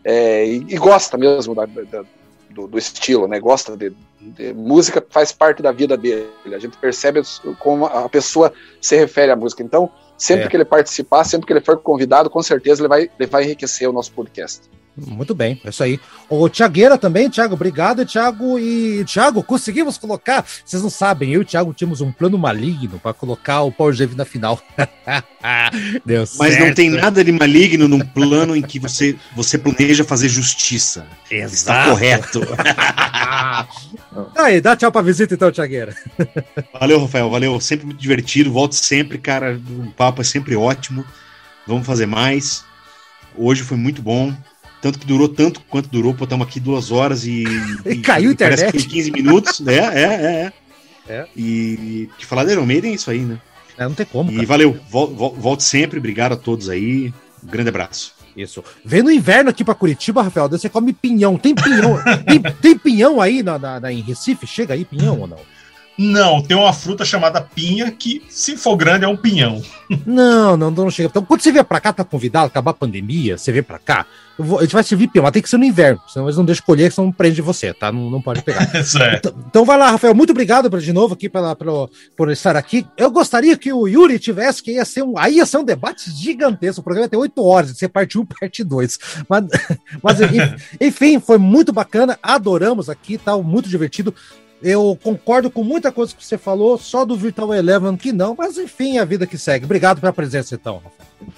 é, 0.05 0.45
e, 0.45 0.57
e, 0.69 0.77
gosta 0.77 1.17
mesmo 1.17 1.55
da, 1.55 1.65
da, 1.65 2.03
do, 2.51 2.67
do, 2.67 2.77
estilo, 2.77 3.27
né? 3.27 3.39
Gosta 3.39 3.75
de, 3.75 3.91
de, 4.21 4.53
música, 4.53 5.03
faz 5.09 5.31
parte 5.31 5.63
da 5.63 5.71
vida 5.71 5.97
dele. 5.97 6.29
A 6.45 6.59
gente 6.59 6.77
percebe 6.77 7.21
como 7.57 7.87
a 7.87 8.07
pessoa 8.07 8.53
se 8.79 8.95
refere 8.95 9.31
à 9.31 9.35
música. 9.35 9.63
Então, 9.63 9.89
sempre 10.15 10.45
é. 10.45 10.47
que 10.47 10.55
ele 10.55 10.63
participar, 10.63 11.23
sempre 11.23 11.47
que 11.47 11.53
ele 11.53 11.61
for 11.61 11.77
convidado, 11.79 12.29
com 12.29 12.43
certeza 12.43 12.81
ele 12.81 12.87
vai, 12.87 13.09
ele 13.19 13.27
vai 13.27 13.43
enriquecer 13.45 13.89
o 13.89 13.93
nosso 13.93 14.11
podcast. 14.11 14.69
Muito 14.97 15.35
bem, 15.35 15.59
é 15.63 15.69
isso 15.69 15.83
aí. 15.83 15.99
O 16.29 16.47
Tiagueira 16.47 16.97
também, 16.97 17.29
Thiago, 17.29 17.53
obrigado, 17.53 18.05
Thiago. 18.05 18.57
E, 18.57 19.03
Thiago, 19.05 19.43
conseguimos 19.43 19.97
colocar. 19.97 20.45
Vocês 20.63 20.81
não 20.81 20.89
sabem, 20.89 21.33
eu 21.33 21.41
e 21.41 21.43
o 21.43 21.45
Thiago 21.45 21.73
tínhamos 21.73 21.99
um 21.99 22.11
plano 22.11 22.37
maligno 22.37 22.97
para 22.99 23.13
colocar 23.13 23.61
o 23.63 23.71
Power 23.71 23.93
Jave 23.93 24.15
na 24.15 24.23
final. 24.23 24.61
Deu 26.05 26.23
Mas 26.37 26.53
certo. 26.53 26.65
não 26.65 26.73
tem 26.73 26.89
nada 26.89 27.23
de 27.23 27.31
maligno 27.31 27.87
num 27.87 27.99
plano 27.99 28.55
em 28.55 28.61
que 28.61 28.79
você, 28.79 29.17
você 29.35 29.57
planeja 29.57 30.05
fazer 30.05 30.29
justiça. 30.29 31.05
Exato. 31.29 31.53
Está 31.53 31.89
correto. 31.89 32.41
aí, 34.37 34.61
dá 34.61 34.77
tchau 34.77 34.91
pra 34.91 35.01
visita 35.01 35.33
então, 35.33 35.51
Tiagueira. 35.51 35.93
valeu, 36.79 37.01
Rafael, 37.01 37.29
valeu. 37.29 37.59
Sempre 37.59 37.85
muito 37.85 37.99
divertido. 37.99 38.51
Volto 38.51 38.73
sempre, 38.73 39.17
cara. 39.17 39.59
O 39.69 39.91
papo 39.91 40.21
é 40.21 40.23
sempre 40.23 40.55
ótimo. 40.55 41.05
Vamos 41.67 41.85
fazer 41.85 42.05
mais. 42.05 42.63
Hoje 43.37 43.63
foi 43.63 43.77
muito 43.77 44.01
bom. 44.01 44.33
Tanto 44.85 44.99
que 44.99 45.07
durou 45.07 45.27
tanto 45.27 45.61
quanto 45.61 45.89
durou, 45.89 46.13
pô, 46.13 46.25
estamos 46.25 46.45
aqui 46.45 46.59
duas 46.59 46.91
horas 46.91 47.25
e. 47.25 47.43
e 47.83 47.95
caiu 47.97 48.29
a 48.29 48.33
internet. 48.33 48.59
Parece 48.59 48.77
que 48.77 48.83
foi 48.83 48.91
15 48.91 49.11
minutos, 49.11 49.59
né? 49.59 49.73
É, 49.73 50.03
é, 50.03 50.53
é. 51.09 51.11
é. 51.11 51.27
E 51.35 52.07
que 52.19 52.23
falar 52.23 52.45
de 52.45 52.51
Iron 52.51 52.67
Maiden 52.67 52.91
é 52.91 52.93
isso 52.93 53.09
aí, 53.09 53.21
né? 53.21 53.39
É, 53.79 53.83
não 53.85 53.95
tem 53.95 54.05
como. 54.05 54.29
E 54.29 54.35
cara. 54.35 54.47
valeu, 54.47 54.79
vol, 54.87 55.07
vol, 55.07 55.33
volte 55.33 55.63
sempre, 55.63 55.97
obrigado 55.97 56.33
a 56.33 56.35
todos 56.35 56.69
aí. 56.69 57.11
Um 57.43 57.47
grande 57.47 57.69
abraço. 57.69 58.13
Isso. 58.37 58.63
Vem 58.85 59.01
no 59.01 59.09
inverno 59.09 59.49
aqui 59.49 59.63
para 59.63 59.73
Curitiba, 59.73 60.21
Rafael, 60.21 60.47
você 60.47 60.69
come 60.69 60.93
pinhão. 60.93 61.35
Tem 61.35 61.55
pinhão? 61.55 61.97
tem, 62.23 62.39
tem 62.61 62.77
pinhão 62.77 63.19
aí 63.19 63.41
na, 63.41 63.57
na, 63.57 63.79
na, 63.79 63.91
em 63.91 64.01
Recife? 64.01 64.45
Chega 64.45 64.75
aí 64.75 64.85
pinhão 64.85 65.19
ou 65.19 65.25
não? 65.25 65.39
Não, 65.97 66.41
tem 66.41 66.57
uma 66.57 66.73
fruta 66.73 67.05
chamada 67.05 67.39
pinha 67.41 67.89
que, 67.91 68.21
se 68.29 68.57
for 68.57 68.75
grande, 68.75 69.05
é 69.05 69.07
um 69.07 69.15
pinhão. 69.15 69.61
Não, 70.05 70.57
não, 70.57 70.69
não 70.69 70.89
chega. 70.89 71.07
Então, 71.07 71.23
quando 71.23 71.41
você 71.41 71.51
vier 71.51 71.63
pra 71.63 71.79
cá, 71.79 71.93
tá 71.93 72.03
convidado, 72.03 72.47
acabar 72.47 72.71
a 72.71 72.73
pandemia, 72.73 73.37
você 73.37 73.51
vem 73.51 73.63
pra 73.63 73.79
cá, 73.79 74.05
vou, 74.37 74.59
a 74.59 74.63
gente 74.63 74.73
vai 74.73 74.83
servir 74.83 75.07
pinhão, 75.07 75.23
mas 75.23 75.31
tem 75.31 75.41
que 75.41 75.49
ser 75.49 75.57
no 75.57 75.63
inverno, 75.63 76.01
senão 76.07 76.25
eles 76.25 76.37
não 76.37 76.43
deixam 76.43 76.65
colher, 76.65 76.91
senão 76.91 77.11
prende 77.11 77.41
você, 77.41 77.73
tá? 77.73 77.91
Não, 77.91 78.09
não 78.09 78.21
pode 78.21 78.41
pegar. 78.41 78.69
então, 79.17 79.33
então, 79.47 79.65
vai 79.65 79.77
lá, 79.77 79.91
Rafael, 79.91 80.13
muito 80.13 80.31
obrigado 80.31 80.69
de 80.81 80.91
novo 80.91 81.13
aqui 81.13 81.29
pela, 81.29 81.55
pela, 81.55 81.89
por 82.15 82.29
estar 82.29 82.57
aqui. 82.57 82.85
Eu 82.97 83.09
gostaria 83.09 83.57
que 83.57 83.71
o 83.71 83.87
Yuri 83.87 84.19
tivesse, 84.19 84.61
que 84.61 84.71
ia 84.71 84.85
ser 84.85 85.03
um, 85.03 85.17
aí 85.17 85.37
ia 85.37 85.45
ser 85.45 85.57
um 85.57 85.63
debate 85.63 86.11
gigantesco, 86.11 86.81
o 86.81 86.83
programa 86.83 87.05
ia 87.05 87.09
ter 87.09 87.17
oito 87.17 87.43
horas, 87.43 87.71
de 87.71 87.79
ser 87.79 87.87
parte 87.87 88.17
1, 88.17 88.25
parte 88.39 88.63
2. 88.63 88.99
Mas, 89.29 89.45
mas 90.03 90.17
enfim, 90.81 91.19
foi 91.19 91.37
muito 91.37 91.71
bacana, 91.71 92.19
adoramos 92.21 92.89
aqui, 92.89 93.17
tá 93.17 93.37
muito 93.37 93.69
divertido. 93.69 94.13
Eu 94.67 94.97
concordo 95.03 95.51
com 95.51 95.63
muita 95.63 95.91
coisa 95.91 96.15
que 96.15 96.25
você 96.25 96.39
falou, 96.39 96.75
só 96.75 97.05
do 97.05 97.15
Virtual 97.15 97.53
Eleven 97.53 97.95
que 97.95 98.11
não, 98.11 98.33
mas 98.35 98.57
enfim, 98.57 98.97
a 98.97 99.05
vida 99.05 99.27
que 99.27 99.37
segue. 99.37 99.63
Obrigado 99.63 100.01
pela 100.01 100.11
presença, 100.11 100.55
então, 100.55 100.81
Rafael. 100.83 101.33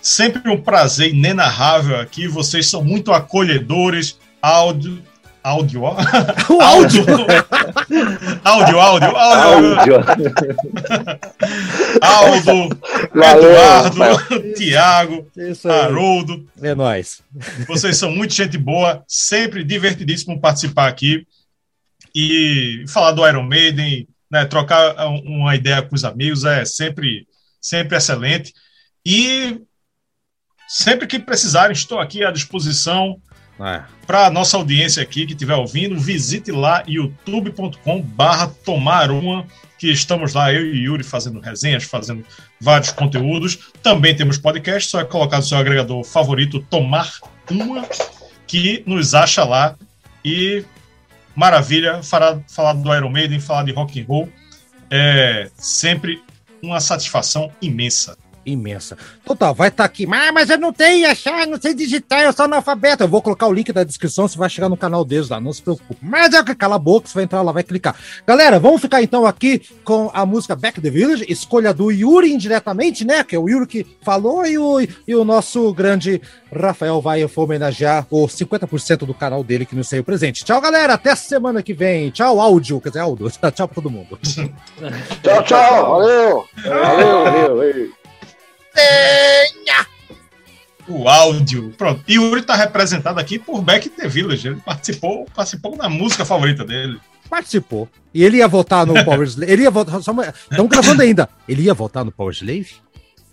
Sempre 0.00 0.48
um 0.48 0.62
prazer 0.62 1.12
inenarrável 1.12 1.98
aqui. 1.98 2.28
Vocês 2.28 2.68
são 2.68 2.84
muito 2.84 3.12
acolhedores. 3.12 4.20
Áudio. 4.40 5.02
Áudio, 5.42 5.82
ó. 5.82 5.96
áudio. 6.62 7.04
áudio, 8.44 8.78
áudio, 8.78 9.16
áudio. 9.16 9.94
Aldo, 12.00 12.78
Eduardo, 13.14 14.54
Tiago, 14.54 15.26
Haroldo. 15.64 16.46
É 16.62 16.72
nóis. 16.72 17.20
Vocês 17.66 17.96
são 17.96 18.12
muito 18.12 18.32
gente 18.32 18.56
boa, 18.56 19.02
sempre 19.08 19.64
divertidíssimo 19.64 20.40
participar 20.40 20.86
aqui 20.86 21.26
e 22.14 22.84
falar 22.88 23.12
do 23.12 23.26
Iron 23.26 23.42
Maiden, 23.42 24.06
né, 24.30 24.44
trocar 24.44 24.94
uma 25.24 25.54
ideia 25.54 25.82
com 25.82 25.94
os 25.94 26.04
amigos 26.04 26.44
é 26.44 26.64
sempre, 26.64 27.26
sempre 27.60 27.96
excelente. 27.96 28.52
E 29.04 29.60
sempre 30.68 31.06
que 31.06 31.18
precisarem, 31.18 31.72
estou 31.72 31.98
aqui 31.98 32.24
à 32.24 32.30
disposição. 32.30 33.20
É. 33.60 33.82
Para 34.06 34.30
nossa 34.30 34.56
audiência 34.56 35.02
aqui 35.02 35.26
que 35.26 35.32
estiver 35.32 35.54
ouvindo, 35.54 35.98
visite 35.98 36.50
lá 36.50 36.82
youtube.com 36.86 38.02
barra 38.02 38.48
tomar 38.64 39.10
uma, 39.10 39.46
que 39.78 39.90
estamos 39.90 40.34
lá, 40.34 40.52
eu 40.52 40.64
e 40.74 40.84
Yuri, 40.84 41.04
fazendo 41.04 41.40
resenhas, 41.40 41.84
fazendo 41.84 42.24
vários 42.60 42.90
conteúdos. 42.90 43.70
Também 43.82 44.16
temos 44.16 44.38
podcast, 44.38 44.90
só 44.90 45.00
é 45.00 45.04
colocar 45.04 45.36
no 45.36 45.42
seu 45.42 45.58
agregador 45.58 46.02
favorito 46.02 46.60
Tomar 46.70 47.12
Uma, 47.50 47.86
que 48.46 48.82
nos 48.86 49.14
acha 49.14 49.44
lá. 49.44 49.76
E 50.24 50.64
maravilha. 51.34 52.02
Falar, 52.02 52.40
falar 52.48 52.74
do 52.74 52.94
Iron 52.94 53.10
Maiden, 53.10 53.40
falar 53.40 53.64
de 53.64 53.72
rock 53.72 54.00
and 54.00 54.06
roll 54.06 54.28
é 54.90 55.50
sempre 55.56 56.22
uma 56.62 56.80
satisfação 56.80 57.52
imensa 57.60 58.16
imensa. 58.44 58.96
Total, 59.24 59.54
vai 59.54 59.68
estar 59.68 59.82
tá 59.82 59.86
aqui. 59.86 60.06
Mas, 60.06 60.32
mas 60.32 60.50
eu 60.50 60.58
não 60.58 60.72
tenho 60.72 61.08
achar, 61.08 61.46
não 61.46 61.60
sei 61.60 61.74
digitar, 61.74 62.22
eu 62.22 62.32
sou 62.32 62.44
analfabeto. 62.44 63.02
Eu 63.02 63.08
vou 63.08 63.22
colocar 63.22 63.46
o 63.46 63.52
link 63.52 63.72
da 63.72 63.84
descrição, 63.84 64.28
você 64.28 64.38
vai 64.38 64.48
chegar 64.48 64.68
no 64.68 64.76
canal 64.76 65.04
deles 65.04 65.28
lá, 65.28 65.40
não 65.40 65.52
se 65.52 65.62
preocupe. 65.62 65.96
Mas 66.02 66.34
é 66.34 66.42
que 66.42 66.54
cala 66.54 66.76
a 66.76 66.78
boca, 66.78 67.08
você 67.08 67.14
vai 67.14 67.24
entrar 67.24 67.42
lá, 67.42 67.52
vai 67.52 67.62
clicar. 67.62 67.94
Galera, 68.26 68.58
vamos 68.58 68.80
ficar 68.80 69.02
então 69.02 69.26
aqui 69.26 69.62
com 69.84 70.10
a 70.12 70.24
música 70.26 70.54
Back 70.54 70.80
the 70.80 70.90
Village, 70.90 71.24
escolha 71.28 71.72
do 71.72 71.90
Yuri 71.90 72.32
indiretamente, 72.32 73.04
né? 73.04 73.24
Que 73.24 73.36
é 73.36 73.38
o 73.38 73.48
Yuri 73.48 73.66
que 73.66 73.86
falou 74.02 74.46
e 74.46 74.58
o, 74.58 74.80
e 74.80 75.14
o 75.14 75.24
nosso 75.24 75.72
grande 75.72 76.20
Rafael 76.52 77.00
vai 77.00 77.28
homenagear 77.36 78.06
o 78.10 78.26
50% 78.26 78.98
do 78.98 79.14
canal 79.14 79.42
dele 79.42 79.66
que 79.66 79.74
não 79.74 79.82
saiu 79.82 80.04
presente. 80.04 80.44
Tchau, 80.44 80.60
galera. 80.60 80.94
Até 80.94 81.14
semana 81.14 81.62
que 81.62 81.74
vem. 81.74 82.10
Tchau, 82.10 82.40
áudio. 82.40 82.80
Quer 82.80 82.90
dizer, 82.90 83.00
áudio. 83.00 83.30
Tchau 83.52 83.68
pra 83.68 83.74
todo 83.74 83.90
mundo. 83.90 84.18
tchau, 85.22 85.42
tchau. 85.44 85.90
Valeu. 85.90 86.44
Valeu, 86.64 87.24
valeu. 87.24 87.56
valeu. 87.56 88.03
O 90.86 91.08
áudio. 91.08 91.72
Pronto. 91.78 92.02
E 92.06 92.18
o 92.18 92.24
Yuri 92.24 92.42
tá 92.42 92.54
representado 92.54 93.18
aqui 93.18 93.38
por 93.38 93.62
Back 93.62 93.88
the 93.88 94.06
Village. 94.06 94.48
Ele 94.48 94.60
participou, 94.60 95.26
participou 95.34 95.76
da 95.76 95.88
música 95.88 96.24
favorita 96.24 96.64
dele. 96.64 97.00
Participou. 97.30 97.88
E 98.12 98.22
ele 98.22 98.36
ia 98.38 98.46
votar 98.48 98.84
no 98.86 98.92
Power 99.04 99.26
Slave. 99.26 99.50
Ele 99.50 99.62
ia 99.62 99.70
votar. 99.70 99.98
Estão 99.98 100.66
gravando 100.68 101.02
ainda. 101.02 101.28
Ele 101.48 101.62
ia 101.62 101.74
votar 101.74 102.04
no 102.04 102.12
Power 102.12 102.34
Slave? 102.34 102.68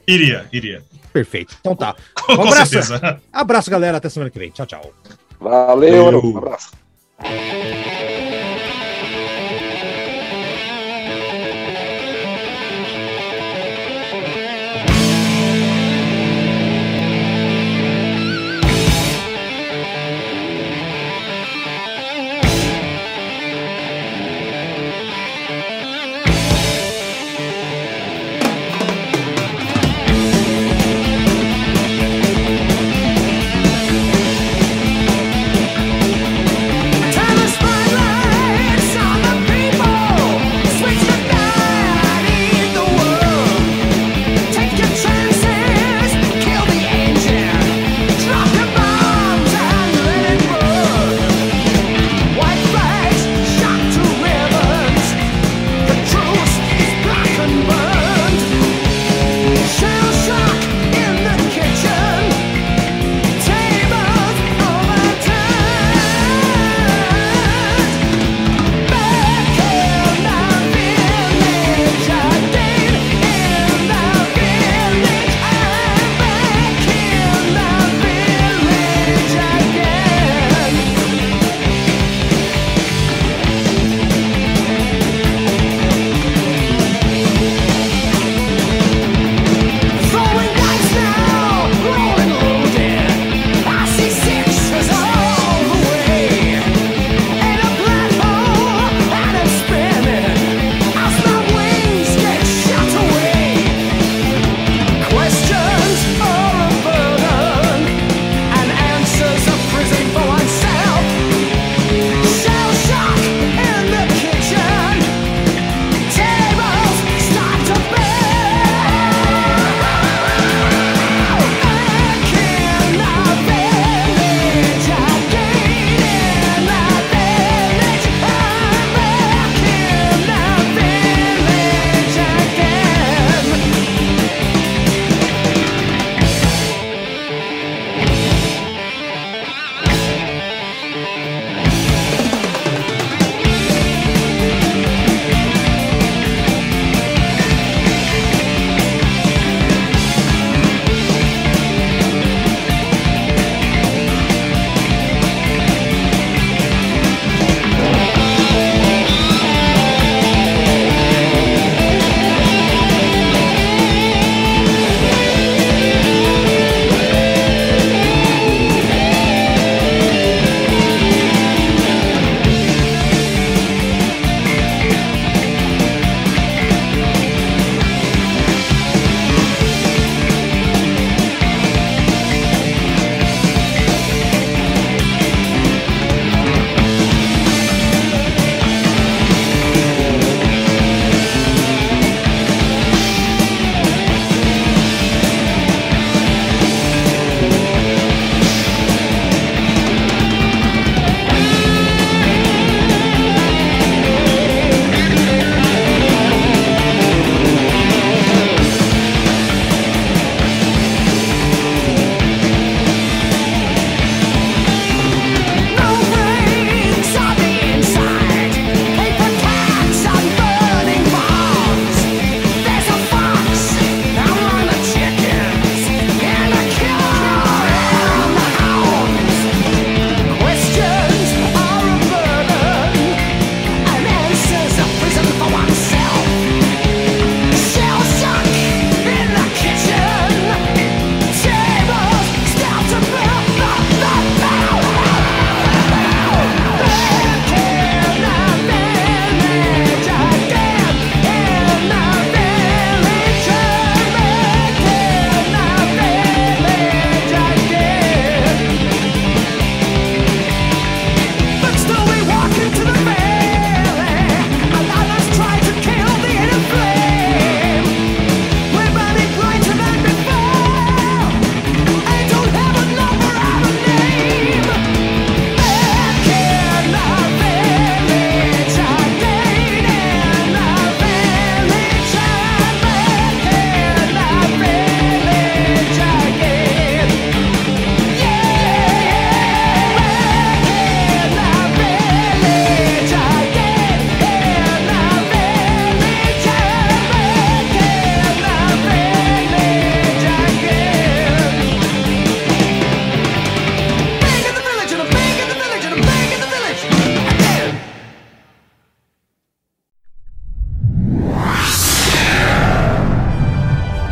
Iria, 0.07 0.47
iria. 0.51 0.81
Perfeito. 1.11 1.55
Então 1.59 1.75
tá. 1.75 1.95
Um 2.29 2.35
Com 2.37 2.43
abraço. 2.43 2.71
certeza. 2.71 3.21
Abraço, 3.33 3.69
galera. 3.69 3.97
Até 3.97 4.07
semana 4.07 4.29
que 4.31 4.39
vem. 4.39 4.49
Tchau, 4.51 4.65
tchau. 4.65 4.93
Valeu, 5.39 6.05
Valeu. 6.05 6.23
um 6.23 6.37
abraço. 6.37 6.71